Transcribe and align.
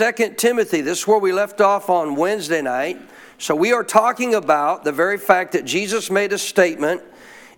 Second 0.00 0.38
Timothy, 0.38 0.80
this 0.80 1.00
is 1.00 1.06
where 1.06 1.18
we 1.18 1.30
left 1.30 1.60
off 1.60 1.90
on 1.90 2.16
Wednesday 2.16 2.62
night. 2.62 2.98
So 3.36 3.54
we 3.54 3.74
are 3.74 3.84
talking 3.84 4.34
about 4.34 4.82
the 4.82 4.92
very 4.92 5.18
fact 5.18 5.52
that 5.52 5.66
Jesus 5.66 6.10
made 6.10 6.32
a 6.32 6.38
statement 6.38 7.02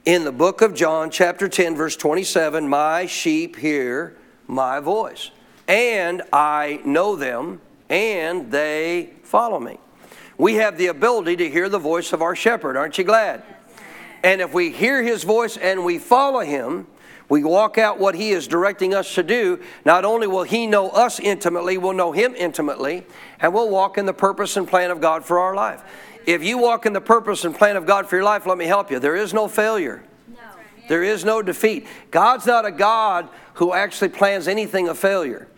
in 0.06 0.24
the 0.24 0.32
book 0.32 0.60
of 0.60 0.74
John, 0.74 1.08
chapter 1.08 1.48
10, 1.48 1.76
verse 1.76 1.94
27 1.94 2.68
My 2.68 3.06
sheep 3.06 3.54
hear 3.54 4.16
my 4.48 4.80
voice, 4.80 5.30
and 5.68 6.22
I 6.32 6.80
know 6.84 7.14
them, 7.14 7.60
and 7.88 8.50
they 8.50 9.10
follow 9.22 9.60
me. 9.60 9.78
We 10.36 10.54
have 10.54 10.76
the 10.78 10.88
ability 10.88 11.36
to 11.36 11.48
hear 11.48 11.68
the 11.68 11.78
voice 11.78 12.12
of 12.12 12.22
our 12.22 12.34
shepherd, 12.34 12.76
aren't 12.76 12.98
you 12.98 13.04
glad? 13.04 13.44
And 14.24 14.40
if 14.40 14.52
we 14.52 14.72
hear 14.72 15.00
his 15.00 15.22
voice 15.22 15.56
and 15.56 15.84
we 15.84 16.00
follow 16.00 16.40
him, 16.40 16.88
we 17.32 17.42
walk 17.42 17.78
out 17.78 17.98
what 17.98 18.14
He 18.14 18.32
is 18.32 18.46
directing 18.46 18.92
us 18.92 19.14
to 19.14 19.22
do, 19.22 19.58
not 19.86 20.04
only 20.04 20.26
will 20.26 20.42
He 20.42 20.66
know 20.66 20.90
us 20.90 21.18
intimately, 21.18 21.78
we'll 21.78 21.94
know 21.94 22.12
Him 22.12 22.34
intimately, 22.34 23.06
and 23.40 23.54
we'll 23.54 23.70
walk 23.70 23.96
in 23.96 24.04
the 24.04 24.12
purpose 24.12 24.58
and 24.58 24.68
plan 24.68 24.90
of 24.90 25.00
God 25.00 25.24
for 25.24 25.38
our 25.38 25.54
life. 25.54 25.82
If 26.26 26.44
you 26.44 26.58
walk 26.58 26.84
in 26.84 26.92
the 26.92 27.00
purpose 27.00 27.46
and 27.46 27.54
plan 27.54 27.76
of 27.76 27.86
God 27.86 28.06
for 28.06 28.16
your 28.16 28.24
life, 28.26 28.44
let 28.44 28.58
me 28.58 28.66
help 28.66 28.90
you. 28.90 28.98
There 28.98 29.16
is 29.16 29.32
no 29.32 29.48
failure. 29.48 30.02
There 30.90 31.02
is 31.02 31.24
no 31.24 31.40
defeat. 31.40 31.86
God's 32.10 32.44
not 32.44 32.66
a 32.66 32.70
God 32.70 33.30
who 33.54 33.72
actually 33.72 34.10
plans 34.10 34.46
anything 34.46 34.90
a 34.90 34.94
failure. 34.94 35.48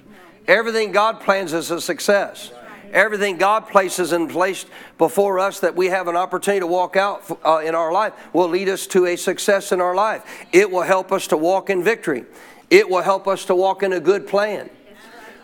Everything 0.47 0.92
God 0.92 1.19
plans 1.19 1.52
is 1.52 1.72
a 1.72 1.80
success 1.80 2.52
everything 2.92 3.36
God 3.36 3.68
places 3.68 4.12
in 4.12 4.28
place 4.28 4.66
before 4.98 5.38
us 5.38 5.60
that 5.60 5.74
we 5.74 5.86
have 5.86 6.08
an 6.08 6.16
opportunity 6.16 6.60
to 6.60 6.66
walk 6.66 6.96
out 6.96 7.22
uh, 7.44 7.58
in 7.64 7.74
our 7.74 7.92
life 7.92 8.12
will 8.32 8.48
lead 8.48 8.68
us 8.68 8.86
to 8.88 9.06
a 9.06 9.16
success 9.16 9.72
in 9.72 9.80
our 9.80 9.94
life. 9.94 10.22
It 10.52 10.70
will 10.70 10.82
help 10.82 11.12
us 11.12 11.27
to 11.28 11.36
walk 11.36 11.70
in 11.70 11.82
victory. 11.82 12.24
It 12.70 12.88
will 12.88 13.02
help 13.02 13.28
us 13.28 13.44
to 13.46 13.55
walk 13.55 13.82
in 13.82 13.92
a 13.92 14.00
good 14.00 14.27
plan. 14.27 14.70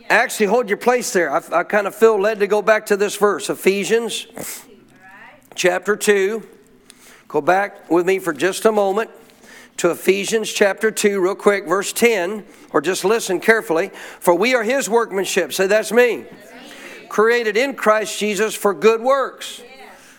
Actually, 0.08 0.46
hold 0.46 0.68
your 0.68 0.78
place 0.78 1.12
there. 1.12 1.30
I, 1.30 1.42
I 1.52 1.62
kind 1.62 1.86
of 1.86 1.94
feel 1.94 2.20
led 2.20 2.41
to 2.41 2.46
go 2.46 2.62
back 2.62 2.86
to 2.86 2.96
this 2.96 3.16
verse 3.16 3.48
Ephesians 3.48 4.27
chapter 5.55 5.96
2. 5.96 6.46
Go 7.28 7.41
back 7.41 7.88
with 7.91 8.06
me 8.06 8.18
for 8.18 8.33
just 8.33 8.64
a 8.64 8.72
moment 8.72 9.11
to 9.77 9.90
Ephesians 9.90 10.52
chapter 10.52 10.90
2, 10.90 11.20
real 11.20 11.34
quick, 11.34 11.67
verse 11.67 11.92
10, 11.92 12.45
or 12.72 12.80
just 12.80 13.05
listen 13.05 13.40
carefully. 13.40 13.89
For 14.18 14.34
we 14.34 14.55
are 14.55 14.64
his 14.64 14.90
workmanship. 14.90 15.52
Say, 15.52 15.68
that's 15.68 15.92
me 15.92 16.27
created 17.10 17.56
in 17.56 17.74
Christ 17.74 18.18
Jesus 18.18 18.54
for 18.54 18.72
good 18.72 19.02
works. 19.02 19.62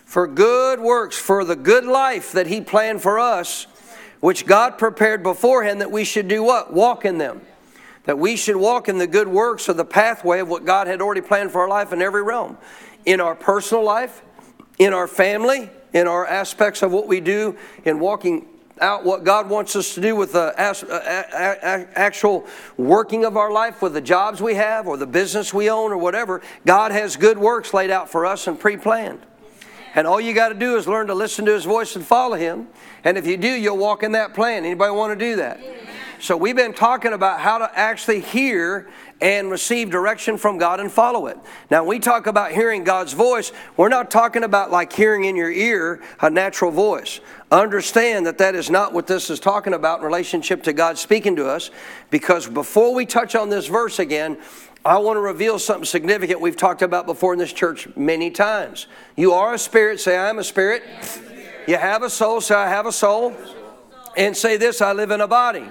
For 0.04 0.28
good 0.28 0.78
works, 0.78 1.16
for 1.16 1.44
the 1.44 1.56
good 1.56 1.84
life 1.84 2.32
that 2.32 2.46
He 2.46 2.60
planned 2.60 3.02
for 3.02 3.18
us, 3.18 3.66
which 4.20 4.46
God 4.46 4.78
prepared 4.78 5.22
beforehand 5.22 5.80
that 5.80 5.90
we 5.90 6.04
should 6.04 6.28
do 6.28 6.42
what? 6.44 6.72
Walk 6.72 7.04
in 7.04 7.18
them. 7.18 7.40
That 8.04 8.18
we 8.18 8.36
should 8.36 8.56
walk 8.56 8.88
in 8.88 8.98
the 8.98 9.06
good 9.06 9.26
works 9.26 9.68
of 9.68 9.76
the 9.76 9.84
pathway 9.84 10.40
of 10.40 10.48
what 10.48 10.64
God 10.64 10.86
had 10.86 11.00
already 11.00 11.22
planned 11.22 11.50
for 11.50 11.62
our 11.62 11.68
life 11.68 11.92
in 11.92 12.02
every 12.02 12.22
realm. 12.22 12.58
In 13.06 13.20
our 13.20 13.34
personal 13.34 13.82
life, 13.82 14.22
in 14.78 14.92
our 14.92 15.08
family, 15.08 15.70
in 15.92 16.06
our 16.06 16.26
aspects 16.26 16.82
of 16.82 16.92
what 16.92 17.06
we 17.06 17.20
do 17.20 17.56
in 17.84 17.98
walking 17.98 18.46
out 18.80 19.04
what 19.04 19.24
God 19.24 19.48
wants 19.48 19.76
us 19.76 19.94
to 19.94 20.00
do 20.00 20.16
with 20.16 20.32
the 20.32 20.54
uh, 20.58 21.84
actual 21.94 22.46
working 22.76 23.24
of 23.24 23.36
our 23.36 23.50
life, 23.50 23.82
with 23.82 23.94
the 23.94 24.00
jobs 24.00 24.40
we 24.40 24.54
have, 24.54 24.86
or 24.86 24.96
the 24.96 25.06
business 25.06 25.52
we 25.52 25.70
own, 25.70 25.92
or 25.92 25.98
whatever, 25.98 26.42
God 26.66 26.92
has 26.92 27.16
good 27.16 27.38
works 27.38 27.74
laid 27.74 27.90
out 27.90 28.10
for 28.10 28.26
us 28.26 28.46
and 28.46 28.58
pre 28.58 28.76
planned. 28.76 29.20
And 29.94 30.06
all 30.06 30.20
you 30.20 30.32
got 30.32 30.48
to 30.48 30.54
do 30.54 30.76
is 30.76 30.88
learn 30.88 31.08
to 31.08 31.14
listen 31.14 31.44
to 31.44 31.52
His 31.52 31.64
voice 31.64 31.96
and 31.96 32.04
follow 32.04 32.36
Him. 32.36 32.68
And 33.04 33.18
if 33.18 33.26
you 33.26 33.36
do, 33.36 33.48
you'll 33.48 33.76
walk 33.76 34.02
in 34.02 34.12
that 34.12 34.32
plan. 34.32 34.64
Anybody 34.64 34.92
want 34.92 35.18
to 35.18 35.24
do 35.24 35.36
that? 35.36 35.60
So 36.22 36.36
we've 36.36 36.54
been 36.54 36.72
talking 36.72 37.14
about 37.14 37.40
how 37.40 37.58
to 37.58 37.68
actually 37.76 38.20
hear 38.20 38.88
and 39.20 39.50
receive 39.50 39.90
direction 39.90 40.38
from 40.38 40.56
God 40.56 40.78
and 40.78 40.90
follow 40.90 41.26
it. 41.26 41.36
Now, 41.68 41.82
we 41.82 41.98
talk 41.98 42.28
about 42.28 42.52
hearing 42.52 42.84
God's 42.84 43.12
voice, 43.12 43.50
we're 43.76 43.88
not 43.88 44.08
talking 44.08 44.44
about 44.44 44.70
like 44.70 44.92
hearing 44.92 45.24
in 45.24 45.34
your 45.34 45.50
ear 45.50 46.00
a 46.20 46.30
natural 46.30 46.70
voice. 46.70 47.18
Understand 47.50 48.24
that 48.26 48.38
that 48.38 48.54
is 48.54 48.70
not 48.70 48.92
what 48.92 49.08
this 49.08 49.30
is 49.30 49.40
talking 49.40 49.74
about 49.74 49.98
in 49.98 50.04
relationship 50.04 50.62
to 50.62 50.72
God 50.72 50.96
speaking 50.96 51.34
to 51.34 51.48
us, 51.48 51.72
because 52.10 52.48
before 52.48 52.94
we 52.94 53.04
touch 53.04 53.34
on 53.34 53.50
this 53.50 53.66
verse 53.66 53.98
again, 53.98 54.38
I 54.84 54.98
want 54.98 55.16
to 55.16 55.20
reveal 55.20 55.58
something 55.58 55.84
significant 55.84 56.40
we've 56.40 56.56
talked 56.56 56.82
about 56.82 57.04
before 57.04 57.32
in 57.32 57.40
this 57.40 57.52
church 57.52 57.88
many 57.96 58.30
times. 58.30 58.86
You 59.16 59.32
are 59.32 59.54
a 59.54 59.58
spirit, 59.58 59.98
say, 59.98 60.16
I 60.16 60.30
am 60.30 60.38
a 60.38 60.44
spirit. 60.44 60.84
You 61.66 61.78
have 61.78 62.04
a 62.04 62.10
soul, 62.10 62.40
say, 62.40 62.54
I 62.54 62.68
have 62.68 62.86
a 62.86 62.92
soul. 62.92 63.36
And 64.16 64.36
say 64.36 64.56
this, 64.56 64.80
I 64.80 64.92
live 64.92 65.10
in 65.10 65.20
a 65.20 65.26
body. 65.26 65.64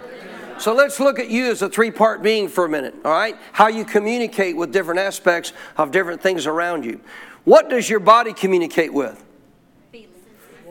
So 0.61 0.75
let's 0.75 0.99
look 0.99 1.17
at 1.17 1.27
you 1.27 1.49
as 1.49 1.63
a 1.63 1.69
three 1.69 1.89
part 1.89 2.22
being 2.22 2.47
for 2.47 2.66
a 2.66 2.69
minute, 2.69 2.94
all 3.03 3.11
right? 3.11 3.35
How 3.51 3.67
you 3.67 3.83
communicate 3.83 4.55
with 4.55 4.72
different 4.72 4.99
aspects 4.99 5.53
of 5.75 5.89
different 5.89 6.22
things 6.22 6.45
around 6.45 6.85
you. 6.85 7.01
What 7.45 7.67
does 7.67 7.89
your 7.89 7.99
body 7.99 8.31
communicate 8.31 8.94
with? 8.94 9.25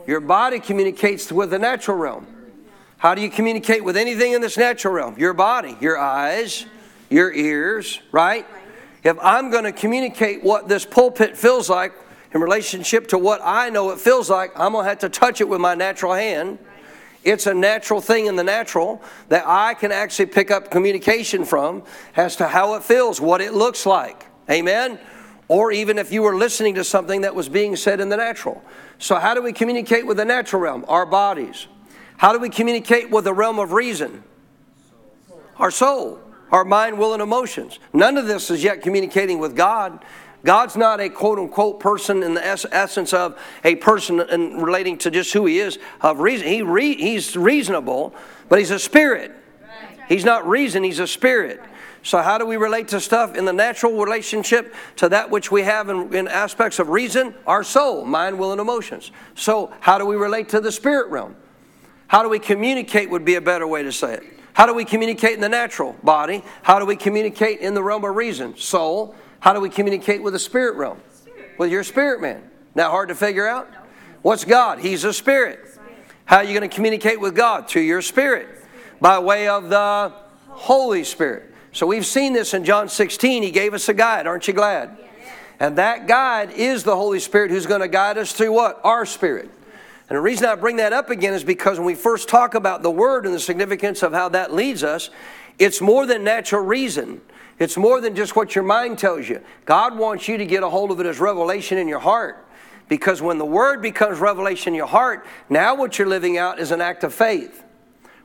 Your 0.07 0.21
body 0.21 0.61
communicates 0.61 1.29
with 1.29 1.49
the 1.49 1.59
natural 1.59 1.97
realm. 1.97 2.25
How 2.99 3.13
do 3.15 3.21
you 3.21 3.29
communicate 3.29 3.83
with 3.83 3.97
anything 3.97 4.31
in 4.31 4.39
this 4.39 4.57
natural 4.57 4.93
realm? 4.93 5.19
Your 5.19 5.33
body, 5.33 5.75
your 5.81 5.97
eyes, 5.97 6.65
your 7.09 7.33
ears, 7.33 7.99
right? 8.13 8.47
If 9.03 9.17
I'm 9.21 9.51
going 9.51 9.65
to 9.65 9.73
communicate 9.73 10.41
what 10.41 10.69
this 10.69 10.85
pulpit 10.85 11.35
feels 11.35 11.69
like 11.69 11.91
in 12.33 12.39
relationship 12.39 13.07
to 13.09 13.17
what 13.17 13.41
I 13.43 13.69
know 13.69 13.89
it 13.91 13.99
feels 13.99 14.29
like, 14.29 14.51
I'm 14.55 14.71
going 14.71 14.85
to 14.85 14.89
have 14.89 14.99
to 14.99 15.09
touch 15.09 15.41
it 15.41 15.49
with 15.49 15.59
my 15.59 15.75
natural 15.75 16.13
hand 16.13 16.59
it's 17.23 17.45
a 17.45 17.53
natural 17.53 18.01
thing 18.01 18.25
in 18.25 18.35
the 18.35 18.43
natural 18.43 19.01
that 19.29 19.43
I 19.45 19.75
can 19.75 19.91
actually 19.91 20.25
pick 20.27 20.49
up 20.49 20.71
communication 20.71 21.45
from 21.45 21.83
as 22.15 22.35
to 22.37 22.47
how 22.47 22.73
it 22.75 22.83
feels, 22.83 23.21
what 23.21 23.41
it 23.41 23.53
looks 23.53 23.85
like. 23.85 24.25
Amen? 24.49 24.99
Or 25.47 25.71
even 25.71 25.97
if 25.97 26.11
you 26.11 26.23
were 26.23 26.35
listening 26.35 26.75
to 26.75 26.83
something 26.83 27.21
that 27.21 27.35
was 27.35 27.49
being 27.49 27.75
said 27.75 27.99
in 27.99 28.09
the 28.09 28.17
natural. 28.17 28.63
So, 28.97 29.15
how 29.15 29.33
do 29.33 29.41
we 29.41 29.53
communicate 29.53 30.05
with 30.05 30.17
the 30.17 30.25
natural 30.25 30.61
realm? 30.61 30.85
Our 30.87 31.05
bodies. 31.05 31.67
How 32.17 32.33
do 32.33 32.39
we 32.39 32.49
communicate 32.49 33.09
with 33.09 33.25
the 33.25 33.33
realm 33.33 33.59
of 33.59 33.71
reason? 33.71 34.23
Our 35.57 35.71
soul, 35.71 36.19
our 36.51 36.63
mind, 36.63 36.97
will, 36.97 37.13
and 37.13 37.21
emotions. 37.21 37.79
None 37.93 38.17
of 38.17 38.27
this 38.27 38.49
is 38.49 38.63
yet 38.63 38.81
communicating 38.81 39.39
with 39.39 39.55
God. 39.55 40.03
God's 40.43 40.75
not 40.75 40.99
a 40.99 41.09
quote 41.09 41.37
unquote 41.37 41.79
person 41.79 42.23
in 42.23 42.33
the 42.33 42.45
essence 42.45 43.13
of 43.13 43.39
a 43.63 43.75
person 43.75 44.21
in 44.21 44.57
relating 44.57 44.97
to 44.99 45.11
just 45.11 45.33
who 45.33 45.45
he 45.45 45.59
is 45.59 45.77
of 46.01 46.19
reason. 46.19 46.47
He 46.47 46.61
re, 46.61 46.95
he's 46.95 47.37
reasonable, 47.37 48.13
but 48.49 48.59
he's 48.59 48.71
a 48.71 48.79
spirit. 48.79 49.35
He's 50.07 50.25
not 50.25 50.47
reason, 50.47 50.83
he's 50.83 50.99
a 50.99 51.07
spirit. 51.07 51.61
So, 52.03 52.17
how 52.17 52.39
do 52.39 52.45
we 52.45 52.57
relate 52.57 52.87
to 52.89 52.99
stuff 52.99 53.35
in 53.35 53.45
the 53.45 53.53
natural 53.53 53.93
relationship 53.93 54.73
to 54.95 55.09
that 55.09 55.29
which 55.29 55.51
we 55.51 55.61
have 55.61 55.87
in, 55.89 56.13
in, 56.13 56.27
aspects 56.27 56.79
of 56.79 56.89
reason? 56.89 57.35
Our 57.45 57.63
soul, 57.63 58.05
mind, 58.05 58.39
will, 58.39 58.51
and 58.51 58.59
emotions. 58.59 59.11
So, 59.35 59.71
how 59.79 59.99
do 59.99 60.05
we 60.05 60.15
relate 60.15 60.49
to 60.49 60.59
the 60.59 60.71
spirit 60.71 61.09
realm? 61.09 61.35
How 62.07 62.23
do 62.23 62.29
we 62.29 62.39
communicate, 62.39 63.09
would 63.11 63.23
be 63.23 63.35
a 63.35 63.41
better 63.41 63.67
way 63.67 63.83
to 63.83 63.91
say 63.91 64.15
it. 64.15 64.23
How 64.53 64.65
do 64.65 64.73
we 64.73 64.83
communicate 64.83 65.33
in 65.33 65.41
the 65.41 65.49
natural 65.49 65.95
body? 66.03 66.43
How 66.63 66.79
do 66.79 66.85
we 66.85 66.95
communicate 66.95 67.59
in 67.59 67.73
the 67.73 67.83
realm 67.83 68.03
of 68.03 68.15
reason? 68.15 68.57
Soul. 68.57 69.15
How 69.41 69.53
do 69.53 69.59
we 69.59 69.69
communicate 69.69 70.23
with 70.23 70.33
the 70.33 70.39
spirit 70.39 70.75
realm? 70.75 70.99
Spirit. 71.13 71.51
With 71.57 71.71
your 71.71 71.83
spirit 71.83 72.21
man. 72.21 72.43
Now, 72.73 72.91
hard 72.91 73.09
to 73.09 73.15
figure 73.15 73.47
out? 73.47 73.69
No. 73.71 73.79
What's 74.21 74.45
God? 74.45 74.79
He's 74.79 75.03
a 75.03 75.11
spirit. 75.11 75.59
How 76.25 76.37
are 76.37 76.43
you 76.43 76.57
going 76.57 76.69
to 76.69 76.73
communicate 76.73 77.19
with 77.19 77.35
God? 77.35 77.67
Through 77.67 77.81
your 77.81 78.01
spirit. 78.01 78.47
By 79.01 79.19
way 79.19 79.47
of 79.47 79.69
the 79.69 80.13
Holy 80.47 81.03
Spirit. 81.03 81.53
So 81.73 81.87
we've 81.87 82.05
seen 82.05 82.33
this 82.33 82.53
in 82.53 82.63
John 82.63 82.87
16. 82.87 83.41
He 83.41 83.51
gave 83.51 83.73
us 83.73 83.89
a 83.89 83.93
guide. 83.95 84.27
Aren't 84.27 84.47
you 84.47 84.53
glad? 84.53 84.95
And 85.59 85.77
that 85.77 86.07
guide 86.07 86.51
is 86.51 86.83
the 86.83 86.95
Holy 86.95 87.19
Spirit 87.19 87.49
who's 87.49 87.65
going 87.65 87.81
to 87.81 87.87
guide 87.87 88.19
us 88.19 88.33
through 88.33 88.51
what? 88.51 88.79
Our 88.83 89.05
spirit. 89.05 89.49
And 90.07 90.17
the 90.17 90.21
reason 90.21 90.45
I 90.45 90.55
bring 90.55 90.75
that 90.75 90.93
up 90.93 91.09
again 91.09 91.33
is 91.33 91.43
because 91.43 91.79
when 91.79 91.87
we 91.87 91.95
first 91.95 92.29
talk 92.29 92.53
about 92.53 92.83
the 92.83 92.91
Word 92.91 93.25
and 93.25 93.33
the 93.33 93.39
significance 93.39 94.03
of 94.03 94.13
how 94.13 94.29
that 94.29 94.53
leads 94.53 94.83
us, 94.83 95.09
it's 95.57 95.81
more 95.81 96.05
than 96.05 96.23
natural 96.23 96.63
reason. 96.63 97.21
It's 97.61 97.77
more 97.77 98.01
than 98.01 98.15
just 98.15 98.35
what 98.35 98.55
your 98.55 98.63
mind 98.63 98.97
tells 98.97 99.29
you. 99.29 99.39
God 99.65 99.95
wants 99.95 100.27
you 100.27 100.35
to 100.35 100.47
get 100.47 100.63
a 100.63 100.69
hold 100.69 100.89
of 100.89 100.99
it 100.99 101.05
as 101.05 101.19
revelation 101.19 101.77
in 101.77 101.87
your 101.87 101.99
heart. 101.99 102.47
Because 102.89 103.21
when 103.21 103.37
the 103.37 103.45
Word 103.45 103.83
becomes 103.83 104.17
revelation 104.17 104.73
in 104.73 104.77
your 104.77 104.87
heart, 104.87 105.27
now 105.47 105.75
what 105.75 105.99
you're 105.99 106.07
living 106.07 106.39
out 106.39 106.57
is 106.57 106.71
an 106.71 106.81
act 106.81 107.03
of 107.03 107.13
faith. 107.13 107.63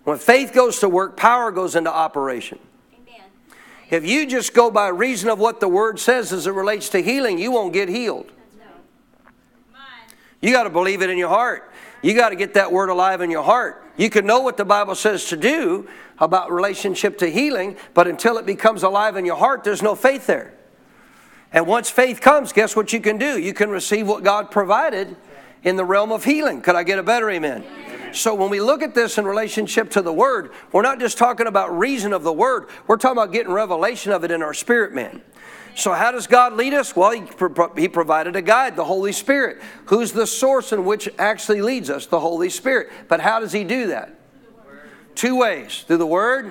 When 0.05 0.17
faith 0.17 0.55
goes 0.55 0.79
to 0.79 0.89
work, 0.89 1.19
power 1.19 1.51
goes 1.51 1.77
into 1.77 1.93
operation. 1.93 2.59
Amen. 2.95 3.25
If 3.91 4.07
you 4.07 4.27
just 4.27 4.55
go 4.55 4.71
by 4.71 4.89
reason 4.89 5.29
of 5.29 5.39
what 5.39 5.61
the 5.61 5.69
word 5.69 6.01
says 6.01 6.33
as 6.33 6.47
it 6.47 6.53
relates 6.53 6.89
to 6.89 7.03
healing, 7.03 7.39
you 7.39 7.53
won't 7.53 7.75
get 7.75 7.91
healed. 7.91 8.33
You 10.41 10.51
got 10.51 10.65
to 10.65 10.71
believe 10.71 11.03
it 11.03 11.11
in 11.11 11.19
your 11.19 11.29
heart. 11.29 11.71
You 12.07 12.15
got 12.15 12.29
to 12.29 12.37
get 12.37 12.55
that 12.55 12.71
word 12.71 12.89
alive 12.89 13.21
in 13.21 13.33
your 13.33 13.43
heart. 13.43 13.85
You 13.97 14.11
can 14.11 14.27
know 14.27 14.39
what 14.39 14.57
the 14.57 14.65
Bible 14.65 14.95
says 14.95 15.25
to 15.31 15.37
do 15.37 15.89
about 16.21 16.53
relationship 16.53 17.19
to 17.19 17.29
healing, 17.29 17.77
but 17.95 18.07
until 18.07 18.39
it 18.39 18.47
becomes 18.47 18.85
alive 18.85 19.17
in 19.17 19.25
your 19.25 19.35
heart, 19.35 19.65
there's 19.65 19.83
no 19.83 19.97
faith 19.97 20.29
there. 20.29 20.55
And 21.53 21.67
once 21.67 21.91
faith 21.91 22.21
comes, 22.21 22.53
guess 22.53 22.77
what 22.77 22.93
you 22.93 23.01
can 23.01 23.19
do? 23.19 23.41
You 23.41 23.53
can 23.53 23.71
receive 23.71 24.07
what 24.07 24.23
God 24.23 24.53
provided 24.53 25.17
in 25.65 25.75
the 25.75 25.85
realm 25.85 26.13
of 26.13 26.23
healing. 26.23 26.63
Could 26.63 26.77
I 26.77 26.85
get 26.85 27.01
a 27.01 27.03
better 27.03 27.29
amen? 27.29 27.65
So 28.13 28.37
when 28.37 28.51
we 28.51 28.61
look 28.61 28.83
at 28.83 28.95
this 28.95 29.19
in 29.19 29.25
relationship 29.25 29.91
to 29.91 30.01
the 30.01 30.13
word, 30.13 30.53
we're 30.71 30.83
not 30.83 31.01
just 31.01 31.19
talking 31.19 31.49
about 31.49 31.77
reason 31.77 32.13
of 32.13 32.23
the 32.23 32.33
word, 32.33 32.69
we're 32.87 32.99
talking 32.99 33.19
about 33.19 33.33
getting 33.33 33.51
revelation 33.51 34.13
of 34.13 34.23
it 34.23 34.31
in 34.31 34.45
our 34.45 34.55
spirit 34.55 34.95
man. 34.95 35.23
So, 35.77 35.93
how 35.93 36.11
does 36.11 36.27
God 36.27 36.55
lead 36.55 36.73
us? 36.73 36.97
Well, 36.97 37.11
he, 37.11 37.25
he 37.77 37.89
provided 37.89 38.35
a 38.35 38.41
guide, 38.41 38.77
the 38.77 38.85
Holy 38.85 39.13
Spirit, 39.13 39.61
who's 39.85 40.11
the 40.11 40.27
source 40.27 40.73
in 40.73 40.87
which 40.87 41.07
actually 41.19 41.61
leads 41.61 41.91
us, 41.91 42.07
the 42.07 42.19
Holy 42.19 42.49
Spirit. 42.49 42.91
But 43.09 43.21
how 43.21 43.41
does 43.41 43.53
He 43.53 43.63
do 43.63 43.89
that? 43.89 44.19
Two 45.15 45.37
ways 45.37 45.85
through 45.87 45.99
the 45.99 46.07
Word 46.07 46.51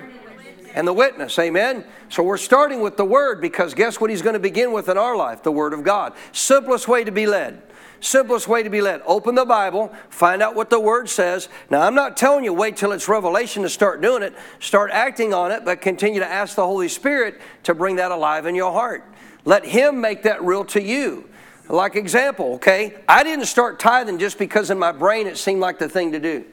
and 0.74 0.86
the 0.86 0.92
witness. 0.92 1.36
Amen? 1.40 1.84
So, 2.08 2.22
we're 2.22 2.36
starting 2.36 2.80
with 2.80 2.96
the 2.96 3.04
Word 3.04 3.40
because 3.40 3.74
guess 3.74 4.00
what 4.00 4.10
He's 4.10 4.22
going 4.22 4.34
to 4.34 4.40
begin 4.40 4.70
with 4.70 4.88
in 4.88 4.96
our 4.96 5.16
life? 5.16 5.42
The 5.42 5.50
Word 5.50 5.72
of 5.72 5.82
God. 5.82 6.12
Simplest 6.30 6.86
way 6.86 7.02
to 7.02 7.10
be 7.10 7.26
led. 7.26 7.60
Simplest 8.06 8.46
way 8.46 8.62
to 8.62 8.70
be 8.70 8.80
led. 8.80 9.02
Open 9.04 9.34
the 9.34 9.44
Bible, 9.44 9.92
find 10.10 10.40
out 10.40 10.54
what 10.54 10.70
the 10.70 10.78
Word 10.78 11.08
says. 11.08 11.48
Now, 11.70 11.82
I'm 11.82 11.96
not 11.96 12.16
telling 12.16 12.44
you 12.44 12.52
wait 12.52 12.76
till 12.76 12.92
it's 12.92 13.08
revelation 13.08 13.64
to 13.64 13.68
start 13.68 14.00
doing 14.00 14.22
it. 14.22 14.32
Start 14.60 14.92
acting 14.92 15.34
on 15.34 15.50
it, 15.50 15.64
but 15.64 15.80
continue 15.80 16.20
to 16.20 16.26
ask 16.26 16.54
the 16.54 16.64
Holy 16.64 16.86
Spirit 16.86 17.40
to 17.64 17.74
bring 17.74 17.96
that 17.96 18.12
alive 18.12 18.46
in 18.46 18.54
your 18.54 18.70
heart. 18.70 19.02
Let 19.44 19.64
Him 19.64 20.00
make 20.00 20.22
that 20.22 20.40
real 20.44 20.64
to 20.66 20.80
you. 20.80 21.28
Like 21.68 21.96
example, 21.96 22.54
okay? 22.54 22.94
I 23.08 23.24
didn't 23.24 23.46
start 23.46 23.80
tithing 23.80 24.20
just 24.20 24.38
because 24.38 24.70
in 24.70 24.78
my 24.78 24.92
brain 24.92 25.26
it 25.26 25.36
seemed 25.36 25.60
like 25.60 25.80
the 25.80 25.88
thing 25.88 26.12
to 26.12 26.20
do. 26.20 26.44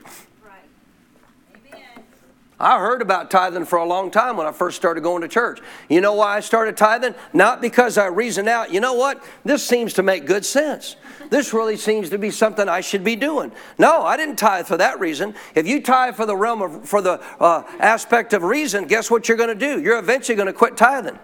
I 2.60 2.80
heard 2.80 3.02
about 3.02 3.30
tithing 3.32 3.66
for 3.66 3.78
a 3.78 3.86
long 3.86 4.12
time 4.12 4.38
when 4.38 4.48
I 4.48 4.52
first 4.52 4.78
started 4.78 5.02
going 5.02 5.22
to 5.22 5.28
church. 5.28 5.60
You 5.90 6.02
know 6.02 6.14
why 6.14 6.38
I 6.38 6.40
started 6.40 6.78
tithing? 6.78 7.16
Not 7.34 7.62
because 7.62 7.98
I 7.98 8.06
reasoned 8.06 8.48
out, 8.48 8.74
you 8.74 8.80
know 8.80 8.94
what? 8.94 9.24
This 9.44 9.66
seems 9.66 9.94
to 9.94 10.04
make 10.04 10.26
good 10.26 10.46
sense. 10.46 10.96
This 11.30 11.54
really 11.54 11.78
seems 11.78 12.10
to 12.12 12.18
be 12.18 12.30
something 12.30 12.70
I 12.70 12.82
should 12.82 13.04
be 13.04 13.16
doing. 13.16 13.52
No, 13.78 14.04
I 14.04 14.18
didn't 14.18 14.38
tithe 14.38 14.68
for 14.68 14.78
that 14.78 15.00
reason. 15.00 15.34
If 15.56 15.68
you 15.68 15.82
tithe 15.82 16.16
for 16.16 16.26
the 16.26 16.38
realm 16.38 16.62
of, 16.62 16.88
for 16.88 17.02
the 17.02 17.22
uh, 17.40 17.64
aspect 17.80 18.34
of 18.34 18.44
reason, 18.44 18.86
guess 18.86 19.10
what 19.10 19.28
you're 19.28 19.38
going 19.38 19.50
to 19.50 19.56
do? 19.56 19.82
You're 19.82 20.00
eventually 20.00 20.36
going 20.36 20.48
to 20.48 20.54
quit 20.54 20.78
tithing. 20.78 21.18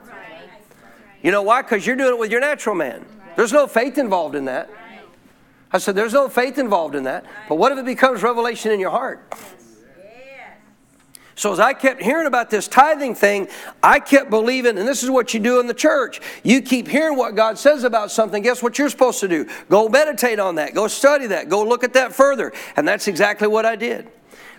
You 1.22 1.32
know 1.32 1.44
why? 1.44 1.62
Because 1.62 1.86
you're 1.86 1.96
doing 1.96 2.16
it 2.16 2.20
with 2.20 2.32
your 2.32 2.42
natural 2.42 2.76
man. 2.76 3.06
There's 3.36 3.54
no 3.54 3.68
faith 3.68 3.98
involved 3.98 4.36
in 4.36 4.46
that. 4.46 4.70
I 5.72 5.78
said, 5.78 5.96
there's 5.96 6.14
no 6.14 6.28
faith 6.28 6.58
involved 6.58 6.96
in 6.96 7.04
that. 7.04 7.26
But 7.48 7.56
what 7.56 7.72
if 7.72 7.78
it 7.78 7.86
becomes 7.86 8.24
revelation 8.24 8.72
in 8.72 8.80
your 8.80 8.90
heart? 8.90 9.32
So 11.40 11.54
as 11.54 11.60
I 11.62 11.72
kept 11.72 12.02
hearing 12.02 12.28
about 12.28 12.50
this 12.50 12.68
tithing 12.68 13.16
thing, 13.16 13.48
I 13.82 14.02
kept 14.02 14.30
believing, 14.30 14.78
and 14.78 14.86
this 14.86 15.04
is 15.04 15.10
what 15.10 15.34
you 15.34 15.40
do 15.40 15.62
in 15.62 15.68
the 15.68 15.74
church. 15.74 16.20
You 16.44 16.62
keep 16.62 16.86
hearing 16.86 17.18
what 17.18 17.34
God 17.34 17.58
says 17.58 17.86
about 17.86 18.12
something. 18.12 18.44
Guess 18.44 18.62
what 18.62 18.78
you're 18.78 18.90
supposed 18.90 19.22
to 19.22 19.30
do? 19.30 19.48
Go 19.70 19.88
meditate 19.88 20.38
on 20.38 20.56
that. 20.56 20.74
Go 20.74 20.90
study 20.90 21.28
that. 21.28 21.48
Go 21.48 21.64
look 21.64 21.86
at 21.86 21.94
that 21.94 22.12
further. 22.12 22.52
And 22.76 22.86
that's 22.86 23.08
exactly 23.08 23.48
what 23.48 23.66
I 23.66 23.78
did. 23.78 24.10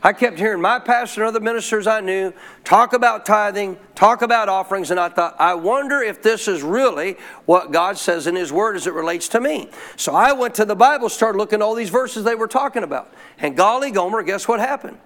I 0.03 0.15
kept 0.15 0.39
hearing 0.39 0.63
my 0.63 0.79
pastor 0.79 1.21
and 1.21 1.29
other 1.29 1.45
ministers 1.45 1.87
I 1.87 2.01
knew 2.01 2.33
talk 2.65 2.95
about 2.95 3.27
tithing, 3.27 3.77
talk 3.95 4.23
about 4.23 4.49
offerings, 4.49 4.91
and 4.91 4.99
I 4.99 5.11
thought, 5.11 5.37
I 5.39 5.53
wonder 5.53 6.01
if 6.01 6.23
this 6.23 6.49
is 6.49 6.63
really 6.63 7.19
what 7.45 7.73
God 7.73 7.99
says 7.99 8.27
in 8.27 8.37
His 8.37 8.55
Word 8.55 8.77
as 8.77 8.87
it 8.87 8.95
relates 8.95 9.29
to 9.29 9.41
me. 9.43 9.69
So 9.97 10.15
I 10.15 10.33
went 10.33 10.55
to 10.55 10.65
the 10.65 10.77
Bible, 10.77 11.11
started 11.11 11.37
looking 11.37 11.59
at 11.59 11.63
all 11.63 11.75
these 11.75 11.91
verses 11.91 12.25
they 12.25 12.37
were 12.37 12.49
talking 12.49 12.85
about. 12.85 13.13
And 13.39 13.55
golly, 13.55 13.91
Gomer, 13.91 14.23
guess 14.23 14.49
what 14.49 14.61
happened? 14.61 14.97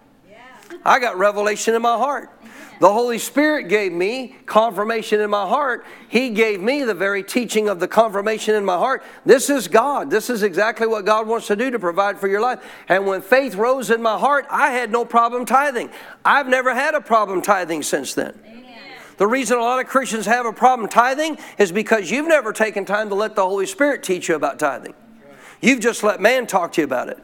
I 0.85 0.99
got 0.99 1.19
revelation 1.19 1.75
in 1.75 1.83
my 1.83 1.97
heart. 1.97 2.31
The 2.81 2.93
Holy 2.93 3.19
Spirit 3.19 3.69
gave 3.69 3.93
me 3.93 4.37
confirmation 4.47 5.21
in 5.21 5.31
my 5.31 5.47
heart. 5.47 5.87
He 6.09 6.31
gave 6.31 6.61
me 6.61 6.83
the 6.83 6.95
very 6.95 7.23
teaching 7.23 7.69
of 7.69 7.79
the 7.79 7.87
confirmation 7.87 8.55
in 8.57 8.65
my 8.65 8.77
heart. 8.77 9.05
This 9.25 9.49
is 9.49 9.69
God. 9.69 10.11
This 10.11 10.29
is 10.29 10.43
exactly 10.43 10.87
what 10.87 11.05
God 11.05 11.29
wants 11.29 11.47
to 11.47 11.57
do 11.57 11.71
to 11.71 11.79
provide 11.79 12.19
for 12.19 12.27
your 12.27 12.41
life. 12.41 12.61
And 12.89 13.07
when 13.07 13.23
faith 13.23 13.55
rose 13.55 13.91
in 13.91 14.03
my 14.03 14.19
heart, 14.19 14.47
I 14.51 14.73
had 14.73 14.91
no 14.91 15.05
problem 15.05 15.47
tithing. 15.47 15.91
I've 16.25 16.49
never 16.49 16.75
had 16.75 16.95
a 16.95 17.01
problem 17.01 17.43
tithing 17.43 17.85
since 17.85 18.15
then. 18.15 18.39
The 19.17 19.27
reason 19.27 19.59
a 19.59 19.61
lot 19.61 19.79
of 19.81 19.87
Christians 19.87 20.27
have 20.27 20.45
a 20.45 20.53
problem 20.53 20.89
tithing 20.89 21.39
is 21.59 21.71
because 21.71 22.11
you've 22.11 22.27
never 22.27 22.53
taken 22.53 22.85
time 22.85 23.09
to 23.11 23.15
let 23.15 23.37
the 23.37 23.47
Holy 23.47 23.67
Spirit 23.67 24.03
teach 24.03 24.29
you 24.29 24.35
about 24.35 24.59
tithing. 24.59 24.95
You've 25.61 25.81
just 25.81 26.03
let 26.03 26.21
man 26.21 26.49
talk 26.49 26.73
to 26.73 26.81
you 26.81 26.85
about 26.85 27.09
it. 27.09 27.19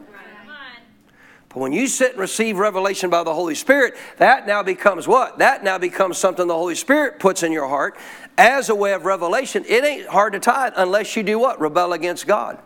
But 1.53 1.59
when 1.59 1.73
you 1.73 1.87
sit 1.87 2.11
and 2.11 2.19
receive 2.19 2.57
revelation 2.57 3.09
by 3.09 3.23
the 3.23 3.33
Holy 3.33 3.55
Spirit, 3.55 3.95
that 4.17 4.47
now 4.47 4.63
becomes 4.63 5.07
what? 5.07 5.39
That 5.39 5.63
now 5.63 5.77
becomes 5.77 6.17
something 6.17 6.47
the 6.47 6.53
Holy 6.53 6.75
Spirit 6.75 7.19
puts 7.19 7.43
in 7.43 7.51
your 7.51 7.67
heart 7.67 7.97
as 8.37 8.69
a 8.69 8.75
way 8.75 8.93
of 8.93 9.05
revelation. 9.05 9.65
It 9.67 9.83
ain't 9.83 10.07
hard 10.07 10.33
to 10.33 10.39
tithe 10.39 10.73
unless 10.77 11.15
you 11.17 11.23
do 11.23 11.37
what? 11.39 11.59
Rebel 11.59 11.91
against 11.91 12.25
God. 12.25 12.59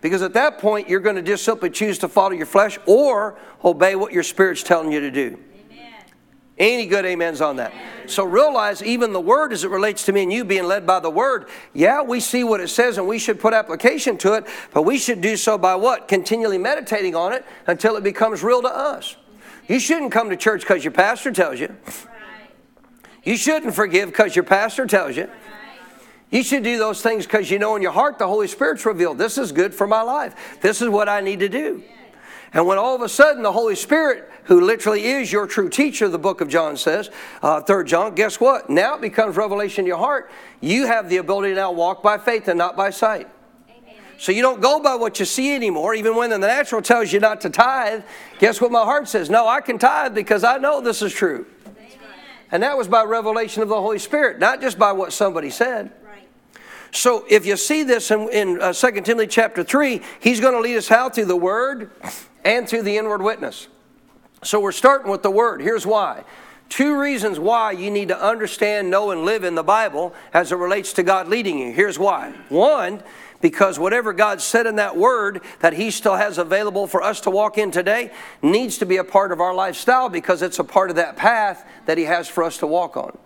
Because 0.00 0.22
at 0.22 0.34
that 0.34 0.58
point, 0.58 0.88
you're 0.88 1.00
going 1.00 1.16
to 1.16 1.22
just 1.22 1.44
simply 1.44 1.70
choose 1.70 1.98
to 1.98 2.08
follow 2.08 2.32
your 2.32 2.46
flesh 2.46 2.78
or 2.86 3.38
obey 3.64 3.94
what 3.94 4.12
your 4.12 4.22
spirit's 4.22 4.62
telling 4.62 4.92
you 4.92 5.00
to 5.00 5.10
do. 5.10 5.38
Any 6.58 6.86
good 6.86 7.06
amens 7.06 7.40
on 7.40 7.56
that? 7.56 7.72
So 8.06 8.24
realize 8.24 8.82
even 8.82 9.12
the 9.12 9.20
word 9.20 9.52
as 9.52 9.62
it 9.62 9.70
relates 9.70 10.04
to 10.06 10.12
me 10.12 10.24
and 10.24 10.32
you 10.32 10.44
being 10.44 10.64
led 10.64 10.86
by 10.86 10.98
the 10.98 11.10
word, 11.10 11.46
yeah, 11.72 12.02
we 12.02 12.18
see 12.18 12.42
what 12.42 12.60
it 12.60 12.68
says 12.68 12.98
and 12.98 13.06
we 13.06 13.18
should 13.18 13.38
put 13.38 13.54
application 13.54 14.18
to 14.18 14.34
it, 14.34 14.46
but 14.74 14.82
we 14.82 14.98
should 14.98 15.20
do 15.20 15.36
so 15.36 15.56
by 15.56 15.76
what? 15.76 16.08
Continually 16.08 16.58
meditating 16.58 17.14
on 17.14 17.32
it 17.32 17.44
until 17.66 17.96
it 17.96 18.02
becomes 18.02 18.42
real 18.42 18.62
to 18.62 18.68
us. 18.68 19.16
You 19.68 19.78
shouldn't 19.78 20.10
come 20.10 20.30
to 20.30 20.36
church 20.36 20.62
because 20.62 20.82
your 20.82 20.92
pastor 20.92 21.30
tells 21.30 21.60
you. 21.60 21.76
You 23.22 23.36
shouldn't 23.36 23.74
forgive 23.74 24.08
because 24.08 24.34
your 24.34 24.44
pastor 24.44 24.86
tells 24.86 25.16
you. 25.16 25.28
You 26.30 26.42
should 26.42 26.62
do 26.62 26.76
those 26.76 27.00
things 27.00 27.24
because 27.24 27.50
you 27.50 27.58
know 27.58 27.76
in 27.76 27.82
your 27.82 27.92
heart 27.92 28.18
the 28.18 28.26
Holy 28.26 28.48
Spirit's 28.48 28.84
revealed. 28.84 29.18
This 29.18 29.38
is 29.38 29.52
good 29.52 29.74
for 29.74 29.86
my 29.86 30.02
life. 30.02 30.60
This 30.60 30.82
is 30.82 30.88
what 30.88 31.08
I 31.08 31.20
need 31.20 31.40
to 31.40 31.48
do. 31.48 31.82
And 32.52 32.66
when 32.66 32.78
all 32.78 32.94
of 32.94 33.02
a 33.02 33.08
sudden 33.08 33.42
the 33.42 33.52
Holy 33.52 33.74
Spirit, 33.74 34.30
who 34.44 34.60
literally 34.60 35.04
is 35.04 35.30
your 35.30 35.46
true 35.46 35.68
teacher, 35.68 36.08
the 36.08 36.18
book 36.18 36.40
of 36.40 36.48
John 36.48 36.76
says, 36.76 37.10
uh, 37.42 37.60
3 37.60 37.84
John, 37.84 38.14
guess 38.14 38.40
what? 38.40 38.70
Now 38.70 38.94
it 38.94 39.00
becomes 39.00 39.36
revelation 39.36 39.82
in 39.82 39.86
your 39.86 39.98
heart. 39.98 40.30
You 40.60 40.86
have 40.86 41.08
the 41.10 41.18
ability 41.18 41.50
to 41.50 41.56
now 41.56 41.72
walk 41.72 42.02
by 42.02 42.16
faith 42.18 42.48
and 42.48 42.56
not 42.56 42.76
by 42.76 42.90
sight. 42.90 43.28
So 44.18 44.32
you 44.32 44.42
don't 44.42 44.60
go 44.60 44.80
by 44.80 44.96
what 44.96 45.20
you 45.20 45.24
see 45.24 45.54
anymore, 45.54 45.94
even 45.94 46.16
when 46.16 46.30
the 46.30 46.38
natural 46.38 46.82
tells 46.82 47.12
you 47.12 47.20
not 47.20 47.40
to 47.42 47.50
tithe. 47.50 48.02
Guess 48.40 48.60
what 48.60 48.72
my 48.72 48.82
heart 48.82 49.08
says? 49.08 49.30
No, 49.30 49.46
I 49.46 49.60
can 49.60 49.78
tithe 49.78 50.12
because 50.14 50.42
I 50.42 50.58
know 50.58 50.80
this 50.80 51.02
is 51.02 51.12
true. 51.12 51.46
And 52.50 52.62
that 52.62 52.76
was 52.76 52.88
by 52.88 53.04
revelation 53.04 53.62
of 53.62 53.68
the 53.68 53.80
Holy 53.80 53.98
Spirit, 53.98 54.40
not 54.40 54.60
just 54.60 54.78
by 54.78 54.90
what 54.92 55.12
somebody 55.12 55.50
said. 55.50 55.92
So 56.90 57.26
if 57.28 57.44
you 57.44 57.56
see 57.56 57.82
this 57.82 58.10
in, 58.10 58.28
in 58.30 58.60
uh, 58.62 58.72
2 58.72 59.02
Timothy 59.02 59.26
chapter 59.26 59.62
3, 59.62 60.00
he's 60.20 60.40
going 60.40 60.54
to 60.54 60.60
lead 60.60 60.78
us 60.78 60.88
how? 60.88 61.10
Through 61.10 61.26
the 61.26 61.36
Word 61.36 61.90
and 62.48 62.66
through 62.66 62.82
the 62.82 62.96
inward 62.96 63.20
witness. 63.20 63.68
So 64.42 64.58
we're 64.58 64.72
starting 64.72 65.10
with 65.10 65.22
the 65.22 65.30
Word. 65.30 65.60
Here's 65.60 65.84
why. 65.84 66.24
Two 66.70 66.98
reasons 66.98 67.38
why 67.38 67.72
you 67.72 67.90
need 67.90 68.08
to 68.08 68.18
understand, 68.18 68.90
know, 68.90 69.10
and 69.10 69.24
live 69.24 69.44
in 69.44 69.54
the 69.54 69.62
Bible 69.62 70.14
as 70.32 70.50
it 70.50 70.56
relates 70.56 70.94
to 70.94 71.02
God 71.02 71.28
leading 71.28 71.58
you. 71.58 71.72
Here's 71.72 71.98
why. 71.98 72.32
One, 72.48 73.02
because 73.42 73.78
whatever 73.78 74.14
God 74.14 74.40
said 74.40 74.66
in 74.66 74.76
that 74.76 74.96
word 74.96 75.42
that 75.60 75.74
He 75.74 75.90
still 75.90 76.16
has 76.16 76.38
available 76.38 76.86
for 76.86 77.02
us 77.02 77.20
to 77.22 77.30
walk 77.30 77.58
in 77.58 77.70
today 77.70 78.10
needs 78.40 78.78
to 78.78 78.86
be 78.86 78.96
a 78.96 79.04
part 79.04 79.30
of 79.30 79.40
our 79.40 79.54
lifestyle 79.54 80.08
because 80.08 80.40
it's 80.40 80.58
a 80.58 80.64
part 80.64 80.88
of 80.88 80.96
that 80.96 81.16
path 81.16 81.66
that 81.84 81.98
He 81.98 82.04
has 82.04 82.28
for 82.28 82.44
us 82.44 82.56
to 82.58 82.66
walk 82.66 82.96
on. 82.96 83.16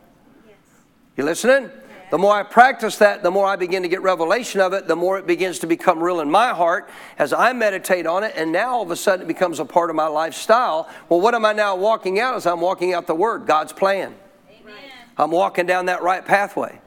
You 1.17 1.25
listening? 1.25 1.71
The 2.13 2.19
more 2.19 2.35
I 2.35 2.43
practice 2.43 2.99
that, 2.99 3.23
the 3.23 3.31
more 3.31 3.47
I 3.47 3.57
begin 3.57 3.85
to 3.85 3.89
get 3.89 4.03
revelation 4.03 4.61
of 4.61 4.75
it, 4.75 4.87
the 4.87 4.95
more 4.95 5.17
it 5.17 5.27
begins 5.27 5.61
to 5.61 5.67
become 5.67 6.03
real 6.03 6.21
in 6.21 6.31
my 6.31 6.51
heart 6.51 6.91
as 7.19 7.33
I 7.33 7.55
meditate 7.55 8.07
on 8.07 8.23
it, 8.23 8.35
and 8.37 8.53
now 8.53 8.75
all 8.75 8.83
of 8.83 8.91
a 8.91 8.97
sudden 8.97 9.25
it 9.25 9.29
becomes 9.29 9.61
a 9.61 9.65
part 9.65 9.89
of 9.89 9.97
my 9.97 10.09
lifestyle. 10.09 10.91
Well, 11.09 11.23
what 11.23 11.35
am 11.35 11.47
I 11.47 11.55
now 11.55 11.75
walking 11.75 12.21
out 12.21 12.35
as 12.35 12.45
I'm 12.45 12.61
walking 12.61 12.93
out 12.93 13.07
the 13.07 13.15
Word, 13.15 13.47
God's 13.47 13.73
plan? 13.73 14.15
Amen. 14.61 14.75
I'm 15.17 15.31
walking 15.31 15.65
down 15.65 15.87
that 15.87 16.03
right 16.03 16.23
pathway. 16.23 16.82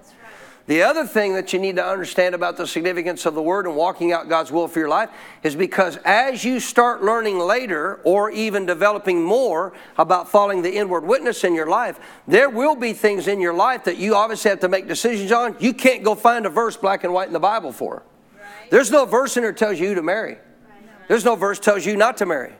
The 0.68 0.82
other 0.82 1.06
thing 1.06 1.36
that 1.36 1.54
you 1.54 1.60
need 1.60 1.76
to 1.76 1.86
understand 1.86 2.34
about 2.34 2.58
the 2.58 2.66
significance 2.66 3.28
of 3.28 3.36
the 3.36 3.42
Word 3.42 3.68
and 3.68 3.76
walking 3.76 4.12
out 4.12 4.28
God's 4.28 4.52
will 4.52 4.68
for 4.68 4.80
your 4.80 4.90
life 4.90 5.12
is 5.44 5.56
because 5.56 5.98
as 5.98 6.44
you 6.44 6.60
start 6.60 7.04
learning 7.04 7.38
later 7.38 8.00
or 8.04 8.32
even 8.32 8.66
developing 8.66 9.22
more 9.22 9.74
about 10.00 10.28
following 10.28 10.64
the 10.64 10.76
inward 10.76 11.06
witness 11.06 11.44
in 11.44 11.54
your 11.54 11.68
life, 11.68 12.00
there 12.28 12.50
will 12.50 12.76
be 12.76 12.94
things 12.94 13.28
in 13.28 13.40
your 13.40 13.54
life 13.54 13.84
that 13.84 13.98
you 13.98 14.16
obviously 14.16 14.50
have 14.50 14.60
to 14.62 14.68
make 14.68 14.88
decisions 14.88 15.32
on. 15.32 15.56
You 15.60 15.72
can't 15.72 16.04
go 16.04 16.16
find 16.16 16.48
a 16.48 16.50
verse 16.50 16.76
black 16.76 17.04
and 17.04 17.14
white 17.14 17.28
in 17.28 17.34
the 17.34 17.40
Bible 17.40 17.72
for. 17.72 18.02
Right. 18.34 18.72
There's 18.72 18.90
no 18.90 19.06
verse 19.06 19.38
in 19.38 19.44
there 19.44 19.54
tells 19.54 19.80
you 19.80 19.94
to 19.94 20.02
marry. 20.02 20.34
Right. 20.34 21.08
There's 21.08 21.26
no 21.26 21.36
verse 21.36 21.60
tells 21.60 21.86
you 21.86 21.96
not 21.96 22.18
to 22.18 22.26
marry. 22.26 22.54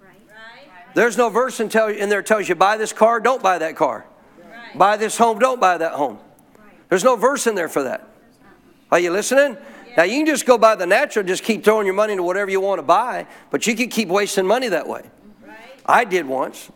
Right. 0.00 0.94
There's 0.94 1.16
no 1.16 1.30
verse 1.30 1.58
in, 1.58 1.68
tell, 1.68 1.88
in 1.88 2.10
there 2.10 2.22
tells 2.22 2.48
you 2.48 2.54
buy 2.54 2.76
this 2.76 2.92
car, 2.92 3.18
don't 3.18 3.42
buy 3.42 3.58
that 3.58 3.74
car. 3.74 4.06
Buy 4.76 4.96
this 4.96 5.18
home, 5.18 5.40
don't 5.40 5.60
buy 5.60 5.78
that 5.78 5.94
home. 5.94 6.20
There's 6.90 7.04
no 7.04 7.16
verse 7.16 7.46
in 7.46 7.54
there 7.54 7.68
for 7.68 7.84
that. 7.84 8.06
Are 8.92 8.98
you 8.98 9.10
listening? 9.10 9.56
Now 9.96 10.02
you 10.02 10.18
can 10.18 10.26
just 10.26 10.44
go 10.44 10.58
by 10.58 10.74
the 10.74 10.86
natural, 10.86 11.24
just 11.24 11.42
keep 11.42 11.64
throwing 11.64 11.86
your 11.86 11.94
money 11.94 12.12
into 12.12 12.22
whatever 12.22 12.50
you 12.50 12.60
want 12.60 12.78
to 12.78 12.82
buy, 12.82 13.26
but 13.50 13.66
you 13.66 13.74
can 13.74 13.88
keep 13.88 14.08
wasting 14.08 14.46
money 14.46 14.68
that 14.68 14.86
way. 14.86 15.08
I 15.86 16.04
did 16.04 16.26
once. 16.26 16.70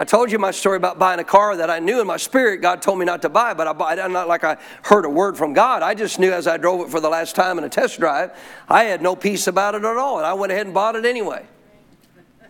I 0.00 0.04
told 0.04 0.30
you 0.30 0.38
my 0.38 0.52
story 0.52 0.76
about 0.76 1.00
buying 1.00 1.18
a 1.18 1.24
car 1.24 1.56
that 1.56 1.70
I 1.70 1.80
knew 1.80 2.00
in 2.00 2.06
my 2.06 2.18
spirit 2.18 2.62
God 2.62 2.80
told 2.80 3.00
me 3.00 3.04
not 3.04 3.20
to 3.22 3.28
buy, 3.28 3.52
but 3.52 3.66
I 3.66 3.72
bought 3.72 3.98
it 3.98 4.08
not 4.10 4.28
like 4.28 4.44
I 4.44 4.56
heard 4.82 5.04
a 5.04 5.08
word 5.08 5.36
from 5.36 5.54
God. 5.54 5.82
I 5.82 5.94
just 5.94 6.20
knew 6.20 6.30
as 6.30 6.46
I 6.46 6.56
drove 6.56 6.86
it 6.86 6.90
for 6.90 7.00
the 7.00 7.08
last 7.08 7.34
time 7.34 7.58
in 7.58 7.64
a 7.64 7.68
test 7.68 7.98
drive, 7.98 8.30
I 8.68 8.84
had 8.84 9.02
no 9.02 9.16
peace 9.16 9.48
about 9.48 9.74
it 9.74 9.84
at 9.84 9.96
all, 9.96 10.18
and 10.18 10.26
I 10.26 10.34
went 10.34 10.52
ahead 10.52 10.66
and 10.66 10.74
bought 10.74 10.94
it 10.94 11.04
anyway. 11.04 11.44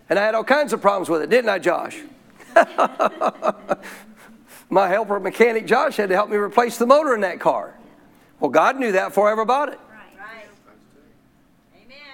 And 0.09 0.19
I 0.19 0.25
had 0.25 0.35
all 0.35 0.43
kinds 0.43 0.73
of 0.73 0.81
problems 0.81 1.09
with 1.09 1.23
it, 1.23 1.29
didn't 1.31 1.49
I, 1.49 1.57
Josh? 1.57 1.99
my 4.69 4.87
helper 4.87 5.19
mechanic 5.19 5.65
Josh 5.65 5.97
had 5.97 6.09
to 6.09 6.15
help 6.15 6.29
me 6.29 6.37
replace 6.37 6.77
the 6.77 6.85
motor 6.85 7.13
in 7.13 7.21
that 7.21 7.39
car. 7.39 7.75
Well, 8.39 8.51
God 8.51 8.79
knew 8.79 8.91
that 8.93 9.09
before 9.09 9.27
I 9.27 9.31
ever 9.31 9.45
bought 9.45 9.69
it. 9.69 9.79
Right. 9.89 10.47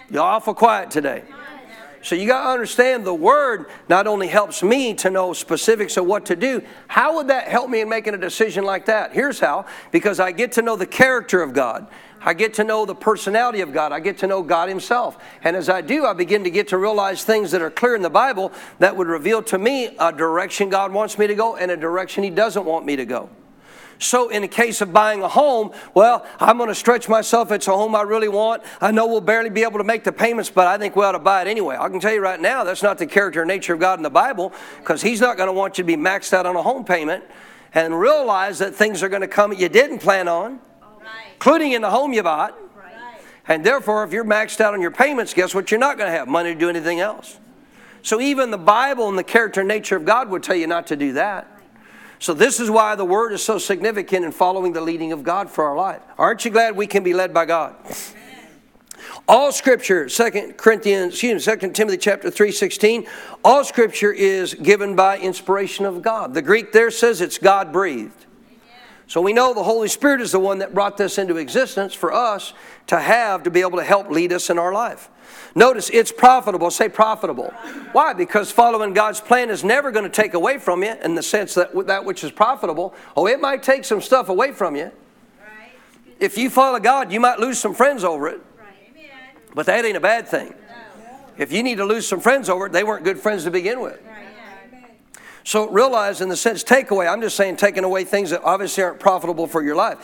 You're 0.09 0.23
awful 0.23 0.53
quiet 0.53 0.91
today. 0.91 1.23
So 2.05 2.13
you 2.13 2.27
got 2.27 2.43
to 2.43 2.49
understand 2.49 3.03
the 3.03 3.15
word 3.15 3.65
not 3.89 4.05
only 4.05 4.27
helps 4.27 4.61
me 4.61 4.93
to 4.93 5.09
know 5.09 5.33
specifics 5.33 5.97
of 5.97 6.05
what 6.05 6.27
to 6.27 6.35
do, 6.35 6.61
how 6.87 7.15
would 7.15 7.29
that 7.29 7.47
help 7.47 7.67
me 7.67 7.81
in 7.81 7.89
making 7.89 8.13
a 8.13 8.17
decision 8.19 8.63
like 8.63 8.85
that? 8.85 9.11
Here's 9.11 9.39
how 9.39 9.65
because 9.91 10.19
I 10.19 10.31
get 10.31 10.51
to 10.53 10.61
know 10.61 10.75
the 10.75 10.85
character 10.85 11.41
of 11.41 11.53
God. 11.53 11.87
I 12.25 12.33
get 12.33 12.55
to 12.55 12.63
know 12.63 12.85
the 12.85 12.95
personality 12.95 13.61
of 13.61 13.71
God. 13.71 13.91
I 13.91 13.99
get 13.99 14.17
to 14.19 14.27
know 14.27 14.41
God 14.41 14.67
Himself. 14.67 15.17
And 15.43 15.55
as 15.55 15.69
I 15.69 15.81
do, 15.81 16.05
I 16.05 16.13
begin 16.13 16.43
to 16.43 16.49
get 16.49 16.69
to 16.69 16.77
realize 16.77 17.23
things 17.23 17.51
that 17.51 17.61
are 17.61 17.69
clear 17.69 17.95
in 17.95 18.01
the 18.01 18.09
Bible 18.09 18.51
that 18.79 18.97
would 18.97 19.07
reveal 19.07 19.43
to 19.43 19.59
me 19.59 19.95
a 19.99 20.11
direction 20.11 20.69
God 20.69 20.91
wants 20.91 21.19
me 21.19 21.27
to 21.27 21.35
go 21.35 21.55
and 21.55 21.69
a 21.69 21.77
direction 21.77 22.23
He 22.23 22.31
doesn't 22.31 22.65
want 22.65 22.85
me 22.85 22.95
to 22.95 23.05
go. 23.05 23.29
So, 23.97 24.29
in 24.29 24.41
the 24.41 24.47
case 24.47 24.81
of 24.81 24.91
buying 24.91 25.21
a 25.21 25.27
home, 25.27 25.71
well, 25.93 26.25
I'm 26.39 26.57
going 26.57 26.67
to 26.67 26.75
stretch 26.75 27.07
myself. 27.07 27.51
It's 27.51 27.67
a 27.67 27.71
home 27.71 27.95
I 27.95 28.01
really 28.01 28.27
want. 28.27 28.63
I 28.81 28.91
know 28.91 29.07
we'll 29.07 29.21
barely 29.21 29.49
be 29.49 29.63
able 29.63 29.77
to 29.77 29.85
make 29.85 30.03
the 30.03 30.11
payments, 30.11 30.49
but 30.49 30.67
I 30.67 30.77
think 30.77 30.97
we 30.97 31.05
ought 31.05 31.13
to 31.13 31.19
buy 31.19 31.43
it 31.43 31.47
anyway. 31.47 31.77
I 31.79 31.87
can 31.87 32.01
tell 32.01 32.13
you 32.13 32.21
right 32.21 32.39
now, 32.39 32.65
that's 32.65 32.83
not 32.83 32.97
the 32.97 33.05
character 33.05 33.41
and 33.41 33.47
nature 33.47 33.73
of 33.73 33.79
God 33.79 33.99
in 33.99 34.03
the 34.03 34.09
Bible 34.09 34.51
because 34.79 35.01
He's 35.01 35.21
not 35.21 35.37
going 35.37 35.47
to 35.47 35.53
want 35.53 35.77
you 35.77 35.83
to 35.83 35.87
be 35.87 35.95
maxed 35.95 36.33
out 36.33 36.45
on 36.45 36.57
a 36.57 36.61
home 36.61 36.83
payment 36.83 37.23
and 37.73 37.97
realize 37.97 38.59
that 38.59 38.75
things 38.75 39.01
are 39.01 39.09
going 39.09 39.21
to 39.21 39.27
come 39.27 39.51
that 39.51 39.59
you 39.59 39.69
didn't 39.69 39.99
plan 39.99 40.27
on, 40.27 40.59
including 41.35 41.73
in 41.73 41.81
the 41.81 41.89
home 41.89 42.13
you 42.13 42.23
bought. 42.23 42.57
And 43.47 43.63
therefore, 43.63 44.03
if 44.03 44.11
you're 44.11 44.25
maxed 44.25 44.59
out 44.59 44.73
on 44.73 44.81
your 44.81 44.91
payments, 44.91 45.33
guess 45.33 45.53
what? 45.53 45.69
You're 45.69 45.79
not 45.79 45.97
going 45.97 46.11
to 46.11 46.17
have 46.17 46.27
money 46.27 46.53
to 46.53 46.59
do 46.59 46.69
anything 46.69 46.99
else. 46.99 47.39
So, 48.01 48.19
even 48.19 48.51
the 48.51 48.57
Bible 48.57 49.07
and 49.09 49.17
the 49.17 49.23
character 49.23 49.61
and 49.61 49.67
nature 49.67 49.95
of 49.95 50.05
God 50.05 50.29
would 50.29 50.43
tell 50.43 50.55
you 50.55 50.67
not 50.67 50.87
to 50.87 50.95
do 50.95 51.13
that. 51.13 51.47
So, 52.19 52.33
this 52.33 52.59
is 52.59 52.71
why 52.71 52.95
the 52.95 53.05
Word 53.05 53.33
is 53.33 53.43
so 53.43 53.57
significant 53.57 54.25
in 54.25 54.31
following 54.31 54.73
the 54.73 54.81
leading 54.81 55.11
of 55.11 55.23
God 55.23 55.49
for 55.49 55.65
our 55.65 55.75
life. 55.75 56.01
Aren't 56.17 56.45
you 56.45 56.51
glad 56.51 56.75
we 56.75 56.87
can 56.87 57.03
be 57.03 57.13
led 57.13 57.33
by 57.33 57.45
God? 57.45 57.75
All 59.27 59.51
scripture, 59.51 60.07
2 60.07 60.53
Corinthians, 60.55 61.13
excuse 61.13 61.47
me, 61.47 61.57
2 61.57 61.71
Timothy 61.71 61.97
chapter 61.97 62.29
3.16 62.29 63.07
all 63.43 63.63
scripture 63.63 64.11
is 64.11 64.53
given 64.53 64.95
by 64.95 65.17
inspiration 65.17 65.85
of 65.85 66.01
God. 66.01 66.33
The 66.33 66.41
Greek 66.41 66.71
there 66.71 66.91
says 66.91 67.21
it's 67.21 67.37
God 67.37 67.71
breathed. 67.71 68.24
So 69.07 69.21
we 69.21 69.33
know 69.33 69.53
the 69.53 69.63
Holy 69.63 69.87
Spirit 69.87 70.19
is 70.19 70.31
the 70.31 70.39
one 70.39 70.59
that 70.59 70.73
brought 70.73 70.97
this 70.97 71.17
into 71.17 71.37
existence 71.37 71.93
for 71.93 72.11
us 72.11 72.53
to 72.87 72.99
have 72.99 73.43
to 73.43 73.51
be 73.51 73.61
able 73.61 73.77
to 73.77 73.83
help 73.83 74.09
lead 74.09 74.33
us 74.33 74.49
in 74.49 74.57
our 74.57 74.73
life. 74.73 75.09
Notice 75.53 75.89
it's 75.91 76.11
profitable. 76.11 76.71
Say 76.71 76.89
profitable. 76.89 77.53
Why? 77.91 78.13
Because 78.13 78.51
following 78.51 78.93
God's 78.93 79.21
plan 79.21 79.49
is 79.49 79.63
never 79.63 79.91
going 79.91 80.05
to 80.05 80.09
take 80.09 80.33
away 80.33 80.57
from 80.57 80.83
you 80.83 80.95
in 81.03 81.15
the 81.15 81.23
sense 81.23 81.53
that 81.53 81.87
that 81.87 82.03
which 82.03 82.23
is 82.23 82.31
profitable. 82.31 82.95
Oh, 83.15 83.27
it 83.27 83.39
might 83.39 83.61
take 83.61 83.85
some 83.85 84.01
stuff 84.01 84.29
away 84.29 84.51
from 84.51 84.75
you. 84.75 84.91
If 86.19 86.37
you 86.37 86.49
follow 86.49 86.79
God, 86.79 87.11
you 87.11 87.19
might 87.19 87.39
lose 87.39 87.59
some 87.59 87.73
friends 87.73 88.03
over 88.03 88.27
it. 88.27 88.41
But 89.53 89.67
that 89.67 89.85
ain't 89.85 89.97
a 89.97 90.01
bad 90.01 90.27
thing. 90.27 90.53
If 91.37 91.51
you 91.51 91.63
need 91.63 91.77
to 91.77 91.85
lose 91.85 92.07
some 92.07 92.21
friends 92.21 92.49
over 92.49 92.67
it, 92.67 92.71
they 92.71 92.83
weren't 92.83 93.03
good 93.03 93.19
friends 93.19 93.43
to 93.43 93.51
begin 93.51 93.81
with. 93.81 93.99
So 95.45 95.69
realize, 95.69 96.21
in 96.21 96.29
the 96.29 96.35
sense, 96.35 96.63
takeaway, 96.63 97.07
I'm 97.07 97.21
just 97.21 97.37
saying 97.37 97.57
taking 97.57 97.83
away 97.83 98.03
things 98.03 98.31
that 98.31 98.43
obviously 98.43 98.83
aren't 98.83 98.99
profitable 98.99 99.45
for 99.45 99.61
your 99.61 99.75
life. 99.75 99.99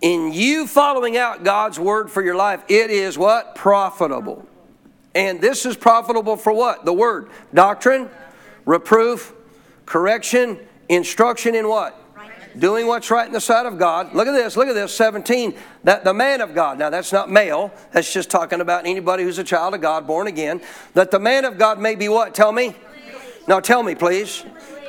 In 0.00 0.32
you 0.32 0.66
following 0.66 1.16
out 1.16 1.44
God's 1.44 1.78
word 1.78 2.10
for 2.10 2.22
your 2.22 2.34
life, 2.34 2.64
it 2.68 2.90
is 2.90 3.16
what? 3.16 3.54
Profitable. 3.54 4.44
And 5.14 5.40
this 5.40 5.64
is 5.64 5.76
profitable 5.76 6.36
for 6.36 6.52
what? 6.52 6.84
The 6.84 6.92
word. 6.92 7.30
Doctrine, 7.54 8.10
reproof, 8.64 9.32
correction, 9.86 10.58
instruction 10.88 11.54
in 11.54 11.68
what? 11.68 11.96
Doing 12.58 12.88
what's 12.88 13.12
right 13.12 13.28
in 13.28 13.32
the 13.32 13.40
sight 13.40 13.66
of 13.66 13.78
God. 13.78 14.12
Look 14.12 14.26
at 14.26 14.32
this, 14.32 14.56
look 14.56 14.66
at 14.66 14.74
this, 14.74 14.92
17. 14.92 15.54
That 15.84 16.02
the 16.02 16.12
man 16.12 16.40
of 16.40 16.52
God, 16.52 16.80
now 16.80 16.90
that's 16.90 17.12
not 17.12 17.30
male, 17.30 17.72
that's 17.92 18.12
just 18.12 18.28
talking 18.28 18.60
about 18.60 18.86
anybody 18.86 19.22
who's 19.22 19.38
a 19.38 19.44
child 19.44 19.74
of 19.74 19.80
God, 19.80 20.08
born 20.08 20.26
again. 20.26 20.60
That 20.94 21.12
the 21.12 21.20
man 21.20 21.44
of 21.44 21.58
God 21.58 21.78
may 21.78 21.94
be 21.94 22.08
what? 22.08 22.34
Tell 22.34 22.50
me. 22.50 22.74
Now 23.46 23.60
tell 23.60 23.84
me, 23.84 23.94
please. 23.94 24.44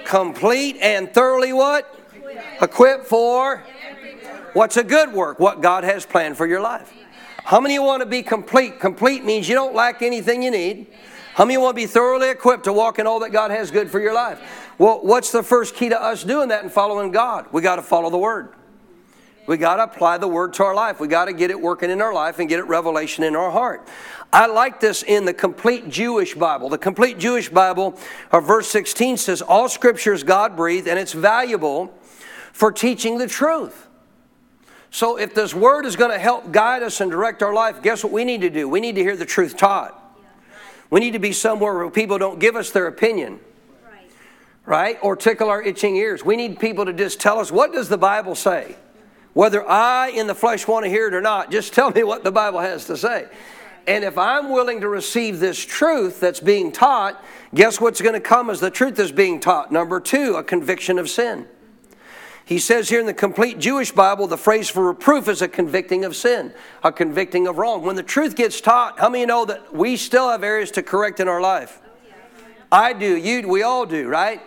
Complete 0.06 0.78
and 0.82 1.14
thoroughly 1.14 1.54
what? 1.54 1.98
Equipped 2.62 3.06
for 3.08 3.64
what's 4.54 4.78
a 4.78 4.84
good 4.84 5.14
work, 5.14 5.40
what 5.40 5.62
God 5.62 5.84
has 5.84 6.06
planned 6.06 6.38
for 6.38 6.46
your 6.46 6.62
life. 6.62 6.94
How 7.44 7.60
many 7.60 7.80
want 7.80 8.02
to 8.02 8.06
be 8.06 8.22
complete? 8.24 8.80
Complete 8.80 9.24
means 9.24 9.50
you 9.50 9.56
don't 9.56 9.76
lack 9.76 10.02
anything 10.02 10.44
you 10.44 10.52
need. 10.52 10.88
How 11.34 11.46
many 11.46 11.58
want 11.58 11.76
to 11.76 11.82
be 11.82 11.88
thoroughly 11.88 12.30
equipped 12.30 12.66
to 12.66 12.74
walk 12.74 13.00
in 13.00 13.08
all 13.08 13.20
that 13.22 13.32
God 13.32 13.52
has 13.52 13.72
good 13.72 13.90
for 13.90 14.00
your 14.00 14.14
life? 14.14 14.40
Well, 14.78 15.00
what's 15.02 15.32
the 15.32 15.44
first 15.44 15.76
key 15.76 15.90
to 15.90 16.02
us 16.02 16.24
doing 16.24 16.50
that 16.50 16.64
and 16.64 16.72
following 16.72 17.12
God? 17.12 17.48
We 17.52 17.62
got 17.62 17.78
to 17.78 17.82
follow 17.82 18.10
the 18.10 18.18
Word. 18.18 18.54
We 19.48 19.58
got 19.58 19.78
to 19.78 19.84
apply 19.84 20.18
the 20.18 20.28
Word 20.28 20.54
to 20.54 20.64
our 20.64 20.76
life. 20.76 21.00
We 21.00 21.08
got 21.08 21.26
to 21.26 21.34
get 21.34 21.50
it 21.50 21.60
working 21.60 21.90
in 21.90 22.02
our 22.02 22.14
life 22.14 22.40
and 22.40 22.48
get 22.48 22.60
it 22.60 22.68
revelation 22.68 23.24
in 23.24 23.36
our 23.36 23.52
heart. 23.52 23.88
I 24.34 24.46
like 24.46 24.80
this 24.80 25.04
in 25.04 25.26
the 25.26 25.34
complete 25.34 25.90
Jewish 25.90 26.36
Bible. 26.36 26.70
The 26.70 26.78
complete 26.78 27.18
Jewish 27.18 27.50
Bible, 27.50 28.00
verse 28.32 28.70
16 28.70 29.18
says, 29.18 29.42
All 29.42 29.68
scripture 29.68 30.14
is 30.14 30.24
God 30.24 30.56
breathed 30.56 30.88
and 30.88 30.98
it's 30.98 31.14
valuable 31.14 31.94
for 32.54 32.72
teaching 32.72 33.18
the 33.18 33.28
truth. 33.28 33.88
So, 34.90 35.18
if 35.18 35.34
this 35.34 35.54
word 35.54 35.86
is 35.86 35.96
going 35.96 36.12
to 36.12 36.20
help 36.20 36.52
guide 36.52 36.84
us 36.84 37.00
and 37.00 37.10
direct 37.10 37.42
our 37.42 37.54
life, 37.54 37.82
guess 37.82 38.04
what 38.04 38.12
we 38.12 38.26
need 38.26 38.42
to 38.42 38.50
do? 38.50 38.68
We 38.68 38.82
need 38.82 38.96
to 38.96 39.02
hear 39.02 39.16
the 39.16 39.26
truth 39.26 39.56
taught. 39.56 39.98
We 40.90 41.00
need 41.00 41.12
to 41.12 41.20
be 41.20 41.32
somewhere 41.32 41.74
where 41.74 41.90
people 41.90 42.18
don't 42.18 42.40
give 42.40 42.58
us 42.58 42.72
their 42.72 42.88
opinion, 42.88 43.40
right? 44.66 44.98
Or 45.02 45.16
tickle 45.16 45.50
our 45.50 45.62
itching 45.62 45.96
ears. 45.96 46.26
We 46.26 46.36
need 46.36 46.60
people 46.60 46.86
to 46.86 46.94
just 46.94 47.22
tell 47.22 47.40
us 47.40 47.52
what 47.52 47.72
does 47.72 47.88
the 47.88 47.98
Bible 47.98 48.36
say? 48.36 48.76
Whether 49.34 49.68
I 49.68 50.10
in 50.10 50.28
the 50.28 50.36
flesh 50.36 50.68
want 50.68 50.84
to 50.84 50.90
hear 50.90 51.08
it 51.08 51.14
or 51.14 51.22
not, 51.22 51.52
just 51.52 51.74
tell 51.74 51.92
me 51.92 52.04
what 52.04 52.26
the 52.26 52.32
Bible 52.32 52.60
has 52.60 52.84
to 52.86 52.98
say. 52.98 53.28
And 53.88 54.04
if 54.04 54.18
I'm 54.18 54.50
willing 54.50 54.82
to 54.82 54.88
receive 54.88 55.40
this 55.40 55.58
truth 55.64 56.20
that's 56.20 56.40
being 56.40 56.72
taught, 56.72 57.24
guess 57.54 57.82
what's 57.82 58.02
going 58.02 58.14
to 58.14 58.20
come 58.20 58.50
as 58.50 58.60
the 58.60 58.70
truth 58.70 59.00
is 59.00 59.12
being 59.12 59.40
taught? 59.40 59.72
Number 59.72 60.00
two, 60.00 60.36
a 60.36 60.44
conviction 60.44 61.00
of 61.00 61.10
sin. 61.10 61.48
He 62.46 62.60
says 62.60 62.90
here 62.90 63.00
in 63.00 63.06
the 63.06 63.14
complete 63.14 63.60
Jewish 63.60 63.92
Bible, 63.92 64.28
the 64.28 64.38
phrase 64.38 64.70
for 64.70 64.84
reproof 64.86 65.28
is 65.28 65.42
a 65.42 65.48
convicting 65.48 66.04
of 66.04 66.16
sin, 66.16 66.54
a 66.84 66.92
convicting 66.92 67.48
of 67.48 67.58
wrong. 67.58 67.84
When 67.84 67.96
the 67.96 68.04
truth 68.04 68.36
gets 68.36 68.60
taught, 68.60 69.00
how 69.00 69.10
many 69.10 69.26
know 69.26 69.46
that 69.46 69.74
we 69.74 69.96
still 69.96 70.30
have 70.30 70.44
areas 70.44 70.72
to 70.72 70.84
correct 70.84 71.20
in 71.20 71.28
our 71.28 71.42
life? 71.42 71.80
I 72.72 72.94
do, 72.94 73.18
you, 73.18 73.48
we 73.48 73.64
all 73.64 73.86
do, 73.86 74.08
right? 74.08 74.42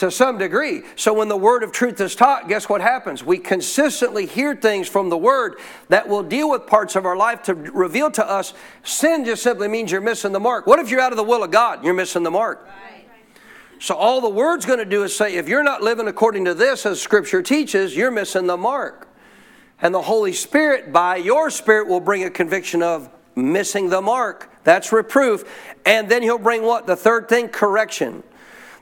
To 0.00 0.10
some 0.10 0.38
degree. 0.38 0.80
So 0.96 1.12
when 1.12 1.28
the 1.28 1.36
word 1.36 1.62
of 1.62 1.72
truth 1.72 2.00
is 2.00 2.14
taught, 2.14 2.48
guess 2.48 2.70
what 2.70 2.80
happens? 2.80 3.22
We 3.22 3.36
consistently 3.36 4.24
hear 4.24 4.56
things 4.56 4.88
from 4.88 5.10
the 5.10 5.18
word 5.18 5.56
that 5.90 6.08
will 6.08 6.22
deal 6.22 6.48
with 6.48 6.66
parts 6.66 6.96
of 6.96 7.04
our 7.04 7.16
life 7.16 7.42
to 7.42 7.54
reveal 7.54 8.10
to 8.12 8.26
us 8.26 8.54
sin 8.82 9.26
just 9.26 9.42
simply 9.42 9.68
means 9.68 9.92
you're 9.92 10.00
missing 10.00 10.32
the 10.32 10.40
mark. 10.40 10.66
What 10.66 10.78
if 10.78 10.90
you're 10.90 11.02
out 11.02 11.12
of 11.12 11.18
the 11.18 11.22
will 11.22 11.42
of 11.42 11.50
God? 11.50 11.84
You're 11.84 11.92
missing 11.92 12.22
the 12.22 12.30
mark. 12.30 12.66
So 13.78 13.94
all 13.94 14.22
the 14.22 14.30
word's 14.30 14.64
going 14.64 14.78
to 14.78 14.86
do 14.86 15.04
is 15.04 15.14
say, 15.14 15.34
if 15.34 15.50
you're 15.50 15.62
not 15.62 15.82
living 15.82 16.08
according 16.08 16.46
to 16.46 16.54
this 16.54 16.86
as 16.86 16.98
Scripture 16.98 17.42
teaches, 17.42 17.94
you're 17.94 18.10
missing 18.10 18.46
the 18.46 18.56
mark. 18.56 19.06
And 19.82 19.94
the 19.94 20.00
Holy 20.00 20.32
Spirit, 20.32 20.94
by 20.94 21.16
your 21.16 21.50
Spirit, 21.50 21.88
will 21.88 22.00
bring 22.00 22.24
a 22.24 22.30
conviction 22.30 22.82
of 22.82 23.10
missing 23.36 23.90
the 23.90 24.00
mark. 24.00 24.50
That's 24.64 24.92
reproof. 24.92 25.44
And 25.84 26.10
then 26.10 26.22
He'll 26.22 26.38
bring 26.38 26.62
what? 26.62 26.86
The 26.86 26.96
third 26.96 27.28
thing, 27.28 27.48
correction. 27.48 28.22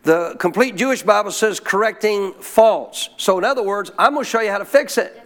The 0.05 0.37
complete 0.38 0.76
Jewish 0.76 1.02
Bible 1.02 1.33
says 1.33 1.61
correcting 1.61 2.33
faults. 2.35 3.11
So, 3.17 3.37
in 3.38 3.45
other 3.45 3.62
words, 3.62 3.90
I'm 3.99 4.14
going 4.14 4.25
to 4.25 4.31
show 4.31 4.40
you 4.40 4.50
how 4.50 4.59
to 4.59 4.64
fix 4.64 4.97
it. 4.97 5.25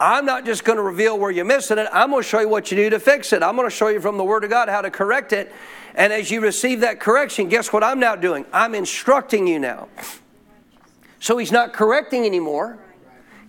I'm 0.00 0.26
not 0.26 0.44
just 0.44 0.64
going 0.64 0.78
to 0.78 0.82
reveal 0.82 1.16
where 1.16 1.30
you're 1.30 1.44
missing 1.44 1.78
it. 1.78 1.86
I'm 1.92 2.10
going 2.10 2.22
to 2.22 2.28
show 2.28 2.40
you 2.40 2.48
what 2.48 2.72
you 2.72 2.76
do 2.76 2.90
to 2.90 2.98
fix 2.98 3.32
it. 3.32 3.40
I'm 3.40 3.54
going 3.54 3.68
to 3.68 3.74
show 3.74 3.86
you 3.86 4.00
from 4.00 4.18
the 4.18 4.24
Word 4.24 4.42
of 4.42 4.50
God 4.50 4.68
how 4.68 4.82
to 4.82 4.90
correct 4.90 5.32
it. 5.32 5.52
And 5.94 6.12
as 6.12 6.28
you 6.28 6.40
receive 6.40 6.80
that 6.80 6.98
correction, 6.98 7.48
guess 7.48 7.72
what 7.72 7.84
I'm 7.84 8.00
now 8.00 8.16
doing? 8.16 8.44
I'm 8.52 8.74
instructing 8.74 9.46
you 9.46 9.60
now. 9.60 9.88
So 11.20 11.38
he's 11.38 11.52
not 11.52 11.72
correcting 11.72 12.26
anymore. 12.26 12.78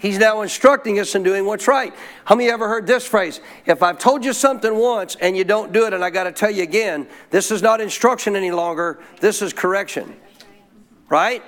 He's 0.03 0.19
now 0.19 0.41
instructing 0.41 1.00
us 1.00 1.15
in 1.15 1.24
doing 1.24 1.45
what's 1.45 1.65
right. 1.65 1.95
How 2.25 2.36
many 2.36 2.50
ever 2.50 2.67
heard 2.67 2.86
this 2.86 3.07
phrase? 3.07 3.39
If 3.65 3.81
I've 3.81 3.98
told 3.98 4.25
you 4.25 4.33
something 4.33 4.75
once 4.75 5.15
and 5.15 5.38
you 5.38 5.45
don't 5.45 5.72
do 5.72 5.86
it, 5.86 5.93
and 5.93 6.03
I 6.03 6.10
got 6.10 6.25
to 6.25 6.33
tell 6.33 6.51
you 6.51 6.62
again, 6.62 7.07
this 7.29 7.51
is 7.51 7.62
not 7.62 7.79
instruction 7.79 8.36
any 8.36 8.51
longer, 8.51 9.00
this 9.22 9.41
is 9.41 9.53
correction. 9.53 10.13
Right? 11.07 11.41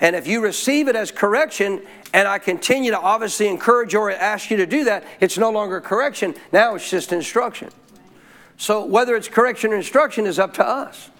And 0.00 0.16
if 0.16 0.26
you 0.26 0.40
receive 0.40 0.88
it 0.88 0.96
as 0.96 1.12
correction, 1.12 1.86
and 2.12 2.26
I 2.26 2.40
continue 2.40 2.90
to 2.90 2.98
obviously 2.98 3.46
encourage 3.46 3.94
or 3.94 4.10
ask 4.10 4.50
you 4.50 4.56
to 4.56 4.66
do 4.66 4.82
that, 4.84 5.04
it's 5.20 5.38
no 5.38 5.50
longer 5.50 5.80
correction. 5.80 6.34
Now 6.50 6.74
it's 6.74 6.90
just 6.90 7.12
instruction. 7.12 7.70
So 8.56 8.84
whether 8.84 9.14
it's 9.14 9.28
correction 9.28 9.72
or 9.72 9.76
instruction 9.76 10.26
is 10.26 10.40
up 10.40 10.52
to 10.54 10.66
us. 10.66 11.10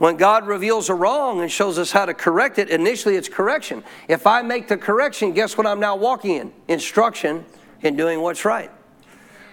When 0.00 0.16
God 0.16 0.46
reveals 0.46 0.88
a 0.88 0.94
wrong 0.94 1.42
and 1.42 1.52
shows 1.52 1.78
us 1.78 1.92
how 1.92 2.06
to 2.06 2.14
correct 2.14 2.58
it, 2.58 2.70
initially 2.70 3.16
it's 3.16 3.28
correction. 3.28 3.84
If 4.08 4.26
I 4.26 4.40
make 4.40 4.66
the 4.66 4.78
correction, 4.78 5.32
guess 5.32 5.58
what 5.58 5.66
I'm 5.66 5.78
now 5.78 5.94
walking 5.94 6.36
in? 6.36 6.52
Instruction 6.68 7.44
in 7.82 7.96
doing 7.96 8.22
what's 8.22 8.46
right. 8.46 8.70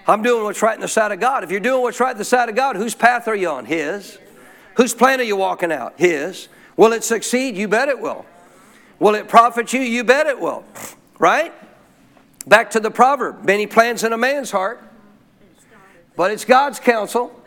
I'm 0.08 0.24
doing 0.24 0.46
what's 0.46 0.62
right 0.62 0.74
in 0.74 0.80
the 0.80 0.88
sight 0.88 1.12
of 1.12 1.20
God. 1.20 1.44
If 1.44 1.52
you're 1.52 1.60
doing 1.60 1.82
what's 1.82 2.00
right 2.00 2.14
in 2.14 2.18
the 2.18 2.24
sight 2.24 2.48
of 2.48 2.56
God, 2.56 2.78
whose 2.78 2.96
path 2.96 3.28
are 3.28 3.36
you 3.36 3.50
on? 3.50 3.66
His. 3.66 4.20
Whose 4.76 4.94
plan 4.94 5.20
are 5.20 5.24
you 5.24 5.36
walking 5.36 5.70
out? 5.70 5.96
His. 5.98 6.48
Will 6.78 6.94
it 6.94 7.04
succeed? 7.04 7.58
You 7.58 7.68
bet 7.68 7.90
it 7.90 8.00
will. 8.00 8.26
Will 9.00 9.16
it 9.16 9.28
profit 9.28 9.74
you? 9.74 9.82
You 9.82 10.06
bet 10.06 10.28
it 10.28 10.40
will. 10.40 10.64
Right? 11.20 11.54
Back 12.48 12.72
to 12.72 12.80
the 12.80 12.90
proverb 12.90 13.44
many 13.44 13.68
plans 13.68 14.06
in 14.06 14.14
a 14.14 14.18
man's 14.18 14.52
heart, 14.52 14.82
but 16.16 16.32
it's 16.32 16.46
God's 16.46 16.80
counsel. 16.80 17.38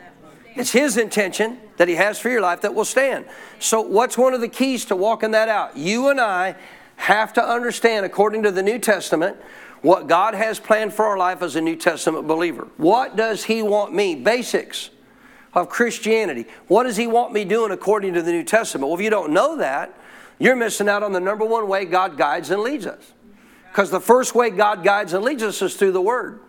It's 0.55 0.73
His 0.73 0.97
intention 0.97 1.59
that 1.77 1.89
He 1.89 1.95
has 1.95 2.19
for 2.19 2.29
your 2.29 2.41
life 2.41 2.63
that 2.63 2.75
will 2.75 2.85
stand. 2.85 3.27
So, 3.59 3.81
what's 3.81 4.19
one 4.19 4.35
of 4.35 4.41
the 4.41 4.49
keys 4.49 4.85
to 4.87 4.97
walking 4.97 5.31
that 5.33 5.49
out? 5.49 5.77
You 5.77 6.09
and 6.09 6.21
I 6.21 6.57
have 6.97 7.33
to 7.35 7.45
understand, 7.45 8.05
according 8.05 8.43
to 8.43 8.51
the 8.51 8.63
New 8.63 8.79
Testament, 8.79 9.37
what 9.83 10.07
God 10.07 10.35
has 10.35 10.61
planned 10.61 10.93
for 10.93 11.07
our 11.07 11.17
life 11.17 11.43
as 11.43 11.57
a 11.57 11.61
New 11.61 11.77
Testament 11.77 12.27
believer. 12.27 12.69
What 12.77 13.17
does 13.17 13.45
He 13.45 13.63
want 13.63 13.95
me? 13.95 14.15
Basics 14.15 14.91
of 15.55 15.69
Christianity. 15.69 16.47
What 16.69 16.85
does 16.85 16.97
He 16.97 17.07
want 17.07 17.33
me 17.33 17.45
doing 17.45 17.73
according 17.73 18.15
to 18.15 18.23
the 18.23 18.33
New 18.33 18.45
Testament? 18.45 18.89
Well, 18.89 18.99
if 18.99 19.05
you 19.05 19.11
don't 19.11 19.33
know 19.33 19.57
that, 19.57 19.97
you're 20.39 20.57
missing 20.57 20.89
out 20.89 21.03
on 21.03 21.13
the 21.13 21.21
number 21.21 21.45
one 21.45 21.69
way 21.69 21.85
God 21.85 22.17
guides 22.17 22.51
and 22.51 22.63
leads 22.63 22.87
us. 22.87 23.13
Because 23.71 23.91
the 23.91 24.01
first 24.01 24.35
way 24.35 24.51
God 24.51 24.83
guides 24.83 25.13
and 25.13 25.25
leads 25.25 25.43
us 25.43 25.63
is 25.63 25.77
through 25.77 25.93
the 25.93 26.01
Word 26.01 26.41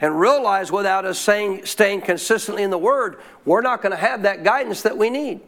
and 0.00 0.18
realize 0.18 0.70
without 0.70 1.04
us 1.04 1.18
saying, 1.18 1.66
staying 1.66 2.02
consistently 2.02 2.62
in 2.62 2.70
the 2.70 2.78
Word, 2.78 3.20
we're 3.44 3.60
not 3.60 3.82
going 3.82 3.90
to 3.90 3.96
have 3.96 4.22
that 4.22 4.44
guidance 4.44 4.82
that 4.82 4.96
we 4.96 5.10
need. 5.10 5.40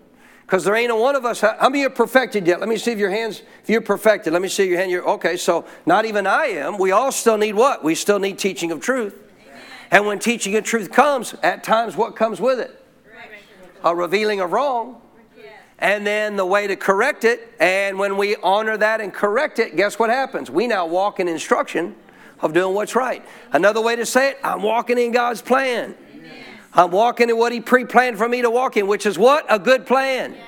Because 0.44 0.64
there 0.64 0.74
ain't 0.74 0.90
a 0.90 0.96
one 0.96 1.14
of 1.14 1.24
us. 1.24 1.42
How 1.42 1.68
many 1.68 1.84
are 1.84 1.90
perfected 1.90 2.44
yet? 2.44 2.58
Let 2.58 2.68
me 2.68 2.76
see 2.76 2.90
if 2.90 2.98
your 2.98 3.10
hands, 3.10 3.42
if 3.62 3.70
you're 3.70 3.80
perfected. 3.80 4.32
Let 4.32 4.42
me 4.42 4.48
see 4.48 4.68
your 4.68 4.78
hand. 4.78 4.90
You're, 4.90 5.08
okay, 5.10 5.36
so 5.36 5.64
not 5.86 6.06
even 6.06 6.26
I 6.26 6.46
am. 6.46 6.76
We 6.76 6.90
all 6.90 7.12
still 7.12 7.38
need 7.38 7.54
what? 7.54 7.84
We 7.84 7.94
still 7.94 8.18
need 8.18 8.36
teaching 8.36 8.72
of 8.72 8.80
truth. 8.80 9.14
Amen. 9.14 9.62
And 9.92 10.06
when 10.06 10.18
teaching 10.18 10.56
of 10.56 10.64
truth 10.64 10.90
comes, 10.90 11.34
at 11.44 11.62
times 11.62 11.96
what 11.96 12.16
comes 12.16 12.40
with 12.40 12.58
it? 12.58 12.84
A 13.84 13.94
revealing 13.94 14.40
of 14.40 14.50
wrong. 14.50 15.00
And 15.78 16.06
then 16.06 16.36
the 16.36 16.44
way 16.44 16.66
to 16.66 16.76
correct 16.76 17.24
it. 17.24 17.54
And 17.58 17.98
when 17.98 18.18
we 18.18 18.36
honor 18.42 18.76
that 18.76 19.00
and 19.00 19.14
correct 19.14 19.58
it, 19.58 19.76
guess 19.76 19.98
what 19.98 20.10
happens? 20.10 20.50
We 20.50 20.66
now 20.66 20.84
walk 20.84 21.20
in 21.20 21.28
instruction 21.28 21.94
of 22.42 22.52
doing 22.52 22.74
what's 22.74 22.94
right. 22.94 23.24
Another 23.52 23.80
way 23.80 23.96
to 23.96 24.06
say 24.06 24.30
it, 24.30 24.38
I'm 24.42 24.62
walking 24.62 24.98
in 24.98 25.12
God's 25.12 25.42
plan. 25.42 25.94
Amen. 26.14 26.44
I'm 26.72 26.90
walking 26.90 27.30
in 27.30 27.36
what 27.36 27.52
He 27.52 27.60
pre 27.60 27.84
planned 27.84 28.18
for 28.18 28.28
me 28.28 28.42
to 28.42 28.50
walk 28.50 28.76
in, 28.76 28.86
which 28.86 29.06
is 29.06 29.18
what? 29.18 29.46
A 29.48 29.58
good 29.58 29.86
plan. 29.86 30.34
Yes. 30.34 30.44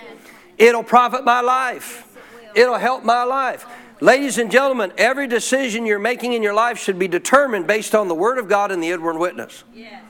It'll 0.59 0.85
profit 0.85 1.25
my 1.25 1.41
life, 1.41 2.07
yes, 2.43 2.53
it 2.55 2.69
will 2.69 2.79
help 2.79 3.05
my 3.05 3.25
life. 3.25 3.67
Ladies 4.01 4.39
and 4.39 4.51
gentlemen, 4.51 4.93
every 4.99 5.29
decision 5.29 5.87
you're 5.87 6.01
making 6.01 6.33
in 6.33 6.43
your 6.43 6.55
life 6.55 6.77
should 6.77 6.99
be 6.99 7.07
determined 7.07 7.69
based 7.69 7.95
on 7.95 8.09
the 8.09 8.15
Word 8.15 8.39
of 8.39 8.49
God 8.49 8.73
and 8.73 8.83
the 8.83 8.91
inward 8.91 9.17
witness. 9.17 9.63
Yes. 9.73 10.02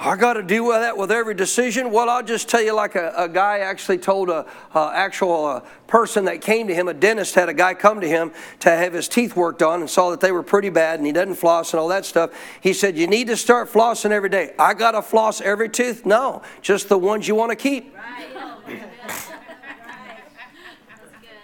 I 0.00 0.14
got 0.14 0.34
to 0.34 0.44
deal 0.44 0.64
with 0.64 0.76
that 0.76 0.96
with 0.96 1.10
every 1.10 1.34
decision. 1.34 1.90
Well, 1.90 2.08
I'll 2.08 2.22
just 2.22 2.48
tell 2.48 2.62
you, 2.62 2.72
like 2.72 2.94
a, 2.94 3.12
a 3.16 3.28
guy 3.28 3.58
actually 3.58 3.98
told 3.98 4.30
a, 4.30 4.46
a 4.72 4.92
actual 4.94 5.44
uh, 5.44 5.60
person 5.88 6.26
that 6.26 6.40
came 6.40 6.68
to 6.68 6.74
him, 6.74 6.86
a 6.86 6.94
dentist 6.94 7.34
had 7.34 7.48
a 7.48 7.54
guy 7.54 7.74
come 7.74 8.00
to 8.00 8.08
him 8.08 8.30
to 8.60 8.70
have 8.70 8.92
his 8.92 9.08
teeth 9.08 9.34
worked 9.34 9.60
on 9.60 9.80
and 9.80 9.90
saw 9.90 10.10
that 10.10 10.20
they 10.20 10.30
were 10.30 10.44
pretty 10.44 10.70
bad 10.70 11.00
and 11.00 11.06
he 11.06 11.10
doesn't 11.10 11.34
floss 11.34 11.72
and 11.72 11.80
all 11.80 11.88
that 11.88 12.06
stuff. 12.06 12.30
He 12.60 12.72
said, 12.72 12.96
"You 12.96 13.08
need 13.08 13.26
to 13.26 13.36
start 13.36 13.68
flossing 13.68 14.12
every 14.12 14.28
day." 14.28 14.54
I 14.56 14.72
got 14.72 14.92
to 14.92 15.02
floss 15.02 15.40
every 15.40 15.68
tooth? 15.68 16.06
No, 16.06 16.42
just 16.62 16.88
the 16.88 16.96
ones 16.96 17.26
you 17.26 17.34
want 17.34 17.50
to 17.50 17.56
keep. 17.56 17.94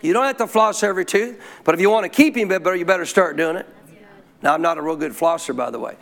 You 0.01 0.13
don't 0.13 0.27
have 0.27 0.37
to 0.37 0.47
floss 0.47 0.83
every 0.83 1.07
tooth, 1.07 1.43
but 1.65 1.75
if 1.75 1.81
you 1.81 1.89
want 1.89 2.05
to 2.05 2.11
keep 2.11 2.37
him 2.37 2.49
better, 2.49 2.77
you 2.77 2.85
better 2.85 3.07
start 3.07 3.39
doing 3.39 3.57
it. 3.57 3.67
Now, 4.43 4.53
I'm 4.53 4.61
not 4.61 4.77
a 4.77 4.83
real 4.83 4.97
good 4.97 5.13
flosser, 5.13 5.57
by 5.57 5.71
the 5.71 5.79
way. 5.79 5.97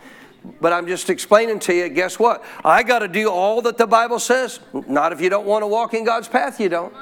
But 0.59 0.73
I'm 0.73 0.87
just 0.87 1.09
explaining 1.09 1.59
to 1.59 1.73
you, 1.73 1.89
guess 1.89 2.19
what? 2.19 2.43
I 2.63 2.83
got 2.83 2.99
to 2.99 3.07
do 3.07 3.29
all 3.29 3.61
that 3.61 3.77
the 3.77 3.87
Bible 3.87 4.19
says. 4.19 4.59
Not 4.73 5.13
if 5.13 5.21
you 5.21 5.29
don't 5.29 5.45
want 5.45 5.63
to 5.63 5.67
walk 5.67 5.93
in 5.93 6.03
God's 6.03 6.27
path, 6.27 6.59
you 6.59 6.69
don't. 6.69 6.93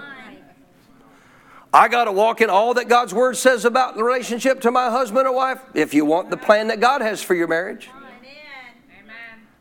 I 1.74 1.88
got 1.88 2.06
to 2.06 2.12
walk 2.12 2.42
in 2.42 2.50
all 2.50 2.74
that 2.74 2.90
God's 2.90 3.14
Word 3.14 3.38
says 3.38 3.64
about 3.64 3.96
the 3.96 4.04
relationship 4.04 4.62
to 4.62 4.72
my 4.72 4.90
husband 4.90 5.26
or 5.26 5.34
wife 5.34 5.62
if 5.74 5.94
you 5.94 6.04
want 6.04 6.30
the 6.30 6.38
plan 6.38 6.68
that 6.68 6.80
God 6.80 7.02
has 7.02 7.24
for 7.24 7.34
your 7.34 7.48
marriage. 7.48 7.90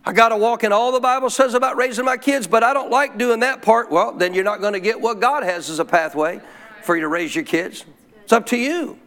I 0.05 0.13
got 0.13 0.31
to 0.31 0.37
walk 0.37 0.65
in 0.65 0.73
all 0.73 0.93
the 0.93 1.01
Bible 1.01 1.31
says 1.31 1.55
about 1.55 1.77
raising 1.77 2.05
my 2.05 2.17
kids, 2.17 2.47
but 2.47 2.65
I 2.65 2.73
don't 2.73 2.91
like 2.91 3.19
doing 3.19 3.41
that 3.41 3.63
part. 3.63 3.91
Well, 3.91 4.13
then 4.13 4.35
you're 4.35 4.45
not 4.45 4.61
going 4.61 4.73
to 4.73 4.81
get 4.81 5.01
what 5.01 5.21
God 5.21 5.43
has 5.43 5.69
as 5.69 5.79
a 5.79 5.85
pathway 5.85 6.41
for 6.83 6.97
you 6.97 7.03
to 7.03 7.09
raise 7.09 7.35
your 7.35 7.45
kids. 7.45 7.85
It's 8.25 8.33
up 8.33 8.47
to 8.47 8.57
you. 8.57 8.99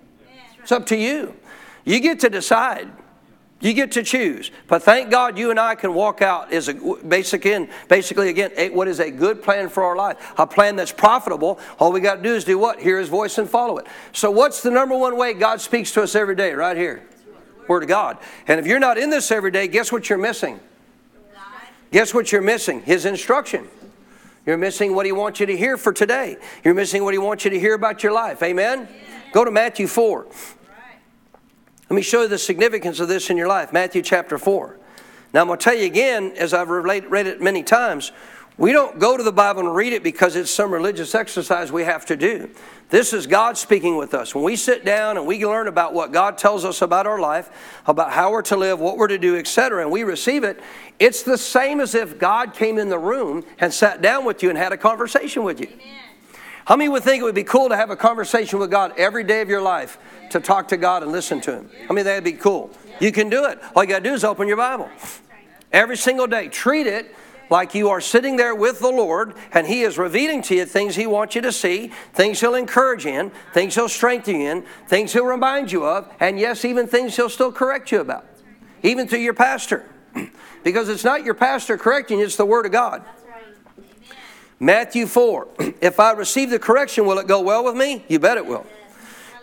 It's 0.61 0.71
up 0.71 0.85
to 0.87 0.95
you. 0.95 1.35
You 1.83 1.99
get 1.99 2.19
to 2.21 2.29
decide. 2.29 2.89
You 3.63 3.73
get 3.73 3.93
to 3.93 4.03
choose. 4.03 4.51
But 4.67 4.83
thank 4.83 5.09
God 5.09 5.37
you 5.37 5.49
and 5.49 5.57
I 5.59 5.75
can 5.75 5.93
walk 5.93 6.21
out 6.21 6.51
as 6.51 6.67
a 6.67 6.73
basic 6.73 7.45
in, 7.45 7.69
basically 7.87 8.29
again, 8.29 8.51
what 8.73 8.89
is 8.89 8.99
a 8.99 9.09
good 9.09 9.41
plan 9.41 9.69
for 9.69 9.83
our 9.83 9.95
life? 9.95 10.33
A 10.37 10.45
plan 10.45 10.75
that's 10.75 10.91
profitable. 10.91 11.59
All 11.79 11.93
we 11.93 12.01
got 12.01 12.17
to 12.17 12.21
do 12.21 12.35
is 12.35 12.43
do 12.43 12.59
what? 12.59 12.81
Hear 12.81 12.99
his 12.99 13.07
voice 13.07 13.37
and 13.37 13.49
follow 13.49 13.77
it. 13.77 13.87
So 14.11 14.29
what's 14.29 14.61
the 14.61 14.69
number 14.69 14.97
one 14.97 15.15
way 15.15 15.33
God 15.33 15.61
speaks 15.61 15.93
to 15.93 16.03
us 16.03 16.13
every 16.13 16.35
day? 16.35 16.53
Right 16.53 16.75
here. 16.75 17.07
Word 17.69 17.83
of 17.83 17.89
God. 17.89 18.17
And 18.49 18.59
if 18.59 18.67
you're 18.67 18.79
not 18.79 18.97
in 18.97 19.09
this 19.09 19.31
every 19.31 19.49
day, 19.49 19.69
guess 19.69 19.93
what 19.93 20.09
you're 20.09 20.19
missing? 20.19 20.59
Guess 21.93 22.13
what 22.13 22.33
you're 22.33 22.41
missing? 22.41 22.81
His 22.81 23.05
instruction. 23.05 23.69
You're 24.45 24.57
missing 24.57 24.93
what 24.93 25.05
he 25.05 25.13
wants 25.13 25.39
you 25.39 25.45
to 25.45 25.55
hear 25.55 25.77
for 25.77 25.93
today. 25.93 26.35
You're 26.65 26.73
missing 26.73 27.05
what 27.05 27.13
he 27.13 27.17
wants 27.17 27.45
you 27.45 27.51
to 27.51 27.59
hear 27.59 27.75
about 27.75 28.03
your 28.03 28.11
life. 28.11 28.43
Amen? 28.43 28.89
Go 29.31 29.45
to 29.45 29.51
Matthew 29.51 29.87
4. 29.87 30.27
Let 31.89 31.95
me 31.95 32.01
show 32.01 32.23
you 32.23 32.27
the 32.27 32.37
significance 32.37 32.99
of 32.99 33.07
this 33.07 33.29
in 33.29 33.37
your 33.37 33.47
life. 33.47 33.73
Matthew 33.73 34.01
chapter 34.01 34.37
4. 34.37 34.79
Now, 35.33 35.41
I'm 35.41 35.47
going 35.47 35.59
to 35.59 35.63
tell 35.63 35.75
you 35.75 35.85
again, 35.85 36.33
as 36.37 36.53
I've 36.53 36.69
read 36.69 37.27
it 37.27 37.41
many 37.41 37.63
times, 37.63 38.11
we 38.55 38.71
don't 38.71 38.99
go 38.99 39.17
to 39.17 39.23
the 39.23 39.31
Bible 39.31 39.61
and 39.61 39.75
read 39.75 39.93
it 39.93 40.03
because 40.03 40.35
it's 40.35 40.51
some 40.51 40.71
religious 40.71 41.15
exercise 41.15 41.71
we 41.71 41.83
have 41.83 42.05
to 42.05 42.15
do. 42.15 42.51
This 42.89 43.11
is 43.11 43.25
God 43.25 43.57
speaking 43.57 43.97
with 43.97 44.13
us. 44.13 44.35
When 44.35 44.43
we 44.43 44.55
sit 44.55 44.85
down 44.85 45.17
and 45.17 45.25
we 45.25 45.43
learn 45.43 45.67
about 45.67 45.95
what 45.95 46.11
God 46.11 46.37
tells 46.37 46.63
us 46.63 46.83
about 46.83 47.07
our 47.07 47.19
life, 47.19 47.49
about 47.87 48.11
how 48.11 48.31
we're 48.31 48.43
to 48.43 48.55
live, 48.55 48.79
what 48.79 48.97
we're 48.97 49.07
to 49.07 49.17
do, 49.17 49.35
etc., 49.35 49.81
and 49.81 49.89
we 49.89 50.03
receive 50.03 50.43
it, 50.43 50.61
it's 50.99 51.23
the 51.23 51.37
same 51.37 51.79
as 51.79 51.95
if 51.95 52.19
God 52.19 52.53
came 52.53 52.77
in 52.77 52.89
the 52.89 52.99
room 52.99 53.43
and 53.57 53.73
sat 53.73 54.03
down 54.03 54.23
with 54.23 54.43
you 54.43 54.49
and 54.49 54.57
had 54.57 54.71
a 54.71 54.77
conversation 54.77 55.43
with 55.43 55.59
you. 55.59 55.69
Amen. 55.73 56.02
How 56.65 56.75
many 56.77 56.89
would 56.89 57.03
think 57.03 57.21
it 57.21 57.25
would 57.25 57.35
be 57.35 57.43
cool 57.43 57.69
to 57.69 57.75
have 57.75 57.89
a 57.89 57.95
conversation 57.95 58.59
with 58.59 58.71
God 58.71 58.93
every 58.97 59.23
day 59.23 59.41
of 59.41 59.49
your 59.49 59.61
life 59.61 59.97
to 60.29 60.39
talk 60.39 60.69
to 60.69 60.77
God 60.77 61.03
and 61.03 61.11
listen 61.11 61.41
to 61.41 61.53
Him? 61.53 61.69
I 61.89 61.93
mean, 61.93 62.05
that'd 62.05 62.23
be 62.23 62.33
cool. 62.33 62.71
You 63.01 63.11
can 63.11 63.29
do 63.29 63.45
it. 63.45 63.59
All 63.75 63.83
you 63.83 63.89
got 63.89 63.99
to 63.99 64.09
do 64.09 64.13
is 64.13 64.23
open 64.23 64.47
your 64.47 64.57
Bible 64.57 64.89
every 65.73 65.97
single 65.97 66.27
day. 66.27 66.47
Treat 66.47 66.87
it 66.87 67.13
like 67.49 67.75
you 67.75 67.89
are 67.89 67.99
sitting 67.99 68.37
there 68.37 68.55
with 68.55 68.79
the 68.79 68.89
Lord 68.89 69.33
and 69.51 69.67
He 69.67 69.81
is 69.81 69.97
revealing 69.97 70.41
to 70.43 70.55
you 70.55 70.65
things 70.65 70.95
He 70.95 71.05
wants 71.05 71.35
you 71.35 71.41
to 71.41 71.51
see, 71.51 71.91
things 72.13 72.39
He'll 72.39 72.55
encourage 72.55 73.05
you 73.05 73.11
in, 73.11 73.31
things 73.53 73.75
He'll 73.75 73.89
strengthen 73.89 74.39
you 74.39 74.49
in, 74.49 74.61
things 74.87 75.11
He'll 75.11 75.25
remind 75.25 75.71
you 75.71 75.85
of, 75.85 76.09
and 76.19 76.39
yes, 76.39 76.63
even 76.63 76.87
things 76.87 77.15
He'll 77.15 77.29
still 77.29 77.51
correct 77.51 77.91
you 77.91 77.99
about, 77.99 78.25
even 78.83 79.07
through 79.07 79.19
your 79.19 79.33
pastor. 79.33 79.85
because 80.63 80.87
it's 80.87 81.03
not 81.03 81.25
your 81.25 81.33
pastor 81.33 81.77
correcting 81.77 82.19
you, 82.19 82.25
it's 82.25 82.37
the 82.37 82.45
Word 82.45 82.65
of 82.65 82.71
God. 82.71 83.03
Matthew 84.59 85.07
4. 85.07 85.47
If 85.81 85.99
I 85.99 86.13
receive 86.13 86.49
the 86.49 86.59
correction, 86.59 87.05
will 87.05 87.19
it 87.19 87.27
go 87.27 87.41
well 87.41 87.65
with 87.65 87.75
me? 87.75 88.05
You 88.07 88.17
bet 88.17 88.37
it 88.37 88.45
will. 88.45 88.65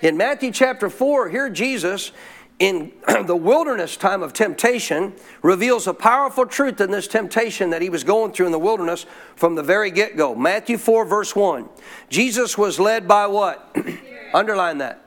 In 0.00 0.16
Matthew 0.16 0.50
chapter 0.50 0.88
4, 0.88 1.28
here 1.28 1.50
Jesus, 1.50 2.12
in 2.58 2.92
the 3.26 3.36
wilderness 3.36 3.96
time 3.96 4.22
of 4.22 4.32
temptation, 4.32 5.12
reveals 5.42 5.86
a 5.86 5.92
powerful 5.92 6.46
truth 6.46 6.80
in 6.80 6.90
this 6.90 7.06
temptation 7.06 7.70
that 7.70 7.82
he 7.82 7.90
was 7.90 8.04
going 8.04 8.32
through 8.32 8.46
in 8.46 8.52
the 8.52 8.58
wilderness 8.58 9.04
from 9.36 9.54
the 9.54 9.62
very 9.62 9.90
get 9.90 10.16
go. 10.16 10.34
Matthew 10.34 10.78
4, 10.78 11.04
verse 11.04 11.36
1. 11.36 11.68
Jesus 12.08 12.56
was 12.56 12.80
led 12.80 13.06
by 13.06 13.26
what? 13.26 13.76
Underline 14.34 14.78
that. 14.78 15.04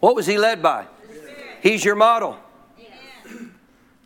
What 0.00 0.14
was 0.14 0.26
he 0.26 0.38
led 0.38 0.62
by? 0.62 0.86
He's 1.62 1.84
your 1.84 1.94
model, 1.94 2.38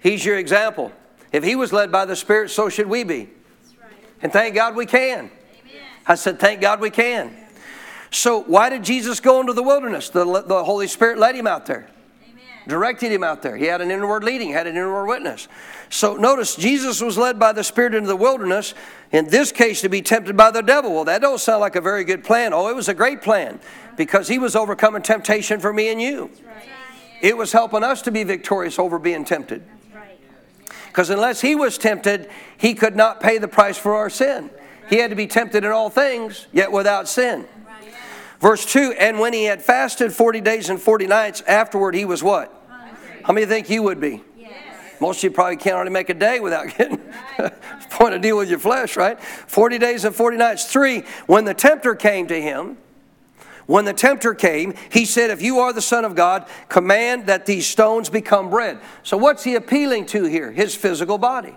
he's 0.01 0.25
your 0.25 0.39
example. 0.39 0.93
If 1.33 1.43
he 1.43 1.57
was 1.57 1.73
led 1.73 1.91
by 1.91 2.05
the 2.05 2.17
Spirit, 2.17 2.51
so 2.51 2.69
should 2.69 2.87
we 2.87 3.03
be. 3.05 3.29
And 4.23 4.33
thank 4.33 4.55
God 4.55 4.77
we 4.77 4.87
can. 4.87 5.19
Amen. 5.19 5.31
I 6.07 6.15
said, 6.15 6.39
thank 6.39 6.61
God 6.61 6.81
we 6.81 6.91
can. 6.91 7.35
So, 8.11 8.43
why 8.43 8.71
did 8.71 8.85
Jesus 8.85 9.21
go 9.21 9.41
into 9.41 9.53
the 9.53 9.63
wilderness? 9.63 10.09
The, 10.09 10.25
the 10.43 10.65
Holy 10.65 10.87
Spirit 10.87 11.19
led 11.19 11.35
him 11.35 11.47
out 11.47 11.67
there. 11.67 11.89
directed 12.67 13.13
him 13.13 13.23
out 13.23 13.43
there. 13.43 13.57
He 13.57 13.67
had 13.67 13.81
an 13.81 13.91
inward 13.91 14.25
leading, 14.25 14.53
had 14.53 14.67
an 14.67 14.77
inward 14.77 15.07
witness. 15.07 15.49
So 15.89 16.17
notice 16.17 16.57
Jesus 16.57 17.01
was 17.01 17.17
led 17.17 17.39
by 17.39 17.53
the 17.53 17.63
Spirit 17.63 17.95
into 17.95 18.09
the 18.09 18.17
wilderness, 18.17 18.75
in 19.13 19.29
this 19.29 19.53
case 19.53 19.81
to 19.83 19.89
be 19.89 20.03
tempted 20.03 20.37
by 20.37 20.51
the 20.51 20.63
devil. 20.63 20.93
Well, 20.93 21.05
that 21.05 21.21
don't 21.21 21.39
sound 21.39 21.61
like 21.61 21.77
a 21.77 21.81
very 21.81 22.05
good 22.05 22.25
plan. 22.25 22.53
Oh, 22.53 22.69
it 22.69 22.75
was 22.75 22.89
a 22.89 22.95
great 22.95 23.23
plan 23.23 23.61
because 23.97 24.29
he 24.29 24.39
was 24.39 24.57
overcoming 24.57 25.03
temptation 25.03 25.61
for 25.61 25.73
me 25.73 25.89
and 25.91 26.01
you. 26.01 26.31
It 27.23 27.37
was 27.37 27.53
helping 27.53 27.83
us 27.83 28.03
to 28.03 28.11
be 28.11 28.25
victorious 28.25 28.79
over 28.79 28.99
being 28.99 29.25
tempted. 29.25 29.63
Because 30.97 31.11
unless 31.11 31.43
he 31.43 31.55
was 31.55 31.77
tempted, 31.77 32.27
he 32.57 32.73
could 32.73 32.97
not 32.97 33.21
pay 33.21 33.37
the 33.37 33.49
price 33.49 33.77
for 33.77 33.97
our 33.97 34.09
sin. 34.09 34.49
He 34.89 34.97
had 34.97 35.11
to 35.11 35.15
be 35.15 35.27
tempted 35.27 35.63
in 35.63 35.71
all 35.71 35.91
things, 35.91 36.47
yet 36.55 36.73
without 36.73 37.07
sin. 37.07 37.45
Verse 38.41 38.65
2 38.65 38.95
And 38.99 39.21
when 39.21 39.35
he 39.35 39.45
had 39.45 39.61
fasted 39.61 40.15
40 40.15 40.41
days 40.41 40.71
and 40.71 40.81
40 40.81 41.07
nights, 41.07 41.43
afterward 41.47 41.95
he 41.95 42.07
was 42.07 42.23
what? 42.23 42.51
How 43.25 43.35
many 43.35 43.45
think 43.45 43.69
you 43.69 43.83
would 43.83 44.01
be? 44.01 44.23
Most 44.99 45.19
of 45.19 45.25
you 45.25 45.31
probably 45.33 45.59
can't 45.59 45.75
hardly 45.75 45.93
make 45.93 46.09
a 46.09 46.15
day 46.15 46.41
without 46.41 46.75
getting 46.79 46.97
point 47.91 48.15
to 48.15 48.19
deal 48.19 48.39
with 48.39 48.49
your 48.49 48.59
flesh, 48.59 48.97
right? 48.97 49.21
40 49.21 49.79
days 49.79 50.07
and 50.07 50.15
40 50.15 50.39
nights. 50.39 50.65
Three, 50.65 51.03
when 51.27 51.45
the 51.45 51.53
tempter 51.53 51.95
came 51.95 52.27
to 52.29 52.41
him, 52.41 52.79
when 53.67 53.85
the 53.85 53.93
tempter 53.93 54.35
came, 54.35 54.75
he 54.91 55.05
said, 55.05 55.31
If 55.31 55.43
you 55.43 55.59
are 55.59 55.73
the 55.73 55.83
Son 55.83 56.05
of 56.05 56.15
God, 56.15 56.47
command 56.69 57.27
that 57.27 57.47
these 57.47 57.67
stones 57.67 58.09
become 58.09 58.49
bread. 58.49 58.79
So, 59.03 59.17
what's 59.17 59.43
he 59.45 59.57
appealing 59.57 60.07
to 60.07 60.25
here? 60.25 60.53
His 60.53 60.75
physical 60.75 61.19
body. 61.19 61.55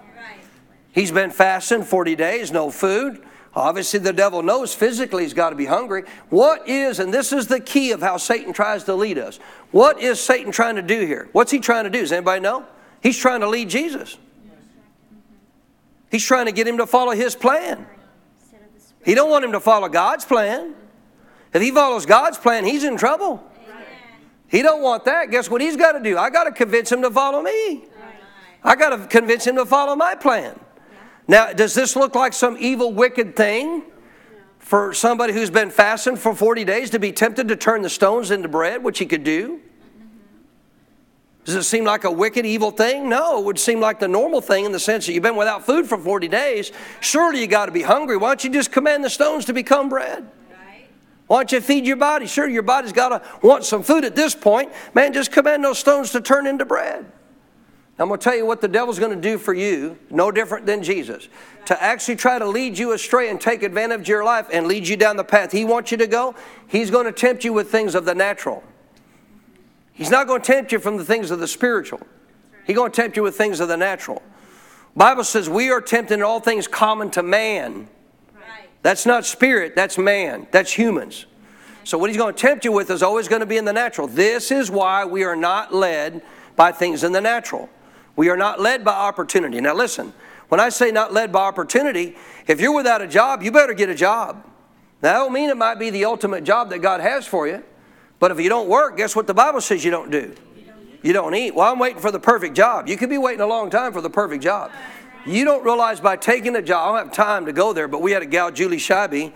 He's 0.91 1.11
been 1.11 1.29
fasting 1.29 1.83
40 1.83 2.15
days, 2.15 2.51
no 2.51 2.71
food. 2.71 3.23
Obviously, 3.55 3.99
the 3.99 4.13
devil 4.13 4.41
knows 4.41 4.73
physically 4.73 5.23
he's 5.23 5.33
got 5.33 5.51
to 5.51 5.55
be 5.55 5.65
hungry. 5.65 6.03
What 6.29 6.67
is, 6.67 6.99
and 6.99 7.13
this 7.13 7.31
is 7.31 7.47
the 7.47 7.59
key 7.59 7.91
of 7.91 8.01
how 8.01 8.17
Satan 8.17 8.53
tries 8.53 8.83
to 8.85 8.95
lead 8.95 9.17
us, 9.17 9.37
what 9.71 10.01
is 10.01 10.19
Satan 10.19 10.51
trying 10.51 10.75
to 10.75 10.81
do 10.81 11.05
here? 11.05 11.29
What's 11.31 11.51
he 11.51 11.59
trying 11.59 11.83
to 11.83 11.89
do? 11.89 11.99
Does 11.99 12.11
anybody 12.11 12.41
know? 12.41 12.65
He's 13.01 13.17
trying 13.17 13.41
to 13.41 13.49
lead 13.49 13.69
Jesus. 13.69 14.17
He's 16.11 16.25
trying 16.25 16.47
to 16.47 16.51
get 16.51 16.67
him 16.67 16.77
to 16.77 16.87
follow 16.87 17.11
his 17.11 17.35
plan. 17.35 17.85
He 19.05 19.13
don't 19.15 19.29
want 19.29 19.45
him 19.45 19.51
to 19.51 19.59
follow 19.59 19.89
God's 19.89 20.25
plan. 20.25 20.73
If 21.53 21.61
he 21.61 21.71
follows 21.71 22.05
God's 22.05 22.37
plan, 22.37 22.63
he's 22.63 22.83
in 22.83 22.97
trouble. 22.97 23.43
He 24.47 24.61
don't 24.61 24.81
want 24.81 25.05
that. 25.05 25.29
Guess 25.29 25.49
what 25.49 25.61
he's 25.61 25.77
got 25.77 25.93
to 25.93 25.99
do? 25.99 26.17
I 26.17 26.29
got 26.29 26.45
to 26.45 26.51
convince 26.51 26.91
him 26.91 27.01
to 27.03 27.11
follow 27.11 27.41
me. 27.41 27.85
I 28.63 28.75
got 28.75 28.89
to 28.89 29.07
convince 29.07 29.45
him 29.45 29.55
to 29.55 29.65
follow 29.65 29.95
my 29.95 30.15
plan. 30.15 30.59
Now, 31.27 31.53
does 31.53 31.75
this 31.75 31.95
look 31.95 32.15
like 32.15 32.33
some 32.33 32.57
evil, 32.59 32.91
wicked 32.91 33.35
thing 33.35 33.83
for 34.57 34.93
somebody 34.93 35.33
who's 35.33 35.51
been 35.51 35.69
fasting 35.69 36.15
for 36.15 36.35
40 36.35 36.65
days 36.65 36.89
to 36.89 36.99
be 36.99 37.11
tempted 37.11 37.47
to 37.47 37.55
turn 37.55 37.83
the 37.83 37.89
stones 37.89 38.31
into 38.31 38.47
bread, 38.47 38.83
which 38.83 38.97
he 38.97 39.05
could 39.05 39.23
do? 39.23 39.61
Does 41.45 41.55
it 41.55 41.63
seem 41.63 41.83
like 41.83 42.03
a 42.03 42.11
wicked, 42.11 42.45
evil 42.45 42.71
thing? 42.71 43.09
No, 43.09 43.39
it 43.39 43.45
would 43.45 43.59
seem 43.59 43.79
like 43.79 43.99
the 43.99 44.07
normal 44.07 44.41
thing 44.41 44.65
in 44.65 44.71
the 44.71 44.79
sense 44.79 45.05
that 45.05 45.13
you've 45.13 45.23
been 45.23 45.35
without 45.35 45.65
food 45.65 45.87
for 45.87 45.97
40 45.97 46.27
days. 46.27 46.71
Surely 46.99 47.41
you 47.41 47.47
got 47.47 47.67
to 47.67 47.71
be 47.71 47.81
hungry. 47.83 48.17
Why 48.17 48.29
don't 48.29 48.43
you 48.43 48.49
just 48.49 48.71
command 48.71 49.03
the 49.03 49.09
stones 49.09 49.45
to 49.45 49.53
become 49.53 49.89
bread? 49.89 50.29
Why 51.29 51.37
don't 51.37 51.51
you 51.51 51.61
feed 51.61 51.85
your 51.85 51.95
body? 51.95 52.25
Sure, 52.25 52.49
your 52.49 52.63
body's 52.63 52.91
got 52.91 53.09
to 53.09 53.47
want 53.47 53.63
some 53.63 53.83
food 53.83 54.03
at 54.03 54.15
this 54.15 54.33
point. 54.33 54.71
Man, 54.95 55.13
just 55.13 55.31
command 55.31 55.63
those 55.63 55.77
stones 55.77 56.11
to 56.13 56.21
turn 56.21 56.47
into 56.47 56.65
bread. 56.65 57.05
I'm 57.99 58.07
going 58.07 58.19
to 58.19 58.23
tell 58.23 58.35
you 58.35 58.47
what 58.47 58.61
the 58.61 58.67
devil's 58.67 58.97
going 58.97 59.15
to 59.15 59.21
do 59.21 59.37
for 59.37 59.53
you, 59.53 59.99
no 60.09 60.31
different 60.31 60.65
than 60.65 60.81
Jesus. 60.81 61.29
To 61.65 61.83
actually 61.83 62.15
try 62.15 62.39
to 62.39 62.47
lead 62.47 62.79
you 62.79 62.93
astray 62.93 63.29
and 63.29 63.39
take 63.39 63.61
advantage 63.61 64.01
of 64.01 64.07
your 64.07 64.23
life 64.23 64.47
and 64.51 64.65
lead 64.65 64.87
you 64.87 64.97
down 64.97 65.17
the 65.17 65.23
path 65.23 65.51
he 65.51 65.65
wants 65.65 65.91
you 65.91 65.97
to 65.97 66.07
go, 66.07 66.33
he's 66.67 66.89
going 66.89 67.05
to 67.05 67.11
tempt 67.11 67.43
you 67.43 67.53
with 67.53 67.69
things 67.69 67.93
of 67.93 68.05
the 68.05 68.15
natural. 68.15 68.63
He's 69.93 70.09
not 70.09 70.25
going 70.25 70.41
to 70.41 70.47
tempt 70.47 70.71
you 70.71 70.79
from 70.79 70.97
the 70.97 71.05
things 71.05 71.29
of 71.29 71.39
the 71.39 71.47
spiritual. 71.47 72.01
He's 72.65 72.75
going 72.75 72.91
to 72.91 72.95
tempt 72.99 73.17
you 73.17 73.21
with 73.21 73.37
things 73.37 73.59
of 73.59 73.67
the 73.67 73.77
natural. 73.77 74.23
Bible 74.95 75.23
says 75.23 75.47
we 75.47 75.69
are 75.69 75.79
tempted 75.79 76.15
in 76.15 76.23
all 76.23 76.39
things 76.39 76.67
common 76.67 77.11
to 77.11 77.21
man. 77.21 77.87
That's 78.81 79.05
not 79.05 79.25
spirit, 79.25 79.75
that's 79.75 79.97
man, 79.97 80.47
that's 80.51 80.71
humans. 80.71 81.25
So 81.83 81.97
what 81.97 82.09
he's 82.09 82.17
going 82.17 82.33
to 82.33 82.39
tempt 82.39 82.65
you 82.65 82.71
with 82.71 82.89
is 82.91 83.01
always 83.01 83.27
going 83.27 83.39
to 83.39 83.45
be 83.45 83.57
in 83.57 83.65
the 83.65 83.73
natural. 83.73 84.07
This 84.07 84.51
is 84.51 84.69
why 84.69 85.05
we 85.05 85.23
are 85.23 85.35
not 85.35 85.73
led 85.73 86.21
by 86.55 86.71
things 86.71 87.03
in 87.03 87.11
the 87.11 87.21
natural. 87.21 87.69
We 88.15 88.29
are 88.29 88.37
not 88.37 88.59
led 88.59 88.83
by 88.83 88.93
opportunity. 88.93 89.59
Now, 89.61 89.73
listen, 89.73 90.13
when 90.49 90.59
I 90.59 90.69
say 90.69 90.91
not 90.91 91.13
led 91.13 91.31
by 91.31 91.41
opportunity, 91.41 92.15
if 92.47 92.59
you're 92.59 92.73
without 92.73 93.01
a 93.01 93.07
job, 93.07 93.41
you 93.41 93.51
better 93.51 93.73
get 93.73 93.89
a 93.89 93.95
job. 93.95 94.43
Now, 95.01 95.13
that 95.13 95.19
don't 95.19 95.33
mean 95.33 95.49
it 95.49 95.57
might 95.57 95.79
be 95.79 95.89
the 95.89 96.05
ultimate 96.05 96.43
job 96.43 96.69
that 96.71 96.79
God 96.79 97.01
has 97.01 97.25
for 97.25 97.47
you, 97.47 97.63
but 98.19 98.31
if 98.31 98.39
you 98.39 98.49
don't 98.49 98.67
work, 98.67 98.97
guess 98.97 99.15
what 99.15 99.27
the 99.27 99.33
Bible 99.33 99.61
says 99.61 99.83
you 99.85 99.91
don't 99.91 100.11
do? 100.11 100.35
You 101.01 101.13
don't 101.13 101.33
eat. 101.33 101.55
Well, 101.55 101.71
I'm 101.71 101.79
waiting 101.79 102.01
for 102.01 102.11
the 102.11 102.19
perfect 102.19 102.55
job. 102.55 102.89
You 102.89 102.97
could 102.97 103.09
be 103.09 103.17
waiting 103.17 103.39
a 103.39 103.47
long 103.47 103.69
time 103.69 103.93
for 103.93 104.01
the 104.01 104.09
perfect 104.09 104.43
job. 104.43 104.71
You 105.29 105.45
don't 105.45 105.63
realize 105.63 105.99
by 105.99 106.15
taking 106.15 106.55
a 106.55 106.61
job, 106.61 106.95
I 106.95 106.97
don't 106.97 107.07
have 107.07 107.15
time 107.15 107.45
to 107.45 107.53
go 107.53 107.71
there, 107.71 107.87
but 107.87 108.01
we 108.01 108.11
had 108.11 108.23
a 108.23 108.25
gal, 108.25 108.51
Julie 108.51 108.77
Scheibe, 108.77 109.31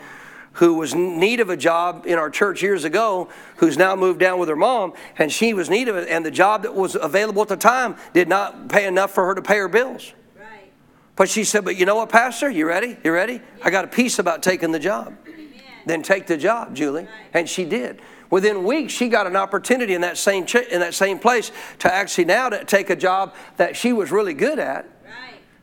who 0.53 0.73
was 0.75 0.93
in 0.93 1.19
need 1.19 1.39
of 1.39 1.49
a 1.49 1.58
job 1.58 2.06
in 2.08 2.17
our 2.17 2.32
church 2.32 2.63
years 2.63 2.84
ago, 2.84 3.29
who's 3.58 3.77
now 3.77 3.95
moved 3.95 4.19
down 4.19 4.39
with 4.39 4.49
her 4.49 4.56
mom, 4.56 4.93
and 5.17 5.32
she 5.32 5.53
was 5.53 5.67
in 5.67 5.73
need 5.73 5.88
of 5.88 5.95
it, 5.95 6.10
and 6.10 6.25
the 6.25 6.32
job 6.32 6.63
that 6.63 6.73
was 6.73 6.95
available 6.95 7.43
at 7.43 7.47
the 7.47 7.58
time 7.58 7.95
did 8.13 8.27
not 8.27 8.69
pay 8.69 8.88
enough 8.88 9.12
for 9.12 9.25
her 9.25 9.36
to 9.36 9.41
pay 9.41 9.58
her 9.58 9.67
bills. 9.67 10.13
Right. 10.36 10.71
But 11.15 11.29
she 11.29 11.43
said, 11.43 11.63
But 11.63 11.75
you 11.75 11.86
know 11.86 11.95
what, 11.95 12.10
Pastor? 12.10 12.49
You 12.49 12.67
ready? 12.67 12.97
You 13.03 13.12
ready? 13.12 13.34
Yeah. 13.34 13.41
I 13.63 13.69
got 13.69 13.86
a 13.86 13.88
peace 13.88 14.17
about 14.17 14.41
taking 14.41 14.71
the 14.71 14.79
job. 14.79 15.15
Amen. 15.27 15.51
Then 15.86 16.01
take 16.01 16.25
the 16.25 16.38
job, 16.38 16.75
Julie. 16.75 17.03
Right. 17.03 17.10
And 17.34 17.49
she 17.49 17.65
did. 17.65 18.01
Within 18.32 18.63
weeks, 18.63 18.93
she 18.93 19.10
got 19.10 19.27
an 19.27 19.36
opportunity 19.36 19.93
in 19.93 20.01
that 20.01 20.17
same 20.17 20.47
ch- 20.47 20.56
in 20.56 20.79
that 20.79 20.95
same 20.95 21.19
place 21.19 21.51
to 21.79 21.93
actually 21.93 22.25
now 22.25 22.49
to 22.49 22.65
take 22.65 22.89
a 22.89 22.95
job 22.95 23.36
that 23.58 23.75
she 23.75 23.93
was 23.93 24.12
really 24.12 24.34
good 24.34 24.58
at. 24.58 24.88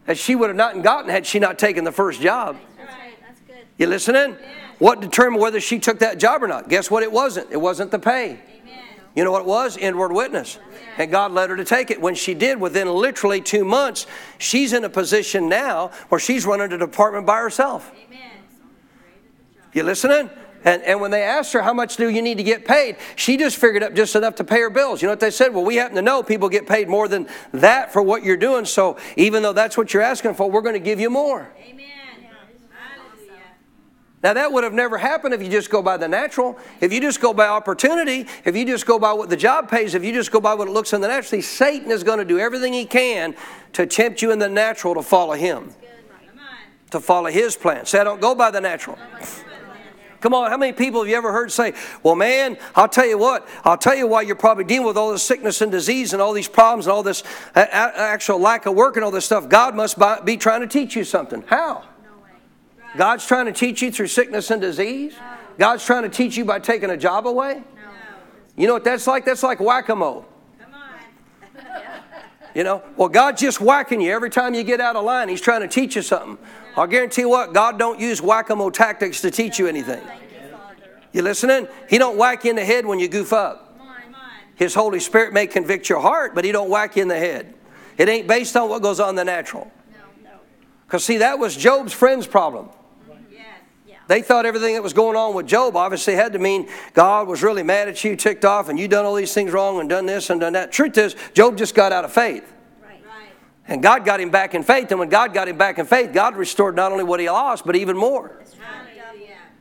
That 0.06 0.18
she 0.18 0.34
would 0.34 0.48
have 0.48 0.56
not 0.56 0.82
gotten 0.82 1.10
had 1.10 1.26
she 1.26 1.38
not 1.38 1.58
taken 1.58 1.84
the 1.84 1.92
first 1.92 2.20
job. 2.20 2.56
That's 2.76 2.90
right. 2.92 3.14
That's 3.20 3.40
good. 3.40 3.66
You 3.78 3.86
listening? 3.86 4.36
Yeah. 4.40 4.48
What 4.78 5.00
determined 5.00 5.42
whether 5.42 5.60
she 5.60 5.78
took 5.78 5.98
that 5.98 6.18
job 6.18 6.42
or 6.42 6.48
not? 6.48 6.68
Guess 6.68 6.90
what 6.90 7.02
it 7.02 7.12
wasn't? 7.12 7.48
It 7.50 7.58
wasn't 7.58 7.90
the 7.90 7.98
pay. 7.98 8.40
Amen. 8.62 8.84
You 9.14 9.24
know 9.24 9.30
what 9.30 9.42
it 9.42 9.46
was? 9.46 9.76
Inward 9.76 10.12
witness. 10.12 10.58
And 10.96 11.10
God 11.10 11.32
led 11.32 11.50
her 11.50 11.56
to 11.56 11.64
take 11.64 11.90
it. 11.90 12.00
When 12.00 12.14
she 12.14 12.34
did, 12.34 12.60
within 12.60 12.88
literally 12.88 13.40
two 13.40 13.64
months, 13.64 14.06
she's 14.38 14.72
in 14.72 14.84
a 14.84 14.88
position 14.88 15.48
now 15.48 15.90
where 16.08 16.18
she's 16.18 16.46
running 16.46 16.72
a 16.72 16.78
department 16.78 17.26
by 17.26 17.38
herself. 17.38 17.92
Amen. 18.06 18.30
You 19.72 19.82
listening? 19.82 20.30
And, 20.64 20.82
and 20.82 21.00
when 21.00 21.10
they 21.10 21.22
asked 21.22 21.52
her, 21.52 21.62
How 21.62 21.72
much 21.72 21.96
do 21.96 22.08
you 22.08 22.22
need 22.22 22.38
to 22.38 22.44
get 22.44 22.64
paid? 22.64 22.96
She 23.16 23.36
just 23.36 23.56
figured 23.56 23.82
up 23.82 23.94
just 23.94 24.14
enough 24.16 24.34
to 24.36 24.44
pay 24.44 24.60
her 24.60 24.70
bills. 24.70 25.00
You 25.02 25.06
know 25.06 25.12
what 25.12 25.20
they 25.20 25.30
said? 25.30 25.54
Well, 25.54 25.64
we 25.64 25.76
happen 25.76 25.96
to 25.96 26.02
know 26.02 26.22
people 26.22 26.48
get 26.48 26.66
paid 26.66 26.88
more 26.88 27.08
than 27.08 27.28
that 27.52 27.92
for 27.92 28.02
what 28.02 28.24
you're 28.24 28.36
doing. 28.36 28.64
So 28.64 28.98
even 29.16 29.42
though 29.42 29.52
that's 29.52 29.76
what 29.76 29.94
you're 29.94 30.02
asking 30.02 30.34
for, 30.34 30.50
we're 30.50 30.62
going 30.62 30.74
to 30.74 30.80
give 30.80 31.00
you 31.00 31.10
more. 31.10 31.52
Amen. 31.58 31.90
Now, 34.22 34.34
that 34.34 34.52
would 34.52 34.64
have 34.64 34.74
never 34.74 34.98
happened 34.98 35.32
if 35.32 35.42
you 35.42 35.48
just 35.48 35.70
go 35.70 35.80
by 35.80 35.96
the 35.96 36.06
natural. 36.06 36.58
If 36.82 36.92
you 36.92 37.00
just 37.00 37.22
go 37.22 37.32
by 37.32 37.46
opportunity, 37.46 38.26
if 38.44 38.54
you 38.54 38.66
just 38.66 38.84
go 38.84 38.98
by 38.98 39.14
what 39.14 39.30
the 39.30 39.36
job 39.36 39.70
pays, 39.70 39.94
if 39.94 40.04
you 40.04 40.12
just 40.12 40.30
go 40.30 40.40
by 40.40 40.52
what 40.52 40.68
it 40.68 40.72
looks 40.72 40.92
in 40.92 41.00
the 41.00 41.08
natural, 41.08 41.30
see, 41.30 41.40
Satan 41.40 41.90
is 41.90 42.04
going 42.04 42.18
to 42.18 42.24
do 42.26 42.38
everything 42.38 42.74
he 42.74 42.84
can 42.84 43.34
to 43.72 43.86
tempt 43.86 44.20
you 44.20 44.30
in 44.30 44.38
the 44.38 44.48
natural 44.48 44.94
to 44.94 45.02
follow 45.02 45.32
him, 45.32 45.72
to 46.90 47.00
follow 47.00 47.30
his 47.30 47.56
plan. 47.56 47.86
Say, 47.86 47.98
I 47.98 48.04
don't 48.04 48.20
go 48.20 48.34
by 48.34 48.50
the 48.50 48.60
natural. 48.60 48.98
Come 50.20 50.34
on, 50.34 50.50
how 50.50 50.56
many 50.56 50.72
people 50.72 51.00
have 51.00 51.08
you 51.08 51.16
ever 51.16 51.32
heard 51.32 51.50
say, 51.50 51.72
Well, 52.02 52.14
man, 52.14 52.58
I'll 52.74 52.88
tell 52.88 53.06
you 53.06 53.16
what, 53.16 53.48
I'll 53.64 53.78
tell 53.78 53.94
you 53.94 54.06
why 54.06 54.22
you're 54.22 54.36
probably 54.36 54.64
dealing 54.64 54.86
with 54.86 54.96
all 54.96 55.12
this 55.12 55.22
sickness 55.22 55.60
and 55.60 55.72
disease 55.72 56.12
and 56.12 56.20
all 56.20 56.32
these 56.32 56.48
problems 56.48 56.86
and 56.86 56.92
all 56.92 57.02
this 57.02 57.22
actual 57.54 58.38
lack 58.38 58.66
of 58.66 58.74
work 58.74 58.96
and 58.96 59.04
all 59.04 59.10
this 59.10 59.24
stuff. 59.24 59.48
God 59.48 59.74
must 59.74 59.98
be 60.24 60.36
trying 60.36 60.60
to 60.60 60.66
teach 60.66 60.94
you 60.94 61.04
something. 61.04 61.42
How? 61.46 61.84
God's 62.96 63.24
trying 63.26 63.46
to 63.46 63.52
teach 63.52 63.82
you 63.82 63.90
through 63.90 64.08
sickness 64.08 64.50
and 64.50 64.60
disease? 64.60 65.14
God's 65.58 65.84
trying 65.84 66.02
to 66.02 66.08
teach 66.08 66.36
you 66.36 66.44
by 66.44 66.58
taking 66.58 66.90
a 66.90 66.96
job 66.96 67.26
away? 67.26 67.62
You 68.56 68.66
know 68.66 68.74
what 68.74 68.84
that's 68.84 69.06
like? 69.06 69.24
That's 69.24 69.42
like 69.42 69.60
whack 69.60 69.88
a 69.88 69.96
mole. 69.96 70.26
You 72.52 72.64
know, 72.64 72.82
well, 72.96 73.08
God's 73.08 73.40
just 73.40 73.60
whacking 73.60 74.00
you 74.00 74.10
every 74.10 74.28
time 74.28 74.54
you 74.54 74.64
get 74.64 74.80
out 74.80 74.96
of 74.96 75.04
line. 75.04 75.28
He's 75.28 75.40
trying 75.40 75.60
to 75.60 75.68
teach 75.68 75.94
you 75.94 76.02
something. 76.02 76.36
I'll 76.76 76.86
guarantee 76.86 77.22
you 77.22 77.28
what, 77.28 77.52
God 77.52 77.78
don't 77.78 77.98
use 77.98 78.22
whack-a-mole 78.22 78.70
tactics 78.70 79.20
to 79.22 79.30
teach 79.30 79.58
you 79.58 79.66
anything. 79.66 80.02
You 81.12 81.22
listening? 81.22 81.66
He 81.88 81.98
don't 81.98 82.16
whack 82.16 82.44
you 82.44 82.50
in 82.50 82.56
the 82.56 82.64
head 82.64 82.86
when 82.86 82.98
you 82.98 83.08
goof 83.08 83.32
up. 83.32 83.78
His 84.54 84.74
Holy 84.74 85.00
Spirit 85.00 85.32
may 85.32 85.46
convict 85.46 85.88
your 85.88 86.00
heart, 86.00 86.34
but 86.34 86.44
he 86.44 86.52
don't 86.52 86.70
whack 86.70 86.96
you 86.96 87.02
in 87.02 87.08
the 87.08 87.18
head. 87.18 87.54
It 87.98 88.08
ain't 88.08 88.28
based 88.28 88.56
on 88.56 88.68
what 88.68 88.82
goes 88.82 89.00
on 89.00 89.14
the 89.14 89.24
natural. 89.24 89.70
Because 90.86 91.04
see, 91.04 91.18
that 91.18 91.38
was 91.38 91.56
Job's 91.56 91.92
friend's 91.92 92.26
problem. 92.26 92.68
They 94.06 94.22
thought 94.22 94.44
everything 94.44 94.74
that 94.74 94.82
was 94.82 94.92
going 94.92 95.16
on 95.16 95.34
with 95.34 95.46
Job 95.46 95.76
obviously 95.76 96.16
had 96.16 96.32
to 96.32 96.40
mean 96.40 96.68
God 96.94 97.28
was 97.28 97.44
really 97.44 97.62
mad 97.62 97.86
at 97.88 98.02
you, 98.02 98.16
ticked 98.16 98.44
off, 98.44 98.68
and 98.68 98.76
you 98.76 98.88
done 98.88 99.04
all 99.04 99.14
these 99.14 99.32
things 99.32 99.52
wrong 99.52 99.78
and 99.78 99.88
done 99.88 100.04
this 100.04 100.30
and 100.30 100.40
done 100.40 100.54
that. 100.54 100.72
Truth 100.72 100.98
is, 100.98 101.14
Job 101.32 101.56
just 101.56 101.76
got 101.76 101.92
out 101.92 102.04
of 102.04 102.12
faith. 102.12 102.52
And 103.70 103.80
God 103.80 104.04
got 104.04 104.20
him 104.20 104.30
back 104.30 104.54
in 104.54 104.64
faith. 104.64 104.90
And 104.90 104.98
when 104.98 105.08
God 105.08 105.32
got 105.32 105.48
him 105.48 105.56
back 105.56 105.78
in 105.78 105.86
faith, 105.86 106.12
God 106.12 106.36
restored 106.36 106.74
not 106.74 106.90
only 106.90 107.04
what 107.04 107.20
he 107.20 107.30
lost, 107.30 107.64
but 107.64 107.76
even 107.76 107.96
more. 107.96 108.42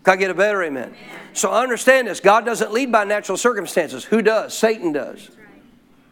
Can 0.04 0.14
I 0.14 0.16
get 0.16 0.32
a 0.32 0.34
better 0.34 0.64
amen? 0.64 0.88
amen? 0.88 1.20
So 1.34 1.52
understand 1.52 2.08
this 2.08 2.20
God 2.20 2.44
doesn't 2.44 2.74
lead 2.74 2.92
by 2.92 3.04
natural 3.04 3.38
circumstances. 3.38 4.04
Who 4.06 4.24
does? 4.24 4.58
Satan 4.58 4.92
does. 4.92 5.30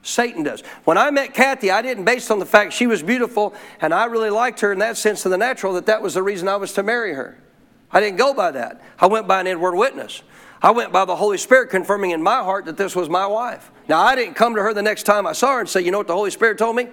Satan 0.04 0.44
does. 0.44 0.62
When 0.86 0.98
I 0.98 1.10
met 1.10 1.34
Kathy, 1.34 1.72
I 1.72 1.82
didn't 1.82 2.06
based 2.06 2.30
on 2.30 2.40
the 2.40 2.46
fact 2.46 2.72
she 2.72 2.86
was 2.86 3.02
beautiful 3.02 3.54
and 3.82 3.94
I 3.94 4.06
really 4.06 4.30
liked 4.30 4.60
her 4.62 4.72
in 4.72 4.80
that 4.80 4.96
sense 4.96 5.26
of 5.26 5.32
the 5.32 5.38
natural 5.38 5.74
that 5.74 5.88
that 5.88 6.02
was 6.02 6.14
the 6.14 6.24
reason 6.24 6.48
I 6.48 6.56
was 6.58 6.74
to 6.74 6.84
marry 6.84 7.14
her. 7.14 7.38
I 7.92 8.00
didn't 8.00 8.18
go 8.18 8.34
by 8.34 8.52
that. 8.52 8.80
I 9.00 9.08
went 9.08 9.28
by 9.28 9.42
an 9.42 9.48
inward 9.48 9.76
witness. 9.76 10.22
I 10.62 10.72
went 10.72 10.92
by 10.92 11.06
the 11.06 11.16
Holy 11.16 11.38
Spirit 11.38 11.70
confirming 11.70 12.12
in 12.12 12.22
my 12.22 12.44
heart 12.44 12.66
that 12.66 12.78
this 12.78 12.96
was 12.96 13.10
my 13.10 13.26
wife. 13.26 13.72
Now, 13.88 14.02
I 14.02 14.16
didn't 14.16 14.36
come 14.36 14.56
to 14.56 14.62
her 14.62 14.74
the 14.74 14.82
next 14.82 15.04
time 15.04 15.28
I 15.28 15.34
saw 15.34 15.54
her 15.54 15.60
and 15.60 15.70
say, 15.70 15.82
You 15.82 15.92
know 15.92 16.00
what 16.00 16.08
the 16.08 16.16
Holy 16.16 16.32
Spirit 16.32 16.58
told 16.58 16.76
me? 16.76 16.88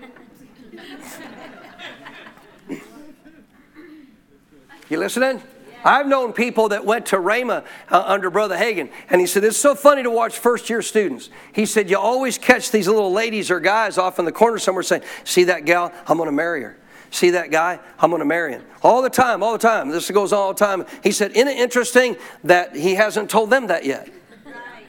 You 4.88 4.99
listening? 4.99 5.42
I've 5.85 6.07
known 6.07 6.33
people 6.33 6.70
that 6.70 6.87
went 6.87 7.07
to 7.07 7.16
Rhema 7.16 7.64
uh, 7.90 8.05
under 8.07 8.31
Brother 8.31 8.57
Hagin, 8.57 8.90
and 9.11 9.20
he 9.20 9.27
said, 9.27 9.44
It's 9.44 9.59
so 9.59 9.75
funny 9.75 10.03
to 10.03 10.11
watch 10.11 10.38
first 10.38 10.70
year 10.70 10.81
students. 10.81 11.29
He 11.53 11.66
said, 11.66 11.90
You 11.90 11.99
always 11.99 12.38
catch 12.38 12.70
these 12.70 12.88
little 12.88 13.12
ladies 13.12 13.51
or 13.51 13.61
guys 13.61 13.99
off 13.99 14.18
in 14.18 14.25
the 14.25 14.33
corner 14.33 14.59
somewhere 14.59 14.83
saying, 14.83 15.03
See 15.25 15.44
that 15.44 15.66
gal? 15.66 15.92
I'm 16.07 16.16
going 16.16 16.29
to 16.29 16.33
marry 16.33 16.62
her. 16.62 16.79
See 17.11 17.31
that 17.31 17.51
guy? 17.51 17.79
I'm 17.99 18.11
going 18.11 18.20
to 18.20 18.27
marry 18.27 18.53
him. 18.53 18.64
All 18.83 19.03
the 19.03 19.11
time, 19.11 19.42
all 19.42 19.53
the 19.53 19.59
time. 19.59 19.90
This 19.90 20.11
goes 20.11 20.33
on 20.33 20.38
all 20.38 20.55
the 20.55 20.59
time. 20.59 20.87
He 21.03 21.12
said, 21.12 21.33
Isn't 21.33 21.49
it 21.49 21.59
interesting 21.59 22.16
that 22.44 22.75
he 22.75 22.94
hasn't 22.94 23.29
told 23.29 23.51
them 23.51 23.66
that 23.66 23.85
yet? 23.85 24.09
Right. 24.47 24.87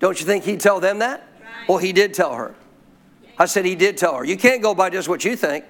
Don't 0.00 0.18
you 0.18 0.24
think 0.24 0.44
he'd 0.44 0.60
tell 0.60 0.80
them 0.80 1.00
that? 1.00 1.20
Right. 1.20 1.68
Well, 1.68 1.78
he 1.78 1.92
did 1.92 2.14
tell 2.14 2.34
her. 2.34 2.54
I 3.38 3.44
said, 3.44 3.66
He 3.66 3.74
did 3.74 3.98
tell 3.98 4.16
her. 4.16 4.24
You 4.24 4.38
can't 4.38 4.62
go 4.62 4.74
by 4.74 4.88
just 4.88 5.06
what 5.06 5.22
you 5.22 5.36
think. 5.36 5.66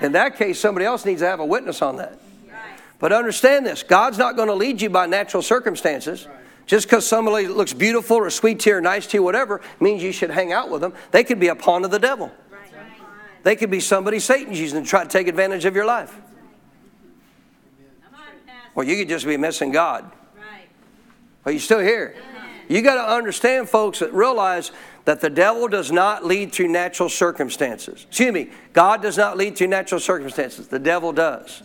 In 0.00 0.12
that 0.12 0.36
case, 0.36 0.60
somebody 0.60 0.86
else 0.86 1.04
needs 1.04 1.20
to 1.20 1.26
have 1.26 1.40
a 1.40 1.46
witness 1.46 1.82
on 1.82 1.96
that. 1.96 2.18
But 2.98 3.12
understand 3.12 3.64
this 3.64 3.82
God's 3.82 4.18
not 4.18 4.36
going 4.36 4.48
to 4.48 4.54
lead 4.54 4.80
you 4.80 4.90
by 4.90 5.06
natural 5.06 5.42
circumstances. 5.42 6.26
Just 6.66 6.86
because 6.86 7.06
somebody 7.06 7.48
looks 7.48 7.72
beautiful 7.72 8.18
or 8.18 8.28
sweet 8.28 8.60
to 8.60 8.70
you 8.70 8.76
or 8.76 8.80
nice 8.82 9.06
to 9.06 9.16
you, 9.16 9.22
whatever, 9.22 9.62
means 9.80 10.02
you 10.02 10.12
should 10.12 10.30
hang 10.30 10.52
out 10.52 10.68
with 10.68 10.82
them. 10.82 10.92
They 11.12 11.24
could 11.24 11.40
be 11.40 11.48
a 11.48 11.54
pawn 11.54 11.82
of 11.82 11.90
the 11.90 11.98
devil. 11.98 12.30
They 13.42 13.56
could 13.56 13.70
be 13.70 13.80
somebody 13.80 14.18
Satan's 14.18 14.60
using 14.60 14.82
to 14.82 14.88
try 14.88 15.02
to 15.02 15.08
take 15.08 15.28
advantage 15.28 15.64
of 15.64 15.74
your 15.74 15.86
life. 15.86 16.14
Or 18.74 18.84
you 18.84 18.96
could 18.96 19.08
just 19.08 19.24
be 19.24 19.38
missing 19.38 19.72
God. 19.72 20.12
Are 21.46 21.52
you 21.52 21.58
still 21.58 21.80
here? 21.80 22.14
You 22.68 22.82
got 22.82 22.96
to 22.96 23.14
understand, 23.14 23.70
folks, 23.70 24.00
that 24.00 24.12
realize 24.12 24.70
that 25.08 25.22
the 25.22 25.30
devil 25.30 25.68
does 25.68 25.90
not 25.90 26.26
lead 26.26 26.52
through 26.52 26.68
natural 26.68 27.08
circumstances. 27.08 28.04
Excuse 28.10 28.30
me, 28.30 28.50
God 28.74 29.00
does 29.00 29.16
not 29.16 29.38
lead 29.38 29.56
through 29.56 29.68
natural 29.68 30.02
circumstances. 30.02 30.68
The 30.68 30.78
devil 30.78 31.14
does. 31.14 31.62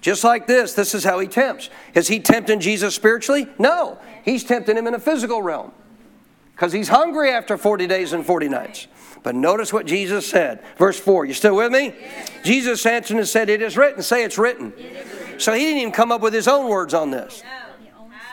Just 0.00 0.22
like 0.22 0.46
this, 0.46 0.74
this 0.74 0.94
is 0.94 1.02
how 1.02 1.18
he 1.18 1.26
tempts. 1.26 1.70
Is 1.94 2.06
he 2.06 2.20
tempting 2.20 2.60
Jesus 2.60 2.94
spiritually? 2.94 3.48
No. 3.58 3.98
He's 4.24 4.44
tempting 4.44 4.76
him 4.76 4.86
in 4.86 4.94
a 4.94 5.00
physical 5.00 5.42
realm 5.42 5.72
because 6.52 6.72
he's 6.72 6.86
hungry 6.86 7.30
after 7.30 7.58
40 7.58 7.88
days 7.88 8.12
and 8.12 8.24
40 8.24 8.48
nights. 8.48 8.86
But 9.24 9.34
notice 9.34 9.72
what 9.72 9.86
Jesus 9.86 10.24
said. 10.28 10.62
Verse 10.78 11.00
4. 11.00 11.24
You 11.24 11.34
still 11.34 11.56
with 11.56 11.72
me? 11.72 11.96
Yes. 11.98 12.30
Jesus 12.44 12.86
answered 12.86 13.16
and 13.16 13.26
said, 13.26 13.48
It 13.48 13.60
is 13.60 13.76
written. 13.76 14.04
Say 14.04 14.22
it's 14.22 14.38
written. 14.38 14.70
written. 14.70 15.40
So 15.40 15.52
he 15.52 15.62
didn't 15.62 15.80
even 15.80 15.92
come 15.92 16.12
up 16.12 16.20
with 16.20 16.32
his 16.32 16.46
own 16.46 16.68
words 16.68 16.94
on 16.94 17.10
this. 17.10 17.42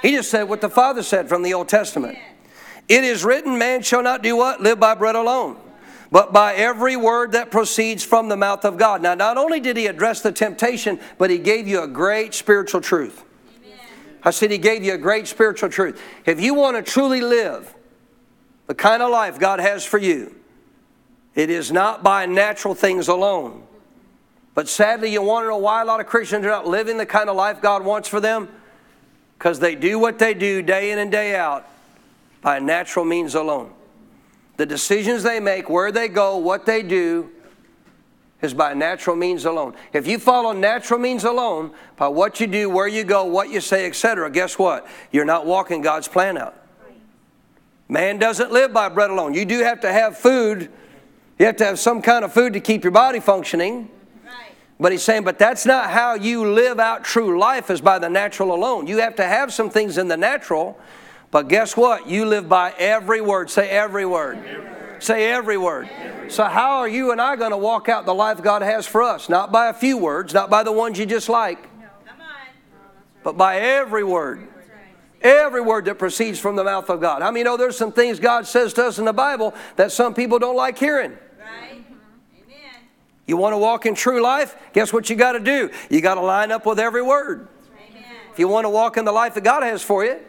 He 0.04 0.12
just 0.12 0.30
said 0.30 0.44
what 0.44 0.62
the 0.62 0.70
Father 0.70 1.02
said 1.02 1.30
from 1.30 1.42
the 1.42 1.56
Old 1.56 1.68
Testament. 1.68 2.20
It 2.88 3.04
is 3.04 3.24
written, 3.24 3.58
man 3.58 3.82
shall 3.82 4.04
not 4.04 4.22
do 4.22 4.36
what? 4.36 4.62
Live 4.62 4.80
by 4.80 4.96
bread 4.96 5.16
alone 5.16 5.58
but 6.12 6.34
by 6.34 6.54
every 6.56 6.98
word 6.98 7.32
that 7.32 7.50
proceeds 7.50 8.04
from 8.04 8.28
the 8.28 8.36
mouth 8.36 8.66
of 8.66 8.78
God. 8.78 9.02
Now, 9.02 9.16
not 9.16 9.38
only 9.38 9.62
did 9.62 9.78
he 9.78 9.88
address 9.88 10.22
the 10.22 10.32
temptation, 10.32 11.00
but 11.18 11.30
he 11.30 11.38
gave 11.38 11.68
you 11.68 11.82
a 11.82 11.88
great 11.88 12.34
spiritual 12.34 12.82
truth. 12.82 13.24
Amen. 13.64 13.80
I 14.22 14.32
said 14.32 14.52
he 14.52 14.58
gave 14.58 14.84
you 14.84 14.94
a 14.94 14.98
great 14.98 15.28
spiritual 15.28 15.70
truth. 15.70 16.02
If 16.26 16.42
you 16.42 16.54
want 16.54 16.76
to 16.76 16.84
truly 16.84 17.22
live 17.22 17.74
the 18.68 18.76
kind 18.76 19.02
of 19.02 19.10
life 19.10 19.40
God 19.40 19.62
has 19.62 19.86
for 19.86 19.98
you, 19.98 20.36
it 21.34 21.50
is 21.50 21.72
not 21.72 22.04
by 22.04 22.26
natural 22.26 22.76
things 22.76 23.08
alone. 23.08 23.64
But 24.54 24.68
sadly, 24.68 25.14
you 25.14 25.22
want 25.22 25.46
to 25.46 25.48
know 25.48 25.58
why 25.58 25.82
a 25.82 25.86
lot 25.86 26.02
of 26.02 26.08
Christians 26.08 26.46
are 26.46 26.50
not 26.50 26.68
living 26.68 26.98
the 26.98 27.06
kind 27.06 27.30
of 27.30 27.38
life 27.38 27.62
God 27.62 27.86
wants 27.86 28.10
for 28.10 28.20
them? 28.20 28.50
Because 29.38 29.60
they 29.60 29.76
do 29.76 29.98
what 29.98 30.20
they 30.20 30.34
do 30.34 30.62
day 30.62 30.92
in 30.92 31.00
and 31.00 31.10
day 31.10 31.38
out 31.38 31.66
by 32.42 32.60
natural 32.60 33.06
means 33.06 33.36
alone. 33.36 33.72
The 34.58 34.66
decisions 34.66 35.24
they 35.24 35.40
make, 35.40 35.70
where 35.70 35.92
they 35.92 36.08
go, 36.08 36.38
what 36.38 36.66
they 36.66 36.84
do, 36.84 37.30
is 38.42 38.54
by 38.54 38.74
natural 38.74 39.16
means 39.16 39.46
alone. 39.46 39.76
If 39.94 40.08
you 40.08 40.18
follow 40.18 40.52
natural 40.52 41.00
means 41.00 41.24
alone, 41.24 41.72
by 41.96 42.08
what 42.08 42.40
you 42.40 42.48
do, 42.48 42.70
where 42.70 42.88
you 42.88 43.04
go, 43.04 43.26
what 43.26 43.50
you 43.50 43.62
say, 43.62 43.86
etc., 43.86 44.30
guess 44.32 44.58
what? 44.58 44.88
You're 45.12 45.26
not 45.26 45.46
walking 45.46 45.82
God's 45.82 46.08
plan 46.08 46.38
out. 46.38 46.56
Man 47.88 48.18
doesn't 48.18 48.52
live 48.52 48.74
by 48.74 48.90
bread 48.90 49.10
alone. 49.10 49.34
You 49.34 49.46
do 49.46 49.60
have 49.60 49.82
to 49.82 49.92
have 49.92 50.18
food. 50.18 50.72
You 51.38 51.46
have 51.46 51.58
to 51.58 51.66
have 51.66 51.78
some 51.78 52.02
kind 52.02 52.24
of 52.24 52.34
food 52.34 52.54
to 52.54 52.60
keep 52.60 52.84
your 52.84 52.92
body 52.92 53.20
functioning. 53.20 53.90
But 54.80 54.92
he's 54.92 55.04
saying, 55.04 55.24
but 55.24 55.38
that's 55.38 55.66
not 55.66 55.92
how 55.92 56.16
you 56.16 56.52
live 56.54 56.80
out 56.80 57.04
true 57.04 57.38
life, 57.38 57.70
is 57.70 57.82
by 57.82 58.00
the 58.00 58.10
natural 58.10 58.56
alone. 58.56 58.88
You 58.88 58.98
have 58.98 59.16
to 59.18 59.24
have 59.24 59.54
some 59.54 59.70
things 59.70 60.00
in 60.00 60.08
the 60.08 60.18
natural 60.18 60.80
but 61.32 61.48
guess 61.48 61.78
what? 61.78 62.08
You 62.08 62.26
live 62.26 62.50
by 62.50 62.74
every 62.78 63.22
word. 63.22 63.50
Say 63.50 63.70
every 63.70 64.06
word. 64.06 64.38
Every. 64.38 65.02
Say 65.02 65.32
every 65.32 65.58
word. 65.58 65.90
every. 65.98 66.30
So, 66.30 66.44
how 66.44 66.78
are 66.78 66.88
you 66.88 67.12
and 67.12 67.22
I 67.22 67.38
going 67.38 67.52
to 67.52 67.58
walk 67.58 67.90
out 67.90 68.06
the 68.06 68.14
life 68.14 68.44
God 68.44 68.62
has 68.62 68.86
for 68.86 69.02
us? 69.02 69.30
Not 69.30 69.52
by 69.52 69.70
a 69.70 69.74
few 69.74 69.98
words, 69.98 70.34
not 70.34 70.50
by 70.50 70.64
the 70.64 70.72
ones 70.72 71.00
you 71.00 71.06
just 71.06 71.30
like, 71.30 71.70
but 73.24 73.38
by 73.38 73.58
every 73.58 74.04
word. 74.04 74.48
Every 75.22 75.62
word 75.62 75.86
that 75.86 76.00
proceeds 76.00 76.40
from 76.40 76.56
the 76.56 76.64
mouth 76.64 76.90
of 76.90 77.00
God. 77.00 77.22
I 77.22 77.30
mean, 77.30 77.40
you 77.40 77.44
know 77.44 77.56
there's 77.56 77.78
some 77.78 77.92
things 77.92 78.20
God 78.20 78.48
says 78.48 78.74
to 78.74 78.86
us 78.88 78.98
in 78.98 79.06
the 79.06 79.14
Bible 79.14 79.54
that 79.76 79.92
some 79.92 80.16
people 80.16 80.40
don't 80.40 80.56
like 80.56 80.80
hearing. 80.80 81.12
Right. 81.40 81.74
Amen. 81.74 82.58
You 83.28 83.38
want 83.38 83.54
to 83.54 83.60
walk 83.60 83.86
in 83.86 83.94
true 83.94 84.20
life? 84.20 84.56
Guess 84.74 84.92
what 84.92 85.12
you 85.12 85.16
got 85.16 85.34
to 85.34 85.40
do? 85.40 85.70
You 85.92 86.02
got 86.02 86.16
to 86.16 86.22
line 86.22 86.52
up 86.52 86.66
with 86.66 86.80
every 86.80 87.04
word. 87.04 87.48
Amen. 87.88 88.04
If 88.34 88.40
you 88.40 88.48
want 88.48 88.66
to 88.66 88.70
walk 88.70 88.98
in 88.98 89.06
the 89.06 89.12
life 89.12 89.36
that 89.36 89.44
God 89.44 89.62
has 89.62 89.84
for 89.84 90.04
you, 90.04 90.20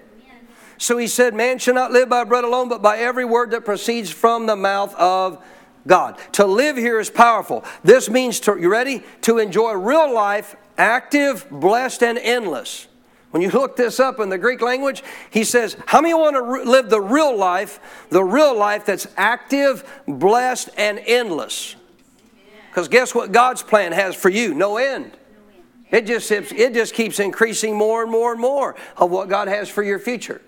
so 0.82 0.98
he 0.98 1.06
said, 1.06 1.32
Man 1.32 1.60
shall 1.60 1.74
not 1.74 1.92
live 1.92 2.08
by 2.08 2.24
bread 2.24 2.42
alone, 2.42 2.68
but 2.68 2.82
by 2.82 2.98
every 2.98 3.24
word 3.24 3.52
that 3.52 3.64
proceeds 3.64 4.10
from 4.10 4.46
the 4.46 4.56
mouth 4.56 4.92
of 4.96 5.40
God. 5.86 6.18
To 6.32 6.44
live 6.44 6.76
here 6.76 6.98
is 6.98 7.08
powerful. 7.08 7.64
This 7.84 8.10
means, 8.10 8.40
to, 8.40 8.58
you 8.58 8.68
ready? 8.68 9.04
To 9.20 9.38
enjoy 9.38 9.74
real 9.74 10.12
life, 10.12 10.56
active, 10.76 11.46
blessed, 11.52 12.02
and 12.02 12.18
endless. 12.18 12.88
When 13.30 13.42
you 13.42 13.50
look 13.50 13.76
this 13.76 14.00
up 14.00 14.18
in 14.18 14.28
the 14.28 14.38
Greek 14.38 14.60
language, 14.60 15.04
he 15.30 15.44
says, 15.44 15.76
How 15.86 16.00
many 16.00 16.14
want 16.14 16.34
to 16.34 16.42
re- 16.42 16.64
live 16.64 16.90
the 16.90 17.00
real 17.00 17.36
life, 17.36 18.06
the 18.10 18.24
real 18.24 18.58
life 18.58 18.84
that's 18.84 19.06
active, 19.16 19.88
blessed, 20.08 20.70
and 20.76 20.98
endless? 21.06 21.76
Because 22.70 22.88
guess 22.88 23.14
what 23.14 23.30
God's 23.30 23.62
plan 23.62 23.92
has 23.92 24.16
for 24.16 24.30
you? 24.30 24.52
No 24.52 24.78
end. 24.78 25.12
It 25.92 26.06
just, 26.06 26.32
it 26.32 26.74
just 26.74 26.92
keeps 26.92 27.20
increasing 27.20 27.76
more 27.76 28.02
and 28.02 28.10
more 28.10 28.32
and 28.32 28.40
more 28.40 28.74
of 28.96 29.12
what 29.12 29.28
God 29.28 29.46
has 29.46 29.68
for 29.68 29.84
your 29.84 30.00
future. 30.00 30.40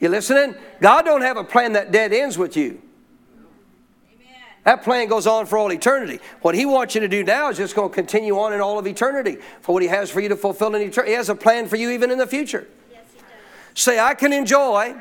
You 0.00 0.08
listening? 0.08 0.54
God 0.80 1.04
don't 1.04 1.20
have 1.20 1.36
a 1.36 1.44
plan 1.44 1.74
that 1.74 1.92
dead 1.92 2.12
ends 2.12 2.38
with 2.38 2.56
you. 2.56 2.80
That 4.64 4.82
plan 4.82 5.08
goes 5.08 5.26
on 5.26 5.46
for 5.46 5.56
all 5.56 5.72
eternity. 5.72 6.20
What 6.42 6.54
He 6.54 6.66
wants 6.66 6.94
you 6.94 7.00
to 7.00 7.08
do 7.08 7.24
now 7.24 7.48
is 7.50 7.56
just 7.56 7.74
going 7.74 7.90
to 7.90 7.94
continue 7.94 8.38
on 8.38 8.52
in 8.52 8.60
all 8.60 8.78
of 8.78 8.86
eternity 8.86 9.38
for 9.60 9.72
what 9.72 9.82
He 9.82 9.88
has 9.88 10.10
for 10.10 10.20
you 10.20 10.28
to 10.28 10.36
fulfill 10.36 10.74
in 10.74 10.82
eternity. 10.82 11.12
He 11.12 11.16
has 11.16 11.28
a 11.28 11.34
plan 11.34 11.66
for 11.66 11.76
you 11.76 11.90
even 11.90 12.10
in 12.10 12.18
the 12.18 12.26
future. 12.26 12.66
Yes, 12.90 13.04
Say, 13.74 13.98
I 13.98 14.14
can 14.14 14.32
enjoy 14.32 14.96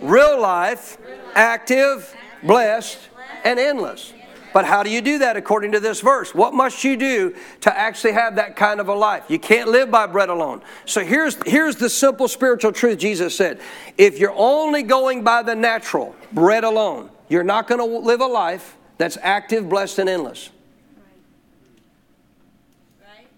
real 0.00 0.40
life, 0.40 0.98
active, 1.34 2.14
blessed, 2.42 2.98
and 3.44 3.58
endless. 3.58 4.12
But 4.54 4.64
how 4.64 4.84
do 4.84 4.88
you 4.88 5.02
do 5.02 5.18
that 5.18 5.36
according 5.36 5.72
to 5.72 5.80
this 5.80 6.00
verse? 6.00 6.32
What 6.32 6.54
must 6.54 6.84
you 6.84 6.96
do 6.96 7.34
to 7.62 7.76
actually 7.76 8.12
have 8.12 8.36
that 8.36 8.54
kind 8.54 8.78
of 8.78 8.86
a 8.86 8.94
life? 8.94 9.24
You 9.28 9.40
can't 9.40 9.68
live 9.68 9.90
by 9.90 10.06
bread 10.06 10.28
alone. 10.28 10.62
So 10.86 11.04
here's, 11.04 11.36
here's 11.44 11.74
the 11.74 11.90
simple 11.90 12.28
spiritual 12.28 12.70
truth 12.70 12.98
Jesus 12.98 13.36
said. 13.36 13.60
If 13.98 14.20
you're 14.20 14.32
only 14.36 14.84
going 14.84 15.24
by 15.24 15.42
the 15.42 15.56
natural, 15.56 16.14
bread 16.32 16.62
alone, 16.62 17.10
you're 17.28 17.42
not 17.42 17.66
going 17.66 17.80
to 17.80 17.98
live 17.98 18.20
a 18.20 18.26
life 18.26 18.76
that's 18.96 19.18
active, 19.22 19.68
blessed, 19.68 19.98
and 19.98 20.08
endless. 20.08 20.50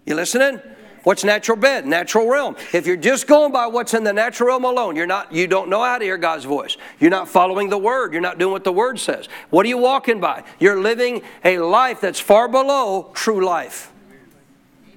You 0.05 0.17
listening? 0.17 0.61
What's 1.07 1.23
natural 1.23 1.57
bed? 1.57 1.87
Natural 1.87 2.27
realm. 2.27 2.57
If 2.73 2.85
you're 2.85 2.97
just 2.97 3.29
going 3.29 3.53
by 3.53 3.69
what's 3.69 3.95
in 3.95 4.03
the 4.03 4.13
natural 4.13 4.49
realm 4.49 4.65
alone, 4.65 4.97
you're 4.97 5.07
not, 5.07 5.33
you 5.33 5.47
don't 5.47 5.71
know 5.71 5.85
how 5.85 5.99
to 5.99 6.05
hear 6.05 6.19
God's 6.19 6.45
voice. 6.45 6.77
You're 6.99 7.13
not 7.13 7.29
following 7.29 7.69
the 7.69 7.79
word. 7.79 8.13
You're 8.13 8.21
not 8.21 8.41
doing 8.41 8.51
what 8.51 8.65
the 8.65 8.73
word 8.73 8.99
says. 8.99 9.29
What 9.51 9.65
are 9.65 9.69
you 9.69 9.79
walking 9.79 10.19
by? 10.19 10.43
You're 10.59 10.81
living 10.81 11.23
a 11.45 11.59
life 11.59 12.01
that's 12.01 12.19
far 12.19 12.49
below 12.49 13.13
true 13.15 13.47
life. 13.47 13.93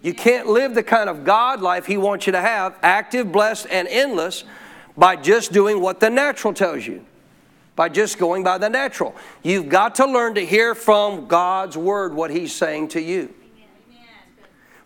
You 0.02 0.16
can't 0.16 0.48
live 0.48 0.74
the 0.74 0.82
kind 0.82 1.12
of 1.12 1.24
God 1.24 1.62
life 1.62 1.86
He 1.86 1.96
wants 1.96 2.26
you 2.26 2.32
to 2.32 2.42
have, 2.42 2.76
active, 2.82 3.32
blessed, 3.32 3.68
and 3.70 3.88
endless, 3.88 4.46
by 4.98 5.16
just 5.16 5.54
doing 5.54 5.80
what 5.80 6.00
the 6.00 6.10
natural 6.10 6.56
tells 6.56 6.88
you, 6.88 7.06
by 7.76 7.88
just 7.88 8.18
going 8.18 8.44
by 8.44 8.58
the 8.58 8.68
natural. 8.68 9.16
You've 9.44 9.70
got 9.70 9.94
to 9.96 10.08
learn 10.08 10.34
to 10.34 10.42
hear 10.44 10.74
from 10.74 11.28
God's 11.28 11.78
Word 11.78 12.16
what 12.16 12.32
He's 12.32 12.52
saying 12.52 12.88
to 12.88 13.00
you. 13.00 13.32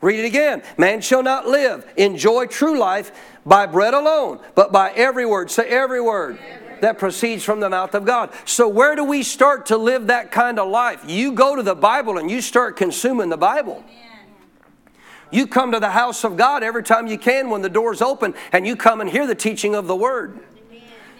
Read 0.03 0.19
it 0.19 0.25
again. 0.25 0.63
Man 0.77 0.99
shall 0.99 1.23
not 1.23 1.47
live, 1.47 1.89
enjoy 1.95 2.47
true 2.47 2.77
life 2.77 3.13
by 3.45 3.65
bread 3.65 3.93
alone, 3.93 4.41
but 4.53 4.73
by 4.73 4.91
every 4.91 5.25
word. 5.25 5.49
Say 5.49 5.69
every 5.69 6.01
word. 6.01 6.37
That 6.81 6.99
proceeds 6.99 7.45
from 7.45 7.61
the 7.61 7.69
mouth 7.69 7.95
of 7.95 8.03
God. 8.03 8.29
So, 8.43 8.67
where 8.67 8.97
do 8.97 9.05
we 9.05 9.23
start 9.23 9.67
to 9.67 9.77
live 9.77 10.07
that 10.07 10.31
kind 10.31 10.59
of 10.59 10.67
life? 10.67 11.05
You 11.07 11.31
go 11.31 11.55
to 11.55 11.63
the 11.63 11.75
Bible 11.75 12.17
and 12.17 12.29
you 12.29 12.41
start 12.41 12.75
consuming 12.75 13.29
the 13.29 13.37
Bible. 13.37 13.81
You 15.31 15.47
come 15.47 15.71
to 15.71 15.79
the 15.79 15.91
house 15.91 16.25
of 16.25 16.35
God 16.35 16.61
every 16.61 16.83
time 16.83 17.07
you 17.07 17.17
can 17.17 17.49
when 17.49 17.61
the 17.61 17.69
door's 17.69 18.01
open, 18.01 18.33
and 18.51 18.67
you 18.67 18.75
come 18.75 18.99
and 18.99 19.09
hear 19.09 19.25
the 19.25 19.35
teaching 19.35 19.73
of 19.73 19.87
the 19.87 19.95
Word 19.95 20.37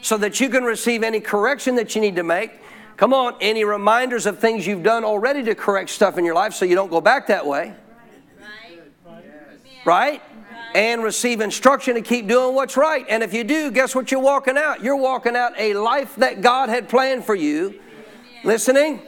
so 0.02 0.17
that 0.17 0.41
you 0.41 0.50
can 0.50 0.65
receive 0.65 1.04
any 1.04 1.22
correction 1.22 1.76
that 1.76 1.96
you 1.96 2.02
need 2.02 2.17
to 2.17 2.24
make. 2.24 2.52
Come 2.98 3.13
on, 3.13 3.36
any 3.39 3.63
reminders 3.63 4.26
of 4.26 4.39
things 4.39 4.67
you've 4.67 4.84
done 4.84 5.06
already 5.06 5.41
to 5.43 5.56
correct 5.56 5.89
stuff 5.89 6.17
in 6.17 6.26
your 6.26 6.36
life 6.36 6.54
so 6.54 6.65
you 6.65 6.76
don't 6.76 6.91
go 6.91 7.00
back 7.00 7.28
that 7.28 7.48
way. 7.48 7.74
Right? 9.86 10.22
And 10.76 11.04
receive 11.04 11.41
instruction 11.41 11.96
to 11.96 12.02
keep 12.02 12.28
doing 12.28 12.56
what's 12.56 12.78
right. 12.78 13.06
And 13.10 13.22
if 13.22 13.34
you 13.34 13.43
do, 13.43 13.69
guess 13.69 13.93
what 13.93 14.12
you're 14.12 14.22
walking 14.22 14.58
out? 14.58 14.84
You're 14.84 14.96
walking 14.96 15.36
out 15.36 15.54
a 15.58 15.74
life 15.76 16.15
that 16.15 16.41
God 16.41 16.69
had 16.69 16.89
planned 16.89 17.26
for 17.26 17.36
you. 17.36 17.80
Listening? 18.43 19.02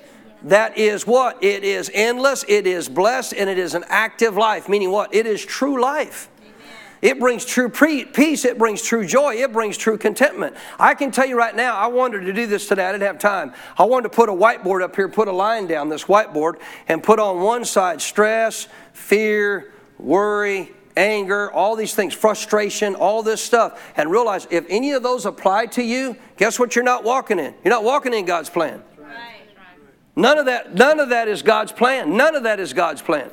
that 0.46 0.78
is 0.78 1.08
what? 1.08 1.44
It 1.44 1.64
is 1.64 1.90
endless, 1.94 2.46
it 2.48 2.68
is 2.68 2.88
blessed, 2.88 3.34
and 3.34 3.50
it 3.50 3.58
is 3.58 3.74
an 3.74 3.84
active 3.88 4.38
life. 4.38 4.70
Meaning 4.70 4.92
what? 4.92 5.14
It 5.14 5.26
is 5.26 5.44
true 5.44 5.82
life. 5.82 6.30
It 7.02 7.20
brings 7.20 7.46
true 7.46 7.70
peace. 7.70 8.46
It 8.46 8.58
brings 8.58 8.82
true 8.82 9.06
joy. 9.06 9.36
It 9.36 9.52
brings 9.52 9.78
true 9.78 9.98
contentment. 9.98 10.56
I 10.80 10.96
can 10.96 11.12
tell 11.12 11.26
you 11.26 11.38
right 11.38 11.56
now, 11.56 11.76
I 11.76 11.88
wanted 11.88 12.22
to 12.22 12.34
do 12.34 12.48
this 12.48 12.68
today. 12.68 12.86
I 12.86 12.92
didn't 12.94 13.04
have 13.04 13.20
time. 13.20 13.54
I 13.78 13.84
wanted 13.84 14.10
to 14.10 14.16
put 14.16 14.30
a 14.30 14.32
whiteboard 14.32 14.82
up 14.82 14.96
here, 14.96 15.10
put 15.10 15.28
a 15.28 15.32
line 15.32 15.68
down 15.68 15.90
this 15.90 16.06
whiteboard, 16.06 16.60
and 16.88 17.04
put 17.04 17.20
on 17.20 17.42
one 17.42 17.66
side 17.66 18.02
stress, 18.02 18.68
fear, 18.94 19.72
worry, 19.98 20.72
anger, 20.98 21.52
all 21.52 21.76
these 21.76 21.94
things, 21.94 22.14
frustration, 22.14 22.96
all 22.96 23.24
this 23.24 23.44
stuff, 23.44 23.94
and 23.98 24.10
realize 24.10 24.48
if 24.50 24.66
any 24.70 24.92
of 24.92 25.04
those 25.04 25.26
apply 25.26 25.68
to 25.68 25.84
you, 25.84 26.16
guess 26.38 26.60
what 26.60 26.76
you're 26.76 26.86
not 26.86 27.04
walking 27.04 27.40
in? 27.40 27.54
You're 27.64 27.74
not 27.74 27.84
walking 27.84 28.14
in 28.14 28.26
God's 28.26 28.50
plan. 28.50 28.84
None 30.16 30.38
of 30.38 30.46
that, 30.46 30.74
none 30.74 31.00
of 31.00 31.10
that 31.10 31.28
is 31.28 31.42
God's 31.42 31.74
plan. 31.74 32.16
None 32.16 32.36
of 32.36 32.44
that 32.44 32.60
is 32.60 32.74
God's 32.74 33.02
plan. 33.02 33.30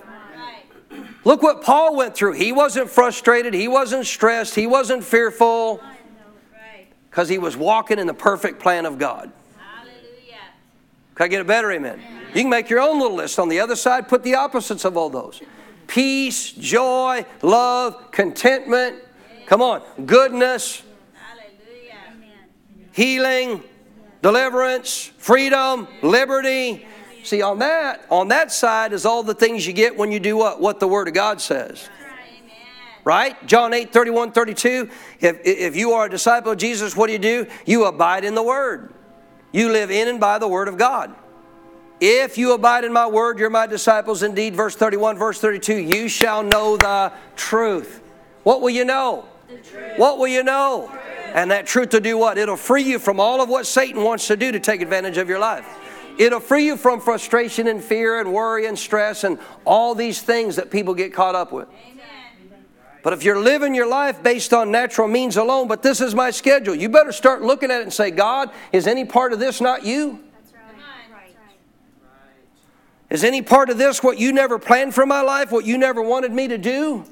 Look 1.25 1.43
what 1.43 1.63
Paul 1.63 1.95
went 1.97 2.17
through. 2.17 2.33
He 2.33 2.51
wasn't 2.51 2.91
frustrated, 2.91 3.55
he 3.55 3.69
wasn't 3.69 4.07
stressed, 4.07 4.57
he 4.57 4.67
wasn't 4.67 5.05
fearful. 5.05 5.81
Because 7.09 7.29
he 7.29 7.39
was 7.39 7.57
walking 7.57 7.99
in 7.99 8.07
the 8.07 8.15
perfect 8.15 8.59
plan 8.59 8.87
of 8.87 8.99
God. 8.99 9.31
Hallelujah. 9.57 10.41
Can 11.15 11.25
I 11.25 11.29
get 11.29 11.41
a 11.43 11.45
better 11.45 11.71
amen? 11.71 12.01
You 12.35 12.41
can 12.41 12.51
make 12.51 12.71
your 12.71 12.81
own 12.81 12.99
little 12.99 13.17
list. 13.17 13.39
On 13.39 13.49
the 13.51 13.61
other 13.61 13.77
side, 13.77 14.09
put 14.09 14.23
the 14.23 14.35
opposites 14.35 14.85
of 14.85 14.97
all 14.97 15.11
those 15.11 15.41
peace, 15.87 16.53
joy, 16.53 17.25
love, 17.43 18.11
contentment. 18.11 19.03
Come 19.47 19.63
on, 19.63 19.83
goodness, 20.07 20.83
healing, 22.93 23.63
deliverance, 24.23 25.11
freedom, 25.19 25.89
liberty. 26.03 26.87
See, 27.25 27.43
on 27.43 27.59
that, 27.61 28.05
on 28.11 28.29
that 28.29 28.51
side 28.51 28.93
is 28.93 29.07
all 29.07 29.23
the 29.23 29.35
things 29.35 29.67
you 29.67 29.73
get 29.73 29.97
when 29.97 30.11
you 30.11 30.21
do 30.21 30.37
what? 30.37 30.61
What 30.61 30.81
the 30.81 30.89
Word 30.89 31.09
of 31.09 31.15
God 31.15 31.41
says. 31.41 31.89
Right? 33.05 33.45
John 33.49 33.75
8, 33.75 33.93
31, 33.93 34.31
32. 34.31 34.89
If, 35.21 35.41
if 35.45 35.77
you 35.77 35.93
are 35.93 36.07
a 36.07 36.11
disciple 36.11 36.53
of 36.53 36.59
Jesus, 36.59 36.97
what 36.97 37.09
do 37.09 37.13
you 37.13 37.19
do? 37.19 37.47
You 37.67 37.87
abide 37.87 38.25
in 38.25 38.35
the 38.37 38.43
Word. 38.43 38.95
You 39.53 39.71
live 39.71 39.91
in 39.91 40.09
and 40.09 40.21
by 40.21 40.39
the 40.39 40.47
Word 40.47 40.69
of 40.69 40.79
God. 40.79 41.15
If 42.05 42.37
you 42.37 42.53
abide 42.53 42.83
in 42.83 42.93
my 42.93 43.07
Word, 43.07 43.39
you're 43.39 43.49
my 43.49 43.69
disciples 43.69 44.25
indeed. 44.25 44.57
Verse 44.57 44.75
31, 44.75 45.19
verse 45.19 45.39
32. 45.39 45.77
You 45.77 46.09
shall 46.09 46.43
know 46.43 46.77
the 46.77 47.13
truth. 47.37 48.03
What 48.43 48.61
will 48.61 48.71
you 48.71 48.85
know? 48.85 49.29
What 49.99 50.19
will 50.19 50.27
you 50.27 50.43
know? 50.43 50.91
And 51.33 51.53
that 51.53 51.65
truth 51.65 51.91
to 51.91 52.01
do 52.01 52.19
what? 52.19 52.39
It'll 52.39 52.57
free 52.57 52.83
you 52.83 52.99
from 52.99 53.21
all 53.21 53.41
of 53.41 53.49
what 53.49 53.69
Satan 53.69 54.03
wants 54.03 54.27
to 54.27 54.37
do 54.37 54.51
to 54.51 54.59
take 54.59 54.81
advantage 54.81 55.17
of 55.17 55.29
your 55.29 55.39
life. 55.39 55.65
It'll 56.19 56.41
free 56.41 56.67
you 56.67 56.77
from 56.77 57.01
frustration 57.01 57.69
and 57.69 57.81
fear 57.81 58.19
and 58.19 58.33
worry 58.33 58.67
and 58.67 58.77
stress 58.77 59.23
and 59.23 59.39
all 59.65 59.95
these 59.95 60.21
things 60.21 60.57
that 60.57 60.73
people 60.73 60.95
get 60.95 61.15
caught 61.15 61.37
up 61.37 61.53
with. 61.53 61.69
But 63.05 63.13
if 63.13 63.23
you're 63.23 63.39
living 63.39 63.77
your 63.77 63.87
life 63.87 64.25
based 64.25 64.53
on 64.53 64.73
natural 64.73 65.07
means 65.07 65.37
alone, 65.37 65.69
but 65.69 65.85
this 65.85 66.01
is 66.01 66.17
my 66.17 66.33
schedule, 66.33 66.75
you 66.75 66.89
better 66.89 67.13
start 67.13 67.43
looking 67.43 67.71
at 67.71 67.79
it 67.79 67.85
and 67.85 67.93
say, 67.93 68.11
God, 68.11 68.51
is 68.73 68.89
any 68.89 69.05
part 69.05 69.33
of 69.33 69.39
this 69.39 69.61
not 69.61 69.85
you? 69.85 70.19
Is 73.13 73.25
any 73.25 73.43
part 73.43 73.69
of 73.69 73.77
this 73.77 74.03
what 74.03 74.19
you 74.19 74.33
never 74.33 74.59
planned 74.59 74.95
for 74.95 75.05
my 75.05 75.21
life, 75.21 75.53
what 75.53 75.67
you 75.67 75.77
never 75.77 76.01
wanted 76.01 76.33
me 76.33 76.49
to 76.49 76.57
do? 76.57 77.05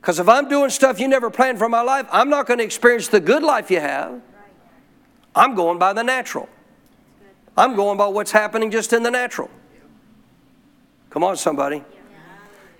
Because 0.00 0.18
if 0.18 0.28
I'm 0.28 0.48
doing 0.48 0.68
stuff 0.70 0.98
you 0.98 1.06
never 1.06 1.30
planned 1.30 1.58
for 1.58 1.68
my 1.68 1.80
life, 1.80 2.08
I'm 2.10 2.28
not 2.28 2.48
going 2.48 2.58
to 2.58 2.64
experience 2.64 3.06
the 3.06 3.20
good 3.20 3.44
life 3.44 3.70
you 3.70 3.78
have. 3.78 4.20
I'm 5.32 5.54
going 5.54 5.78
by 5.78 5.92
the 5.92 6.02
natural. 6.02 6.48
I'm 7.56 7.76
going 7.76 7.98
by 7.98 8.08
what's 8.08 8.32
happening 8.32 8.72
just 8.72 8.92
in 8.92 9.04
the 9.04 9.12
natural. 9.12 9.48
Come 11.10 11.22
on, 11.22 11.36
somebody. 11.36 11.84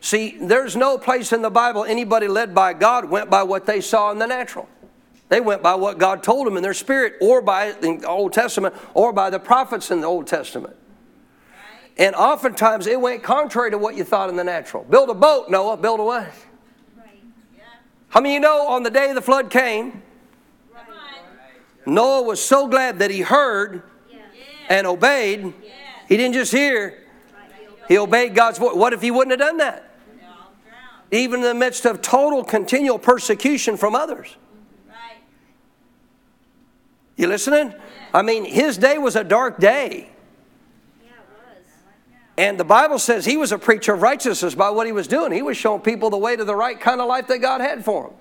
See, 0.00 0.36
there's 0.40 0.74
no 0.74 0.98
place 0.98 1.32
in 1.32 1.42
the 1.42 1.50
Bible 1.50 1.84
anybody 1.84 2.26
led 2.26 2.56
by 2.56 2.72
God 2.72 3.04
went 3.08 3.30
by 3.30 3.44
what 3.44 3.66
they 3.66 3.80
saw 3.80 4.10
in 4.10 4.18
the 4.18 4.26
natural. 4.26 4.68
They 5.28 5.40
went 5.40 5.62
by 5.62 5.76
what 5.76 5.98
God 5.98 6.24
told 6.24 6.48
them 6.48 6.56
in 6.56 6.64
their 6.64 6.74
spirit, 6.74 7.14
or 7.20 7.40
by 7.40 7.70
the 7.70 8.04
Old 8.04 8.32
Testament, 8.32 8.74
or 8.94 9.12
by 9.12 9.30
the 9.30 9.38
prophets 9.38 9.92
in 9.92 10.00
the 10.00 10.08
Old 10.08 10.26
Testament. 10.26 10.76
And 11.98 12.14
oftentimes 12.14 12.86
it 12.86 13.00
went 13.00 13.22
contrary 13.22 13.70
to 13.70 13.78
what 13.78 13.96
you 13.96 14.04
thought 14.04 14.28
in 14.28 14.36
the 14.36 14.44
natural. 14.44 14.84
Build 14.84 15.08
a 15.08 15.14
boat, 15.14 15.48
Noah. 15.48 15.76
Build 15.76 16.00
a 16.00 16.04
what? 16.04 16.30
How 18.08 18.20
many 18.20 18.34
you 18.34 18.40
know 18.40 18.68
on 18.68 18.82
the 18.82 18.90
day 18.90 19.12
the 19.12 19.22
flood 19.22 19.50
came, 19.50 20.02
Noah 21.86 22.22
was 22.22 22.44
so 22.44 22.66
glad 22.66 22.98
that 22.98 23.10
he 23.10 23.20
heard 23.20 23.82
and 24.68 24.86
obeyed. 24.86 25.52
He 26.08 26.16
didn't 26.16 26.34
just 26.34 26.52
hear, 26.52 27.04
he 27.88 27.98
obeyed 27.98 28.34
God's 28.34 28.58
voice. 28.58 28.74
What 28.74 28.92
if 28.92 29.02
he 29.02 29.10
wouldn't 29.10 29.38
have 29.38 29.48
done 29.48 29.58
that? 29.58 29.94
Even 31.12 31.40
in 31.40 31.46
the 31.46 31.54
midst 31.54 31.84
of 31.84 32.02
total 32.02 32.42
continual 32.42 32.98
persecution 32.98 33.76
from 33.76 33.94
others. 33.94 34.36
You 37.16 37.28
listening? 37.28 37.72
I 38.12 38.22
mean, 38.22 38.44
his 38.44 38.76
day 38.76 38.98
was 38.98 39.14
a 39.14 39.24
dark 39.24 39.58
day. 39.58 40.10
And 42.38 42.60
the 42.60 42.64
Bible 42.64 42.98
says 42.98 43.24
he 43.24 43.36
was 43.36 43.52
a 43.52 43.58
preacher 43.58 43.94
of 43.94 44.02
righteousness 44.02 44.54
by 44.54 44.70
what 44.70 44.86
he 44.86 44.92
was 44.92 45.08
doing. 45.08 45.32
He 45.32 45.42
was 45.42 45.56
showing 45.56 45.80
people 45.80 46.10
the 46.10 46.18
way 46.18 46.36
to 46.36 46.44
the 46.44 46.54
right 46.54 46.78
kind 46.78 47.00
of 47.00 47.08
life 47.08 47.28
that 47.28 47.38
God 47.38 47.60
had 47.60 47.84
for 47.84 48.08
them. 48.08 48.14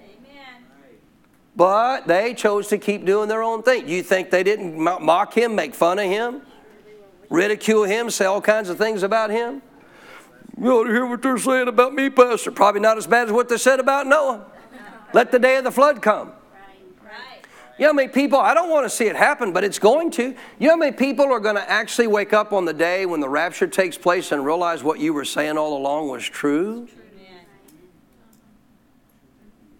But 1.57 2.07
they 2.07 2.33
chose 2.33 2.67
to 2.69 2.77
keep 2.77 3.05
doing 3.05 3.29
their 3.29 3.41
own 3.41 3.63
thing. 3.63 3.87
You 3.87 4.03
think 4.03 4.29
they 4.29 4.43
didn't 4.43 4.77
mock 4.77 5.33
him, 5.33 5.55
make 5.55 5.73
fun 5.73 5.99
of 5.99 6.05
him, 6.05 6.41
ridicule 7.29 7.83
him, 7.83 8.09
say 8.09 8.25
all 8.25 8.41
kinds 8.41 8.69
of 8.69 8.77
things 8.77 9.03
about 9.03 9.29
him? 9.29 9.61
You 10.61 10.71
ought 10.71 10.83
to 10.85 10.91
hear 10.91 11.05
what 11.05 11.21
they're 11.21 11.37
saying 11.37 11.67
about 11.67 11.93
me, 11.93 12.09
Pastor. 12.09 12.51
Probably 12.51 12.81
not 12.81 12.97
as 12.97 13.07
bad 13.07 13.27
as 13.27 13.33
what 13.33 13.49
they 13.49 13.57
said 13.57 13.79
about 13.79 14.07
Noah. 14.07 14.45
Let 15.13 15.31
the 15.31 15.39
day 15.39 15.57
of 15.57 15.63
the 15.63 15.71
flood 15.71 16.01
come. 16.01 16.31
You 17.77 17.83
know 17.83 17.89
how 17.89 17.93
many 17.93 18.07
people, 18.07 18.39
I 18.39 18.53
don't 18.53 18.69
want 18.69 18.85
to 18.85 18.89
see 18.89 19.05
it 19.05 19.17
happen, 19.17 19.51
but 19.51 19.65
it's 19.65 19.79
going 19.79 20.09
to. 20.11 20.23
You 20.59 20.67
know 20.67 20.71
how 20.71 20.77
many 20.77 20.95
people 20.95 21.25
are 21.25 21.41
going 21.41 21.55
to 21.55 21.69
actually 21.69 22.07
wake 22.07 22.31
up 22.31 22.53
on 22.53 22.63
the 22.63 22.73
day 22.73 23.05
when 23.05 23.19
the 23.19 23.27
rapture 23.27 23.67
takes 23.67 23.97
place 23.97 24.31
and 24.31 24.45
realize 24.45 24.81
what 24.81 24.99
you 24.99 25.13
were 25.13 25.25
saying 25.25 25.57
all 25.57 25.77
along 25.77 26.07
was 26.07 26.23
true? 26.23 26.87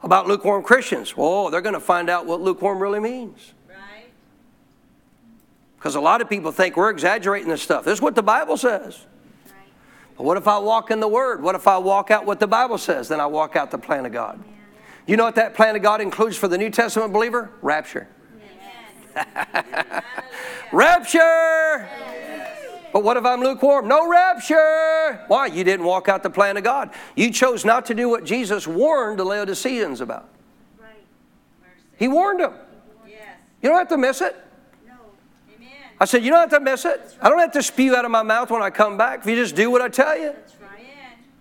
About 0.01 0.27
lukewarm 0.27 0.61
Christians. 0.61 1.15
Well, 1.15 1.49
they're 1.49 1.61
going 1.61 1.73
to 1.73 1.79
find 1.79 2.09
out 2.09 2.25
what 2.25 2.41
lukewarm 2.41 2.79
really 2.79 2.99
means. 2.99 3.53
Because 5.77 5.95
a 5.95 6.01
lot 6.01 6.19
of 6.19 6.29
people 6.29 6.51
think 6.51 6.75
we're 6.75 6.89
exaggerating 6.89 7.47
this 7.47 7.61
stuff. 7.61 7.85
This 7.85 7.99
is 7.99 8.01
what 8.01 8.15
the 8.15 8.23
Bible 8.23 8.57
says. 8.57 9.05
But 10.17 10.23
what 10.23 10.35
if 10.35 10.47
I 10.47 10.57
walk 10.57 10.91
in 10.91 10.99
the 10.99 11.07
Word? 11.07 11.41
What 11.41 11.55
if 11.55 11.67
I 11.67 11.77
walk 11.77 12.11
out 12.11 12.25
what 12.25 12.39
the 12.39 12.47
Bible 12.47 12.77
says? 12.77 13.07
Then 13.07 13.19
I 13.19 13.25
walk 13.25 13.55
out 13.55 13.71
the 13.71 13.77
plan 13.77 14.05
of 14.05 14.11
God. 14.11 14.43
You 15.05 15.17
know 15.17 15.23
what 15.23 15.35
that 15.35 15.53
plan 15.53 15.75
of 15.75 15.81
God 15.81 16.01
includes 16.01 16.35
for 16.35 16.47
the 16.47 16.57
New 16.57 16.69
Testament 16.69 17.13
believer? 17.13 17.51
Rapture. 17.61 18.07
rapture! 20.71 21.87
But 22.91 23.03
what 23.03 23.17
if 23.17 23.25
I'm 23.25 23.41
lukewarm? 23.41 23.87
No 23.87 24.07
rapture! 24.07 25.25
Why? 25.27 25.47
You 25.47 25.63
didn't 25.63 25.85
walk 25.85 26.07
out 26.07 26.23
the 26.23 26.29
plan 26.29 26.57
of 26.57 26.63
God. 26.63 26.91
You 27.15 27.29
chose 27.29 27.65
not 27.65 27.85
to 27.87 27.93
do 27.93 28.09
what 28.09 28.23
Jesus 28.23 28.67
warned 28.67 29.19
the 29.19 29.25
Laodiceans 29.25 30.01
about. 30.01 30.29
He 31.97 32.07
warned 32.07 32.39
them. 32.39 32.53
You 33.61 33.69
don't 33.69 33.77
have 33.77 33.89
to 33.89 33.97
miss 33.97 34.21
it. 34.21 34.35
I 35.99 36.05
said, 36.05 36.23
You 36.23 36.31
don't 36.31 36.39
have 36.39 36.49
to 36.51 36.59
miss 36.59 36.85
it. 36.85 37.17
I 37.21 37.29
don't 37.29 37.39
have 37.39 37.51
to 37.53 37.63
spew 37.63 37.95
out 37.95 38.05
of 38.05 38.11
my 38.11 38.23
mouth 38.23 38.51
when 38.51 38.61
I 38.61 38.69
come 38.69 38.97
back. 38.97 39.19
If 39.21 39.27
you 39.27 39.35
just 39.35 39.55
do 39.55 39.71
what 39.71 39.81
I 39.81 39.89
tell 39.89 40.17
you, 40.17 40.35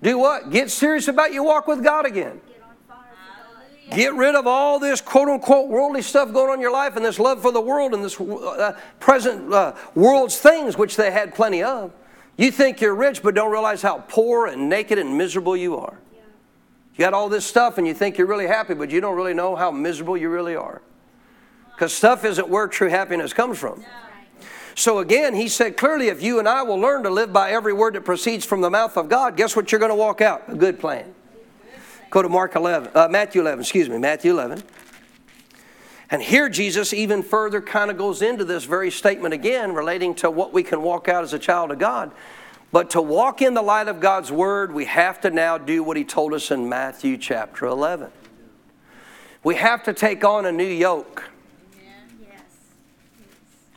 do 0.03 0.19
what? 0.19 0.51
Get 0.51 0.71
serious 0.71 1.09
about 1.09 1.33
your 1.33 1.45
walk 1.45 1.67
with 1.67 1.83
God 1.83 2.07
again. 2.07 2.41
Get 3.91 4.15
rid 4.15 4.35
of 4.35 4.47
all 4.47 4.79
this 4.79 5.01
quote 5.01 5.29
unquote 5.29 5.69
worldly 5.69 6.03
stuff 6.03 6.33
going 6.33 6.49
on 6.49 6.55
in 6.55 6.61
your 6.61 6.73
life 6.73 6.97
and 6.97 7.05
this 7.05 7.19
love 7.19 7.43
for 7.43 7.53
the 7.53 7.61
world 7.61 7.93
and 7.93 8.05
this 8.05 8.21
uh, 8.21 8.79
present 8.99 9.53
uh, 9.53 9.75
world's 9.95 10.39
things, 10.39 10.79
which 10.79 10.97
they 10.97 11.11
had 11.11 11.35
plenty 11.35 11.63
of. 11.63 11.93
You 12.37 12.51
think 12.51 12.81
you're 12.81 12.95
rich, 12.95 13.23
but 13.23 13.35
don't 13.35 13.53
realize 13.53 13.83
how 13.83 14.05
poor 14.09 14.47
and 14.47 14.69
naked 14.69 14.99
and 14.99 15.17
miserable 15.17 15.57
you 15.57 15.77
are. 15.77 15.99
You 16.97 16.99
got 16.99 17.13
all 17.13 17.29
this 17.29 17.45
stuff 17.45 17.79
and 17.79 17.87
you 17.87 17.95
think 17.95 18.19
you're 18.19 18.27
really 18.27 18.47
happy, 18.47 18.75
but 18.75 18.91
you 18.91 19.01
don't 19.01 19.17
really 19.17 19.35
know 19.35 19.57
how 19.57 19.71
miserable 19.71 20.17
you 20.17 20.29
really 20.29 20.57
are. 20.57 20.81
Because 21.75 21.93
stuff 21.93 22.25
isn't 22.25 22.49
where 22.49 22.69
true 22.69 22.89
happiness 22.89 23.33
comes 23.33 23.59
from. 23.59 23.85
So 24.77 24.99
again, 24.99 25.35
he 25.35 25.49
said 25.49 25.77
clearly, 25.77 26.09
if 26.09 26.23
you 26.23 26.39
and 26.39 26.49
I 26.49 26.63
will 26.63 26.79
learn 26.79 27.03
to 27.05 27.11
live 27.11 27.33
by 27.33 27.51
every 27.51 27.73
word 27.73 27.95
that 27.95 28.05
proceeds 28.05 28.45
from 28.45 28.61
the 28.61 28.71
mouth 28.71 28.97
of 28.97 29.09
God, 29.09 29.37
guess 29.37 29.55
what 29.55 29.71
you're 29.71 29.79
going 29.79 29.91
to 29.91 29.97
walk 29.97 30.21
out? 30.21 30.45
A 30.49 30.55
good 30.55 30.81
plan. 30.81 31.15
Go 32.15 32.23
to 32.23 32.29
Mark 32.29 32.55
11, 32.55 32.93
uh, 32.95 33.09
Matthew 33.09 33.41
11, 33.41 33.59
excuse 33.59 33.89
me, 33.89 33.99
Matthew 33.99 34.31
11. 34.31 34.63
And 36.13 36.23
here 36.23 36.49
Jesus 36.49 36.93
even 36.93 37.25
further 37.25 37.61
kind 37.61 37.91
of 37.91 37.99
goes 37.99 38.23
into 38.23 38.45
this 38.45 38.63
very 38.67 38.93
statement 38.93 39.35
again 39.35 39.75
relating 39.75 40.15
to 40.17 40.31
what 40.31 40.53
we 40.53 40.63
can 40.63 40.81
walk 40.83 41.09
out 41.09 41.25
as 41.25 41.33
a 41.33 41.41
child 41.41 41.73
of 41.73 41.81
God. 41.81 42.13
But 42.71 42.91
to 42.91 43.03
walk 43.03 43.43
in 43.43 43.55
the 43.55 43.63
light 43.63 43.89
of 43.89 43.99
God's 43.99 44.31
word, 44.31 44.73
we 44.73 44.85
have 44.85 45.21
to 45.23 45.31
now 45.31 45.59
do 45.59 45.83
what 45.83 45.97
he 45.97 46.05
told 46.05 46.35
us 46.35 46.53
in 46.53 46.69
Matthew 46.69 47.19
chapter 47.19 47.67
11. 47.67 48.13
We 49.43 49.57
have 49.57 49.83
to 49.83 49.93
take 49.93 50.23
on 50.23 50.47
a 50.47 50.53
new 50.53 50.63
yoke. 50.63 51.25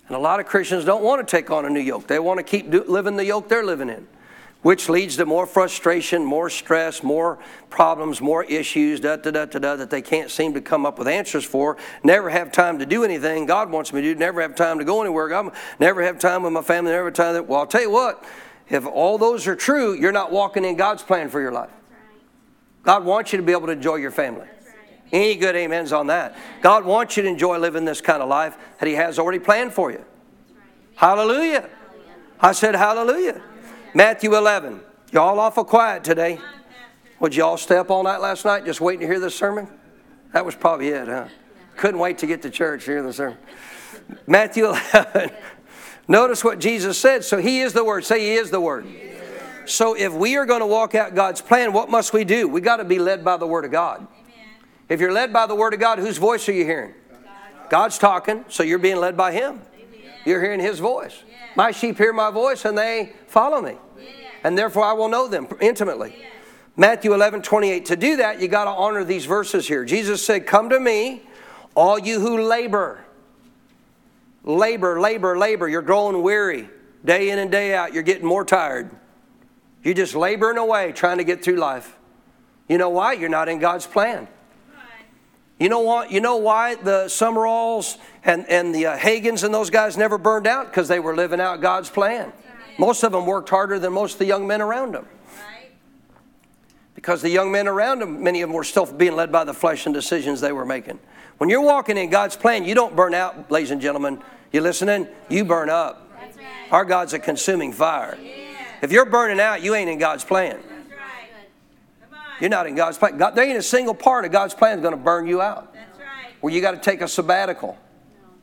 And 0.06 0.16
a 0.16 0.20
lot 0.20 0.40
of 0.40 0.46
Christians 0.46 0.86
don't 0.86 1.04
want 1.04 1.28
to 1.28 1.36
take 1.36 1.50
on 1.50 1.66
a 1.66 1.72
new 1.72 1.80
yoke. 1.80 2.06
They 2.06 2.20
want 2.20 2.38
to 2.38 2.44
keep 2.44 2.72
living 2.88 3.16
the 3.16 3.26
yoke 3.26 3.50
they're 3.50 3.66
living 3.66 3.90
in, 3.90 4.08
which 4.62 4.90
leads 4.90 5.18
to 5.18 5.26
more 5.26 5.46
frustration, 5.46 6.26
more 6.26 6.50
stress, 6.50 7.04
more 7.04 7.40
problems, 7.70 8.20
more 8.20 8.44
issues, 8.46 9.00
da, 9.00 9.16
da, 9.16 9.32
da, 9.32 9.46
da, 9.46 9.60
da, 9.60 9.76
that 9.76 9.90
they 9.90 10.02
can't 10.02 10.32
seem 10.32 10.54
to 10.54 10.62
come 10.62 10.86
up 10.86 10.98
with 10.98 11.08
answers 11.08 11.46
for. 11.46 11.78
Never 12.04 12.30
have 12.30 12.52
time 12.52 12.80
to 12.80 12.86
do 12.86 13.04
anything 13.04 13.46
God 13.46 13.70
wants 13.70 13.94
me 13.94 14.02
to 14.02 14.14
do. 14.14 14.20
Never 14.20 14.42
have 14.42 14.56
time 14.56 14.80
to 14.80 14.86
go 14.86 15.02
anywhere. 15.02 15.28
God, 15.30 15.54
never 15.80 16.02
have 16.04 16.20
time 16.20 16.44
with 16.44 16.54
my 16.54 16.62
family. 16.62 16.92
Never 16.92 17.06
have 17.06 17.14
time. 17.14 17.34
That, 17.34 17.48
well, 17.48 17.60
I'll 17.60 17.68
tell 17.68 17.82
you 17.82 17.92
what, 17.92 18.24
if 18.70 18.86
all 18.86 19.18
those 19.18 19.48
are 19.48 19.56
true, 19.56 19.94
you're 19.94 20.12
not 20.12 20.32
walking 20.32 20.66
in 20.66 20.76
God's 20.76 21.04
plan 21.04 21.30
for 21.30 21.40
your 21.40 21.52
life. 21.52 21.70
God 22.84 23.06
wants 23.06 23.32
you 23.34 23.38
to 23.38 23.44
be 23.44 23.52
able 23.52 23.68
to 23.68 23.74
enjoy 23.74 23.96
your 23.96 24.12
family. 24.12 24.48
Any 25.12 25.36
good 25.36 25.56
amens 25.56 25.94
on 25.94 26.08
that? 26.08 26.38
God 26.62 26.84
wants 26.84 27.16
you 27.16 27.24
to 27.24 27.30
enjoy 27.30 27.58
living 27.60 27.86
this 27.86 28.02
kind 28.02 28.22
of 28.22 28.28
life 28.28 28.58
that 28.80 28.88
He 28.88 28.96
has 28.96 29.20
already 29.20 29.40
planned 29.40 29.74
for 29.74 29.92
you. 29.92 30.04
Hallelujah. 30.96 31.70
I 32.40 32.52
said 32.52 32.76
hallelujah. 32.76 33.42
Matthew 33.98 34.36
11. 34.38 34.80
Y'all 35.12 35.40
awful 35.40 35.66
quiet 35.66 36.04
today. 36.04 36.40
Would 37.20 37.34
y'all 37.34 37.58
stay 37.58 37.78
up 37.78 37.90
all 37.90 38.04
night 38.04 38.22
last 38.22 38.46
night 38.46 38.64
just 38.64 38.80
waiting 38.80 39.00
to 39.00 39.08
hear 39.08 39.20
this 39.20 39.34
sermon? 39.34 39.68
That 40.34 40.46
was 40.46 40.54
probably 40.54 40.90
it, 40.90 41.08
huh? 41.08 41.30
Couldn't 41.78 42.00
wait 42.00 42.20
to 42.20 42.28
get 42.28 42.44
to 42.44 42.52
church 42.52 42.86
to 42.86 42.92
hear 42.92 43.02
the 43.02 43.12
sermon. 43.12 43.40
Matthew 44.28 44.66
11. 44.94 45.32
Notice 46.08 46.44
what 46.44 46.60
Jesus 46.60 47.00
said. 47.00 47.24
So 47.24 47.40
He 47.40 47.62
is 47.62 47.74
the 47.74 47.84
Word. 47.84 48.06
Say 48.06 48.20
He 48.20 48.34
is 48.34 48.52
the 48.52 48.62
Word. 48.62 48.86
So 49.66 49.96
if 49.96 50.14
we 50.14 50.36
are 50.38 50.46
going 50.46 50.62
to 50.62 50.68
walk 50.68 50.94
out 50.94 51.16
God's 51.16 51.42
plan, 51.42 51.74
what 51.74 51.90
must 51.90 52.14
we 52.14 52.24
do? 52.24 52.48
We 52.48 52.62
got 52.62 52.78
to 52.78 52.86
be 52.86 53.00
led 53.00 53.26
by 53.26 53.38
the 53.38 53.48
Word 53.48 53.66
of 53.66 53.72
God. 53.72 54.06
If 54.90 55.02
you're 55.02 55.12
led 55.12 55.34
by 55.34 55.48
the 55.48 55.56
Word 55.56 55.74
of 55.74 55.80
God, 55.80 55.98
whose 55.98 56.20
voice 56.20 56.48
are 56.48 56.54
you 56.54 56.66
hearing? 56.66 56.94
God's 57.72 57.98
talking, 57.98 58.46
so 58.48 58.62
you're 58.62 58.78
being 58.78 58.98
led 58.98 59.18
by 59.18 59.32
Him. 59.32 59.60
You're 60.24 60.44
hearing 60.44 60.60
His 60.60 60.78
voice. 60.78 61.24
My 61.58 61.72
sheep 61.72 61.98
hear 61.98 62.14
my 62.14 62.30
voice 62.30 62.66
and 62.66 62.78
they 62.78 63.14
follow 63.26 63.60
me. 63.60 63.76
And 64.44 64.56
therefore 64.56 64.84
I 64.84 64.94
will 64.94 65.10
know 65.10 65.28
them 65.28 65.48
intimately. 65.60 66.16
Matthew 66.78 67.16
11, 67.16 67.42
28. 67.42 67.86
To 67.86 67.96
do 67.96 68.18
that, 68.18 68.40
you 68.40 68.48
got 68.48 68.66
to 68.66 68.70
honor 68.70 69.04
these 69.04 69.26
verses 69.26 69.68
here. 69.68 69.84
Jesus 69.84 70.24
said, 70.24 70.46
Come 70.46 70.70
to 70.70 70.80
me, 70.80 71.24
all 71.74 71.98
you 71.98 72.20
who 72.20 72.44
labor. 72.44 73.04
Labor, 74.44 75.02
labor, 75.02 75.36
labor. 75.36 75.68
You're 75.68 75.82
growing 75.82 76.22
weary 76.22 76.70
day 77.04 77.32
in 77.32 77.40
and 77.40 77.50
day 77.50 77.74
out. 77.74 77.92
You're 77.92 78.04
getting 78.04 78.28
more 78.28 78.46
tired. 78.46 78.92
You're 79.84 79.96
just 79.96 80.14
laboring 80.14 80.60
away 80.60 80.92
trying 80.92 81.18
to 81.18 81.24
get 81.24 81.44
through 81.44 81.56
life. 81.56 81.98
You 82.70 82.78
know 82.78 82.90
why? 82.90 83.14
You're 83.14 83.30
not 83.30 83.50
in 83.50 83.58
God's 83.58 83.88
plan. 83.88 84.28
You 85.60 85.70
know 85.70 85.80
what? 85.80 86.12
You 86.12 86.22
know 86.22 86.38
why 86.38 86.76
the 86.76 87.06
Sumralls 87.06 87.98
and, 88.24 88.48
and 88.48 88.74
the 88.76 88.88
uh, 88.88 88.98
Hagins 88.98 89.44
and 89.44 89.54
those 89.54 89.70
guys 89.70 89.98
never 89.98 90.18
burned 90.18 90.46
out? 90.46 90.68
Because 90.68 90.88
they 90.88 91.00
were 91.00 91.16
living 91.16 91.42
out 91.42 91.62
God's 91.62 91.90
plan. 91.90 92.32
Most 92.78 93.04
of 93.04 93.12
them 93.12 93.26
worked 93.26 93.50
harder 93.50 93.80
than 93.80 93.94
most 93.94 94.14
of 94.14 94.20
the 94.20 94.26
young 94.26 94.46
men 94.46 94.62
around 94.62 94.94
them. 94.94 95.08
Because 96.94 97.22
the 97.22 97.30
young 97.30 97.52
men 97.52 97.68
around 97.68 98.00
them, 98.00 98.24
many 98.24 98.42
of 98.42 98.50
them 98.50 98.56
were 98.56 98.64
still 98.64 98.86
being 98.86 99.16
led 99.16 99.32
by 99.32 99.44
the 99.44 99.54
flesh 99.54 99.86
and 99.86 99.96
decisions 99.96 100.42
they 100.42 100.52
were 100.52 100.66
making. 100.66 101.00
When 101.38 101.50
you're 101.50 101.62
walking 101.62 101.98
in 101.98 102.10
God's 102.10 102.36
plan, 102.36 102.64
you 102.64 102.76
don't 102.76 102.96
burn 102.96 103.14
out, 103.14 103.50
ladies 103.52 103.72
and 103.72 103.82
gentlemen. 103.82 104.22
You 104.52 104.62
listening? 104.62 105.08
You 105.30 105.46
burn 105.46 105.70
up. 105.70 106.10
Our 106.72 106.86
God's 106.86 107.14
a 107.14 107.20
consuming 107.20 107.72
fire. 107.72 108.18
If 108.82 108.92
you're 108.92 109.06
burning 109.06 109.40
out, 109.40 109.62
you 109.62 109.74
ain't 109.74 109.90
in 109.90 109.98
God's 109.98 110.24
plan. 110.24 110.60
You're 112.40 112.50
not 112.50 112.68
in 112.68 112.76
God's 112.76 112.98
plan. 112.98 113.18
God, 113.18 113.32
there 113.36 113.46
ain't 113.46 113.58
a 113.58 113.64
single 113.64 113.94
part 113.94 114.26
of 114.26 114.32
God's 114.32 114.54
plan 114.54 114.78
that's 114.78 114.84
going 114.84 114.98
to 114.98 115.04
burn 115.04 115.28
you 115.28 115.42
out. 115.42 115.74
That's 115.74 116.00
right. 116.00 116.34
Where 116.42 116.54
you 116.54 116.62
got 116.62 116.72
to 116.72 116.78
take 116.78 117.02
a 117.02 117.08
sabbatical. 117.08 117.78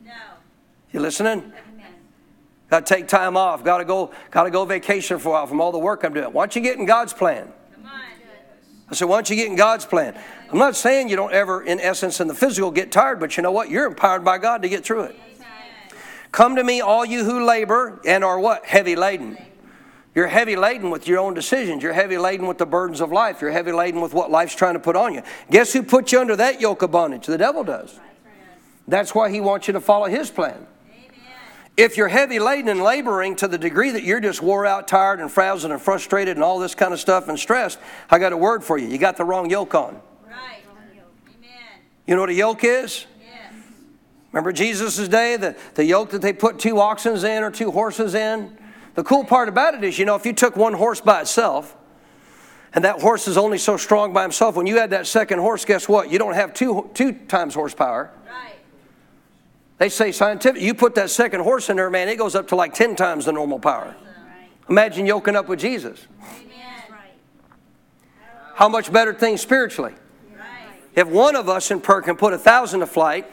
No. 0.03 0.11
You 0.91 0.99
listening? 0.99 1.53
Got 2.69 2.85
to 2.85 2.93
take 2.93 3.07
time 3.07 3.37
off. 3.37 3.63
Got 3.63 3.77
to 3.77 3.85
go. 3.85 4.11
Got 4.31 4.43
to 4.45 4.49
go 4.49 4.65
vacation 4.65 5.19
for 5.19 5.29
a 5.29 5.31
while 5.33 5.47
from 5.47 5.61
all 5.61 5.71
the 5.71 5.79
work 5.79 6.03
I'm 6.03 6.13
doing. 6.13 6.33
Why 6.33 6.43
don't 6.43 6.55
you 6.55 6.61
get 6.61 6.77
in 6.77 6.85
God's 6.85 7.13
plan? 7.13 7.47
Come 7.73 7.85
on. 7.85 8.01
I 8.89 8.95
said, 8.95 9.07
why 9.07 9.17
don't 9.17 9.29
you 9.29 9.35
get 9.35 9.47
in 9.47 9.55
God's 9.55 9.85
plan? 9.85 10.19
I'm 10.51 10.57
not 10.57 10.75
saying 10.75 11.09
you 11.09 11.15
don't 11.15 11.33
ever, 11.33 11.61
in 11.63 11.79
essence, 11.79 12.19
in 12.19 12.27
the 12.27 12.33
physical, 12.33 12.71
get 12.71 12.91
tired, 12.91 13.19
but 13.19 13.37
you 13.37 13.43
know 13.43 13.51
what? 13.51 13.69
You're 13.69 13.85
empowered 13.85 14.25
by 14.25 14.37
God 14.37 14.61
to 14.63 14.69
get 14.69 14.83
through 14.83 15.03
it. 15.03 15.15
Come 16.31 16.57
to 16.57 16.63
me, 16.63 16.81
all 16.81 17.05
you 17.05 17.23
who 17.23 17.45
labor 17.45 18.01
and 18.05 18.23
are 18.23 18.39
what? 18.39 18.65
Heavy 18.65 18.95
laden. 18.95 19.37
You're 20.15 20.27
heavy 20.27 20.55
laden 20.55 20.89
with 20.89 21.09
your 21.09 21.19
own 21.19 21.33
decisions. 21.33 21.83
You're 21.83 21.91
heavy 21.91 22.17
laden 22.17 22.47
with 22.47 22.57
the 22.57 22.65
burdens 22.65 23.01
of 23.01 23.11
life. 23.11 23.41
You're 23.41 23.51
heavy 23.51 23.73
laden 23.73 23.99
with 23.99 24.13
what 24.13 24.31
life's 24.31 24.55
trying 24.55 24.75
to 24.75 24.79
put 24.79 24.95
on 24.95 25.13
you. 25.13 25.21
Guess 25.51 25.73
who 25.73 25.83
put 25.83 26.13
you 26.13 26.21
under 26.21 26.37
that 26.37 26.61
yoke 26.61 26.81
of 26.81 26.91
bondage? 26.91 27.25
The 27.25 27.37
devil 27.37 27.65
does. 27.65 27.99
That's 28.87 29.13
why 29.13 29.29
he 29.29 29.41
wants 29.41 29.67
you 29.67 29.73
to 29.73 29.81
follow 29.81 30.05
his 30.05 30.31
plan. 30.31 30.67
If 31.75 31.97
you're 31.97 32.07
heavy 32.07 32.39
laden 32.39 32.69
and 32.69 32.81
laboring 32.81 33.35
to 33.37 33.49
the 33.49 33.57
degree 33.57 33.91
that 33.91 34.03
you're 34.03 34.21
just 34.21 34.41
wore 34.41 34.65
out, 34.65 34.87
tired, 34.87 35.19
and 35.19 35.29
frazzled 35.29 35.73
and 35.73 35.81
frustrated 35.81 36.37
and 36.37 36.43
all 36.43 36.59
this 36.59 36.73
kind 36.73 36.93
of 36.93 37.01
stuff 37.01 37.27
and 37.27 37.37
stressed, 37.37 37.77
I 38.09 38.17
got 38.17 38.31
a 38.31 38.37
word 38.37 38.63
for 38.63 38.77
you. 38.77 38.87
You 38.87 38.97
got 38.97 39.17
the 39.17 39.25
wrong 39.25 39.49
yoke 39.49 39.75
on. 39.75 39.99
Right. 40.25 40.63
You 42.07 42.15
know 42.15 42.21
what 42.21 42.29
a 42.29 42.33
yoke 42.33 42.63
is? 42.63 43.05
Yes. 43.19 43.53
Remember 44.31 44.53
Jesus' 44.53 45.09
day, 45.09 45.35
the, 45.35 45.57
the 45.73 45.83
yoke 45.83 46.11
that 46.11 46.21
they 46.21 46.31
put 46.31 46.57
two 46.59 46.79
oxen 46.79 47.17
in 47.25 47.43
or 47.43 47.51
two 47.51 47.71
horses 47.71 48.15
in? 48.15 48.57
The 48.95 49.03
cool 49.03 49.23
part 49.23 49.49
about 49.49 49.75
it 49.75 49.83
is, 49.83 49.99
you 49.99 50.05
know, 50.05 50.15
if 50.15 50.25
you 50.25 50.33
took 50.33 50.55
one 50.55 50.73
horse 50.73 51.01
by 51.01 51.21
itself, 51.21 51.75
and 52.73 52.83
that 52.83 53.01
horse 53.01 53.27
is 53.27 53.37
only 53.37 53.57
so 53.57 53.77
strong 53.77 54.13
by 54.13 54.21
himself, 54.21 54.55
when 54.55 54.67
you 54.67 54.79
add 54.79 54.89
that 54.89 55.07
second 55.07 55.39
horse, 55.39 55.63
guess 55.63 55.87
what? 55.87 56.09
You 56.09 56.19
don't 56.19 56.33
have 56.33 56.53
two, 56.53 56.89
two 56.93 57.13
times 57.13 57.53
horsepower. 57.53 58.11
Right. 58.27 58.55
They 59.77 59.89
say 59.89 60.11
scientific, 60.11 60.61
you 60.61 60.73
put 60.73 60.95
that 60.95 61.09
second 61.09 61.41
horse 61.41 61.69
in 61.69 61.77
there, 61.77 61.89
man, 61.89 62.09
it 62.09 62.17
goes 62.17 62.35
up 62.35 62.47
to 62.49 62.55
like 62.55 62.73
10 62.73 62.95
times 62.95 63.25
the 63.25 63.31
normal 63.31 63.59
power. 63.59 63.95
Right. 63.95 64.49
Imagine 64.69 65.05
yoking 65.05 65.35
up 65.35 65.47
with 65.47 65.59
Jesus. 65.59 66.07
How 68.55 68.69
much 68.69 68.91
better 68.91 69.13
things 69.13 69.41
spiritually? 69.41 69.93
If 70.95 71.09
one 71.09 71.35
of 71.35 71.49
us 71.49 71.71
in 71.71 71.81
prayer 71.81 72.01
can 72.01 72.15
put 72.15 72.31
a 72.31 72.37
thousand 72.37 72.79
to 72.79 72.87
flight, 72.87 73.29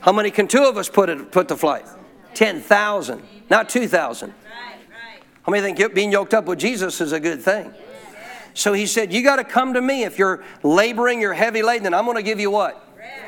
how 0.00 0.12
many 0.12 0.30
can 0.30 0.48
two 0.48 0.64
of 0.64 0.78
us 0.78 0.88
put 0.88 1.10
it 1.10 1.30
put 1.30 1.48
to 1.48 1.56
flight? 1.56 1.84
Ten 2.32 2.62
thousand, 2.62 3.22
not 3.50 3.68
two 3.68 3.88
thousand. 3.88 4.34
How 5.42 5.52
many 5.52 5.74
think 5.74 5.94
being 5.94 6.10
yoked 6.10 6.34
up 6.34 6.46
with 6.46 6.58
Jesus 6.58 7.00
is 7.00 7.12
a 7.12 7.20
good 7.20 7.40
thing? 7.40 7.72
So 8.54 8.72
he 8.72 8.86
said, 8.86 9.12
You 9.12 9.22
got 9.22 9.36
to 9.36 9.44
come 9.44 9.74
to 9.74 9.80
me. 9.80 10.02
If 10.02 10.18
you're 10.18 10.42
laboring, 10.62 11.20
you're 11.20 11.34
heavy 11.34 11.62
laden, 11.62 11.84
then 11.84 11.94
I'm 11.94 12.04
going 12.04 12.16
to 12.16 12.22
give 12.22 12.40
you 12.40 12.50
what? 12.50 12.82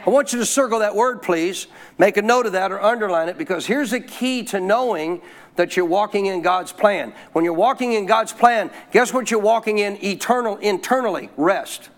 I 0.06 0.10
want 0.10 0.32
you 0.32 0.38
to 0.38 0.46
circle 0.46 0.78
that 0.78 0.94
word, 0.94 1.22
please. 1.22 1.66
Make 1.98 2.16
a 2.16 2.22
note 2.22 2.46
of 2.46 2.52
that 2.52 2.72
or 2.72 2.82
underline 2.82 3.28
it 3.28 3.36
because 3.36 3.66
here's 3.66 3.92
a 3.92 4.00
key 4.00 4.42
to 4.44 4.58
knowing 4.58 5.20
that 5.56 5.76
you're 5.76 5.84
walking 5.84 6.26
in 6.26 6.40
God's 6.40 6.72
plan. 6.72 7.12
When 7.32 7.44
you're 7.44 7.52
walking 7.52 7.92
in 7.92 8.06
God's 8.06 8.32
plan, 8.32 8.70
guess 8.90 9.12
what 9.12 9.30
you're 9.30 9.40
walking 9.40 9.78
in 9.78 10.02
eternal 10.02 10.56
internally? 10.56 11.28
Rest. 11.36 11.90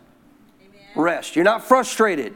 Amen. 0.60 0.80
Rest. 0.96 1.36
You're 1.36 1.44
not 1.44 1.62
frustrated. 1.62 2.34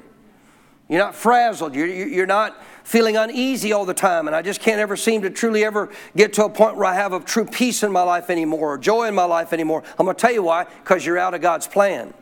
You're 0.88 1.00
not 1.00 1.14
frazzled. 1.14 1.74
You're, 1.74 1.86
you're 1.86 2.26
not 2.26 2.62
feeling 2.84 3.16
uneasy 3.16 3.72
all 3.72 3.86
the 3.86 3.94
time, 3.94 4.26
and 4.26 4.36
I 4.36 4.42
just 4.42 4.60
can't 4.60 4.78
ever 4.78 4.96
seem 4.96 5.22
to 5.22 5.30
truly 5.30 5.64
ever 5.64 5.90
get 6.14 6.34
to 6.34 6.44
a 6.44 6.50
point 6.50 6.76
where 6.76 6.84
I 6.84 6.94
have 6.94 7.12
a 7.12 7.20
true 7.20 7.46
peace 7.46 7.82
in 7.82 7.90
my 7.90 8.02
life 8.02 8.30
anymore 8.30 8.74
or 8.74 8.78
joy 8.78 9.08
in 9.08 9.14
my 9.14 9.24
life 9.24 9.52
anymore. 9.52 9.82
I'm 9.98 10.04
going 10.04 10.14
to 10.14 10.20
tell 10.20 10.32
you 10.32 10.42
why 10.42 10.64
because 10.64 11.04
you're 11.04 11.18
out 11.18 11.34
of 11.34 11.40
God's 11.40 11.66
plan. 11.66 12.12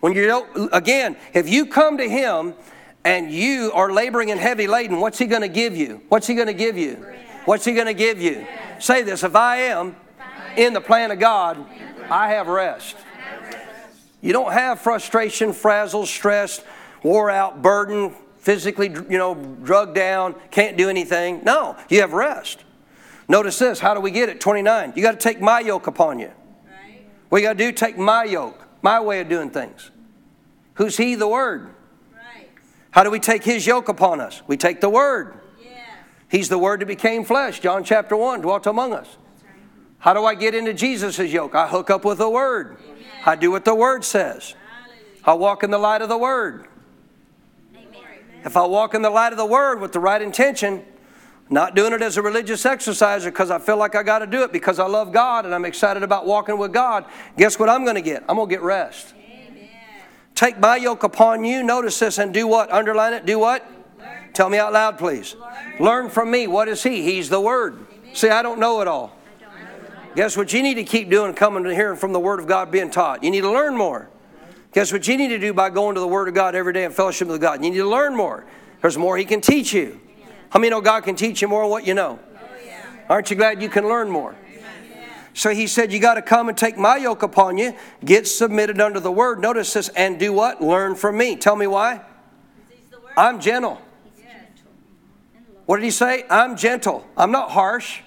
When 0.00 0.14
you 0.14 0.26
don't, 0.26 0.70
again, 0.72 1.16
if 1.32 1.48
you 1.48 1.66
come 1.66 1.98
to 1.98 2.08
Him 2.08 2.54
and 3.04 3.30
you 3.30 3.70
are 3.72 3.92
laboring 3.92 4.30
and 4.30 4.40
heavy 4.40 4.66
laden, 4.66 5.00
what's 5.00 5.18
He 5.18 5.26
going 5.26 5.42
to 5.42 5.48
give 5.48 5.76
you? 5.76 6.00
What's 6.08 6.26
He 6.26 6.34
going 6.34 6.48
to 6.48 6.54
give 6.54 6.76
you? 6.76 7.06
What's 7.44 7.64
He 7.64 7.74
going 7.74 7.86
to 7.86 7.94
give 7.94 8.20
you? 8.20 8.46
Say 8.80 9.02
this 9.02 9.22
if 9.22 9.36
I 9.36 9.58
am 9.58 9.94
in 10.56 10.72
the 10.72 10.80
plan 10.80 11.10
of 11.10 11.18
God, 11.18 11.64
I 12.10 12.30
have 12.30 12.48
rest. 12.48 12.96
You 14.22 14.32
don't 14.32 14.52
have 14.52 14.80
frustration, 14.80 15.52
frazzle, 15.52 16.06
stress, 16.06 16.64
wore 17.02 17.28
out, 17.28 17.60
burden, 17.60 18.14
physically, 18.42 18.88
you 18.88 19.18
know, 19.18 19.34
drugged 19.34 19.94
down, 19.94 20.34
can't 20.50 20.76
do 20.76 20.90
anything. 20.90 21.42
No, 21.44 21.76
you 21.88 22.00
have 22.00 22.12
rest. 22.12 22.64
Notice 23.28 23.58
this. 23.58 23.78
How 23.78 23.94
do 23.94 24.00
we 24.00 24.10
get 24.10 24.28
it? 24.28 24.40
29. 24.40 24.92
You 24.94 25.02
got 25.02 25.12
to 25.12 25.18
take 25.18 25.40
my 25.40 25.60
yoke 25.60 25.86
upon 25.86 26.18
you. 26.18 26.30
Right. 26.66 27.06
What 27.28 27.38
you 27.40 27.48
got 27.48 27.56
to 27.56 27.58
do? 27.58 27.72
Take 27.72 27.96
my 27.96 28.24
yoke, 28.24 28.66
my 28.82 29.00
way 29.00 29.20
of 29.20 29.28
doing 29.28 29.48
things. 29.48 29.90
Who's 30.74 30.96
he? 30.96 31.14
The 31.14 31.28
Word. 31.28 31.74
Right. 32.12 32.48
How 32.90 33.04
do 33.04 33.10
we 33.10 33.20
take 33.20 33.44
his 33.44 33.66
yoke 33.66 33.88
upon 33.88 34.20
us? 34.20 34.42
We 34.46 34.56
take 34.56 34.80
the 34.80 34.90
word. 34.90 35.38
He's 36.28 36.48
the 36.48 36.58
word 36.58 36.80
that 36.80 36.86
became 36.86 37.26
flesh. 37.26 37.60
John 37.60 37.84
chapter 37.84 38.16
1 38.16 38.40
dwelt 38.40 38.66
among 38.66 38.94
us. 38.94 39.18
How 39.98 40.14
do 40.14 40.24
I 40.24 40.34
get 40.34 40.54
into 40.54 40.72
Jesus' 40.72 41.18
yoke? 41.18 41.54
I 41.54 41.68
hook 41.68 41.90
up 41.90 42.06
with 42.06 42.16
the 42.16 42.30
word. 42.30 42.78
I 43.26 43.36
do 43.36 43.50
what 43.50 43.66
the 43.66 43.74
word 43.74 44.02
says. 44.02 44.54
I 45.24 45.34
walk 45.34 45.62
in 45.62 45.70
the 45.70 45.78
light 45.78 46.00
of 46.00 46.08
the 46.08 46.16
word. 46.16 46.68
If 48.44 48.56
I 48.56 48.66
walk 48.66 48.94
in 48.94 49.02
the 49.02 49.10
light 49.10 49.32
of 49.32 49.38
the 49.38 49.46
word 49.46 49.80
with 49.80 49.92
the 49.92 50.00
right 50.00 50.20
intention, 50.20 50.84
not 51.48 51.74
doing 51.74 51.92
it 51.92 52.02
as 52.02 52.16
a 52.16 52.22
religious 52.22 52.64
exercise 52.64 53.24
because 53.24 53.50
I 53.50 53.58
feel 53.58 53.76
like 53.76 53.94
I 53.94 54.02
got 54.02 54.20
to 54.20 54.26
do 54.26 54.42
it 54.42 54.52
because 54.52 54.78
I 54.78 54.86
love 54.86 55.12
God 55.12 55.44
and 55.44 55.54
I'm 55.54 55.64
excited 55.64 56.02
about 56.02 56.26
walking 56.26 56.58
with 56.58 56.72
God, 56.72 57.04
guess 57.36 57.58
what 57.58 57.68
I'm 57.68 57.84
going 57.84 57.96
to 57.96 58.02
get? 58.02 58.24
I'm 58.28 58.36
going 58.36 58.48
to 58.48 58.54
get 58.54 58.62
rest. 58.62 59.14
Amen. 59.16 59.68
Take 60.34 60.58
my 60.58 60.76
yoke 60.76 61.02
upon 61.02 61.44
you. 61.44 61.62
Notice 61.62 61.98
this 61.98 62.18
and 62.18 62.32
do 62.32 62.46
what? 62.46 62.72
Underline 62.72 63.12
it. 63.12 63.26
Do 63.26 63.38
what? 63.38 63.70
Learn. 63.98 64.32
Tell 64.32 64.48
me 64.48 64.58
out 64.58 64.72
loud, 64.72 64.98
please. 64.98 65.34
Learn. 65.34 65.76
Learn 65.78 66.10
from 66.10 66.30
me. 66.30 66.46
What 66.46 66.68
is 66.68 66.82
He? 66.82 67.02
He's 67.02 67.28
the 67.28 67.40
Word. 67.40 67.74
Amen. 67.74 68.14
See, 68.14 68.28
I 68.30 68.42
don't 68.42 68.58
know 68.58 68.80
it 68.80 68.88
all. 68.88 69.16
Guess 70.14 70.36
what 70.36 70.52
you 70.52 70.62
need 70.62 70.74
to 70.74 70.84
keep 70.84 71.08
doing? 71.08 71.32
Coming 71.32 71.64
to 71.64 71.74
hearing 71.74 71.98
from 71.98 72.12
the 72.12 72.20
Word 72.20 72.38
of 72.38 72.46
God 72.46 72.70
being 72.70 72.90
taught. 72.90 73.24
You 73.24 73.30
need 73.30 73.40
to 73.42 73.50
learn 73.50 73.76
more. 73.76 74.10
Guess 74.72 74.92
what 74.92 75.06
you 75.06 75.16
need 75.16 75.28
to 75.28 75.38
do 75.38 75.52
by 75.52 75.70
going 75.70 75.94
to 75.94 76.00
the 76.00 76.08
Word 76.08 76.28
of 76.28 76.34
God 76.34 76.54
every 76.54 76.72
day 76.72 76.84
and 76.84 76.94
fellowship 76.94 77.28
with 77.28 77.40
God? 77.40 77.62
You 77.62 77.70
need 77.70 77.76
to 77.76 77.88
learn 77.88 78.16
more. 78.16 78.44
There's 78.80 78.96
more 78.96 79.16
He 79.16 79.24
can 79.24 79.40
teach 79.40 79.72
you. 79.72 80.00
How 80.50 80.60
many 80.60 80.70
know 80.70 80.80
God 80.80 81.04
can 81.04 81.14
teach 81.14 81.42
you 81.42 81.48
more 81.48 81.68
what 81.68 81.86
you 81.86 81.94
know? 81.94 82.18
Aren't 83.08 83.30
you 83.30 83.36
glad 83.36 83.62
you 83.62 83.68
can 83.68 83.86
learn 83.86 84.10
more? 84.10 84.34
So 85.34 85.50
he 85.50 85.66
said, 85.66 85.92
You 85.92 85.98
got 85.98 86.14
to 86.14 86.22
come 86.22 86.48
and 86.48 86.56
take 86.56 86.76
my 86.76 86.96
yoke 86.96 87.22
upon 87.22 87.58
you, 87.58 87.74
get 88.04 88.28
submitted 88.28 88.80
under 88.80 89.00
the 89.00 89.12
word. 89.12 89.40
Notice 89.40 89.72
this, 89.72 89.88
and 89.90 90.18
do 90.18 90.32
what? 90.32 90.62
Learn 90.62 90.94
from 90.94 91.16
me. 91.16 91.36
Tell 91.36 91.56
me 91.56 91.66
why? 91.66 92.02
I'm 93.16 93.40
gentle. 93.40 93.80
What 95.66 95.76
did 95.76 95.84
he 95.84 95.90
say? 95.90 96.24
I'm 96.28 96.56
gentle. 96.56 97.06
I'm 97.16 97.30
not 97.30 97.50
harsh. 97.50 98.00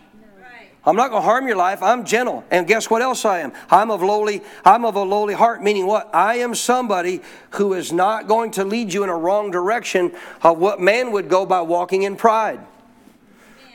I'm 0.85 0.95
not 0.95 1.09
going 1.09 1.23
to 1.23 1.25
harm 1.25 1.47
your 1.47 1.55
life. 1.55 1.81
I'm 1.81 2.05
gentle. 2.05 2.43
And 2.51 2.67
guess 2.67 2.89
what 2.89 3.01
else 3.01 3.25
I 3.25 3.39
am? 3.39 3.53
I'm 3.71 3.89
of 3.89 4.03
lowly, 4.03 4.43
I'm 4.63 4.85
of 4.85 4.95
a 4.95 5.01
lowly 5.01 5.33
heart, 5.33 5.63
meaning 5.63 5.87
what? 5.87 6.13
I 6.13 6.35
am 6.35 6.53
somebody 6.53 7.21
who 7.51 7.73
is 7.73 7.91
not 7.91 8.27
going 8.27 8.51
to 8.51 8.63
lead 8.63 8.93
you 8.93 9.03
in 9.03 9.09
a 9.09 9.17
wrong 9.17 9.49
direction 9.49 10.11
of 10.43 10.59
what 10.59 10.79
man 10.79 11.11
would 11.11 11.27
go 11.27 11.45
by 11.45 11.61
walking 11.61 12.03
in 12.03 12.15
pride. 12.15 12.59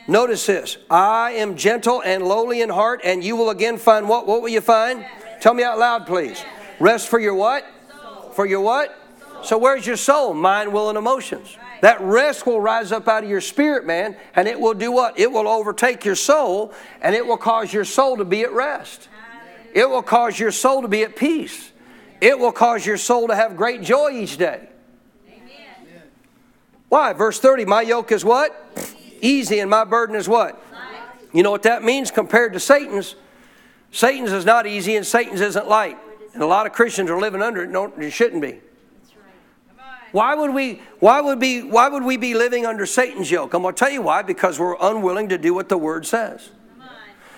Notice 0.06 0.46
this. 0.46 0.76
I 0.88 1.32
am 1.32 1.56
gentle 1.56 2.02
and 2.02 2.24
lowly 2.24 2.62
in 2.62 2.68
heart, 2.68 3.00
and 3.04 3.22
you 3.22 3.36
will 3.36 3.50
again 3.50 3.78
find 3.78 4.08
what? 4.08 4.26
What 4.26 4.42
will 4.42 4.48
you 4.48 4.60
find? 4.60 5.04
Tell 5.40 5.54
me 5.54 5.62
out 5.62 5.78
loud, 5.78 6.06
please. 6.06 6.44
Rest 6.78 7.08
for 7.08 7.18
your 7.18 7.34
what? 7.34 7.64
For 8.32 8.46
your 8.46 8.60
what? 8.60 8.96
So 9.42 9.58
where's 9.58 9.86
your 9.86 9.96
soul? 9.96 10.34
Mind, 10.34 10.72
will, 10.72 10.88
and 10.88 10.98
emotions. 10.98 11.56
That 11.80 12.00
rest 12.00 12.46
will 12.46 12.60
rise 12.60 12.92
up 12.92 13.08
out 13.08 13.24
of 13.24 13.30
your 13.30 13.40
spirit, 13.40 13.86
man, 13.86 14.16
and 14.34 14.46
it 14.46 14.60
will 14.60 14.74
do 14.74 14.92
what? 14.92 15.18
It 15.18 15.32
will 15.32 15.48
overtake 15.48 16.04
your 16.04 16.14
soul, 16.14 16.74
and 17.00 17.14
it 17.14 17.26
will 17.26 17.38
cause 17.38 17.72
your 17.72 17.84
soul 17.84 18.18
to 18.18 18.24
be 18.24 18.42
at 18.42 18.52
rest. 18.52 19.08
It 19.72 19.88
will 19.88 20.02
cause 20.02 20.38
your 20.38 20.50
soul 20.50 20.82
to 20.82 20.88
be 20.88 21.02
at 21.02 21.16
peace. 21.16 21.72
It 22.20 22.38
will 22.38 22.52
cause 22.52 22.84
your 22.84 22.98
soul 22.98 23.28
to 23.28 23.34
have 23.34 23.56
great 23.56 23.82
joy 23.82 24.10
each 24.10 24.36
day. 24.36 24.68
Why? 26.90 27.12
Verse 27.12 27.38
30, 27.38 27.64
my 27.66 27.82
yoke 27.82 28.12
is 28.12 28.24
what? 28.24 28.54
Easy, 29.22 29.60
and 29.60 29.70
my 29.70 29.84
burden 29.84 30.16
is 30.16 30.28
what? 30.28 30.60
Light. 30.72 31.02
You 31.32 31.42
know 31.42 31.52
what 31.52 31.62
that 31.62 31.84
means 31.84 32.10
compared 32.10 32.52
to 32.54 32.60
Satan's? 32.60 33.14
Satan's 33.92 34.32
is 34.32 34.44
not 34.44 34.66
easy, 34.66 34.96
and 34.96 35.06
Satan's 35.06 35.40
isn't 35.40 35.68
light. 35.68 35.96
And 36.34 36.42
a 36.42 36.46
lot 36.46 36.66
of 36.66 36.72
Christians 36.72 37.08
are 37.10 37.20
living 37.20 37.42
under 37.42 37.62
it. 37.62 37.70
No, 37.70 37.92
it 37.96 38.10
shouldn't 38.10 38.42
be. 38.42 38.60
Why 40.12 40.34
would 40.34 40.52
we 40.52 40.82
why 40.98 41.20
would 41.20 41.38
be 41.38 41.62
why 41.62 41.88
would 41.88 42.02
we 42.02 42.16
be 42.16 42.34
living 42.34 42.66
under 42.66 42.86
Satan's 42.86 43.30
yoke? 43.30 43.54
I'm 43.54 43.62
going 43.62 43.74
to 43.74 43.78
tell 43.78 43.90
you 43.90 44.02
why 44.02 44.22
because 44.22 44.58
we're 44.58 44.76
unwilling 44.80 45.28
to 45.28 45.38
do 45.38 45.54
what 45.54 45.68
the 45.68 45.78
word 45.78 46.06
says. 46.06 46.50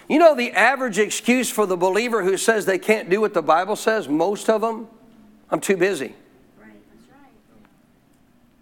You 0.09 0.19
know 0.19 0.35
the 0.35 0.53
average 0.53 0.99
excuse 0.99 1.51
for 1.51 1.65
the 1.65 1.77
believer 1.77 2.23
who 2.23 2.37
says 2.37 2.67
they 2.67 2.79
can't 2.79 3.09
do 3.09 3.21
what 3.21 3.35
the 3.35 3.43
Bible 3.43 3.77
says, 3.77 4.09
most 4.09 4.51
of 4.51 4.61
them, 4.61 4.89
I'm 5.51 5.61
too 5.61 5.77
busy. 5.77 6.15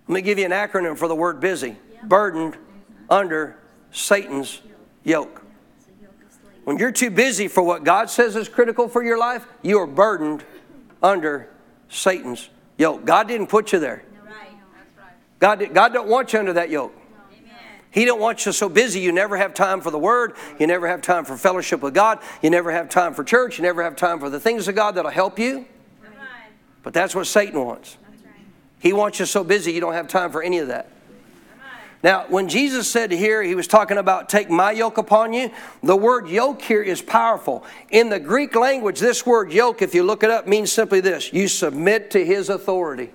Let 0.06 0.14
me 0.14 0.22
give 0.22 0.38
you 0.38 0.44
an 0.44 0.50
acronym 0.50 0.98
for 0.98 1.08
the 1.08 1.14
word 1.14 1.40
busy. 1.40 1.76
Burdened 2.02 2.56
under 3.08 3.56
Satan's 3.92 4.60
yoke. 5.04 5.42
When 6.64 6.78
you're 6.78 6.92
too 6.92 7.10
busy 7.10 7.48
for 7.48 7.62
what 7.62 7.84
God 7.84 8.10
says 8.10 8.36
is 8.36 8.48
critical 8.48 8.88
for 8.88 9.02
your 9.02 9.18
life, 9.18 9.46
you 9.62 9.78
are 9.78 9.86
burdened 9.86 10.44
under 11.02 11.48
Satan's 11.88 12.48
yoke. 12.80 13.04
God 13.04 13.28
didn't 13.28 13.48
put 13.48 13.72
you 13.72 13.78
there. 13.78 14.02
God, 15.38 15.72
God 15.72 15.92
don't 15.92 16.08
want 16.08 16.32
you 16.32 16.38
under 16.38 16.54
that 16.54 16.70
yoke. 16.70 16.94
He 17.92 18.04
don't 18.04 18.20
want 18.20 18.46
you 18.46 18.52
so 18.52 18.68
busy 18.68 19.00
you 19.00 19.10
never 19.10 19.36
have 19.36 19.52
time 19.52 19.80
for 19.80 19.90
the 19.90 19.98
Word. 19.98 20.34
You 20.58 20.66
never 20.66 20.86
have 20.86 21.02
time 21.02 21.24
for 21.24 21.36
fellowship 21.36 21.82
with 21.82 21.92
God. 21.92 22.20
You 22.40 22.50
never 22.50 22.70
have 22.70 22.88
time 22.88 23.14
for 23.14 23.24
church. 23.24 23.58
You 23.58 23.62
never 23.62 23.82
have 23.82 23.96
time 23.96 24.20
for 24.20 24.30
the 24.30 24.38
things 24.38 24.68
of 24.68 24.76
God 24.76 24.94
that'll 24.94 25.10
help 25.10 25.38
you. 25.38 25.66
But 26.82 26.94
that's 26.94 27.14
what 27.14 27.26
Satan 27.26 27.64
wants. 27.64 27.96
He 28.78 28.92
wants 28.92 29.18
you 29.18 29.26
so 29.26 29.44
busy 29.44 29.72
you 29.72 29.80
don't 29.80 29.92
have 29.92 30.08
time 30.08 30.30
for 30.30 30.42
any 30.42 30.58
of 30.58 30.68
that. 30.68 30.90
Now, 32.02 32.24
when 32.28 32.48
Jesus 32.48 32.90
said 32.90 33.12
here, 33.12 33.42
he 33.42 33.54
was 33.54 33.66
talking 33.66 33.98
about 33.98 34.30
take 34.30 34.48
my 34.48 34.72
yoke 34.72 34.96
upon 34.96 35.34
you. 35.34 35.50
The 35.82 35.96
word 35.96 36.28
yoke 36.28 36.62
here 36.62 36.82
is 36.82 37.02
powerful. 37.02 37.64
In 37.90 38.08
the 38.08 38.18
Greek 38.18 38.54
language, 38.54 39.00
this 39.00 39.26
word 39.26 39.52
yoke, 39.52 39.82
if 39.82 39.94
you 39.94 40.02
look 40.02 40.22
it 40.22 40.30
up, 40.30 40.46
means 40.46 40.72
simply 40.72 41.00
this 41.00 41.32
you 41.32 41.46
submit 41.46 42.10
to 42.12 42.24
his 42.24 42.48
authority. 42.48 43.10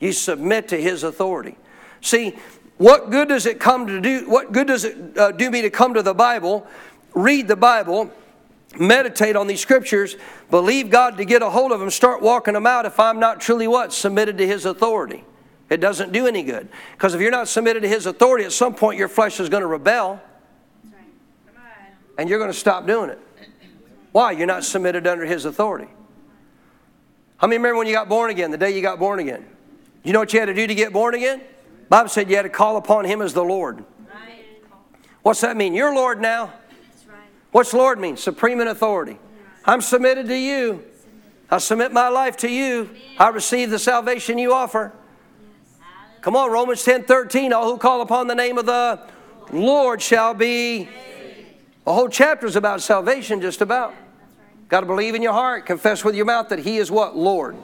You 0.00 0.12
submit 0.12 0.68
to 0.68 0.80
his 0.80 1.04
authority. 1.04 1.56
See, 2.00 2.36
what 2.78 3.10
good 3.10 3.28
does 3.28 3.46
it 3.46 3.60
come 3.60 3.86
to 3.86 4.00
do? 4.00 4.28
What 4.28 4.50
good 4.50 4.66
does 4.66 4.84
it 4.84 5.16
uh, 5.16 5.30
do 5.30 5.48
me 5.48 5.62
to 5.62 5.70
come 5.70 5.94
to 5.94 6.02
the 6.02 6.14
Bible, 6.14 6.66
read 7.14 7.46
the 7.46 7.54
Bible, 7.54 8.10
meditate 8.76 9.36
on 9.36 9.46
these 9.46 9.60
scriptures, 9.60 10.16
believe 10.50 10.90
God 10.90 11.16
to 11.18 11.24
get 11.24 11.42
a 11.42 11.50
hold 11.50 11.70
of 11.70 11.78
them, 11.78 11.90
start 11.90 12.22
walking 12.22 12.54
them 12.54 12.66
out 12.66 12.86
if 12.86 12.98
I'm 12.98 13.20
not 13.20 13.40
truly 13.40 13.68
what? 13.68 13.92
Submitted 13.92 14.38
to 14.38 14.46
his 14.48 14.64
authority. 14.64 15.22
It 15.72 15.80
doesn't 15.80 16.12
do 16.12 16.26
any 16.26 16.42
good. 16.42 16.68
Because 16.92 17.14
if 17.14 17.20
you're 17.22 17.30
not 17.30 17.48
submitted 17.48 17.80
to 17.80 17.88
His 17.88 18.04
authority, 18.04 18.44
at 18.44 18.52
some 18.52 18.74
point 18.74 18.98
your 18.98 19.08
flesh 19.08 19.40
is 19.40 19.48
going 19.48 19.62
to 19.62 19.66
rebel. 19.66 20.20
And 22.18 22.28
you're 22.28 22.38
going 22.38 22.52
to 22.52 22.58
stop 22.58 22.86
doing 22.86 23.08
it. 23.08 23.18
Why? 24.12 24.32
You're 24.32 24.46
not 24.46 24.64
submitted 24.64 25.06
under 25.06 25.24
His 25.24 25.46
authority. 25.46 25.88
How 27.38 27.46
many 27.46 27.56
remember 27.56 27.78
when 27.78 27.86
you 27.86 27.94
got 27.94 28.10
born 28.10 28.28
again, 28.28 28.50
the 28.50 28.58
day 28.58 28.76
you 28.76 28.82
got 28.82 28.98
born 28.98 29.18
again? 29.18 29.46
You 30.02 30.12
know 30.12 30.18
what 30.18 30.34
you 30.34 30.40
had 30.40 30.46
to 30.46 30.54
do 30.54 30.66
to 30.66 30.74
get 30.74 30.92
born 30.92 31.14
again? 31.14 31.40
Bible 31.88 32.10
said 32.10 32.28
you 32.28 32.36
had 32.36 32.42
to 32.42 32.50
call 32.50 32.76
upon 32.76 33.06
Him 33.06 33.22
as 33.22 33.32
the 33.32 33.42
Lord. 33.42 33.82
What's 35.22 35.40
that 35.40 35.56
mean? 35.56 35.72
You're 35.72 35.94
Lord 35.94 36.20
now. 36.20 36.52
What's 37.50 37.72
Lord 37.72 37.98
mean? 37.98 38.18
Supreme 38.18 38.60
in 38.60 38.68
authority. 38.68 39.18
I'm 39.64 39.80
submitted 39.80 40.26
to 40.26 40.36
you. 40.36 40.84
I 41.50 41.56
submit 41.56 41.92
my 41.92 42.08
life 42.08 42.36
to 42.38 42.50
you. 42.50 42.90
I 43.18 43.30
receive 43.30 43.70
the 43.70 43.78
salvation 43.78 44.36
you 44.36 44.52
offer. 44.52 44.92
Come 46.22 46.36
on, 46.36 46.52
Romans 46.52 46.84
10 46.84 47.04
13. 47.04 47.52
All 47.52 47.70
who 47.70 47.76
call 47.76 48.00
upon 48.00 48.28
the 48.28 48.34
name 48.34 48.56
of 48.56 48.64
the 48.64 49.00
Lord 49.52 50.00
shall 50.00 50.34
be. 50.34 50.88
The 51.84 51.92
whole 51.92 52.08
chapter 52.08 52.46
is 52.46 52.54
about 52.54 52.80
salvation, 52.80 53.40
just 53.40 53.60
about. 53.60 53.92
Got 54.68 54.80
to 54.80 54.86
believe 54.86 55.16
in 55.16 55.22
your 55.22 55.32
heart, 55.32 55.66
confess 55.66 56.04
with 56.04 56.14
your 56.14 56.24
mouth 56.24 56.48
that 56.50 56.60
He 56.60 56.78
is 56.78 56.92
what? 56.92 57.16
Lord. 57.16 57.56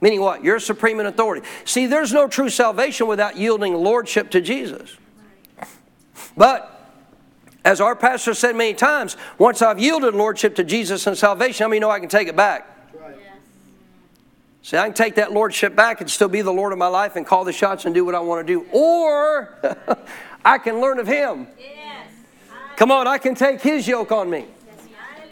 Meaning 0.00 0.20
what? 0.20 0.42
You're 0.42 0.58
supreme 0.58 0.98
in 0.98 1.06
authority. 1.06 1.46
See, 1.64 1.86
there's 1.86 2.12
no 2.12 2.26
true 2.26 2.48
salvation 2.48 3.06
without 3.06 3.36
yielding 3.36 3.74
lordship 3.74 4.28
to 4.32 4.40
Jesus. 4.40 4.96
But 6.36 6.70
as 7.64 7.80
our 7.80 7.94
pastor 7.94 8.34
said 8.34 8.56
many 8.56 8.74
times, 8.74 9.16
once 9.38 9.62
I've 9.62 9.78
yielded 9.78 10.14
lordship 10.14 10.56
to 10.56 10.64
Jesus 10.64 11.06
and 11.06 11.16
salvation, 11.16 11.64
how 11.64 11.68
many 11.68 11.78
know 11.78 11.90
I 11.90 12.00
can 12.00 12.08
take 12.08 12.26
it 12.26 12.36
back? 12.36 12.73
See, 14.64 14.78
I 14.78 14.86
can 14.86 14.94
take 14.94 15.16
that 15.16 15.30
lordship 15.30 15.76
back 15.76 16.00
and 16.00 16.10
still 16.10 16.26
be 16.26 16.40
the 16.40 16.50
Lord 16.50 16.72
of 16.72 16.78
my 16.78 16.86
life 16.86 17.16
and 17.16 17.26
call 17.26 17.44
the 17.44 17.52
shots 17.52 17.84
and 17.84 17.94
do 17.94 18.02
what 18.02 18.14
I 18.14 18.20
want 18.20 18.46
to 18.46 18.50
do. 18.50 18.66
Or 18.72 19.58
I 20.44 20.56
can 20.56 20.80
learn 20.80 20.98
of 20.98 21.06
Him. 21.06 21.48
Yes. 21.58 22.08
Come 22.76 22.90
on, 22.90 23.06
I 23.06 23.18
can 23.18 23.34
take 23.34 23.60
His 23.60 23.86
yoke 23.86 24.10
on 24.10 24.30
me. 24.30 24.46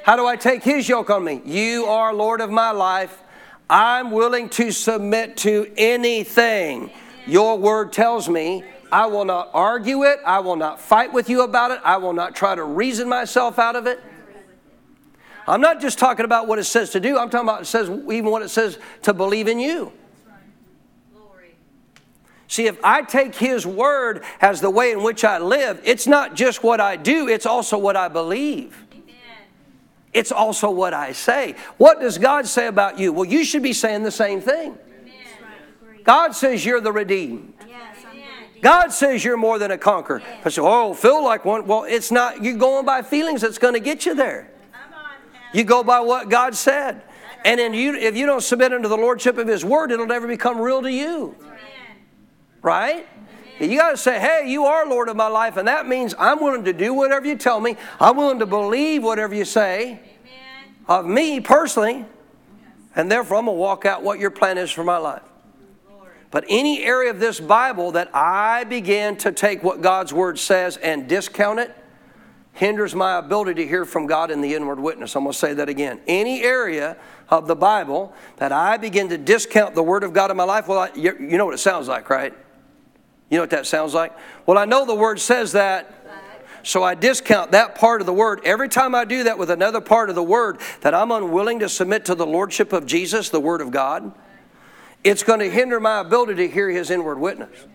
How 0.03 0.16
do 0.16 0.26
I 0.26 0.37
take 0.37 0.62
His 0.62 0.87
yoke 0.87 1.09
on 1.09 1.24
me? 1.24 1.41
You 1.47 1.87
are 1.87 2.12
Lord 2.12 2.43
of 2.43 2.51
my 2.51 2.72
life. 2.72 3.22
I'm 3.70 4.11
willing 4.11 4.51
to 4.51 4.70
submit 4.70 5.39
to 5.39 5.72
anything 5.78 6.91
your 7.26 7.57
word 7.57 7.91
tells 7.91 8.28
me. 8.28 8.64
I 8.93 9.07
will 9.07 9.24
not 9.24 9.49
argue 9.55 10.03
it. 10.03 10.18
I 10.26 10.41
will 10.41 10.57
not 10.57 10.78
fight 10.78 11.11
with 11.11 11.30
you 11.30 11.41
about 11.41 11.70
it. 11.70 11.80
I 11.83 11.97
will 11.97 12.12
not 12.12 12.37
try 12.37 12.55
to 12.55 12.64
reason 12.64 13.09
myself 13.09 13.59
out 13.59 13.76
of 13.76 13.87
it. 13.87 13.99
I'm 15.47 15.61
not 15.61 15.80
just 15.80 15.99
talking 15.99 16.24
about 16.24 16.47
what 16.47 16.59
it 16.59 16.64
says 16.64 16.90
to 16.90 17.01
do, 17.01 17.18
I'm 17.18 17.30
talking 17.30 17.49
about 17.49 17.62
it 17.62 17.66
says 17.66 17.88
even 17.88 18.26
what 18.26 18.43
it 18.43 18.49
says 18.49 18.78
to 19.03 19.12
believe 19.12 19.49
in 19.49 19.59
you. 19.59 19.93
See, 22.49 22.66
if 22.66 22.78
I 22.84 23.01
take 23.01 23.34
His 23.34 23.66
Word 23.66 24.24
as 24.43 24.61
the 24.61 24.68
way 24.68 24.93
in 24.93 25.03
which 25.03 25.24
I 25.24 25.38
live, 25.38 25.80
it's 25.84 26.07
not 26.07 26.34
just 26.34 26.62
what 26.62 26.80
I 26.80 26.97
do, 26.97 27.26
it's 27.26 27.47
also 27.47 27.78
what 27.78 27.97
I 27.97 28.09
believe. 28.09 28.76
It's 30.12 30.30
also 30.30 30.70
what 30.70 30.93
I 30.93 31.12
say. 31.12 31.57
What 31.78 32.01
does 32.01 32.18
God 32.18 32.47
say 32.47 32.66
about 32.66 32.99
you? 32.99 33.11
Well, 33.12 33.24
you 33.24 33.45
should 33.45 33.62
be 33.62 33.72
saying 33.72 34.03
the 34.03 34.11
same 34.11 34.43
thing. 34.43 34.76
God 36.05 36.34
says 36.34 36.62
you're 36.62 36.82
the 36.82 36.93
redeemed. 36.93 37.55
God 38.61 38.93
says 38.93 39.24
you're 39.24 39.36
more 39.36 39.59
than 39.59 39.70
a 39.70 39.78
conqueror. 39.78 40.22
I 40.45 40.51
say, 40.51 40.61
oh, 40.62 40.95
feel 40.95 41.24
like 41.24 41.45
one. 41.45 41.66
Well, 41.66 41.84
it's 41.84 42.12
not, 42.12 42.45
you're 42.45 42.59
going 42.59 42.84
by 42.84 43.03
feelings 43.03 43.40
that's 43.40 43.59
going 43.59 43.74
to 43.74 43.80
get 43.80 44.05
you 44.05 44.14
there. 44.14 44.51
You 45.53 45.64
go 45.64 45.82
by 45.82 46.00
what 46.00 46.28
God 46.28 46.55
said. 46.55 47.03
And 47.44 47.59
then 47.59 47.74
you, 47.74 47.94
if 47.94 48.16
you 48.16 48.26
don't 48.26 48.42
submit 48.42 48.72
unto 48.72 48.88
the 48.88 48.96
lordship 48.96 49.38
of 49.38 49.48
His 49.48 49.64
word, 49.64 49.90
it'll 49.90 50.07
never 50.07 50.26
become 50.26 50.61
real 50.61 50.82
to 50.82 50.90
you. 50.90 51.36
Right? 52.62 53.07
You 53.61 53.76
got 53.76 53.90
to 53.90 53.96
say, 53.96 54.18
hey, 54.18 54.44
you 54.48 54.64
are 54.64 54.86
Lord 54.86 55.09
of 55.09 55.16
my 55.16 55.28
life. 55.28 55.57
And 55.57 55.68
that 55.68 55.86
means 55.86 56.14
I'm 56.18 56.40
willing 56.40 56.64
to 56.64 56.72
do 56.72 56.94
whatever 56.94 57.26
you 57.26 57.36
tell 57.36 57.61
me. 57.61 57.76
I'm 58.00 58.16
willing 58.16 58.38
to 58.38 58.46
believe 58.46 59.03
whatever 59.03 59.34
you 59.34 59.44
say 59.44 60.00
of 60.88 61.07
me 61.07 61.40
personally. 61.40 62.05
And 62.94 63.11
therefore, 63.11 63.38
I'm 63.38 63.46
going 63.46 63.57
to 63.57 63.61
walk 63.61 63.84
out 63.84 64.03
what 64.03 64.18
your 64.18 64.30
plan 64.30 64.59
is 64.59 64.70
for 64.70 64.84
my 64.84 64.98
life. 64.98 65.22
But 66.30 66.44
any 66.48 66.82
area 66.82 67.11
of 67.11 67.20
this 67.20 67.40
Bible 67.40 67.92
that 67.92 68.11
I 68.14 68.64
begin 68.64 69.16
to 69.18 69.32
take 69.32 69.62
what 69.62 69.82
God's 69.82 70.14
Word 70.14 70.38
says 70.38 70.76
and 70.78 71.09
discount 71.09 71.61
it 71.61 71.76
hinders 72.53 72.94
my 72.94 73.16
ability 73.16 73.55
to 73.62 73.66
hear 73.66 73.84
from 73.84 74.07
God 74.07 74.30
in 74.30 74.40
the 74.40 74.55
inward 74.55 74.78
witness. 74.78 75.16
I'm 75.16 75.24
going 75.24 75.32
to 75.32 75.38
say 75.38 75.55
that 75.55 75.68
again. 75.68 76.00
Any 76.07 76.42
area 76.42 76.96
of 77.28 77.46
the 77.46 77.57
Bible 77.57 78.14
that 78.36 78.53
I 78.53 78.76
begin 78.76 79.09
to 79.09 79.18
discount 79.18 79.74
the 79.74 79.82
Word 79.82 80.05
of 80.05 80.12
God 80.12 80.30
in 80.30 80.36
my 80.36 80.44
life, 80.44 80.68
well, 80.68 80.78
I, 80.80 80.90
you, 80.94 81.16
you 81.18 81.38
know 81.38 81.46
what 81.46 81.55
it 81.55 81.59
sounds 81.59 81.88
like, 81.88 82.11
right? 82.11 82.34
You 83.30 83.38
know 83.38 83.42
what 83.42 83.50
that 83.50 83.66
sounds 83.66 83.94
like? 83.94 84.12
Well, 84.44 84.59
I 84.59 84.66
know 84.66 84.84
the 84.84 84.94
Word 84.94 85.18
says 85.18 85.53
that. 85.53 85.98
So 86.64 86.84
I 86.84 86.94
discount 86.94 87.53
that 87.53 87.74
part 87.74 88.00
of 88.00 88.07
the 88.07 88.12
word. 88.12 88.40
Every 88.44 88.68
time 88.68 88.94
I 88.94 89.05
do 89.05 89.24
that 89.24 89.36
with 89.36 89.50
another 89.50 89.80
part 89.80 90.11
of 90.11 90.14
the 90.14 90.22
word, 90.22 90.61
that 90.82 90.94
I'm 90.94 91.11
unwilling 91.11 91.59
to 91.59 91.68
submit 91.68 92.05
to 92.05 92.14
the 92.14 92.24
lordship 92.24 92.72
of 92.72 92.86
Jesus, 92.86 93.30
the 93.30 93.40
word 93.40 93.61
of 93.61 93.72
God, 93.72 94.12
it's 95.03 95.24
going 95.24 95.40
to 95.40 95.50
hinder 95.50 95.80
my 95.80 95.98
ability 95.98 96.34
to 96.36 96.48
hear 96.48 96.70
his 96.70 96.88
inward 96.88 97.18
witness. 97.18 97.66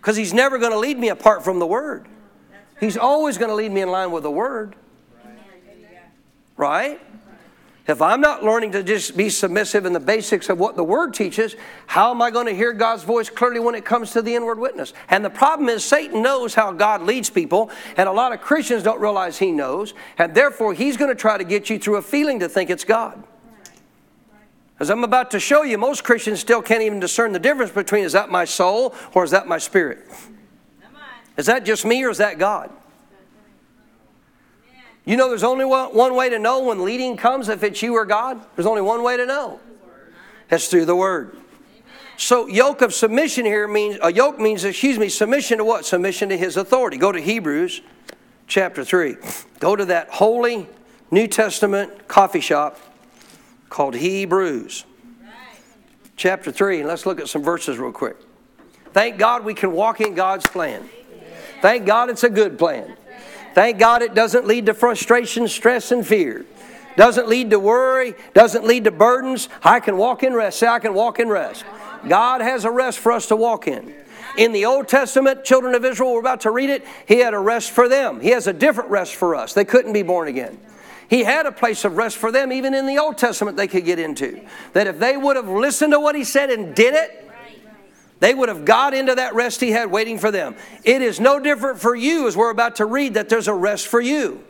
Because 0.00 0.16
he's 0.16 0.32
never 0.32 0.56
going 0.56 0.72
to 0.72 0.78
lead 0.78 0.98
me 0.98 1.10
apart 1.10 1.44
from 1.44 1.58
the 1.58 1.66
word. 1.66 2.08
He's 2.80 2.96
always 2.96 3.38
going 3.38 3.50
to 3.50 3.54
lead 3.54 3.70
me 3.70 3.82
in 3.82 3.90
line 3.90 4.10
with 4.10 4.24
the 4.24 4.30
word. 4.30 4.74
Right? 6.56 7.00
If 7.90 8.00
I'm 8.00 8.20
not 8.20 8.44
learning 8.44 8.72
to 8.72 8.82
just 8.84 9.16
be 9.16 9.30
submissive 9.30 9.84
in 9.84 9.92
the 9.92 10.00
basics 10.00 10.48
of 10.48 10.60
what 10.60 10.76
the 10.76 10.84
Word 10.84 11.12
teaches, 11.12 11.56
how 11.86 12.12
am 12.12 12.22
I 12.22 12.30
going 12.30 12.46
to 12.46 12.54
hear 12.54 12.72
God's 12.72 13.02
voice 13.02 13.28
clearly 13.28 13.58
when 13.58 13.74
it 13.74 13.84
comes 13.84 14.12
to 14.12 14.22
the 14.22 14.34
inward 14.34 14.60
witness? 14.60 14.92
And 15.08 15.24
the 15.24 15.30
problem 15.30 15.68
is, 15.68 15.84
Satan 15.84 16.22
knows 16.22 16.54
how 16.54 16.70
God 16.70 17.02
leads 17.02 17.30
people, 17.30 17.68
and 17.96 18.08
a 18.08 18.12
lot 18.12 18.32
of 18.32 18.40
Christians 18.42 18.84
don't 18.84 19.00
realize 19.00 19.38
he 19.38 19.50
knows, 19.50 19.92
and 20.18 20.34
therefore 20.34 20.72
he's 20.72 20.96
going 20.96 21.10
to 21.10 21.20
try 21.20 21.36
to 21.36 21.42
get 21.42 21.68
you 21.68 21.80
through 21.80 21.96
a 21.96 22.02
feeling 22.02 22.38
to 22.40 22.48
think 22.48 22.70
it's 22.70 22.84
God. 22.84 23.24
As 24.78 24.88
I'm 24.88 25.02
about 25.02 25.32
to 25.32 25.40
show 25.40 25.62
you, 25.62 25.76
most 25.76 26.04
Christians 26.04 26.38
still 26.38 26.62
can't 26.62 26.82
even 26.82 27.00
discern 27.00 27.32
the 27.32 27.40
difference 27.40 27.72
between 27.72 28.04
is 28.04 28.12
that 28.12 28.30
my 28.30 28.44
soul 28.44 28.94
or 29.14 29.24
is 29.24 29.32
that 29.32 29.48
my 29.48 29.58
spirit? 29.58 30.06
Is 31.36 31.46
that 31.46 31.64
just 31.64 31.84
me 31.84 32.04
or 32.04 32.10
is 32.10 32.18
that 32.18 32.38
God? 32.38 32.70
You 35.04 35.16
know, 35.16 35.28
there's 35.28 35.44
only 35.44 35.64
one, 35.64 36.14
way 36.14 36.28
to 36.28 36.38
know 36.38 36.64
when 36.64 36.84
leading 36.84 37.16
comes 37.16 37.48
if 37.48 37.62
it's 37.62 37.82
you 37.82 37.94
or 37.94 38.04
God. 38.04 38.40
There's 38.54 38.66
only 38.66 38.82
one 38.82 39.02
way 39.02 39.16
to 39.16 39.26
know. 39.26 39.58
That's 40.48 40.68
through 40.68 40.84
the 40.84 40.96
Word. 40.96 41.36
So, 42.16 42.46
yoke 42.46 42.82
of 42.82 42.92
submission 42.92 43.46
here 43.46 43.66
means, 43.66 43.98
a 44.02 44.12
yoke 44.12 44.38
means, 44.38 44.64
excuse 44.64 44.98
me, 44.98 45.08
submission 45.08 45.58
to 45.58 45.64
what? 45.64 45.86
Submission 45.86 46.28
to 46.28 46.36
His 46.36 46.56
authority. 46.56 46.98
Go 46.98 47.12
to 47.12 47.20
Hebrews 47.20 47.80
chapter 48.46 48.84
3. 48.84 49.16
Go 49.58 49.74
to 49.74 49.86
that 49.86 50.10
holy 50.10 50.68
New 51.10 51.26
Testament 51.26 52.06
coffee 52.06 52.40
shop 52.40 52.78
called 53.70 53.94
Hebrews. 53.94 54.84
Chapter 56.16 56.52
3, 56.52 56.80
and 56.80 56.88
let's 56.88 57.06
look 57.06 57.18
at 57.18 57.28
some 57.28 57.42
verses 57.42 57.78
real 57.78 57.92
quick. 57.92 58.16
Thank 58.92 59.16
God 59.16 59.44
we 59.44 59.54
can 59.54 59.72
walk 59.72 60.02
in 60.02 60.14
God's 60.14 60.46
plan. 60.46 60.90
Thank 61.60 61.86
God 61.86 62.10
it's 62.10 62.24
a 62.24 62.30
good 62.30 62.58
plan. 62.58 62.96
Thank 63.54 63.78
God 63.78 64.02
it 64.02 64.14
doesn't 64.14 64.46
lead 64.46 64.66
to 64.66 64.74
frustration, 64.74 65.48
stress, 65.48 65.90
and 65.90 66.06
fear. 66.06 66.46
Doesn't 66.96 67.28
lead 67.28 67.50
to 67.50 67.58
worry, 67.58 68.14
doesn't 68.34 68.64
lead 68.64 68.84
to 68.84 68.90
burdens. 68.90 69.48
I 69.62 69.80
can 69.80 69.96
walk 69.96 70.22
in 70.22 70.34
rest. 70.34 70.58
Say, 70.58 70.66
I 70.66 70.78
can 70.78 70.94
walk 70.94 71.18
in 71.18 71.28
rest. 71.28 71.64
God 72.08 72.40
has 72.40 72.64
a 72.64 72.70
rest 72.70 72.98
for 72.98 73.12
us 73.12 73.26
to 73.26 73.36
walk 73.36 73.68
in. 73.68 73.94
In 74.36 74.52
the 74.52 74.64
Old 74.64 74.88
Testament, 74.88 75.44
children 75.44 75.74
of 75.74 75.84
Israel, 75.84 76.14
we're 76.14 76.20
about 76.20 76.42
to 76.42 76.50
read 76.50 76.70
it, 76.70 76.86
He 77.06 77.18
had 77.18 77.34
a 77.34 77.38
rest 77.38 77.72
for 77.72 77.88
them. 77.88 78.20
He 78.20 78.30
has 78.30 78.46
a 78.46 78.52
different 78.52 78.90
rest 78.90 79.14
for 79.14 79.34
us. 79.34 79.52
They 79.52 79.64
couldn't 79.64 79.92
be 79.92 80.02
born 80.02 80.28
again. 80.28 80.58
He 81.08 81.24
had 81.24 81.44
a 81.44 81.52
place 81.52 81.84
of 81.84 81.96
rest 81.96 82.16
for 82.16 82.30
them, 82.30 82.52
even 82.52 82.72
in 82.72 82.86
the 82.86 82.98
Old 82.98 83.18
Testament, 83.18 83.56
they 83.56 83.66
could 83.66 83.84
get 83.84 83.98
into. 83.98 84.40
That 84.74 84.86
if 84.86 85.00
they 85.00 85.16
would 85.16 85.34
have 85.34 85.48
listened 85.48 85.92
to 85.92 85.98
what 85.98 86.14
he 86.14 86.22
said 86.22 86.50
and 86.50 86.72
did 86.74 86.94
it, 86.94 87.29
they 88.20 88.34
would 88.34 88.48
have 88.48 88.64
got 88.64 88.94
into 88.94 89.14
that 89.14 89.34
rest 89.34 89.60
he 89.60 89.72
had 89.72 89.90
waiting 89.90 90.18
for 90.18 90.30
them. 90.30 90.54
It 90.84 91.02
is 91.02 91.18
no 91.18 91.40
different 91.40 91.80
for 91.80 91.94
you 91.94 92.28
as 92.28 92.36
we're 92.36 92.50
about 92.50 92.76
to 92.76 92.84
read 92.84 93.14
that 93.14 93.28
there's 93.28 93.48
a 93.48 93.54
rest 93.54 93.88
for 93.88 94.00
you. 94.00 94.44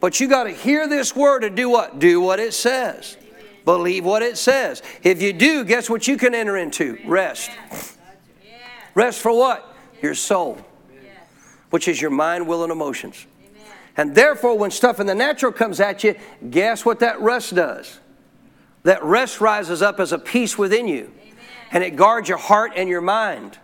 But 0.00 0.20
you 0.20 0.28
got 0.28 0.44
to 0.44 0.50
hear 0.50 0.86
this 0.86 1.16
word 1.16 1.42
and 1.42 1.56
do 1.56 1.68
what? 1.68 1.98
Do 1.98 2.20
what 2.20 2.38
it 2.38 2.54
says. 2.54 3.16
Believe 3.64 4.04
what 4.04 4.22
it 4.22 4.38
says. 4.38 4.82
If 5.02 5.20
you 5.20 5.32
do, 5.32 5.64
guess 5.64 5.90
what 5.90 6.06
you 6.06 6.16
can 6.16 6.34
enter 6.34 6.56
into? 6.56 6.98
Rest. 7.06 7.50
Rest 8.94 9.20
for 9.20 9.36
what? 9.36 9.74
Your 10.02 10.14
soul, 10.14 10.58
which 11.70 11.88
is 11.88 12.00
your 12.00 12.10
mind, 12.10 12.46
will, 12.46 12.62
and 12.62 12.70
emotions. 12.70 13.26
And 13.96 14.14
therefore, 14.14 14.56
when 14.56 14.70
stuff 14.70 15.00
in 15.00 15.06
the 15.06 15.14
natural 15.14 15.50
comes 15.50 15.80
at 15.80 16.04
you, 16.04 16.14
guess 16.50 16.84
what 16.84 17.00
that 17.00 17.20
rest 17.20 17.54
does? 17.54 17.98
That 18.84 19.02
rest 19.02 19.40
rises 19.40 19.82
up 19.82 19.98
as 19.98 20.12
a 20.12 20.18
peace 20.18 20.56
within 20.56 20.86
you. 20.86 21.12
And 21.70 21.84
it 21.84 21.96
guards 21.96 22.28
your 22.28 22.38
heart 22.38 22.72
and 22.76 22.88
your 22.88 23.00
mind. 23.00 23.58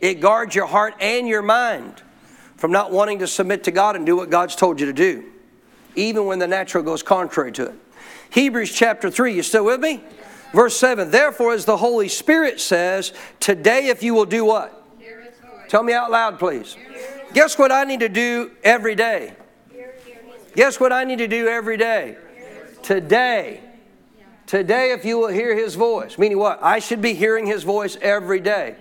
It 0.00 0.20
guards 0.20 0.54
your 0.54 0.66
heart 0.66 0.94
and 1.00 1.26
your 1.26 1.42
mind 1.42 2.02
from 2.56 2.70
not 2.72 2.92
wanting 2.92 3.18
to 3.20 3.26
submit 3.26 3.64
to 3.64 3.70
God 3.70 3.96
and 3.96 4.06
do 4.06 4.16
what 4.16 4.30
God's 4.30 4.56
told 4.56 4.80
you 4.80 4.86
to 4.86 4.92
do, 4.92 5.24
even 5.96 6.26
when 6.26 6.38
the 6.38 6.46
natural 6.46 6.84
goes 6.84 7.02
contrary 7.02 7.52
to 7.52 7.66
it. 7.66 7.74
Hebrews 8.30 8.72
chapter 8.72 9.10
3, 9.10 9.34
you 9.34 9.42
still 9.42 9.64
with 9.64 9.80
me? 9.80 10.02
Verse 10.52 10.76
7 10.76 11.10
Therefore, 11.10 11.52
as 11.52 11.64
the 11.64 11.76
Holy 11.76 12.08
Spirit 12.08 12.60
says, 12.60 13.12
today 13.40 13.88
if 13.88 14.02
you 14.02 14.14
will 14.14 14.24
do 14.24 14.44
what? 14.44 14.82
Tell 15.68 15.82
me 15.82 15.92
out 15.92 16.10
loud, 16.10 16.38
please. 16.38 16.76
Guess 17.32 17.58
what 17.58 17.72
I 17.72 17.84
need 17.84 18.00
to 18.00 18.08
do 18.08 18.52
every 18.62 18.94
day? 18.94 19.34
Guess 20.54 20.78
what 20.78 20.92
I 20.92 21.02
need 21.04 21.18
to 21.18 21.28
do 21.28 21.48
every 21.48 21.76
day? 21.76 22.16
Today. 22.82 23.60
Today, 24.54 24.92
if 24.92 25.04
you 25.04 25.18
will 25.18 25.30
hear 25.30 25.52
His 25.56 25.74
voice. 25.74 26.16
Meaning 26.16 26.38
what? 26.38 26.62
I 26.62 26.78
should 26.78 27.02
be 27.02 27.12
hearing 27.12 27.44
His 27.44 27.64
voice 27.64 27.96
every 28.00 28.38
day. 28.38 28.76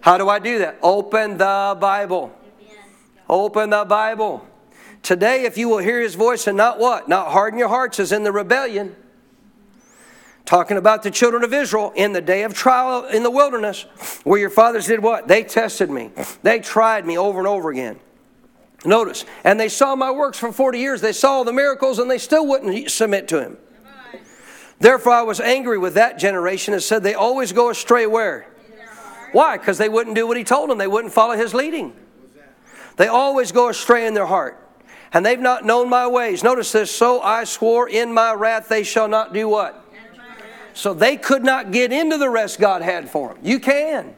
How 0.00 0.16
do 0.16 0.26
I 0.26 0.38
do 0.38 0.60
that? 0.60 0.78
Open 0.82 1.36
the 1.36 1.76
Bible. 1.78 2.34
Open 3.28 3.68
the 3.68 3.84
Bible. 3.84 4.48
Today, 5.02 5.44
if 5.44 5.58
you 5.58 5.68
will 5.68 5.80
hear 5.80 6.00
His 6.00 6.14
voice 6.14 6.46
and 6.46 6.56
not 6.56 6.78
what? 6.78 7.10
Not 7.10 7.30
harden 7.30 7.58
your 7.58 7.68
hearts 7.68 8.00
as 8.00 8.10
in 8.10 8.22
the 8.22 8.32
rebellion. 8.32 8.96
Talking 10.46 10.78
about 10.78 11.02
the 11.02 11.10
children 11.10 11.44
of 11.44 11.52
Israel 11.52 11.92
in 11.94 12.14
the 12.14 12.22
day 12.22 12.44
of 12.44 12.54
trial 12.54 13.04
in 13.04 13.22
the 13.22 13.30
wilderness, 13.30 13.82
where 14.24 14.40
your 14.40 14.48
fathers 14.48 14.86
did 14.86 15.02
what? 15.02 15.28
They 15.28 15.44
tested 15.44 15.90
me. 15.90 16.10
They 16.42 16.58
tried 16.58 17.04
me 17.04 17.18
over 17.18 17.38
and 17.38 17.46
over 17.46 17.68
again. 17.68 18.00
Notice, 18.82 19.26
and 19.44 19.60
they 19.60 19.68
saw 19.68 19.94
my 19.94 20.10
works 20.10 20.38
for 20.38 20.52
40 20.52 20.78
years. 20.78 21.02
They 21.02 21.12
saw 21.12 21.42
the 21.42 21.52
miracles 21.52 21.98
and 21.98 22.10
they 22.10 22.16
still 22.16 22.46
wouldn't 22.46 22.90
submit 22.90 23.28
to 23.28 23.42
him. 23.42 23.58
Therefore, 24.80 25.12
I 25.12 25.22
was 25.22 25.40
angry 25.40 25.78
with 25.78 25.94
that 25.94 26.18
generation 26.18 26.72
and 26.72 26.82
said, 26.82 27.02
They 27.02 27.14
always 27.14 27.52
go 27.52 27.70
astray 27.70 28.06
where? 28.06 28.46
Why? 29.32 29.58
Because 29.58 29.78
they 29.78 29.88
wouldn't 29.88 30.16
do 30.16 30.26
what 30.26 30.36
he 30.36 30.44
told 30.44 30.70
them, 30.70 30.78
they 30.78 30.86
wouldn't 30.86 31.12
follow 31.12 31.36
his 31.36 31.52
leading. 31.52 31.94
They 32.96 33.08
always 33.08 33.52
go 33.52 33.68
astray 33.68 34.06
in 34.06 34.14
their 34.14 34.26
heart. 34.26 34.64
And 35.12 35.24
they've 35.24 35.38
not 35.40 35.64
known 35.64 35.88
my 35.88 36.06
ways. 36.06 36.44
Notice 36.44 36.72
this 36.72 36.94
so 36.94 37.20
I 37.20 37.44
swore 37.44 37.88
in 37.88 38.12
my 38.12 38.34
wrath 38.34 38.68
they 38.68 38.82
shall 38.82 39.08
not 39.08 39.32
do 39.32 39.48
what? 39.48 39.84
So 40.74 40.94
they 40.94 41.16
could 41.16 41.44
not 41.44 41.72
get 41.72 41.92
into 41.92 42.18
the 42.18 42.30
rest 42.30 42.60
God 42.60 42.82
had 42.82 43.08
for 43.10 43.34
them. 43.34 43.38
You 43.42 43.58
can. 43.58 44.14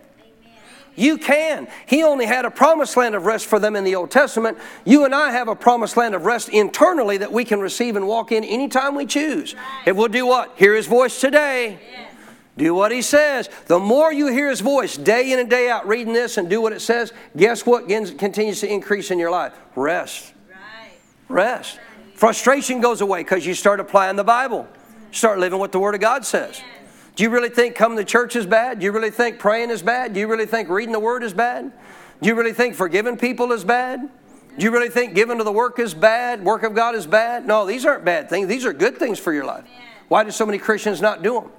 You 0.96 1.18
can. 1.18 1.68
He 1.86 2.02
only 2.02 2.26
had 2.26 2.44
a 2.44 2.50
promised 2.50 2.96
land 2.96 3.14
of 3.14 3.24
rest 3.24 3.46
for 3.46 3.58
them 3.58 3.76
in 3.76 3.84
the 3.84 3.94
Old 3.94 4.10
Testament. 4.10 4.58
You 4.84 5.04
and 5.04 5.14
I 5.14 5.30
have 5.30 5.48
a 5.48 5.56
promised 5.56 5.96
land 5.96 6.14
of 6.14 6.26
rest 6.26 6.48
internally 6.48 7.16
that 7.18 7.32
we 7.32 7.44
can 7.44 7.60
receive 7.60 7.96
and 7.96 8.06
walk 8.06 8.32
in 8.32 8.44
anytime 8.44 8.94
we 8.94 9.06
choose. 9.06 9.54
If 9.86 9.96
we'll 9.96 10.08
do 10.08 10.26
what? 10.26 10.52
Hear 10.56 10.74
His 10.74 10.86
voice 10.86 11.20
today. 11.20 11.78
Do 12.58 12.74
what 12.74 12.92
He 12.92 13.02
says. 13.02 13.48
The 13.66 13.78
more 13.78 14.12
you 14.12 14.26
hear 14.26 14.50
His 14.50 14.60
voice 14.60 14.96
day 14.96 15.32
in 15.32 15.38
and 15.38 15.48
day 15.48 15.70
out, 15.70 15.86
reading 15.86 16.12
this 16.12 16.36
and 16.36 16.50
do 16.50 16.60
what 16.60 16.72
it 16.72 16.80
says, 16.80 17.12
guess 17.36 17.64
what 17.64 17.88
continues 17.88 18.60
to 18.60 18.70
increase 18.70 19.10
in 19.10 19.18
your 19.18 19.30
life? 19.30 19.52
Rest. 19.76 20.34
Rest. 21.28 21.78
Frustration 22.14 22.80
goes 22.80 23.00
away 23.00 23.22
because 23.22 23.46
you 23.46 23.54
start 23.54 23.80
applying 23.80 24.16
the 24.16 24.24
Bible. 24.24 24.68
Start 25.12 25.38
living 25.38 25.58
what 25.58 25.72
the 25.72 25.80
Word 25.80 25.94
of 25.94 26.00
God 26.00 26.26
says. 26.26 26.60
Do 27.16 27.24
you 27.24 27.30
really 27.30 27.48
think 27.48 27.74
coming 27.74 27.98
to 27.98 28.04
church 28.04 28.36
is 28.36 28.46
bad? 28.46 28.78
Do 28.78 28.84
you 28.84 28.92
really 28.92 29.10
think 29.10 29.38
praying 29.38 29.70
is 29.70 29.82
bad? 29.82 30.14
Do 30.14 30.20
you 30.20 30.28
really 30.28 30.46
think 30.46 30.68
reading 30.68 30.92
the 30.92 31.00
Word 31.00 31.22
is 31.22 31.32
bad? 31.32 31.72
Do 32.22 32.28
you 32.28 32.34
really 32.34 32.52
think 32.52 32.74
forgiving 32.74 33.16
people 33.16 33.52
is 33.52 33.64
bad? 33.64 34.08
Do 34.58 34.64
you 34.64 34.70
really 34.70 34.88
think 34.88 35.14
giving 35.14 35.38
to 35.38 35.44
the 35.44 35.52
work 35.52 35.78
is 35.78 35.94
bad? 35.94 36.44
Work 36.44 36.64
of 36.64 36.74
God 36.74 36.94
is 36.94 37.06
bad? 37.06 37.46
No, 37.46 37.64
these 37.64 37.86
aren't 37.86 38.04
bad 38.04 38.28
things. 38.28 38.48
These 38.48 38.66
are 38.66 38.72
good 38.72 38.98
things 38.98 39.18
for 39.18 39.32
your 39.32 39.44
life. 39.44 39.64
Why 40.08 40.24
do 40.24 40.30
so 40.30 40.44
many 40.44 40.58
Christians 40.58 41.00
not 41.00 41.22
do 41.22 41.34
them? 41.34 41.50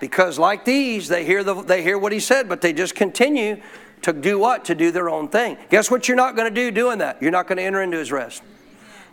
Because 0.00 0.38
like 0.38 0.64
these, 0.64 1.08
they 1.08 1.24
hear, 1.24 1.44
the, 1.44 1.62
they 1.62 1.82
hear 1.82 1.98
what 1.98 2.12
he 2.12 2.20
said, 2.20 2.48
but 2.48 2.60
they 2.60 2.72
just 2.72 2.94
continue 2.94 3.60
to 4.02 4.12
do 4.12 4.38
what? 4.38 4.64
To 4.66 4.74
do 4.74 4.90
their 4.90 5.08
own 5.08 5.28
thing. 5.28 5.56
Guess 5.70 5.90
what 5.90 6.08
you're 6.08 6.16
not 6.16 6.36
going 6.36 6.52
to 6.52 6.54
do 6.54 6.70
doing 6.70 6.98
that? 6.98 7.22
You're 7.22 7.30
not 7.30 7.46
going 7.46 7.58
to 7.58 7.62
enter 7.62 7.80
into 7.80 7.98
his 7.98 8.10
rest. 8.10 8.42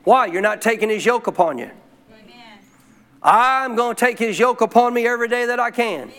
Why? 0.03 0.25
You're 0.25 0.41
not 0.41 0.61
taking 0.61 0.89
his 0.89 1.05
yoke 1.05 1.27
upon 1.27 1.57
you. 1.57 1.71
I'm 3.23 3.75
going 3.75 3.95
to 3.95 3.99
take 3.99 4.17
his 4.17 4.39
yoke 4.39 4.61
upon 4.61 4.93
me 4.93 5.05
every 5.05 5.27
day 5.27 5.45
that 5.45 5.59
I 5.59 5.71
can. 5.71 6.11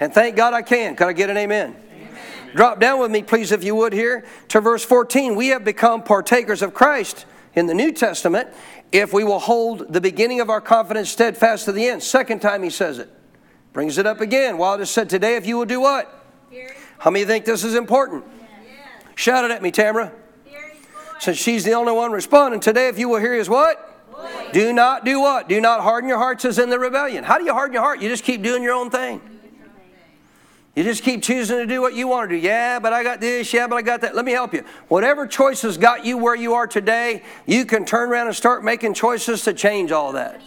And 0.00 0.12
thank 0.12 0.36
God 0.36 0.54
I 0.54 0.62
can. 0.62 0.96
Can 0.96 1.08
I 1.08 1.12
get 1.12 1.30
an 1.30 1.36
amen? 1.36 1.76
amen? 1.92 2.18
Drop 2.54 2.80
down 2.80 3.00
with 3.00 3.10
me, 3.10 3.22
please, 3.22 3.52
if 3.52 3.64
you 3.64 3.74
would, 3.74 3.92
here 3.92 4.24
to 4.48 4.60
verse 4.60 4.84
14. 4.84 5.34
We 5.34 5.48
have 5.48 5.64
become 5.64 6.02
partakers 6.02 6.62
of 6.62 6.74
Christ 6.74 7.26
in 7.54 7.66
the 7.66 7.74
New 7.74 7.92
Testament 7.92 8.48
if 8.90 9.12
we 9.12 9.24
will 9.24 9.38
hold 9.38 9.92
the 9.92 10.00
beginning 10.00 10.40
of 10.40 10.50
our 10.50 10.60
confidence 10.60 11.10
steadfast 11.10 11.66
to 11.66 11.72
the 11.72 11.86
end. 11.86 12.02
Second 12.02 12.40
time 12.40 12.62
he 12.62 12.70
says 12.70 12.98
it. 12.98 13.10
Brings 13.72 13.98
it 13.98 14.06
up 14.06 14.20
again. 14.20 14.58
While 14.58 14.74
it 14.74 14.80
is 14.80 14.90
said 14.90 15.10
today, 15.10 15.36
if 15.36 15.46
you 15.46 15.56
will 15.56 15.66
do 15.66 15.80
what? 15.80 16.12
How 16.98 17.10
many 17.10 17.24
think 17.24 17.44
this 17.44 17.64
is 17.64 17.74
important? 17.74 18.24
Shout 19.14 19.44
it 19.44 19.50
at 19.50 19.62
me, 19.62 19.70
Tamara. 19.70 20.12
Since 21.20 21.38
she's 21.38 21.64
the 21.64 21.72
only 21.72 21.92
one 21.92 22.12
responding, 22.12 22.60
today, 22.60 22.88
if 22.88 22.98
you 22.98 23.08
will 23.08 23.18
hear 23.18 23.34
his 23.34 23.48
what? 23.48 23.87
Do 24.52 24.72
not 24.72 25.04
do 25.04 25.20
what? 25.20 25.48
Do 25.48 25.60
not 25.60 25.82
harden 25.82 26.08
your 26.08 26.18
hearts 26.18 26.44
as 26.44 26.58
in 26.58 26.70
the 26.70 26.78
rebellion. 26.78 27.24
How 27.24 27.38
do 27.38 27.44
you 27.44 27.52
harden 27.52 27.74
your 27.74 27.82
heart? 27.82 28.00
You 28.00 28.08
just 28.08 28.24
keep 28.24 28.42
doing 28.42 28.62
your 28.62 28.74
own 28.74 28.90
thing. 28.90 29.20
You 30.74 30.84
just 30.84 31.02
keep 31.02 31.24
choosing 31.24 31.56
to 31.56 31.66
do 31.66 31.80
what 31.80 31.94
you 31.94 32.06
want 32.06 32.30
to 32.30 32.36
do. 32.36 32.40
Yeah, 32.40 32.78
but 32.78 32.92
I 32.92 33.02
got 33.02 33.20
this. 33.20 33.52
Yeah, 33.52 33.66
but 33.66 33.76
I 33.76 33.82
got 33.82 34.00
that. 34.02 34.14
Let 34.14 34.24
me 34.24 34.30
help 34.30 34.54
you. 34.54 34.64
Whatever 34.86 35.26
choices 35.26 35.76
got 35.76 36.04
you 36.04 36.16
where 36.16 36.36
you 36.36 36.54
are 36.54 36.68
today, 36.68 37.24
you 37.46 37.66
can 37.66 37.84
turn 37.84 38.10
around 38.10 38.28
and 38.28 38.36
start 38.36 38.62
making 38.62 38.94
choices 38.94 39.42
to 39.42 39.52
change 39.52 39.90
all 39.90 40.12
that. 40.12 40.40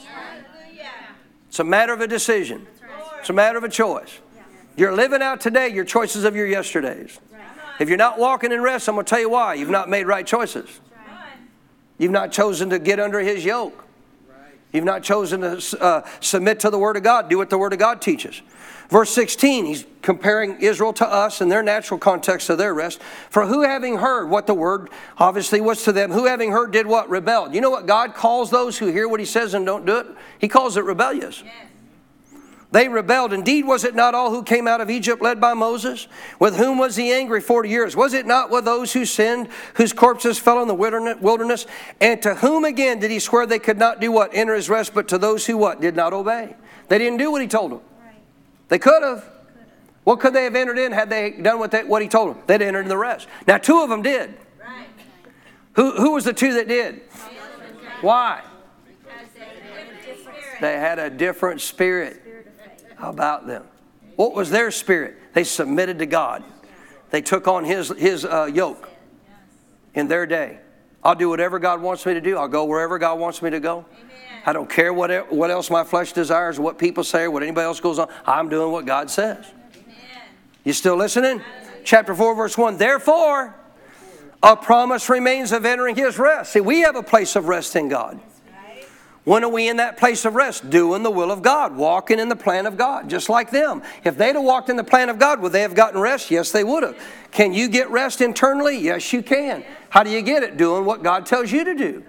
It's 1.49 1.59
a 1.59 1.65
matter 1.65 1.91
of 1.91 1.99
a 1.99 2.07
decision, 2.07 2.65
it's 3.19 3.29
a 3.29 3.33
matter 3.33 3.57
of 3.57 3.65
a 3.65 3.69
choice. 3.69 4.19
You're 4.77 4.95
living 4.95 5.21
out 5.21 5.41
today 5.41 5.67
your 5.67 5.83
choices 5.83 6.23
of 6.23 6.33
your 6.33 6.47
yesterdays. 6.47 7.19
If 7.81 7.89
you're 7.89 7.97
not 7.97 8.17
walking 8.17 8.53
in 8.53 8.61
rest, 8.61 8.87
I'm 8.87 8.95
going 8.95 9.05
to 9.05 9.09
tell 9.09 9.19
you 9.19 9.29
why. 9.29 9.55
You've 9.55 9.69
not 9.69 9.89
made 9.89 10.05
right 10.05 10.25
choices. 10.25 10.79
You've 12.01 12.09
not 12.09 12.31
chosen 12.31 12.71
to 12.71 12.79
get 12.79 12.99
under 12.99 13.19
His 13.19 13.45
yoke. 13.45 13.85
You've 14.73 14.85
not 14.85 15.03
chosen 15.03 15.41
to 15.41 15.79
uh, 15.79 16.07
submit 16.19 16.61
to 16.61 16.71
the 16.71 16.79
Word 16.79 16.97
of 16.97 17.03
God, 17.03 17.29
do 17.29 17.37
what 17.37 17.51
the 17.51 17.59
Word 17.59 17.73
of 17.73 17.79
God 17.79 18.01
teaches. 18.01 18.41
Verse 18.89 19.11
16, 19.11 19.65
he's 19.65 19.85
comparing 20.01 20.59
Israel 20.59 20.93
to 20.93 21.07
us 21.07 21.41
in 21.41 21.47
their 21.47 21.61
natural 21.61 21.99
context 21.99 22.49
of 22.49 22.57
their 22.57 22.73
rest. 22.73 23.01
For 23.29 23.45
who 23.45 23.61
having 23.61 23.99
heard 23.99 24.29
what 24.29 24.47
the 24.47 24.53
word 24.53 24.89
obviously 25.17 25.61
was 25.61 25.83
to 25.83 25.93
them, 25.93 26.11
who 26.11 26.25
having 26.25 26.51
heard 26.51 26.73
did 26.73 26.87
what? 26.87 27.09
Rebelled. 27.09 27.53
You 27.53 27.61
know 27.61 27.69
what 27.69 27.85
God 27.85 28.15
calls 28.15 28.49
those 28.49 28.79
who 28.79 28.87
hear 28.87 29.07
what 29.07 29.21
he 29.21 29.25
says 29.25 29.53
and 29.53 29.65
don't 29.65 29.85
do 29.85 29.97
it? 29.99 30.07
He 30.39 30.49
calls 30.49 30.75
it 30.75 30.83
rebellious. 30.83 31.41
Yes. 31.45 31.53
They 32.71 32.87
rebelled. 32.87 33.33
Indeed, 33.33 33.65
was 33.65 33.83
it 33.83 33.95
not 33.95 34.15
all 34.15 34.31
who 34.31 34.43
came 34.43 34.65
out 34.65 34.79
of 34.79 34.89
Egypt 34.89 35.21
led 35.21 35.41
by 35.41 35.53
Moses? 35.53 36.07
With 36.39 36.55
whom 36.55 36.77
was 36.77 36.95
he 36.95 37.11
angry 37.11 37.41
40 37.41 37.67
years? 37.67 37.95
Was 37.97 38.13
it 38.13 38.25
not 38.25 38.49
with 38.49 38.63
those 38.63 38.93
who 38.93 39.03
sinned, 39.03 39.49
whose 39.75 39.91
corpses 39.91 40.39
fell 40.39 40.61
in 40.61 40.69
the 40.69 40.73
wilderness? 40.73 41.65
And 41.99 42.21
to 42.21 42.35
whom 42.35 42.63
again 42.63 42.99
did 42.99 43.11
he 43.11 43.19
swear 43.19 43.45
they 43.45 43.59
could 43.59 43.77
not 43.77 43.99
do 43.99 44.09
what? 44.11 44.33
Enter 44.33 44.55
his 44.55 44.69
rest, 44.69 44.93
but 44.93 45.09
to 45.09 45.17
those 45.17 45.45
who 45.45 45.57
what? 45.57 45.81
Did 45.81 45.97
not 45.97 46.13
obey. 46.13 46.55
They 46.87 46.97
didn't 46.97 47.17
do 47.17 47.29
what 47.29 47.41
he 47.41 47.47
told 47.47 47.71
them. 47.71 47.81
They 48.69 48.79
could 48.79 49.03
have. 49.03 49.27
What 50.05 50.21
could 50.21 50.33
they 50.33 50.45
have 50.45 50.55
entered 50.55 50.79
in 50.79 50.93
had 50.93 51.09
they 51.09 51.31
done 51.31 51.59
what, 51.59 51.71
they, 51.71 51.83
what 51.83 52.01
he 52.01 52.07
told 52.07 52.35
them? 52.35 52.43
They'd 52.47 52.61
entered 52.61 52.81
in 52.81 52.87
the 52.87 52.97
rest. 52.97 53.27
Now, 53.47 53.57
two 53.57 53.81
of 53.81 53.89
them 53.89 54.01
did. 54.01 54.33
Right. 54.59 54.87
Who, 55.73 55.91
who 55.91 56.13
was 56.13 56.23
the 56.23 56.33
two 56.33 56.53
that 56.53 56.67
did? 56.67 57.01
Why? 57.99 58.41
They 60.61 60.73
had 60.73 60.99
a 60.99 61.09
different 61.09 61.59
spirit 61.59 62.20
about 63.01 63.47
them. 63.47 63.65
What 64.15 64.33
was 64.33 64.49
their 64.49 64.71
spirit? 64.71 65.17
They 65.33 65.43
submitted 65.43 65.99
to 65.99 66.05
God. 66.05 66.43
They 67.09 67.21
took 67.21 67.47
on 67.47 67.65
His, 67.65 67.89
his 67.97 68.25
uh, 68.25 68.45
yoke 68.45 68.89
in 69.93 70.07
their 70.07 70.25
day. 70.25 70.59
I'll 71.03 71.15
do 71.15 71.29
whatever 71.29 71.59
God 71.59 71.81
wants 71.81 72.05
me 72.05 72.13
to 72.13 72.21
do. 72.21 72.37
I'll 72.37 72.47
go 72.47 72.65
wherever 72.65 72.99
God 72.99 73.19
wants 73.19 73.41
me 73.41 73.49
to 73.49 73.59
go. 73.59 73.85
Amen. 73.91 74.41
I 74.45 74.53
don't 74.53 74.69
care 74.69 74.93
what, 74.93 75.31
what 75.31 75.51
else 75.51 75.69
my 75.69 75.83
flesh 75.83 76.13
desires, 76.13 76.59
what 76.59 76.77
people 76.77 77.03
say, 77.03 77.23
or 77.23 77.31
what 77.31 77.43
anybody 77.43 77.65
else 77.65 77.79
goes 77.79 77.99
on. 77.99 78.07
I'm 78.25 78.49
doing 78.49 78.71
what 78.71 78.85
God 78.85 79.09
says. 79.09 79.45
Amen. 79.73 79.95
You 80.63 80.73
still 80.73 80.95
listening? 80.95 81.41
Chapter 81.83 82.13
4, 82.13 82.35
verse 82.35 82.57
1. 82.57 82.77
Therefore, 82.77 83.55
a 84.43 84.55
promise 84.55 85.09
remains 85.09 85.51
of 85.51 85.65
entering 85.65 85.95
his 85.95 86.17
rest. 86.17 86.53
See, 86.53 86.61
we 86.61 86.81
have 86.81 86.95
a 86.95 87.03
place 87.03 87.35
of 87.35 87.47
rest 87.47 87.75
in 87.75 87.89
God. 87.89 88.19
When 89.23 89.43
are 89.43 89.49
we 89.49 89.69
in 89.69 89.77
that 89.77 89.97
place 89.97 90.25
of 90.25 90.33
rest? 90.33 90.69
Doing 90.71 91.03
the 91.03 91.11
will 91.11 91.31
of 91.31 91.43
God, 91.43 91.75
walking 91.75 92.17
in 92.17 92.27
the 92.27 92.35
plan 92.35 92.65
of 92.65 92.75
God, 92.75 93.07
just 93.07 93.29
like 93.29 93.51
them. 93.51 93.83
If 94.03 94.17
they'd 94.17 94.35
have 94.35 94.43
walked 94.43 94.69
in 94.69 94.77
the 94.77 94.83
plan 94.83 95.09
of 95.09 95.19
God, 95.19 95.41
would 95.41 95.51
they 95.51 95.61
have 95.61 95.75
gotten 95.75 96.01
rest? 96.01 96.31
Yes, 96.31 96.51
they 96.51 96.63
would 96.63 96.81
have. 96.81 96.97
Can 97.29 97.53
you 97.53 97.67
get 97.67 97.89
rest 97.91 98.21
internally? 98.21 98.79
Yes, 98.79 99.13
you 99.13 99.21
can. 99.21 99.63
How 99.89 100.01
do 100.01 100.09
you 100.09 100.23
get 100.23 100.41
it? 100.41 100.57
Doing 100.57 100.85
what 100.85 101.03
God 101.03 101.27
tells 101.27 101.51
you 101.51 101.63
to 101.63 101.75
do. 101.75 102.03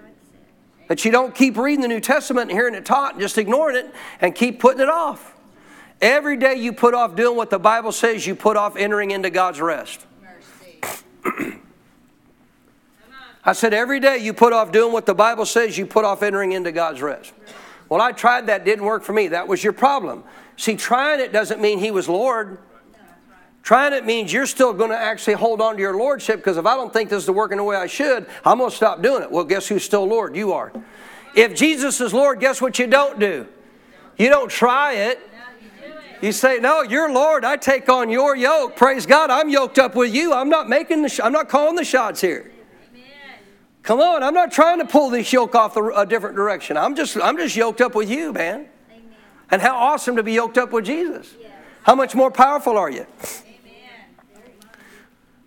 That 0.87 1.05
you 1.05 1.11
don't 1.11 1.35
keep 1.35 1.55
reading 1.55 1.81
the 1.81 1.87
New 1.87 1.99
Testament 1.99 2.49
and 2.49 2.57
hearing 2.57 2.73
it 2.73 2.85
taught 2.85 3.13
and 3.13 3.21
just 3.21 3.37
ignoring 3.37 3.75
it 3.75 3.93
and 4.19 4.33
keep 4.33 4.59
putting 4.59 4.81
it 4.81 4.89
off. 4.89 5.35
Every 6.01 6.35
day 6.35 6.55
you 6.55 6.73
put 6.73 6.95
off 6.95 7.15
doing 7.15 7.37
what 7.37 7.51
the 7.51 7.59
Bible 7.59 7.91
says, 7.91 8.25
you 8.25 8.35
put 8.35 8.57
off 8.57 8.75
entering 8.75 9.11
into 9.11 9.29
God's 9.29 9.61
rest. 9.61 10.05
I 13.45 13.53
said, 13.53 13.73
every 13.73 13.99
day 13.99 14.17
you 14.17 14.33
put 14.33 14.53
off 14.53 14.71
doing 14.71 14.93
what 14.93 15.05
the 15.05 15.13
Bible 15.13 15.45
says, 15.45 15.77
you 15.77 15.85
put 15.85 16.05
off 16.05 16.23
entering 16.23 16.53
into 16.53 16.71
God's 16.71 17.01
rest. 17.01 17.33
Well, 17.89 18.01
I 18.01 18.13
tried 18.13 18.47
that, 18.47 18.63
didn't 18.63 18.85
work 18.85 19.03
for 19.03 19.13
me. 19.13 19.29
That 19.29 19.47
was 19.47 19.63
your 19.63 19.73
problem. 19.73 20.23
See, 20.55 20.75
trying 20.75 21.19
it 21.19 21.33
doesn't 21.33 21.59
mean 21.59 21.79
He 21.79 21.91
was 21.91 22.07
Lord. 22.07 22.57
Trying 23.63 23.93
it 23.93 24.05
means 24.05 24.31
you're 24.33 24.45
still 24.45 24.73
going 24.73 24.89
to 24.89 24.97
actually 24.97 25.35
hold 25.35 25.61
on 25.61 25.75
to 25.75 25.81
your 25.81 25.95
lordship 25.95 26.37
because 26.37 26.57
if 26.57 26.65
I 26.65 26.75
don't 26.75 26.91
think 26.91 27.09
this 27.09 27.23
is 27.23 27.29
working 27.29 27.57
the 27.57 27.63
way 27.63 27.77
I 27.77 27.87
should, 27.87 28.25
I'm 28.45 28.57
going 28.57 28.69
to 28.69 28.75
stop 28.75 29.01
doing 29.01 29.23
it. 29.23 29.31
Well, 29.31 29.45
guess 29.45 29.69
who's 29.69 29.85
still 29.85 30.05
Lord? 30.05 30.35
You 30.35 30.51
are. 30.51 30.73
If 31.33 31.55
Jesus 31.55 32.01
is 32.01 32.13
Lord, 32.13 32.41
guess 32.41 32.61
what 32.61 32.77
you 32.77 32.87
don't 32.87 33.19
do? 33.19 33.47
You 34.17 34.29
don't 34.29 34.49
try 34.49 34.93
it. 34.93 35.19
You 36.21 36.31
say, 36.31 36.59
"No, 36.59 36.83
you're 36.83 37.11
Lord. 37.11 37.43
I 37.43 37.57
take 37.57 37.89
on 37.89 38.09
your 38.09 38.35
yoke. 38.35 38.77
Praise 38.77 39.05
God. 39.05 39.29
I'm 39.29 39.49
yoked 39.49 39.79
up 39.79 39.95
with 39.95 40.13
you. 40.13 40.33
I'm 40.33 40.47
not 40.47 40.69
making 40.69 41.01
the. 41.01 41.09
Sh- 41.09 41.19
I'm 41.21 41.33
not 41.33 41.49
calling 41.49 41.75
the 41.75 41.83
shots 41.83 42.21
here. 42.21 42.52
Come 43.83 43.99
on. 43.99 44.23
I'm 44.23 44.33
not 44.33 44.51
trying 44.51 44.79
to 44.79 44.85
pull 44.85 45.09
this 45.09 45.31
yoke 45.31 45.55
off 45.55 45.77
a 45.77 46.05
different 46.05 46.35
direction. 46.35 46.77
I'm 46.77 46.95
just. 46.95 47.17
I'm 47.17 47.37
just 47.37 47.55
yoked 47.55 47.81
up 47.81 47.95
with 47.95 48.09
you, 48.09 48.33
man. 48.33 48.67
And 49.51 49.61
how 49.61 49.75
awesome 49.75 50.15
to 50.15 50.23
be 50.23 50.33
yoked 50.33 50.57
up 50.57 50.71
with 50.71 50.85
Jesus. 50.85 51.35
How 51.83 51.95
much 51.95 52.15
more 52.15 52.31
powerful 52.31 52.77
are 52.77 52.89
you? 52.89 53.05
Amen. 53.45 54.39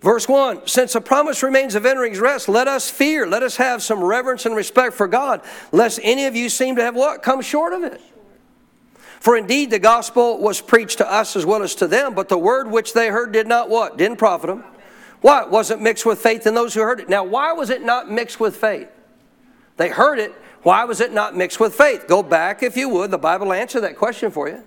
Verse 0.01 0.29
1 0.29 0.67
Since 0.67 0.95
a 0.95 1.01
promise 1.01 1.41
remains 1.43 1.75
of 1.75 1.85
entering 1.85 2.17
rest, 2.19 2.47
let 2.47 2.67
us 2.67 2.89
fear, 2.89 3.27
let 3.27 3.43
us 3.43 3.57
have 3.57 3.81
some 3.81 4.03
reverence 4.03 4.45
and 4.45 4.55
respect 4.55 4.93
for 4.93 5.07
God, 5.07 5.41
lest 5.71 5.99
any 6.03 6.25
of 6.25 6.35
you 6.35 6.49
seem 6.49 6.75
to 6.75 6.83
have 6.83 6.95
what? 6.95 7.23
Come 7.23 7.41
short 7.41 7.73
of 7.73 7.83
it. 7.83 7.99
For 9.19 9.35
indeed 9.35 9.71
the 9.71 9.79
gospel 9.79 10.37
was 10.37 10.61
preached 10.61 10.99
to 10.99 11.11
us 11.11 11.35
as 11.35 11.45
well 11.45 11.63
as 11.63 11.73
to 11.75 11.87
them, 11.87 12.13
but 12.13 12.29
the 12.29 12.37
word 12.37 12.69
which 12.69 12.93
they 12.93 13.09
heard 13.09 13.31
did 13.31 13.47
not 13.47 13.67
what? 13.67 13.97
Didn't 13.97 14.17
profit 14.17 14.47
them. 14.49 14.63
Why? 15.21 15.43
It 15.43 15.49
wasn't 15.49 15.81
mixed 15.81 16.05
with 16.05 16.19
faith 16.19 16.45
in 16.45 16.53
those 16.53 16.73
who 16.73 16.81
heard 16.81 16.99
it. 16.99 17.09
Now, 17.09 17.23
why 17.23 17.53
was 17.53 17.69
it 17.69 17.81
not 17.81 18.09
mixed 18.09 18.39
with 18.39 18.55
faith? 18.55 18.89
They 19.77 19.89
heard 19.89 20.19
it. 20.19 20.33
Why 20.63 20.85
was 20.85 21.01
it 21.01 21.13
not 21.13 21.35
mixed 21.35 21.59
with 21.59 21.75
faith? 21.75 22.07
Go 22.07 22.23
back, 22.23 22.61
if 22.63 22.75
you 22.75 22.89
would. 22.89 23.11
The 23.11 23.17
Bible 23.17 23.53
answer 23.53 23.79
that 23.81 23.97
question 23.97 24.31
for 24.31 24.49
you. 24.49 24.63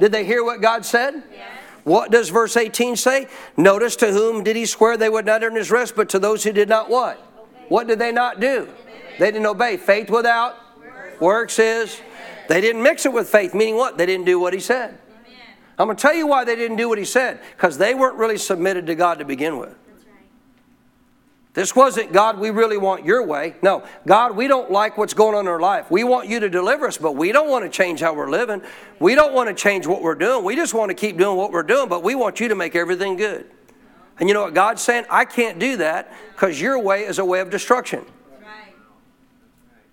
Did 0.00 0.12
they 0.12 0.24
hear 0.24 0.44
what 0.44 0.60
God 0.60 0.84
said? 0.84 1.22
Yes. 1.32 1.48
What 1.84 2.10
does 2.10 2.30
verse 2.30 2.56
18 2.56 2.96
say? 2.96 3.28
Notice 3.56 3.94
to 3.96 4.10
whom 4.10 4.42
did 4.42 4.56
he 4.56 4.66
swear 4.66 4.96
they 4.96 5.08
would 5.08 5.24
not 5.24 5.44
earn 5.44 5.54
his 5.54 5.70
rest, 5.70 5.94
but 5.94 6.08
to 6.10 6.18
those 6.18 6.42
who 6.42 6.52
did 6.52 6.68
not 6.68 6.90
what? 6.90 7.16
What 7.68 7.86
did 7.86 7.98
they 7.98 8.12
not 8.12 8.40
do? 8.40 8.68
They 9.18 9.30
didn't 9.30 9.46
obey. 9.46 9.76
Faith 9.76 10.10
without 10.10 10.56
works 11.20 11.58
is. 11.58 12.00
They 12.48 12.60
didn't 12.60 12.82
mix 12.82 13.06
it 13.06 13.12
with 13.12 13.28
faith, 13.28 13.54
meaning 13.54 13.76
what? 13.76 13.98
They 13.98 14.06
didn't 14.06 14.26
do 14.26 14.38
what 14.40 14.52
he 14.52 14.60
said. 14.60 14.98
I'm 15.78 15.86
going 15.86 15.96
to 15.96 16.02
tell 16.02 16.14
you 16.14 16.26
why 16.26 16.44
they 16.44 16.56
didn't 16.56 16.76
do 16.76 16.88
what 16.88 16.98
he 16.98 17.04
said. 17.04 17.40
Because 17.56 17.78
they 17.78 17.94
weren't 17.94 18.16
really 18.16 18.38
submitted 18.38 18.86
to 18.86 18.94
God 18.94 19.18
to 19.18 19.24
begin 19.24 19.58
with. 19.58 19.76
This 21.56 21.74
wasn't, 21.74 22.12
God, 22.12 22.38
we 22.38 22.50
really 22.50 22.76
want 22.76 23.06
your 23.06 23.24
way. 23.24 23.56
No, 23.62 23.82
God, 24.06 24.36
we 24.36 24.46
don't 24.46 24.70
like 24.70 24.98
what's 24.98 25.14
going 25.14 25.34
on 25.34 25.46
in 25.46 25.48
our 25.48 25.58
life. 25.58 25.90
We 25.90 26.04
want 26.04 26.28
you 26.28 26.38
to 26.38 26.50
deliver 26.50 26.86
us, 26.86 26.98
but 26.98 27.12
we 27.12 27.32
don't 27.32 27.48
want 27.48 27.64
to 27.64 27.70
change 27.70 28.00
how 28.00 28.12
we're 28.12 28.28
living. 28.28 28.60
We 29.00 29.14
don't 29.14 29.32
want 29.32 29.48
to 29.48 29.54
change 29.54 29.86
what 29.86 30.02
we're 30.02 30.16
doing. 30.16 30.44
We 30.44 30.54
just 30.54 30.74
want 30.74 30.90
to 30.90 30.94
keep 30.94 31.16
doing 31.16 31.38
what 31.38 31.52
we're 31.52 31.62
doing, 31.62 31.88
but 31.88 32.02
we 32.02 32.14
want 32.14 32.40
you 32.40 32.48
to 32.48 32.54
make 32.54 32.76
everything 32.76 33.16
good. 33.16 33.50
And 34.20 34.28
you 34.28 34.34
know 34.34 34.42
what 34.42 34.52
God's 34.52 34.82
saying? 34.82 35.06
I 35.08 35.24
can't 35.24 35.58
do 35.58 35.78
that 35.78 36.12
because 36.34 36.60
your 36.60 36.78
way 36.78 37.04
is 37.06 37.18
a 37.18 37.24
way 37.24 37.40
of 37.40 37.48
destruction. 37.48 38.04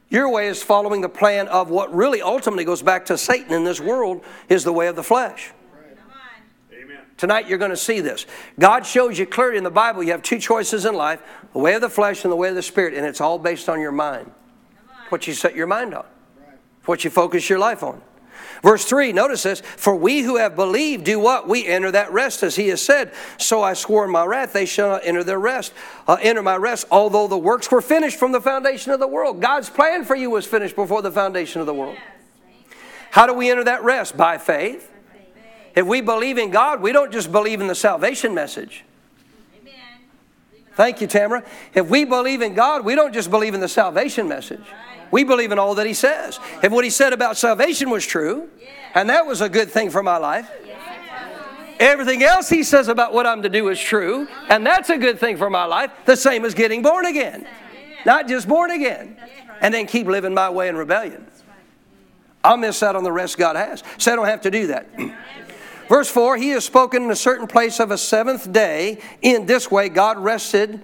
Your 0.10 0.30
way 0.30 0.50
is 0.50 0.62
following 0.62 1.00
the 1.00 1.08
plan 1.08 1.48
of 1.48 1.70
what 1.70 1.96
really 1.96 2.22
ultimately 2.22 2.66
goes 2.66 2.82
back 2.82 3.06
to 3.06 3.18
Satan 3.18 3.54
in 3.54 3.64
this 3.64 3.80
world 3.80 4.22
is 4.50 4.66
the 4.66 4.74
way 4.74 4.88
of 4.88 4.98
the 4.98 5.04
flesh. 5.04 5.54
Tonight 7.24 7.48
you're 7.48 7.58
going 7.58 7.72
to 7.72 7.78
see 7.78 8.02
this. 8.02 8.26
God 8.60 8.86
shows 8.86 9.18
you 9.18 9.26
clearly 9.26 9.58
in 9.58 9.64
the 9.64 9.72
Bible 9.72 10.04
you 10.04 10.12
have 10.12 10.24
two 10.24 10.40
choices 10.40 10.84
in 10.84 10.94
life 10.94 11.22
the 11.54 11.60
way 11.60 11.74
of 11.74 11.80
the 11.80 11.90
flesh 11.90 12.26
and 12.26 12.32
the 12.34 12.36
way 12.36 12.50
of 12.50 12.56
the 12.56 12.62
spirit, 12.62 12.94
and 12.94 13.06
it's 13.06 13.22
all 13.22 13.40
based 13.40 13.70
on 13.70 13.80
your 13.80 13.94
mind. 13.94 14.30
What 15.08 15.26
you 15.26 15.34
set 15.34 15.56
your 15.56 15.66
mind 15.66 15.94
on, 15.94 16.04
what 16.84 17.06
you 17.06 17.10
focus 17.10 17.50
your 17.50 17.60
life 17.60 17.82
on. 17.82 18.02
Verse 18.62 18.84
3, 18.84 19.14
notice 19.14 19.44
this 19.44 19.62
For 19.62 19.96
we 19.96 20.20
who 20.20 20.36
have 20.36 20.58
believed 20.58 21.06
do 21.06 21.18
what? 21.18 21.48
We 21.48 21.66
enter 21.66 21.92
that 21.92 22.12
rest, 22.12 22.44
as 22.44 22.58
he 22.58 22.68
has 22.68 22.82
said. 22.82 23.14
So 23.38 23.64
I 23.64 23.72
swore 23.72 24.04
in 24.04 24.12
my 24.12 24.26
wrath, 24.26 24.52
they 24.52 24.66
shall 24.66 24.90
not 24.90 25.06
enter 25.06 25.24
their 25.24 25.40
rest, 25.40 25.72
uh, 26.10 26.18
enter 26.22 26.44
my 26.44 26.58
rest, 26.58 26.88
although 26.92 27.30
the 27.30 27.38
works 27.38 27.72
were 27.72 27.82
finished 27.82 28.20
from 28.20 28.34
the 28.34 28.42
foundation 28.42 28.92
of 28.92 29.00
the 29.00 29.08
world. 29.08 29.40
God's 29.40 29.70
plan 29.70 30.04
for 30.04 30.18
you 30.18 30.30
was 30.30 30.46
finished 30.46 30.76
before 30.76 31.02
the 31.02 31.10
foundation 31.10 31.62
of 31.62 31.68
the 31.68 31.74
world. 31.74 31.96
How 33.12 33.26
do 33.26 33.34
we 33.34 33.50
enter 33.50 33.64
that 33.64 33.82
rest? 33.86 34.18
By 34.18 34.38
faith. 34.38 34.93
If 35.76 35.86
we 35.86 36.02
believe 36.02 36.38
in 36.38 36.52
God, 36.52 36.82
we 36.82 36.92
don't 36.92 37.12
just 37.12 37.32
believe 37.32 37.60
in 37.60 37.68
the 37.68 37.76
salvation 37.76 38.34
message. 38.34 38.84
Amen. 39.60 39.74
Thank 40.76 41.02
you, 41.02 41.08
Tamara. 41.08 41.44
If 41.74 41.90
we 41.90 42.06
believe 42.06 42.42
in 42.42 42.54
God, 42.54 42.86
we 42.86 42.96
don't 42.96 43.14
just 43.14 43.32
believe 43.32 43.54
in 43.54 43.60
the 43.60 43.68
salvation 43.68 44.28
message. 44.28 44.64
We 45.10 45.24
believe 45.24 45.52
in 45.52 45.60
all 45.60 45.76
that 45.76 45.88
He 45.88 45.94
says. 45.94 46.40
If 46.62 46.72
what 46.72 46.84
He 46.84 46.90
said 46.90 47.14
about 47.14 47.38
salvation 47.38 47.90
was 47.90 48.06
true, 48.06 48.50
and 48.94 49.10
that 49.10 49.26
was 49.26 49.42
a 49.42 49.50
good 49.50 49.72
thing 49.72 49.90
for 49.90 50.04
my 50.04 50.18
life, 50.18 50.50
everything 51.80 52.24
else 52.24 52.50
He 52.50 52.64
says 52.64 52.88
about 52.88 53.14
what 53.14 53.26
I'm 53.26 53.42
to 53.42 53.50
do 53.50 53.70
is 53.70 53.80
true, 53.80 54.28
and 54.50 54.66
that's 54.66 54.90
a 54.90 54.98
good 54.98 55.20
thing 55.20 55.38
for 55.38 55.50
my 55.50 55.66
life, 55.66 55.92
the 56.06 56.16
same 56.16 56.46
as 56.46 56.54
getting 56.54 56.84
born 56.84 57.06
again. 57.06 57.48
Not 58.06 58.28
just 58.28 58.48
born 58.48 58.70
again, 58.70 59.18
and 59.62 59.74
then 59.74 59.88
keep 59.88 60.08
living 60.08 60.34
my 60.34 60.50
way 60.50 60.68
in 60.68 60.76
rebellion. 60.76 61.26
I'll 62.44 62.58
miss 62.58 62.84
out 62.84 62.96
on 62.96 63.04
the 63.04 63.12
rest 63.12 63.38
God 63.38 63.56
has. 63.56 63.84
So 63.98 64.12
I 64.12 64.16
don't 64.16 64.26
have 64.26 64.42
to 64.42 64.52
do 64.52 64.68
that. 64.68 64.88
Verse 65.90 66.10
4 66.10 66.38
He 66.38 66.50
has 66.50 66.66
spoken 66.66 67.04
in 67.04 67.12
a 67.12 67.16
certain 67.16 67.48
place 67.48 67.80
of 67.80 67.92
a 67.92 67.98
seventh 67.98 68.52
day. 68.52 69.00
In 69.22 69.46
this 69.46 69.70
way, 69.70 69.90
God 69.90 70.18
rested. 70.18 70.84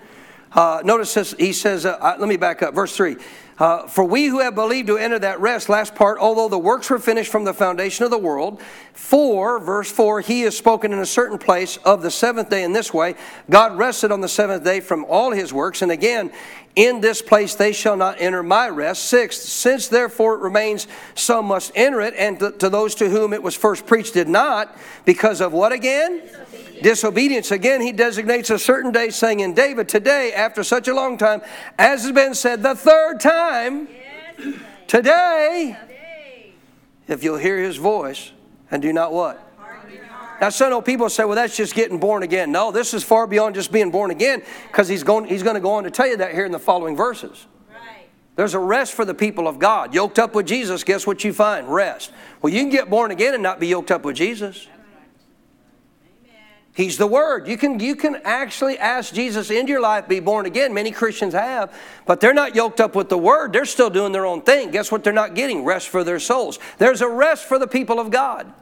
Uh, 0.52 0.82
notice 0.84 1.14
this, 1.14 1.36
he 1.38 1.54
says, 1.54 1.86
uh, 1.86 1.98
uh, 2.02 2.16
let 2.20 2.28
me 2.28 2.38
back 2.38 2.64
up. 2.64 2.74
Verse 2.74 2.96
3 2.96 3.18
uh, 3.60 3.88
For 3.88 4.04
we 4.04 4.26
who 4.26 4.40
have 4.40 4.56
believed 4.56 4.88
to 4.88 4.98
enter 4.98 5.20
that 5.20 5.40
rest, 5.40 5.70
last 5.70 5.94
part, 5.94 6.18
although 6.18 6.50
the 6.50 6.58
works 6.58 6.90
were 6.90 6.98
finished 6.98 7.32
from 7.32 7.44
the 7.44 7.54
foundation 7.54 8.04
of 8.04 8.12
the 8.12 8.18
world. 8.18 8.62
For, 8.94 9.60
verse 9.60 9.92
4, 9.92 10.22
he 10.22 10.42
has 10.42 10.58
spoken 10.58 10.92
in 10.92 11.00
a 11.00 11.06
certain 11.06 11.38
place 11.38 11.78
of 11.78 12.02
the 12.02 12.10
seventh 12.10 12.50
day 12.50 12.64
in 12.64 12.74
this 12.74 12.94
way 12.94 13.16
God 13.50 13.78
rested 13.78 14.12
on 14.12 14.22
the 14.22 14.28
seventh 14.28 14.64
day 14.64 14.80
from 14.80 15.06
all 15.06 15.32
his 15.32 15.54
works. 15.54 15.84
And 15.84 15.92
again, 15.92 16.32
in 16.76 17.02
this 17.02 17.22
place 17.22 17.56
they 17.56 17.72
shall 17.72 17.98
not 17.98 18.20
enter 18.20 18.42
my 18.42 18.70
rest. 18.70 19.04
Sixth, 19.04 19.42
since 19.44 19.88
therefore 19.88 20.36
it 20.36 20.42
remains, 20.42 20.88
some 21.14 21.46
must 21.46 21.72
enter 21.76 22.02
it, 22.02 22.14
and 22.18 22.40
to, 22.40 22.52
to 22.54 22.70
those 22.70 22.96
to 22.96 23.10
whom 23.10 23.34
it 23.34 23.44
was 23.44 23.56
first 23.56 23.86
preached 23.86 24.14
did 24.14 24.28
not, 24.30 24.76
because 25.06 25.42
of 25.42 25.54
what 25.54 25.72
again? 25.72 26.22
Disobedience. 26.82 27.52
Again, 27.52 27.82
he 27.82 27.92
designates 27.92 28.50
a 28.50 28.60
certain 28.60 28.92
day, 28.92 29.10
saying 29.10 29.40
in 29.40 29.54
David, 29.54 29.90
Today, 29.90 30.34
after 30.34 30.64
such 30.64 30.88
a 30.88 30.94
long 30.94 31.18
time, 31.18 31.42
as 31.78 32.04
has 32.04 32.12
been 32.12 32.34
said 32.34 32.64
the 32.64 32.76
third 32.76 33.20
time, 33.20 33.88
yes. 34.40 34.56
today, 34.88 35.78
if 37.08 37.24
you'll 37.24 37.38
hear 37.38 37.58
his 37.58 37.78
voice 37.78 38.32
and 38.72 38.82
do 38.82 38.94
not 38.94 39.12
what? 39.12 39.50
Now, 40.40 40.50
some 40.50 40.70
know 40.70 40.82
people 40.82 41.10
say, 41.10 41.26
well, 41.26 41.36
that's 41.36 41.58
just 41.58 41.76
getting 41.76 42.00
born 42.00 42.24
again. 42.24 42.52
No, 42.52 42.72
this 42.72 42.94
is 42.94 43.04
far 43.04 43.28
beyond 43.28 43.56
just 43.56 43.72
being 43.72 43.92
born 43.92 44.10
again 44.10 44.42
because 44.68 44.88
he's 44.88 45.04
going, 45.04 45.26
he's 45.26 45.44
going 45.44 45.56
to 45.56 45.62
go 45.62 45.72
on 45.72 45.84
to 45.84 45.92
tell 45.92 46.08
you 46.08 46.18
that 46.18 46.34
here 46.34 46.46
in 46.46 46.52
the 46.52 46.60
following 46.60 46.96
verses. 46.96 47.46
Right. 47.70 48.08
There's 48.38 48.54
a 48.54 48.60
rest 48.60 48.94
for 48.94 49.04
the 49.04 49.14
people 49.14 49.50
of 49.50 49.60
God. 49.60 49.94
Yoked 49.94 50.18
up 50.18 50.36
with 50.36 50.48
Jesus, 50.48 50.86
guess 50.86 51.06
what 51.06 51.26
you 51.26 51.34
find? 51.34 51.68
Rest. 51.68 52.14
Well, 52.42 52.54
you 52.54 52.62
can 52.62 52.70
get 52.70 52.90
born 52.90 53.12
again 53.12 53.34
and 53.34 53.44
not 53.44 53.60
be 53.60 53.68
yoked 53.68 53.92
up 53.92 54.06
with 54.06 54.16
Jesus. 54.16 54.68
He's 56.74 56.98
the 56.98 57.08
Word. 57.08 57.48
You 57.48 57.58
can, 57.58 57.80
you 57.80 57.96
can 57.96 58.22
actually 58.24 58.78
ask 58.78 59.14
Jesus 59.14 59.50
into 59.50 59.72
your 59.72 59.82
life, 59.82 60.08
be 60.08 60.20
born 60.20 60.46
again. 60.46 60.74
Many 60.74 60.92
Christians 60.92 61.34
have, 61.34 61.74
but 62.06 62.22
they're 62.22 62.34
not 62.34 62.56
yoked 62.56 62.80
up 62.80 62.96
with 62.96 63.10
the 63.10 63.18
Word. 63.18 63.52
They're 63.52 63.66
still 63.66 63.90
doing 63.90 64.12
their 64.12 64.26
own 64.26 64.42
thing. 64.44 64.72
Guess 64.72 64.92
what 64.92 65.04
they're 65.04 65.12
not 65.12 65.36
getting? 65.36 65.66
Rest 65.66 65.90
for 65.90 66.04
their 66.04 66.20
souls. 66.20 66.60
There's 66.78 67.02
a 67.02 67.10
rest 67.10 67.46
for 67.46 67.60
the 67.60 67.68
people 67.68 68.00
of 68.00 68.12
God. 68.12 68.54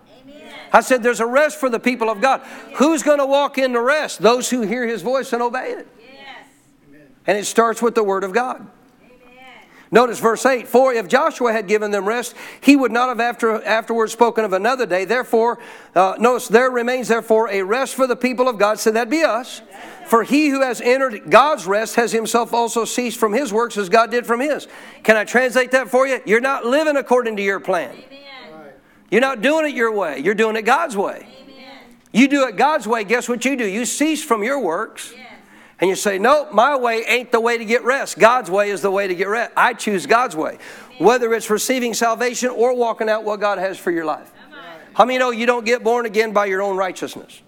I 0.72 0.82
said, 0.82 1.04
There's 1.04 1.20
a 1.20 1.26
rest 1.26 1.60
for 1.60 1.70
the 1.70 1.80
people 1.80 2.10
of 2.10 2.22
God. 2.22 2.42
Who's 2.76 3.04
going 3.04 3.20
to 3.20 3.26
walk 3.26 3.58
in 3.58 3.74
the 3.74 3.82
rest? 3.82 4.22
Those 4.22 4.50
who 4.50 4.62
hear 4.62 4.86
his 4.86 5.02
voice 5.02 5.32
and 5.34 5.42
obey 5.42 5.72
it. 5.72 5.88
Yes. 6.00 7.00
And 7.26 7.38
it 7.38 7.46
starts 7.46 7.82
with 7.82 7.96
the 7.96 8.04
word 8.04 8.24
of 8.24 8.34
God. 8.34 8.68
Notice 9.92 10.20
verse 10.20 10.46
8 10.46 10.68
For 10.68 10.94
if 10.94 11.08
Joshua 11.08 11.54
had 11.54 11.68
given 11.68 11.92
them 11.92 12.06
rest, 12.06 12.36
he 12.62 12.76
would 12.76 12.92
not 12.92 13.10
have 13.10 13.20
after, 13.20 13.64
afterwards 13.64 14.14
spoken 14.14 14.44
of 14.44 14.54
another 14.54 14.86
day. 14.86 15.06
Therefore, 15.06 15.60
uh, 15.96 16.16
notice 16.20 16.48
there 16.48 16.70
remains 16.70 17.08
therefore 17.08 17.50
a 17.50 17.64
rest 17.64 17.96
for 17.96 18.08
the 18.08 18.16
people 18.16 18.48
of 18.48 18.58
God. 18.58 18.80
So 18.80 18.92
that'd 18.92 19.10
be 19.10 19.24
us. 19.24 19.62
For 20.08 20.24
he 20.24 20.50
who 20.50 20.62
has 20.62 20.80
entered 20.82 21.30
God's 21.30 21.66
rest 21.66 21.96
has 21.96 22.12
himself 22.12 22.54
also 22.54 22.86
ceased 22.86 23.20
from 23.20 23.34
his 23.34 23.52
works 23.52 23.78
as 23.78 23.90
God 23.90 24.12
did 24.12 24.26
from 24.26 24.40
his. 24.40 24.68
Can 25.04 25.18
I 25.18 25.26
translate 25.26 25.72
that 25.72 25.90
for 25.90 26.08
you? 26.08 26.22
You're 26.26 26.40
not 26.40 26.66
living 26.66 26.96
according 26.96 27.36
to 27.38 27.44
your 27.44 27.60
plan. 27.60 27.92
Amen. 27.92 28.18
You're 29.10 29.22
not 29.22 29.42
doing 29.42 29.66
it 29.66 29.76
your 29.76 29.92
way, 29.92 30.20
you're 30.20 30.36
doing 30.36 30.56
it 30.56 30.64
God's 30.64 30.98
way. 30.98 31.28
Amen. 31.42 31.80
You 32.12 32.28
do 32.28 32.48
it 32.48 32.58
God's 32.58 32.88
way, 32.88 33.04
guess 33.04 33.30
what 33.30 33.46
you 33.46 33.56
do? 33.56 33.66
You 33.66 33.86
cease 33.86 34.24
from 34.24 34.44
your 34.44 34.60
works. 34.60 35.14
Yes. 35.16 35.27
And 35.80 35.90
you 35.90 35.96
say, 35.96 36.18
Nope, 36.18 36.54
my 36.54 36.76
way 36.76 37.04
ain't 37.08 37.32
the 37.32 37.40
way 37.40 37.58
to 37.58 37.66
get 37.66 37.84
rest. 37.84 38.18
God's 38.18 38.50
way 38.50 38.70
is 38.70 38.82
the 38.82 38.92
way 38.92 39.08
to 39.08 39.16
get 39.16 39.28
rest. 39.28 39.52
I 39.56 39.74
choose 39.74 40.06
God's 40.06 40.36
way. 40.36 40.58
Whether 40.98 41.34
it's 41.34 41.50
receiving 41.50 41.94
salvation 41.94 42.50
or 42.50 42.76
walking 42.76 43.10
out 43.10 43.24
what 43.24 43.40
God 43.40 43.60
has 43.60 43.78
for 43.78 43.92
your 43.92 44.06
life. 44.06 44.32
How 44.94 45.06
many 45.06 45.20
know 45.20 45.30
you 45.30 45.46
don't 45.46 45.66
get 45.66 45.84
born 45.84 46.08
again 46.08 46.34
by 46.34 46.48
your 46.48 46.64
own 46.64 46.76
righteousness? 46.76 47.42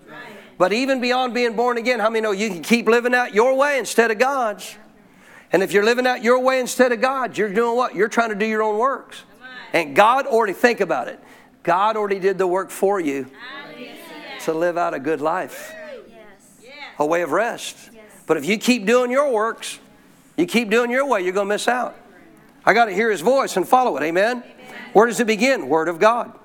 But 0.60 0.74
even 0.74 1.02
beyond 1.02 1.34
being 1.34 1.56
born 1.56 1.78
again, 1.78 2.00
how 2.00 2.10
many 2.10 2.22
know 2.22 2.32
you 2.32 2.50
can 2.50 2.62
keep 2.62 2.88
living 2.88 3.16
out 3.16 3.34
your 3.34 3.56
way 3.56 3.80
instead 3.80 4.12
of 4.12 4.20
God's? 4.20 4.78
And 5.52 5.64
if 5.64 5.72
you're 5.72 5.86
living 5.86 6.06
out 6.06 6.22
your 6.22 6.40
way 6.40 6.60
instead 6.60 6.92
of 6.92 7.02
God's, 7.02 7.38
you're 7.38 7.52
doing 7.52 7.76
what? 7.76 7.96
You're 7.96 8.10
trying 8.10 8.30
to 8.30 8.36
do 8.36 8.46
your 8.46 8.62
own 8.62 8.78
works. 8.78 9.24
And 9.74 9.96
God 9.96 10.28
already 10.28 10.54
think 10.54 10.80
about 10.80 11.08
it. 11.08 11.20
God 11.64 11.98
already 11.98 12.20
did 12.20 12.38
the 12.38 12.46
work 12.46 12.70
for 12.70 13.00
you 13.00 13.32
to 14.42 14.54
live 14.54 14.78
out 14.78 14.94
a 14.94 15.00
good 15.00 15.22
life, 15.22 15.74
a 17.00 17.06
way 17.06 17.22
of 17.22 17.32
rest. 17.32 17.90
But 18.30 18.38
if 18.38 18.46
you 18.46 18.60
keep 18.60 18.86
doing 18.86 19.10
your 19.10 19.32
works, 19.32 19.80
you 20.38 20.46
keep 20.46 20.70
doing 20.70 20.92
your 20.92 21.04
way, 21.08 21.24
you're 21.24 21.34
going 21.34 21.48
to 21.48 21.54
miss 21.56 21.68
out. 21.68 21.96
I 22.64 22.76
got 22.76 22.86
to 22.86 22.94
hear 22.94 23.10
his 23.10 23.22
voice 23.22 23.58
and 23.58 23.68
follow 23.68 23.98
it. 23.98 24.04
Amen? 24.04 24.44
Where 24.94 25.08
does 25.08 25.20
it 25.20 25.26
begin? 25.26 25.68
Word 25.68 25.88
of 25.88 25.98
God. 26.00 26.38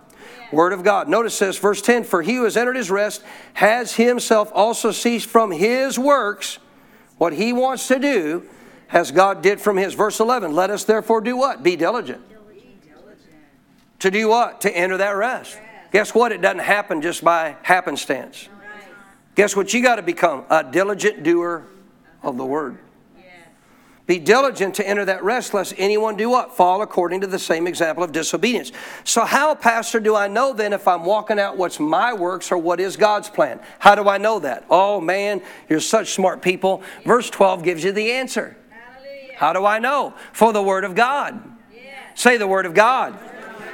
Word 0.50 0.72
of 0.72 0.82
God. 0.82 1.10
Notice 1.10 1.38
this, 1.38 1.58
verse 1.58 1.82
10 1.82 2.04
For 2.04 2.22
he 2.22 2.36
who 2.36 2.44
has 2.44 2.56
entered 2.56 2.76
his 2.76 2.90
rest 2.90 3.22
has 3.52 3.96
himself 3.96 4.50
also 4.54 4.92
ceased 4.92 5.28
from 5.28 5.50
his 5.50 5.98
works, 5.98 6.58
what 7.18 7.34
he 7.34 7.52
wants 7.52 7.86
to 7.88 7.98
do, 7.98 8.48
as 8.90 9.10
God 9.10 9.42
did 9.42 9.60
from 9.60 9.76
his. 9.76 9.92
Verse 9.92 10.20
11 10.20 10.54
Let 10.54 10.70
us 10.70 10.84
therefore 10.84 11.20
do 11.20 11.36
what? 11.36 11.62
Be 11.62 11.76
diligent. 11.76 12.22
To 13.98 14.10
do 14.10 14.28
what? 14.30 14.62
To 14.62 14.74
enter 14.74 14.96
that 14.96 15.16
rest. 15.16 15.58
Guess 15.92 16.14
what? 16.14 16.32
It 16.32 16.40
doesn't 16.40 16.60
happen 16.60 17.02
just 17.02 17.22
by 17.22 17.56
happenstance. 17.60 18.48
Guess 19.34 19.54
what 19.54 19.74
you 19.74 19.82
got 19.82 19.96
to 19.96 20.02
become? 20.02 20.44
A 20.48 20.64
diligent 20.64 21.22
doer 21.24 21.66
of 22.24 22.36
the 22.36 22.44
word. 22.44 22.78
Be 24.06 24.18
diligent 24.18 24.74
to 24.74 24.86
enter 24.86 25.06
that 25.06 25.24
rest, 25.24 25.54
lest 25.54 25.72
anyone 25.78 26.16
do 26.16 26.28
what? 26.28 26.54
Fall 26.54 26.82
according 26.82 27.22
to 27.22 27.26
the 27.26 27.38
same 27.38 27.66
example 27.66 28.04
of 28.04 28.12
disobedience. 28.12 28.70
So, 29.02 29.24
how, 29.24 29.54
Pastor, 29.54 29.98
do 29.98 30.14
I 30.14 30.28
know 30.28 30.52
then 30.52 30.74
if 30.74 30.86
I'm 30.86 31.04
walking 31.04 31.38
out 31.38 31.56
what's 31.56 31.80
my 31.80 32.12
works 32.12 32.52
or 32.52 32.58
what 32.58 32.80
is 32.80 32.98
God's 32.98 33.30
plan? 33.30 33.60
How 33.78 33.94
do 33.94 34.06
I 34.06 34.18
know 34.18 34.40
that? 34.40 34.66
Oh, 34.68 35.00
man, 35.00 35.40
you're 35.70 35.80
such 35.80 36.12
smart 36.12 36.42
people. 36.42 36.82
Verse 37.06 37.30
12 37.30 37.62
gives 37.62 37.82
you 37.82 37.92
the 37.92 38.12
answer. 38.12 38.58
How 39.36 39.54
do 39.54 39.64
I 39.64 39.78
know? 39.78 40.12
For 40.34 40.52
the 40.52 40.62
Word 40.62 40.84
of 40.84 40.94
God. 40.94 41.42
Say 42.14 42.36
the 42.36 42.46
Word 42.46 42.66
of 42.66 42.74
God. 42.74 43.18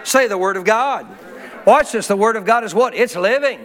Say 0.04 0.28
the 0.28 0.38
Word 0.38 0.56
of 0.56 0.64
God. 0.64 1.08
Watch 1.66 1.90
this. 1.90 2.06
The 2.06 2.16
Word 2.16 2.36
of 2.36 2.44
God 2.44 2.62
is 2.62 2.72
what? 2.72 2.94
It's 2.94 3.16
living. 3.16 3.60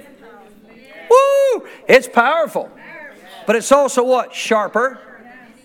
Woo! 1.09 1.67
It's 1.87 2.07
powerful. 2.07 2.71
But 3.45 3.55
it's 3.55 3.71
also 3.71 4.03
what? 4.03 4.33
Sharper 4.33 4.99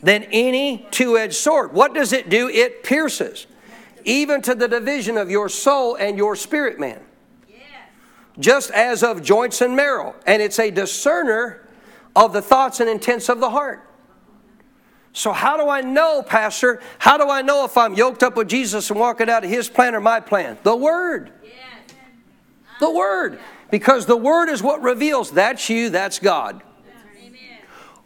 than 0.02 0.24
any 0.24 0.86
two 0.90 1.16
edged 1.16 1.34
sword. 1.34 1.72
What 1.72 1.94
does 1.94 2.12
it 2.12 2.28
do? 2.28 2.48
It 2.48 2.82
pierces, 2.82 3.46
even 4.04 4.42
to 4.42 4.54
the 4.54 4.68
division 4.68 5.16
of 5.16 5.30
your 5.30 5.48
soul 5.48 5.94
and 5.96 6.16
your 6.16 6.36
spirit, 6.36 6.78
man. 6.78 7.00
Just 8.38 8.70
as 8.70 9.02
of 9.02 9.22
joints 9.22 9.60
and 9.60 9.76
marrow. 9.76 10.14
And 10.26 10.40
it's 10.40 10.58
a 10.58 10.70
discerner 10.70 11.68
of 12.16 12.32
the 12.32 12.40
thoughts 12.40 12.80
and 12.80 12.88
intents 12.88 13.28
of 13.28 13.40
the 13.40 13.50
heart. 13.50 13.86
So, 15.12 15.32
how 15.32 15.56
do 15.56 15.68
I 15.68 15.80
know, 15.80 16.22
Pastor? 16.22 16.80
How 16.98 17.18
do 17.18 17.28
I 17.28 17.42
know 17.42 17.64
if 17.64 17.76
I'm 17.76 17.94
yoked 17.94 18.22
up 18.22 18.36
with 18.36 18.48
Jesus 18.48 18.90
and 18.90 18.98
walking 18.98 19.28
out 19.28 19.44
of 19.44 19.50
His 19.50 19.68
plan 19.68 19.94
or 19.94 20.00
my 20.00 20.20
plan? 20.20 20.56
The 20.62 20.76
Word. 20.76 21.32
The 22.78 22.90
Word. 22.90 23.40
Because 23.70 24.06
the 24.06 24.16
Word 24.16 24.48
is 24.48 24.62
what 24.62 24.82
reveals 24.82 25.32
that's 25.32 25.68
you, 25.68 25.90
that's 25.90 26.18
God. 26.20 26.62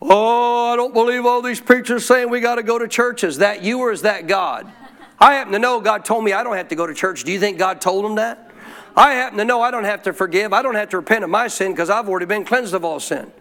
Oh, 0.06 0.72
I 0.72 0.76
don't 0.76 0.92
believe 0.92 1.24
all 1.24 1.40
these 1.40 1.60
preachers 1.60 2.04
saying 2.04 2.28
we 2.28 2.40
got 2.40 2.56
to 2.56 2.62
go 2.62 2.78
to 2.78 2.86
church. 2.86 3.24
Is 3.24 3.38
that 3.38 3.62
you 3.62 3.78
or 3.80 3.90
is 3.90 4.02
that 4.02 4.26
God? 4.26 4.70
I 5.18 5.34
happen 5.34 5.52
to 5.54 5.58
know 5.58 5.80
God 5.80 6.04
told 6.04 6.24
me 6.24 6.32
I 6.32 6.42
don't 6.42 6.56
have 6.56 6.68
to 6.68 6.74
go 6.74 6.86
to 6.86 6.92
church. 6.92 7.24
Do 7.24 7.32
you 7.32 7.40
think 7.40 7.58
God 7.58 7.80
told 7.80 8.04
him 8.04 8.16
that? 8.16 8.50
I 8.96 9.14
happen 9.14 9.38
to 9.38 9.44
know 9.44 9.62
I 9.62 9.70
don't 9.70 9.84
have 9.84 10.02
to 10.02 10.12
forgive. 10.12 10.52
I 10.52 10.62
don't 10.62 10.74
have 10.74 10.90
to 10.90 10.98
repent 10.98 11.24
of 11.24 11.30
my 11.30 11.48
sin 11.48 11.72
because 11.72 11.88
I've 11.88 12.08
already 12.08 12.26
been 12.26 12.44
cleansed 12.44 12.74
of 12.74 12.84
all 12.84 13.00
sin. 13.00 13.32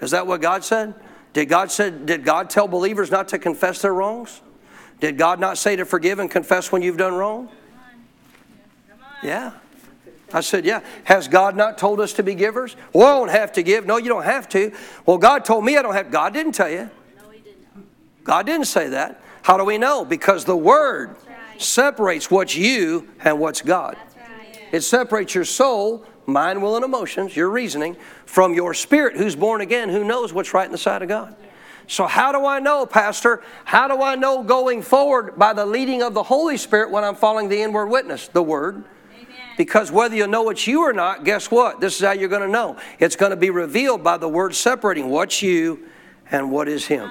Is 0.00 0.10
that 0.10 0.26
what 0.26 0.42
God 0.42 0.64
said? 0.64 0.94
Did 1.32 1.48
God, 1.48 1.70
said, 1.70 2.04
did 2.06 2.24
God 2.24 2.50
tell 2.50 2.66
believers 2.66 3.10
not 3.10 3.28
to 3.28 3.38
confess 3.38 3.80
their 3.80 3.94
wrongs? 3.94 4.40
Did 5.00 5.16
God 5.16 5.38
not 5.38 5.56
say 5.56 5.76
to 5.76 5.84
forgive 5.84 6.18
and 6.18 6.30
confess 6.30 6.72
when 6.72 6.82
you've 6.82 6.96
done 6.96 7.14
wrong? 7.14 7.48
Yeah. 9.22 9.52
I 10.32 10.40
said, 10.40 10.64
Yeah. 10.64 10.80
Has 11.04 11.28
God 11.28 11.56
not 11.56 11.78
told 11.78 12.00
us 12.00 12.12
to 12.14 12.22
be 12.22 12.34
givers? 12.34 12.76
Well, 12.92 13.06
I 13.06 13.18
don't 13.18 13.30
have 13.30 13.52
to 13.52 13.62
give. 13.62 13.86
No, 13.86 13.96
you 13.96 14.08
don't 14.08 14.24
have 14.24 14.48
to. 14.50 14.72
Well, 15.06 15.18
God 15.18 15.44
told 15.44 15.64
me 15.64 15.76
I 15.76 15.82
don't 15.82 15.94
have. 15.94 16.10
God 16.10 16.32
didn't 16.32 16.52
tell 16.52 16.68
you. 16.68 16.90
No, 17.16 17.30
he 17.30 17.40
didn't. 17.40 17.64
God 18.24 18.46
didn't 18.46 18.66
say 18.66 18.88
that. 18.90 19.20
How 19.42 19.56
do 19.56 19.64
we 19.64 19.78
know? 19.78 20.04
Because 20.04 20.44
the 20.44 20.56
Word 20.56 21.16
separates 21.56 22.30
what's 22.30 22.54
you 22.54 23.08
and 23.24 23.38
what's 23.38 23.62
God. 23.62 23.96
That's 23.96 24.16
right. 24.16 24.68
It 24.72 24.80
separates 24.82 25.34
your 25.34 25.44
soul, 25.44 26.04
mind, 26.26 26.62
will, 26.62 26.76
and 26.76 26.84
emotions, 26.84 27.34
your 27.34 27.48
reasoning, 27.50 27.96
from 28.26 28.54
your 28.54 28.74
spirit, 28.74 29.16
who's 29.16 29.34
born 29.34 29.60
again, 29.60 29.88
who 29.88 30.04
knows 30.04 30.32
what's 30.32 30.52
right 30.52 30.66
in 30.66 30.72
the 30.72 30.78
sight 30.78 31.02
of 31.02 31.08
God. 31.08 31.34
So, 31.86 32.06
how 32.06 32.32
do 32.32 32.44
I 32.44 32.60
know, 32.60 32.84
Pastor? 32.84 33.42
How 33.64 33.88
do 33.88 34.02
I 34.02 34.14
know 34.14 34.42
going 34.42 34.82
forward 34.82 35.38
by 35.38 35.54
the 35.54 35.64
leading 35.64 36.02
of 36.02 36.12
the 36.12 36.22
Holy 36.22 36.58
Spirit 36.58 36.90
when 36.90 37.02
I'm 37.02 37.14
following 37.14 37.48
the 37.48 37.62
inward 37.62 37.86
witness, 37.86 38.28
the 38.28 38.42
Word? 38.42 38.84
Because 39.58 39.90
whether 39.90 40.14
you 40.14 40.28
know 40.28 40.50
it's 40.50 40.68
you 40.68 40.82
or 40.82 40.92
not, 40.92 41.24
guess 41.24 41.50
what? 41.50 41.80
This 41.80 41.96
is 41.96 42.06
how 42.06 42.12
you're 42.12 42.28
going 42.28 42.42
to 42.42 42.48
know. 42.48 42.78
It's 43.00 43.16
going 43.16 43.30
to 43.30 43.36
be 43.36 43.50
revealed 43.50 44.04
by 44.04 44.16
the 44.16 44.28
Word 44.28 44.54
separating 44.54 45.10
what's 45.10 45.42
you 45.42 45.88
and 46.30 46.52
what 46.52 46.68
is 46.68 46.86
Him. 46.86 47.10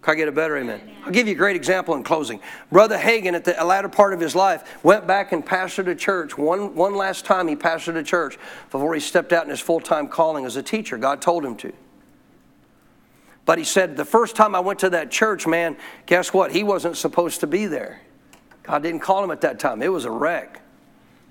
Can 0.00 0.12
I 0.12 0.14
get 0.16 0.28
a 0.28 0.32
better 0.32 0.56
amen? 0.58 0.80
I'll 1.04 1.12
give 1.12 1.26
you 1.26 1.32
a 1.32 1.36
great 1.36 1.56
example 1.56 1.94
in 1.94 2.04
closing. 2.04 2.40
Brother 2.70 2.96
Hagin, 2.96 3.32
at 3.32 3.44
the 3.44 3.52
latter 3.64 3.88
part 3.88 4.12
of 4.12 4.20
his 4.20 4.36
life, 4.36 4.84
went 4.84 5.06
back 5.06 5.32
and 5.32 5.44
pastored 5.44 5.88
a 5.88 5.94
church. 5.94 6.36
One, 6.36 6.74
one 6.74 6.94
last 6.94 7.24
time 7.24 7.48
he 7.48 7.56
pastored 7.56 7.96
a 7.96 8.02
church 8.02 8.38
before 8.70 8.92
he 8.92 9.00
stepped 9.00 9.32
out 9.32 9.44
in 9.44 9.50
his 9.50 9.60
full 9.60 9.80
time 9.80 10.06
calling 10.06 10.44
as 10.44 10.56
a 10.56 10.62
teacher. 10.62 10.98
God 10.98 11.22
told 11.22 11.42
him 11.42 11.56
to. 11.56 11.72
But 13.46 13.56
he 13.56 13.64
said, 13.64 13.96
the 13.96 14.04
first 14.04 14.36
time 14.36 14.54
I 14.54 14.60
went 14.60 14.78
to 14.80 14.90
that 14.90 15.10
church, 15.10 15.46
man, 15.46 15.76
guess 16.04 16.34
what? 16.34 16.52
He 16.52 16.62
wasn't 16.62 16.98
supposed 16.98 17.40
to 17.40 17.46
be 17.46 17.64
there. 17.64 18.02
God 18.64 18.82
didn't 18.82 19.00
call 19.00 19.22
him 19.22 19.30
at 19.30 19.42
that 19.42 19.58
time. 19.58 19.82
It 19.82 19.92
was 19.92 20.04
a 20.04 20.10
wreck. 20.10 20.60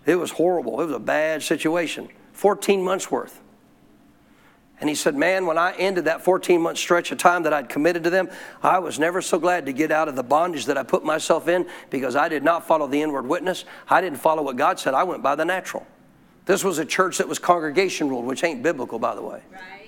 It 0.06 0.16
was 0.16 0.32
horrible. 0.32 0.80
It 0.82 0.86
was 0.86 0.96
a 0.96 1.00
bad 1.00 1.44
situation. 1.44 2.10
14 2.34 2.82
months 2.82 3.12
worth. 3.12 3.42
And 4.80 4.90
he 4.90 4.96
said, 4.96 5.16
Man, 5.16 5.46
when 5.46 5.58
I 5.58 5.74
ended 5.74 6.06
that 6.06 6.24
14 6.24 6.60
month 6.62 6.78
stretch 6.78 7.12
of 7.12 7.18
time 7.18 7.44
that 7.44 7.54
I'd 7.54 7.70
committed 7.70 8.04
to 8.04 8.10
them, 8.10 8.30
I 8.62 8.80
was 8.80 9.00
never 9.00 9.22
so 9.22 9.40
glad 9.40 9.66
to 9.68 9.74
get 9.74 9.92
out 9.92 10.10
of 10.10 10.16
the 10.16 10.24
bondage 10.24 10.66
that 10.66 10.78
I 10.78 10.84
put 10.84 11.06
myself 11.06 11.48
in 11.48 11.68
because 11.90 12.16
I 12.16 12.28
did 12.28 12.44
not 12.44 12.68
follow 12.68 12.88
the 12.88 13.02
inward 13.02 13.26
witness. 13.26 13.66
I 13.90 14.02
didn't 14.02 14.20
follow 14.20 14.44
what 14.44 14.58
God 14.58 14.80
said. 14.80 14.94
I 14.94 15.04
went 15.04 15.24
by 15.24 15.36
the 15.36 15.46
natural. 15.46 15.88
This 16.46 16.64
was 16.64 16.80
a 16.80 16.86
church 16.86 17.20
that 17.20 17.28
was 17.28 17.40
congregation 17.40 18.10
ruled, 18.10 18.26
which 18.26 18.44
ain't 18.44 18.62
biblical, 18.62 19.00
by 19.00 19.16
the 19.16 19.22
way. 19.22 19.42
Right. 19.52 19.83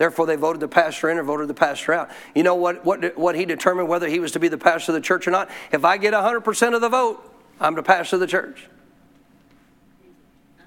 Therefore, 0.00 0.24
they 0.24 0.36
voted 0.36 0.60
the 0.60 0.68
pastor 0.68 1.10
in 1.10 1.18
or 1.18 1.22
voted 1.22 1.46
the 1.46 1.52
pastor 1.52 1.92
out. 1.92 2.10
You 2.34 2.42
know 2.42 2.54
what, 2.54 2.86
what, 2.86 3.18
what 3.18 3.34
he 3.34 3.44
determined 3.44 3.86
whether 3.86 4.08
he 4.08 4.18
was 4.18 4.32
to 4.32 4.40
be 4.40 4.48
the 4.48 4.56
pastor 4.56 4.92
of 4.92 4.94
the 4.94 5.02
church 5.02 5.28
or 5.28 5.30
not? 5.30 5.50
If 5.72 5.84
I 5.84 5.98
get 5.98 6.14
100% 6.14 6.74
of 6.74 6.80
the 6.80 6.88
vote, 6.88 7.22
I'm 7.60 7.74
the 7.74 7.82
pastor 7.82 8.16
of 8.16 8.20
the 8.20 8.26
church. 8.26 8.66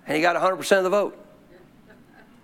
And 0.05 0.15
he 0.15 0.21
got 0.21 0.35
100% 0.35 0.77
of 0.77 0.83
the 0.83 0.89
vote. 0.91 1.17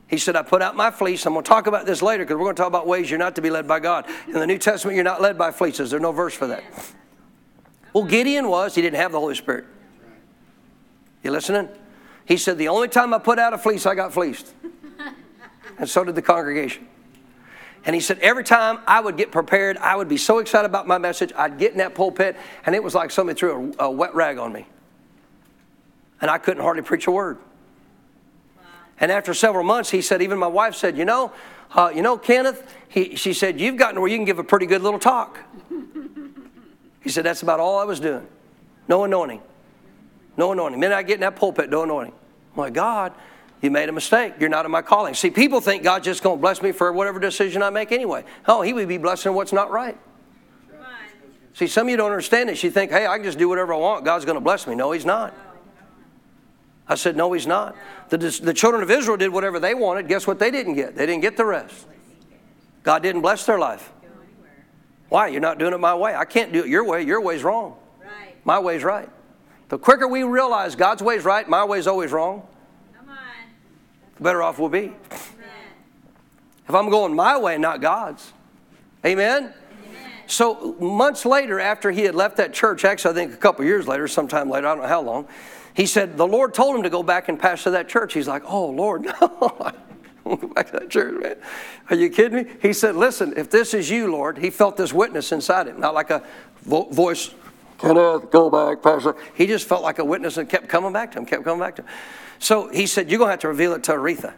He 0.08 0.18
said, 0.18 0.36
I 0.36 0.42
put 0.42 0.64
out 0.64 0.76
my 0.76 0.90
fleece. 0.90 1.28
I'm 1.28 1.34
going 1.34 1.44
to 1.44 1.48
talk 1.48 1.68
about 1.68 1.86
this 1.86 2.02
later 2.02 2.24
because 2.24 2.38
we're 2.38 2.46
going 2.46 2.56
to 2.56 2.60
talk 2.60 2.70
about 2.70 2.88
ways 2.88 3.08
you're 3.08 3.20
not 3.20 3.36
to 3.36 3.42
be 3.44 3.52
led 3.52 3.68
by 3.68 3.80
God. 3.80 4.08
In 4.26 4.34
the 4.34 4.48
New 4.48 4.58
Testament, 4.58 4.96
you're 4.96 5.04
not 5.04 5.22
led 5.22 5.38
by 5.38 5.52
fleeces. 5.52 5.92
There's 5.92 6.02
no 6.02 6.12
verse 6.12 6.34
for 6.34 6.48
that. 6.48 6.64
Well, 7.94 8.06
Gideon 8.06 8.48
was. 8.48 8.74
He 8.74 8.82
didn't 8.82 9.00
have 9.00 9.12
the 9.12 9.20
Holy 9.20 9.36
Spirit. 9.36 9.66
You 11.24 11.30
listening? 11.30 11.70
He 12.26 12.36
said, 12.36 12.58
The 12.58 12.70
only 12.70 12.88
time 12.88 13.14
I 13.14 13.20
put 13.20 13.38
out 13.38 13.54
a 13.54 13.60
fleece, 13.60 13.86
I 13.86 13.94
got 13.94 14.12
fleeced. 14.12 14.56
And 15.80 15.90
so 15.90 16.04
did 16.04 16.16
the 16.16 16.22
congregation. 16.22 16.88
And 17.86 17.96
he 17.96 18.02
said, 18.02 18.20
Every 18.20 18.44
time 18.44 18.80
I 18.86 19.00
would 19.00 19.18
get 19.18 19.32
prepared, 19.32 19.78
I 19.78 19.96
would 19.96 20.10
be 20.10 20.18
so 20.18 20.40
excited 20.40 20.66
about 20.66 20.86
my 20.86 20.98
message, 20.98 21.32
I'd 21.36 21.58
get 21.58 21.72
in 21.72 21.78
that 21.78 21.96
pulpit, 21.96 22.38
and 22.66 22.76
it 22.76 22.84
was 22.84 22.94
like 22.94 23.10
somebody 23.10 23.40
threw 23.40 23.74
a, 23.80 23.86
a 23.86 23.92
wet 23.92 24.14
rag 24.14 24.38
on 24.38 24.52
me. 24.52 24.68
And 26.22 26.30
I 26.30 26.38
couldn't 26.38 26.62
hardly 26.62 26.84
preach 26.84 27.08
a 27.08 27.12
word. 27.12 27.38
And 29.00 29.12
after 29.12 29.34
several 29.34 29.64
months, 29.64 29.90
he 29.90 30.02
said, 30.02 30.22
even 30.22 30.38
my 30.38 30.48
wife 30.48 30.76
said, 30.76 30.98
you 30.98 31.06
know, 31.06 31.32
uh, 31.72 31.92
you 31.96 32.02
know, 32.02 32.18
Kenneth, 32.18 32.76
he, 32.90 33.16
she 33.16 33.32
said, 33.32 33.60
you've 33.60 33.78
gotten 33.78 33.96
to 33.96 34.02
where 34.02 34.10
you 34.10 34.18
can 34.18 34.26
give 34.26 34.40
a 34.40 34.44
pretty 34.44 34.66
good 34.66 34.82
little 34.82 35.00
talk. 35.00 35.40
He 37.02 37.10
said, 37.10 37.24
that's 37.24 37.42
about 37.42 37.62
all 37.62 37.80
I 37.80 37.86
was 37.86 38.02
doing. 38.02 38.28
No 38.90 39.06
anointing. 39.06 39.42
No 40.36 40.52
anointing. 40.52 40.82
Then 40.82 40.92
I 40.92 41.02
get 41.02 41.16
in 41.16 41.22
that 41.22 41.38
pulpit, 41.38 41.70
no 41.70 41.84
anointing. 41.84 42.14
My 42.56 42.70
God, 42.70 43.14
you 43.62 43.72
made 43.72 43.90
a 43.90 43.92
mistake. 43.92 44.34
You're 44.40 44.50
not 44.50 44.66
in 44.66 44.72
my 44.72 44.82
calling. 44.82 45.14
See, 45.14 45.30
people 45.30 45.60
think 45.60 45.84
God's 45.84 46.06
just 46.06 46.24
going 46.24 46.38
to 46.38 46.42
bless 46.42 46.62
me 46.62 46.72
for 46.72 46.92
whatever 46.94 47.20
decision 47.20 47.62
I 47.62 47.70
make 47.70 47.92
anyway. 47.92 48.24
Oh, 48.48 48.62
he 48.62 48.74
would 48.74 48.88
be 48.88 48.98
blessing 48.98 49.34
what's 49.34 49.52
not 49.52 49.70
right. 49.70 49.98
See, 51.54 51.68
some 51.68 51.88
of 51.88 51.92
you 51.92 51.98
don't 51.98 52.12
understand 52.12 52.48
this. 52.48 52.64
You 52.64 52.72
think, 52.72 52.92
hey, 52.92 53.06
I 53.06 53.18
can 53.18 53.26
just 53.26 53.38
do 53.38 53.50
whatever 53.50 53.74
I 53.74 53.78
want. 53.78 54.06
God's 54.06 54.24
going 54.24 54.38
to 54.38 54.42
bless 54.42 54.66
me. 54.66 54.76
No, 54.76 54.92
he's 54.92 55.06
not. 55.06 55.34
I 56.88 56.96
said, 56.96 57.18
no, 57.18 57.34
he's 57.34 57.46
not. 57.46 57.76
The, 58.10 58.18
the 58.18 58.54
children 58.54 58.82
of 58.82 58.90
Israel 58.90 59.18
did 59.18 59.30
whatever 59.30 59.60
they 59.60 59.74
wanted. 59.74 60.08
Guess 60.08 60.26
what 60.26 60.40
they 60.40 60.52
didn't 60.52 60.76
get? 60.76 60.96
They 60.96 61.06
didn't 61.06 61.22
get 61.22 61.36
the 61.36 61.46
rest. 61.46 61.86
God 62.84 63.04
didn't 63.04 63.22
bless 63.22 63.46
their 63.46 63.60
life. 63.60 63.92
Why? 65.10 65.28
You're 65.28 65.42
not 65.42 65.60
doing 65.60 65.74
it 65.74 65.80
my 65.80 65.96
way. 65.96 66.16
I 66.16 66.26
can't 66.26 66.54
do 66.54 66.62
it 66.62 66.68
your 66.68 66.86
way. 66.86 67.04
Your 67.04 67.20
way's 67.20 67.44
wrong. 67.44 67.76
My 68.46 68.60
way's 68.60 68.84
right. 68.84 69.10
The 69.68 69.78
quicker 69.78 70.08
we 70.08 70.24
realize 70.24 70.76
God's 70.76 71.04
way's 71.04 71.26
right, 71.26 71.48
my 71.48 71.64
way's 71.66 71.88
always 71.88 72.12
wrong. 72.12 72.48
The 74.20 74.24
better 74.24 74.44
off 74.44 74.60
we'll 74.60 74.70
be. 74.70 74.80
Amen. 74.80 74.96
If 76.68 76.76
I'm 76.76 76.90
going 76.90 77.16
my 77.16 77.38
way, 77.38 77.58
not 77.58 77.82
God's. 77.82 78.34
Amen? 79.06 79.44
Amen. 79.44 79.54
So 80.28 80.76
months 80.80 81.26
later, 81.26 81.60
after 81.60 81.90
he 81.90 82.02
had 82.02 82.14
left 82.14 82.38
that 82.38 82.54
church, 82.54 82.86
actually, 82.86 83.12
I 83.12 83.14
think 83.16 83.34
a 83.34 83.38
couple 83.38 83.66
years 83.66 83.88
later, 83.88 84.08
sometime 84.08 84.50
later, 84.50 84.68
I 84.68 84.76
don't 84.76 84.84
know 84.84 84.90
how 84.90 85.02
long, 85.02 85.28
he 85.74 85.86
said 85.86 86.18
the 86.18 86.28
Lord 86.28 86.54
told 86.54 86.76
him 86.76 86.84
to 86.84 86.90
go 86.90 87.02
back 87.02 87.30
and 87.30 87.40
pastor 87.40 87.72
that 87.72 87.88
church. 87.88 88.14
He's 88.14 88.28
like, 88.28 88.44
oh, 88.46 88.68
Lord, 88.68 89.04
no. 89.22 89.74
Go 90.26 90.36
back 90.36 90.68
to 90.68 90.80
that 90.80 90.90
church, 90.90 91.20
man. 91.24 91.38
Are 91.90 91.96
you 91.96 92.10
kidding 92.10 92.44
me? 92.44 92.52
He 92.62 92.74
said, 92.74 92.96
listen, 92.96 93.34
if 93.38 93.50
this 93.50 93.74
is 93.74 93.90
you, 93.90 94.12
Lord, 94.12 94.38
he 94.38 94.50
felt 94.50 94.76
this 94.76 94.94
witness 94.94 95.32
inside 95.32 95.68
him, 95.68 95.80
not 95.80 95.94
like 95.94 96.10
a 96.12 96.24
vo- 96.64 96.90
voice, 96.92 97.34
I 97.82 97.94
go 98.30 98.50
back, 98.50 98.84
pastor? 98.84 99.16
He 99.34 99.48
just 99.48 99.68
felt 99.68 99.82
like 99.82 100.00
a 100.00 100.06
witness 100.06 100.38
and 100.38 100.50
kept 100.50 100.68
coming 100.68 100.92
back 100.92 101.14
to 101.14 101.20
him, 101.20 101.26
kept 101.26 101.46
coming 101.46 101.62
back 101.62 101.78
to 101.78 101.84
him. 101.84 101.88
So 102.40 102.70
he 102.70 102.88
said, 102.88 103.10
You're 103.10 103.20
going 103.20 103.28
to 103.28 103.32
have 103.32 103.40
to 103.42 103.50
reveal 103.50 103.74
it 103.74 103.84
to 103.84 103.92
Oretha 103.94 104.34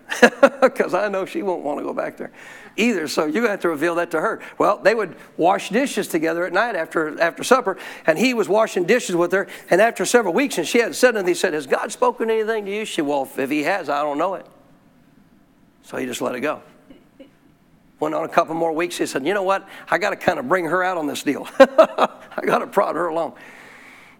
because 0.62 0.94
I 0.94 1.08
know 1.08 1.26
she 1.26 1.44
won't 1.44 1.64
want 1.64 1.80
to 1.80 1.84
go 1.84 1.94
back 1.94 2.18
there 2.18 2.32
either. 2.78 3.08
So 3.08 3.24
you're 3.24 3.34
going 3.34 3.46
to 3.46 3.52
have 3.52 3.60
to 3.62 3.70
reveal 3.70 3.96
that 3.96 4.12
to 4.12 4.22
her. 4.22 4.42
Well, 4.58 4.78
they 4.78 4.96
would 4.96 5.16
wash 5.38 5.70
dishes 5.70 6.08
together 6.08 6.46
at 6.46 6.54
night 6.54 6.76
after, 6.76 7.20
after 7.22 7.44
supper, 7.44 7.78
and 8.06 8.18
he 8.18 8.34
was 8.34 8.50
washing 8.50 8.86
dishes 8.86 9.16
with 9.16 9.32
her. 9.32 9.48
And 9.70 9.82
after 9.82 10.06
several 10.06 10.34
weeks, 10.34 10.58
and 10.58 10.68
she 10.68 10.80
hadn't 10.80 10.96
said 10.96 11.16
anything, 11.16 11.28
he 11.28 11.34
said, 11.34 11.54
Has 11.54 11.68
God 11.68 11.92
spoken 11.92 12.30
anything 12.30 12.66
to 12.66 12.72
you? 12.72 12.86
She, 12.86 13.02
Well, 13.02 13.30
if 13.38 13.50
he 13.50 13.64
has, 13.64 13.90
I 13.90 14.02
don't 14.02 14.18
know 14.18 14.36
it. 14.36 14.46
So 15.84 15.98
he 15.98 16.06
just 16.06 16.22
let 16.22 16.36
it 16.36 16.42
go. 16.42 16.62
Went 18.00 18.16
on 18.16 18.24
a 18.24 18.30
couple 18.30 18.56
more 18.56 18.72
weeks. 18.72 18.98
He 18.98 19.06
said, 19.06 19.26
You 19.26 19.34
know 19.34 19.44
what? 19.44 19.68
I 19.90 19.98
got 19.98 20.10
to 20.12 20.16
kind 20.16 20.40
of 20.40 20.48
bring 20.48 20.66
her 20.66 20.84
out 20.84 20.98
on 20.98 21.06
this 21.06 21.22
deal. 21.22 21.48
I 21.60 22.42
got 22.46 22.60
to 22.60 22.68
prod 22.68 22.96
her 22.96 23.08
along. 23.08 23.36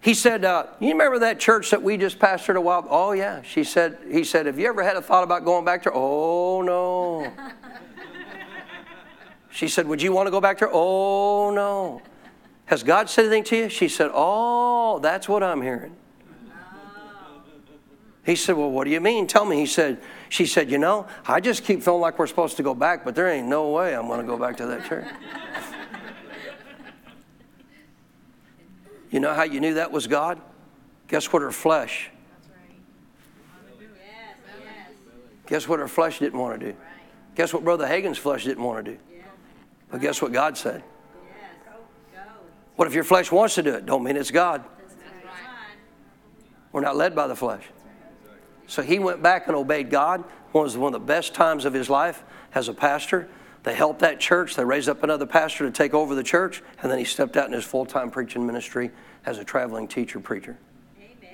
He 0.02 0.16
said, 0.16 0.44
uh, 0.44 0.66
"You 0.80 0.90
remember 0.90 1.20
that 1.20 1.40
church 1.40 1.70
that 1.70 1.84
we 1.84 1.96
just 1.96 2.18
pastored 2.18 2.56
a 2.56 2.62
while?" 2.62 2.86
Oh 2.90 3.12
yeah. 3.12 3.44
She 3.44 3.64
said. 3.64 4.00
He 4.10 4.24
said, 4.24 4.48
"Have 4.48 4.58
you 4.58 4.68
ever 4.68 4.84
had 4.84 4.96
a 4.96 5.02
thought 5.02 5.24
about 5.24 5.46
going 5.46 5.64
back 5.64 5.84
there?" 5.84 5.94
Oh 5.96 6.64
no. 6.64 7.32
she 9.52 9.68
said, 9.68 9.88
"Would 9.88 10.02
you 10.02 10.12
want 10.12 10.26
to 10.26 10.32
go 10.32 10.42
back 10.42 10.58
there?" 10.58 10.70
Oh 10.72 11.52
no. 11.52 12.02
Has 12.66 12.84
God 12.84 13.10
said 13.10 13.26
anything 13.26 13.44
to 13.46 13.58
you? 13.58 13.70
She 13.70 13.88
said, 13.88 14.10
"Oh, 14.14 15.00
that's 15.00 15.30
what 15.30 15.44
I'm 15.44 15.62
hearing." 15.62 15.96
He 18.26 18.36
said, 18.36 18.56
"Well, 18.56 18.72
what 18.72 18.86
do 18.86 18.92
you 18.92 19.02
mean? 19.02 19.28
Tell 19.28 19.46
me." 19.46 19.58
He 19.58 19.68
said, 19.68 20.02
"She 20.30 20.48
said, 20.48 20.72
you 20.72 20.80
know, 20.80 21.06
I 21.28 21.42
just 21.42 21.64
keep 21.64 21.84
feeling 21.84 22.02
like 22.02 22.18
we're 22.18 22.28
supposed 22.28 22.58
to 22.58 22.64
go 22.64 22.74
back, 22.74 23.06
but 23.06 23.14
there 23.14 23.28
ain't 23.28 23.48
no 23.48 23.70
way 23.70 23.96
I'm 23.96 24.08
going 24.08 24.22
to 24.22 24.26
go 24.26 24.38
back 24.38 24.58
to 24.58 24.66
that 24.66 24.86
church." 24.86 25.06
You 29.12 29.20
know 29.20 29.34
how 29.34 29.44
you 29.44 29.60
knew 29.60 29.76
that 29.76 29.92
was 29.92 30.08
God? 30.08 30.42
Guess 31.10 31.32
what 31.32 31.42
her 31.42 31.52
flesh? 31.52 32.10
Guess 35.48 35.68
what 35.68 35.80
her 35.80 35.88
flesh 35.90 36.20
didn't 36.20 36.40
want 36.40 36.60
to 36.62 36.72
do? 36.72 36.78
Guess 37.36 37.54
what 37.54 37.64
Brother 37.64 37.86
Hagin's 37.86 38.18
flesh 38.18 38.46
didn't 38.46 38.64
want 38.64 38.86
to 38.86 38.94
do? 38.94 38.98
But 39.90 40.00
guess 40.00 40.22
what 40.22 40.32
God 40.32 40.58
said? 40.58 40.82
What 42.78 42.88
if 42.88 42.94
your 42.94 43.04
flesh 43.04 43.32
wants 43.32 43.56
to 43.56 43.64
do 43.64 43.74
it? 43.74 43.86
Don't 43.86 44.02
mean 44.02 44.16
it's 44.16 44.32
God. 44.32 44.64
We're 46.72 46.82
not 46.82 46.96
led 46.96 47.14
by 47.14 47.28
the 47.28 47.36
flesh. 47.36 47.64
So 48.68 48.82
he 48.82 48.98
went 48.98 49.22
back 49.22 49.48
and 49.48 49.56
obeyed 49.58 49.90
God. 49.90 50.24
One 50.54 50.64
was 50.64 50.78
one 50.78 50.94
of 50.94 51.02
the 51.02 51.06
best 51.06 51.34
times 51.34 51.66
of 51.66 51.74
his 51.74 51.90
life 51.90 52.24
as 52.56 52.70
a 52.70 52.74
pastor. 52.74 53.28
They 53.64 53.76
helped 53.76 54.00
that 54.00 54.20
church. 54.20 54.56
They 54.56 54.66
raised 54.66 54.90
up 54.90 55.04
another 55.04 55.26
pastor 55.26 55.66
to 55.66 55.72
take 55.72 55.94
over 55.94 56.16
the 56.16 56.24
church. 56.24 56.64
And 56.82 56.92
then 56.92 56.98
he 56.98 57.06
stepped 57.06 57.38
out 57.38 57.48
in 57.48 57.54
his 57.54 57.64
full 57.64 57.86
time 57.86 58.10
preaching 58.10 58.46
ministry 58.46 58.92
as 59.26 59.38
a 59.38 59.44
traveling 59.44 59.88
teacher 59.88 60.20
preacher. 60.20 60.58
Amen. 60.98 61.30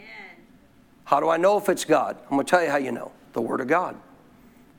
How 1.05 1.19
do 1.19 1.29
I 1.29 1.37
know 1.37 1.57
if 1.57 1.69
it's 1.69 1.85
God? 1.85 2.17
I'm 2.23 2.35
going 2.35 2.45
to 2.45 2.49
tell 2.49 2.63
you 2.63 2.69
how 2.69 2.77
you 2.77 2.91
know 2.91 3.11
the 3.33 3.41
Word 3.41 3.61
of 3.61 3.67
God. 3.67 3.95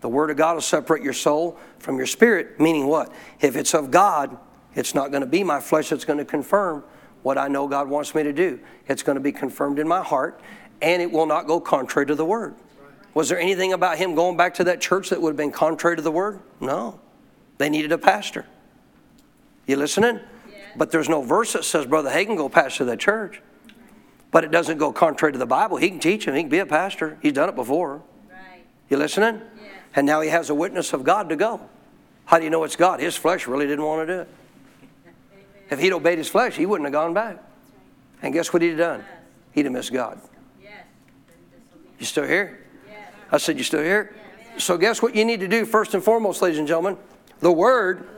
The 0.01 0.09
Word 0.09 0.31
of 0.31 0.37
God 0.37 0.55
will 0.55 0.61
separate 0.61 1.03
your 1.03 1.15
soul 1.15 1.59
from 1.79 1.97
your 1.97 2.07
spirit, 2.07 2.61
meaning 2.61 2.87
what? 2.87 3.13
If 3.41 3.57
it's 3.57 3.75
of 3.75 3.91
God, 3.91 4.37
it's 4.75 4.95
not 4.95 5.11
going 5.11 5.23
to 5.23 5.27
be 5.27 5.43
my 5.43 5.61
flesh 5.61 5.89
that's 5.89 6.05
going 6.05 6.19
to 6.19 6.25
confirm 6.25 6.85
what 7.23 7.39
I 7.39 7.49
know 7.49 7.67
God 7.67 7.89
wants 7.89 8.15
me 8.15 8.23
to 8.23 8.33
do. 8.33 8.61
It's 8.87 9.03
going 9.03 9.17
to 9.17 9.23
be 9.23 9.33
confirmed 9.33 9.79
in 9.79 9.89
my 9.89 10.03
heart. 10.03 10.41
and 10.81 11.03
it 11.03 11.11
will 11.11 11.27
not 11.27 11.47
go 11.47 11.61
contrary 11.61 12.07
to 12.07 12.15
the 12.15 12.25
word. 12.25 12.55
Was 13.15 13.29
there 13.29 13.41
anything 13.41 13.73
about 13.73 13.99
him 13.99 14.15
going 14.15 14.37
back 14.37 14.55
to 14.55 14.65
that 14.65 14.81
church 14.81 15.11
that 15.11 15.21
would 15.21 15.31
have 15.31 15.37
been 15.37 15.51
contrary 15.51 15.97
to 15.97 16.03
the 16.03 16.13
word? 16.13 16.41
No. 16.61 17.01
They 17.59 17.69
needed 17.69 17.93
a 17.93 17.99
pastor. 17.99 18.47
You 19.67 19.77
listening? 19.77 20.21
But 20.77 20.91
there's 20.91 21.09
no 21.09 21.23
verse 21.23 21.53
that 21.53 21.65
says 21.65 21.87
Brother 21.87 22.11
Hagin 22.11 22.37
go 22.37 22.49
pastor 22.49 22.85
that 22.87 23.01
church. 23.01 23.43
But 24.31 24.45
it 24.45 24.51
doesn't 24.51 24.79
go 24.79 24.93
contrary 24.93 25.33
to 25.33 25.39
the 25.39 25.47
Bible. 25.47 25.77
He 25.77 25.89
can 25.89 25.99
teach 25.99 26.27
him. 26.27 26.35
He 26.35 26.43
can 26.43 26.51
be 26.51 26.59
a 26.59 26.67
pastor. 26.67 27.19
He's 27.23 27.33
done 27.33 27.49
it 27.49 27.57
before. 27.57 28.03
Right. 28.31 28.65
You 28.89 28.99
listening? 28.99 29.37
Yeah. 29.37 29.69
And 29.97 30.07
now 30.07 30.21
he 30.21 30.29
has 30.29 30.51
a 30.51 30.55
witness 30.55 30.93
of 30.93 31.03
God 31.03 31.29
to 31.31 31.37
go. 31.37 31.61
How 32.27 32.39
do 32.39 32.45
you 32.45 32.51
know 32.51 32.63
it's 32.65 32.77
God? 32.77 33.01
His 33.01 33.17
flesh 33.17 33.47
really 33.47 33.67
didn't 33.67 33.85
want 33.85 34.07
to 34.07 34.15
do 34.15 34.21
it. 34.21 34.29
If 35.71 35.81
he'd 35.81 35.93
obeyed 35.93 36.19
his 36.19 36.29
flesh, 36.29 36.57
he 36.57 36.67
wouldn't 36.67 36.87
have 36.87 36.93
gone 36.93 37.15
back. 37.15 37.43
And 38.23 38.33
guess 38.33 38.53
what 38.53 38.63
he'd 38.63 38.71
have 38.71 38.79
done? 38.79 39.05
He'd 39.53 39.65
have 39.65 39.73
missed 39.73 39.93
God. 39.93 40.21
Yes. 40.63 40.85
You 41.99 42.07
still 42.07 42.25
here? 42.25 42.65
I 43.31 43.39
said, 43.39 43.59
You 43.59 43.65
still 43.65 43.83
here? 43.83 44.15
So, 44.57 44.77
guess 44.77 45.03
what 45.03 45.15
you 45.15 45.25
need 45.25 45.41
to 45.41 45.49
do 45.49 45.65
first 45.65 45.95
and 45.95 46.03
foremost, 46.03 46.43
ladies 46.43 46.59
and 46.59 46.67
gentlemen? 46.67 46.97
The 47.41 47.53
Word 47.53 48.09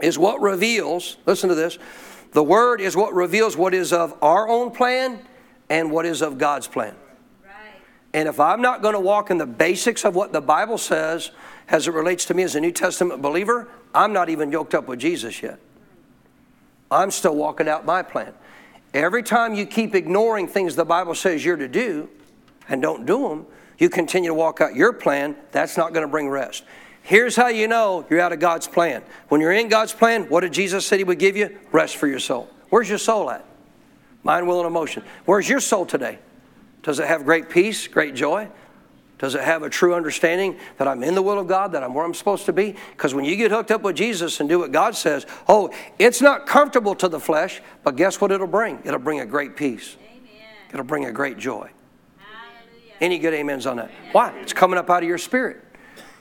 is 0.00 0.18
what 0.18 0.40
reveals, 0.40 1.16
listen 1.26 1.48
to 1.48 1.54
this, 1.54 1.78
the 2.32 2.42
Word 2.42 2.80
is 2.80 2.96
what 2.96 3.12
reveals 3.12 3.56
what 3.56 3.74
is 3.74 3.92
of 3.92 4.16
our 4.22 4.48
own 4.48 4.70
plan 4.70 5.20
and 5.68 5.90
what 5.90 6.06
is 6.06 6.22
of 6.22 6.38
God's 6.38 6.66
plan. 6.66 6.94
Right. 7.44 7.52
And 8.14 8.28
if 8.28 8.40
I'm 8.40 8.62
not 8.62 8.82
going 8.82 8.94
to 8.94 9.00
walk 9.00 9.30
in 9.30 9.38
the 9.38 9.46
basics 9.46 10.04
of 10.04 10.14
what 10.14 10.32
the 10.32 10.40
Bible 10.40 10.78
says 10.78 11.30
as 11.68 11.86
it 11.86 11.94
relates 11.94 12.24
to 12.26 12.34
me 12.34 12.42
as 12.42 12.56
a 12.56 12.60
New 12.60 12.72
Testament 12.72 13.22
believer, 13.22 13.68
I'm 13.94 14.12
not 14.12 14.28
even 14.28 14.50
yoked 14.50 14.74
up 14.74 14.88
with 14.88 14.98
Jesus 14.98 15.42
yet. 15.42 15.58
I'm 16.90 17.10
still 17.10 17.36
walking 17.36 17.68
out 17.68 17.84
my 17.84 18.02
plan. 18.02 18.34
Every 18.92 19.22
time 19.22 19.54
you 19.54 19.66
keep 19.66 19.94
ignoring 19.94 20.48
things 20.48 20.74
the 20.74 20.84
Bible 20.84 21.14
says 21.14 21.44
you're 21.44 21.56
to 21.56 21.68
do 21.68 22.08
and 22.68 22.82
don't 22.82 23.06
do 23.06 23.28
them, 23.28 23.46
you 23.78 23.88
continue 23.88 24.30
to 24.30 24.34
walk 24.34 24.60
out 24.60 24.74
your 24.74 24.92
plan, 24.92 25.36
that's 25.52 25.76
not 25.76 25.92
going 25.92 26.04
to 26.04 26.10
bring 26.10 26.28
rest. 26.28 26.64
Here's 27.10 27.34
how 27.34 27.48
you 27.48 27.66
know 27.66 28.06
you're 28.08 28.20
out 28.20 28.32
of 28.32 28.38
God's 28.38 28.68
plan. 28.68 29.02
When 29.30 29.40
you're 29.40 29.50
in 29.50 29.66
God's 29.66 29.92
plan, 29.92 30.28
what 30.28 30.42
did 30.42 30.52
Jesus 30.52 30.86
say 30.86 30.98
He 30.98 31.02
would 31.02 31.18
give 31.18 31.36
you? 31.36 31.58
Rest 31.72 31.96
for 31.96 32.06
your 32.06 32.20
soul. 32.20 32.48
Where's 32.68 32.88
your 32.88 32.98
soul 32.98 33.32
at? 33.32 33.44
Mind, 34.22 34.46
will, 34.46 34.60
and 34.60 34.66
emotion. 34.68 35.02
Where's 35.24 35.48
your 35.48 35.58
soul 35.58 35.86
today? 35.86 36.20
Does 36.84 37.00
it 37.00 37.08
have 37.08 37.24
great 37.24 37.50
peace, 37.50 37.88
great 37.88 38.14
joy? 38.14 38.46
Does 39.18 39.34
it 39.34 39.40
have 39.40 39.64
a 39.64 39.68
true 39.68 39.92
understanding 39.92 40.56
that 40.78 40.86
I'm 40.86 41.02
in 41.02 41.16
the 41.16 41.20
will 41.20 41.40
of 41.40 41.48
God, 41.48 41.72
that 41.72 41.82
I'm 41.82 41.94
where 41.94 42.04
I'm 42.04 42.14
supposed 42.14 42.46
to 42.46 42.52
be? 42.52 42.76
Because 42.92 43.12
when 43.12 43.24
you 43.24 43.34
get 43.34 43.50
hooked 43.50 43.72
up 43.72 43.82
with 43.82 43.96
Jesus 43.96 44.38
and 44.38 44.48
do 44.48 44.60
what 44.60 44.70
God 44.70 44.94
says, 44.94 45.26
oh, 45.48 45.74
it's 45.98 46.20
not 46.20 46.46
comfortable 46.46 46.94
to 46.94 47.08
the 47.08 47.18
flesh, 47.18 47.60
but 47.82 47.96
guess 47.96 48.20
what 48.20 48.30
it'll 48.30 48.46
bring? 48.46 48.78
It'll 48.84 49.00
bring 49.00 49.18
a 49.18 49.26
great 49.26 49.56
peace. 49.56 49.96
Amen. 50.00 50.46
It'll 50.72 50.86
bring 50.86 51.06
a 51.06 51.12
great 51.12 51.38
joy. 51.38 51.70
Hallelujah. 52.18 52.94
Any 53.00 53.18
good 53.18 53.34
amens 53.34 53.66
on 53.66 53.78
that? 53.78 53.90
Why? 54.12 54.30
It's 54.42 54.52
coming 54.52 54.78
up 54.78 54.88
out 54.88 55.02
of 55.02 55.08
your 55.08 55.18
spirit. 55.18 55.64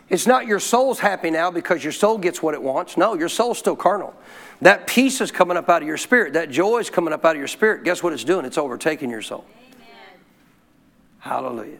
It's 0.09 0.25
not 0.25 0.47
your 0.47 0.59
soul's 0.59 0.99
happy 0.99 1.29
now 1.29 1.51
because 1.51 1.83
your 1.83 1.93
soul 1.93 2.17
gets 2.17 2.41
what 2.41 2.53
it 2.55 2.61
wants. 2.61 2.97
No, 2.97 3.13
your 3.13 3.29
soul's 3.29 3.59
still 3.59 3.75
carnal. 3.75 4.15
That 4.61 4.87
peace 4.87 5.21
is 5.21 5.31
coming 5.31 5.55
up 5.55 5.69
out 5.69 5.81
of 5.81 5.87
your 5.87 5.97
spirit. 5.97 6.33
That 6.33 6.49
joy 6.49 6.79
is 6.79 6.89
coming 6.89 7.13
up 7.13 7.23
out 7.23 7.35
of 7.35 7.37
your 7.37 7.47
spirit. 7.47 7.83
Guess 7.83 8.01
what 8.01 8.11
it's 8.13 8.23
doing? 8.23 8.45
It's 8.45 8.57
overtaking 8.57 9.09
your 9.09 9.21
soul. 9.21 9.45
Amen. 9.75 10.19
Hallelujah. 11.19 11.79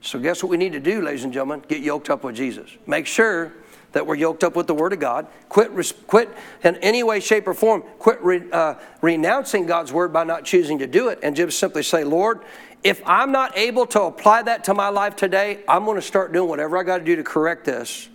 So, 0.00 0.18
guess 0.18 0.42
what 0.42 0.50
we 0.50 0.56
need 0.56 0.72
to 0.72 0.80
do, 0.80 1.02
ladies 1.02 1.24
and 1.24 1.32
gentlemen? 1.32 1.62
Get 1.66 1.80
yoked 1.80 2.10
up 2.10 2.24
with 2.24 2.34
Jesus. 2.34 2.70
Make 2.86 3.06
sure 3.06 3.52
that 3.92 4.06
we're 4.06 4.16
yoked 4.16 4.44
up 4.44 4.54
with 4.56 4.66
the 4.66 4.74
Word 4.74 4.92
of 4.92 5.00
God. 5.00 5.26
Quit, 5.48 5.70
quit 6.06 6.28
in 6.62 6.76
any 6.76 7.02
way, 7.02 7.20
shape, 7.20 7.46
or 7.46 7.54
form. 7.54 7.82
Quit 7.98 8.22
re, 8.22 8.42
uh, 8.52 8.74
renouncing 9.00 9.66
God's 9.66 9.92
Word 9.92 10.12
by 10.12 10.24
not 10.24 10.44
choosing 10.44 10.78
to 10.80 10.86
do 10.86 11.08
it, 11.08 11.20
and 11.22 11.34
just 11.34 11.58
simply 11.58 11.82
say, 11.82 12.04
Lord, 12.04 12.40
if 12.84 13.02
I'm 13.06 13.32
not 13.32 13.56
able 13.56 13.86
to 13.86 14.02
apply 14.02 14.42
that 14.42 14.64
to 14.64 14.74
my 14.74 14.90
life 14.90 15.16
today, 15.16 15.64
I'm 15.66 15.86
going 15.86 15.96
to 15.96 16.02
start 16.02 16.32
doing 16.32 16.48
whatever 16.48 16.76
I 16.76 16.82
got 16.82 16.98
to 16.98 17.04
do 17.04 17.16
to 17.16 17.24
correct 17.24 17.64
this, 17.64 18.10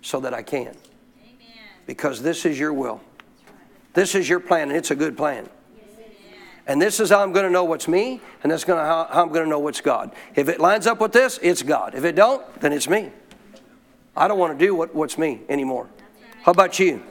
so 0.00 0.20
that 0.20 0.32
I 0.32 0.42
can, 0.42 0.68
Amen. 0.68 0.76
because 1.86 2.22
this 2.22 2.46
is 2.46 2.58
Your 2.58 2.72
will. 2.72 3.00
This 3.92 4.14
is 4.14 4.28
Your 4.28 4.40
plan, 4.40 4.68
and 4.68 4.76
it's 4.78 4.90
a 4.90 4.96
good 4.96 5.16
plan. 5.16 5.48
And 6.66 6.80
this 6.80 6.98
is 6.98 7.10
how 7.10 7.22
I'm 7.22 7.32
going 7.32 7.44
to 7.44 7.50
know 7.50 7.64
what's 7.64 7.88
me, 7.88 8.20
and 8.42 8.50
that's 8.50 8.64
going 8.64 8.78
to 8.78 8.84
how, 8.86 9.06
how 9.10 9.22
I'm 9.22 9.28
going 9.28 9.44
to 9.44 9.50
know 9.50 9.58
what's 9.58 9.82
God. 9.82 10.14
If 10.34 10.48
it 10.48 10.60
lines 10.60 10.86
up 10.86 10.98
with 11.00 11.12
this, 11.12 11.38
it's 11.42 11.62
God. 11.62 11.94
If 11.94 12.04
it 12.04 12.14
don't, 12.14 12.42
then 12.60 12.72
it's 12.72 12.88
me. 12.88 13.10
I 14.16 14.28
don't 14.28 14.38
want 14.38 14.58
to 14.58 14.64
do 14.64 14.74
what, 14.74 14.94
what's 14.94 15.18
me 15.18 15.40
anymore. 15.48 15.88
How 16.42 16.52
about 16.52 16.78
you? 16.78 17.02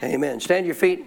Hallelujah. 0.00 0.14
Amen. 0.16 0.40
Stand 0.40 0.66
your 0.66 0.74
feet. 0.74 1.06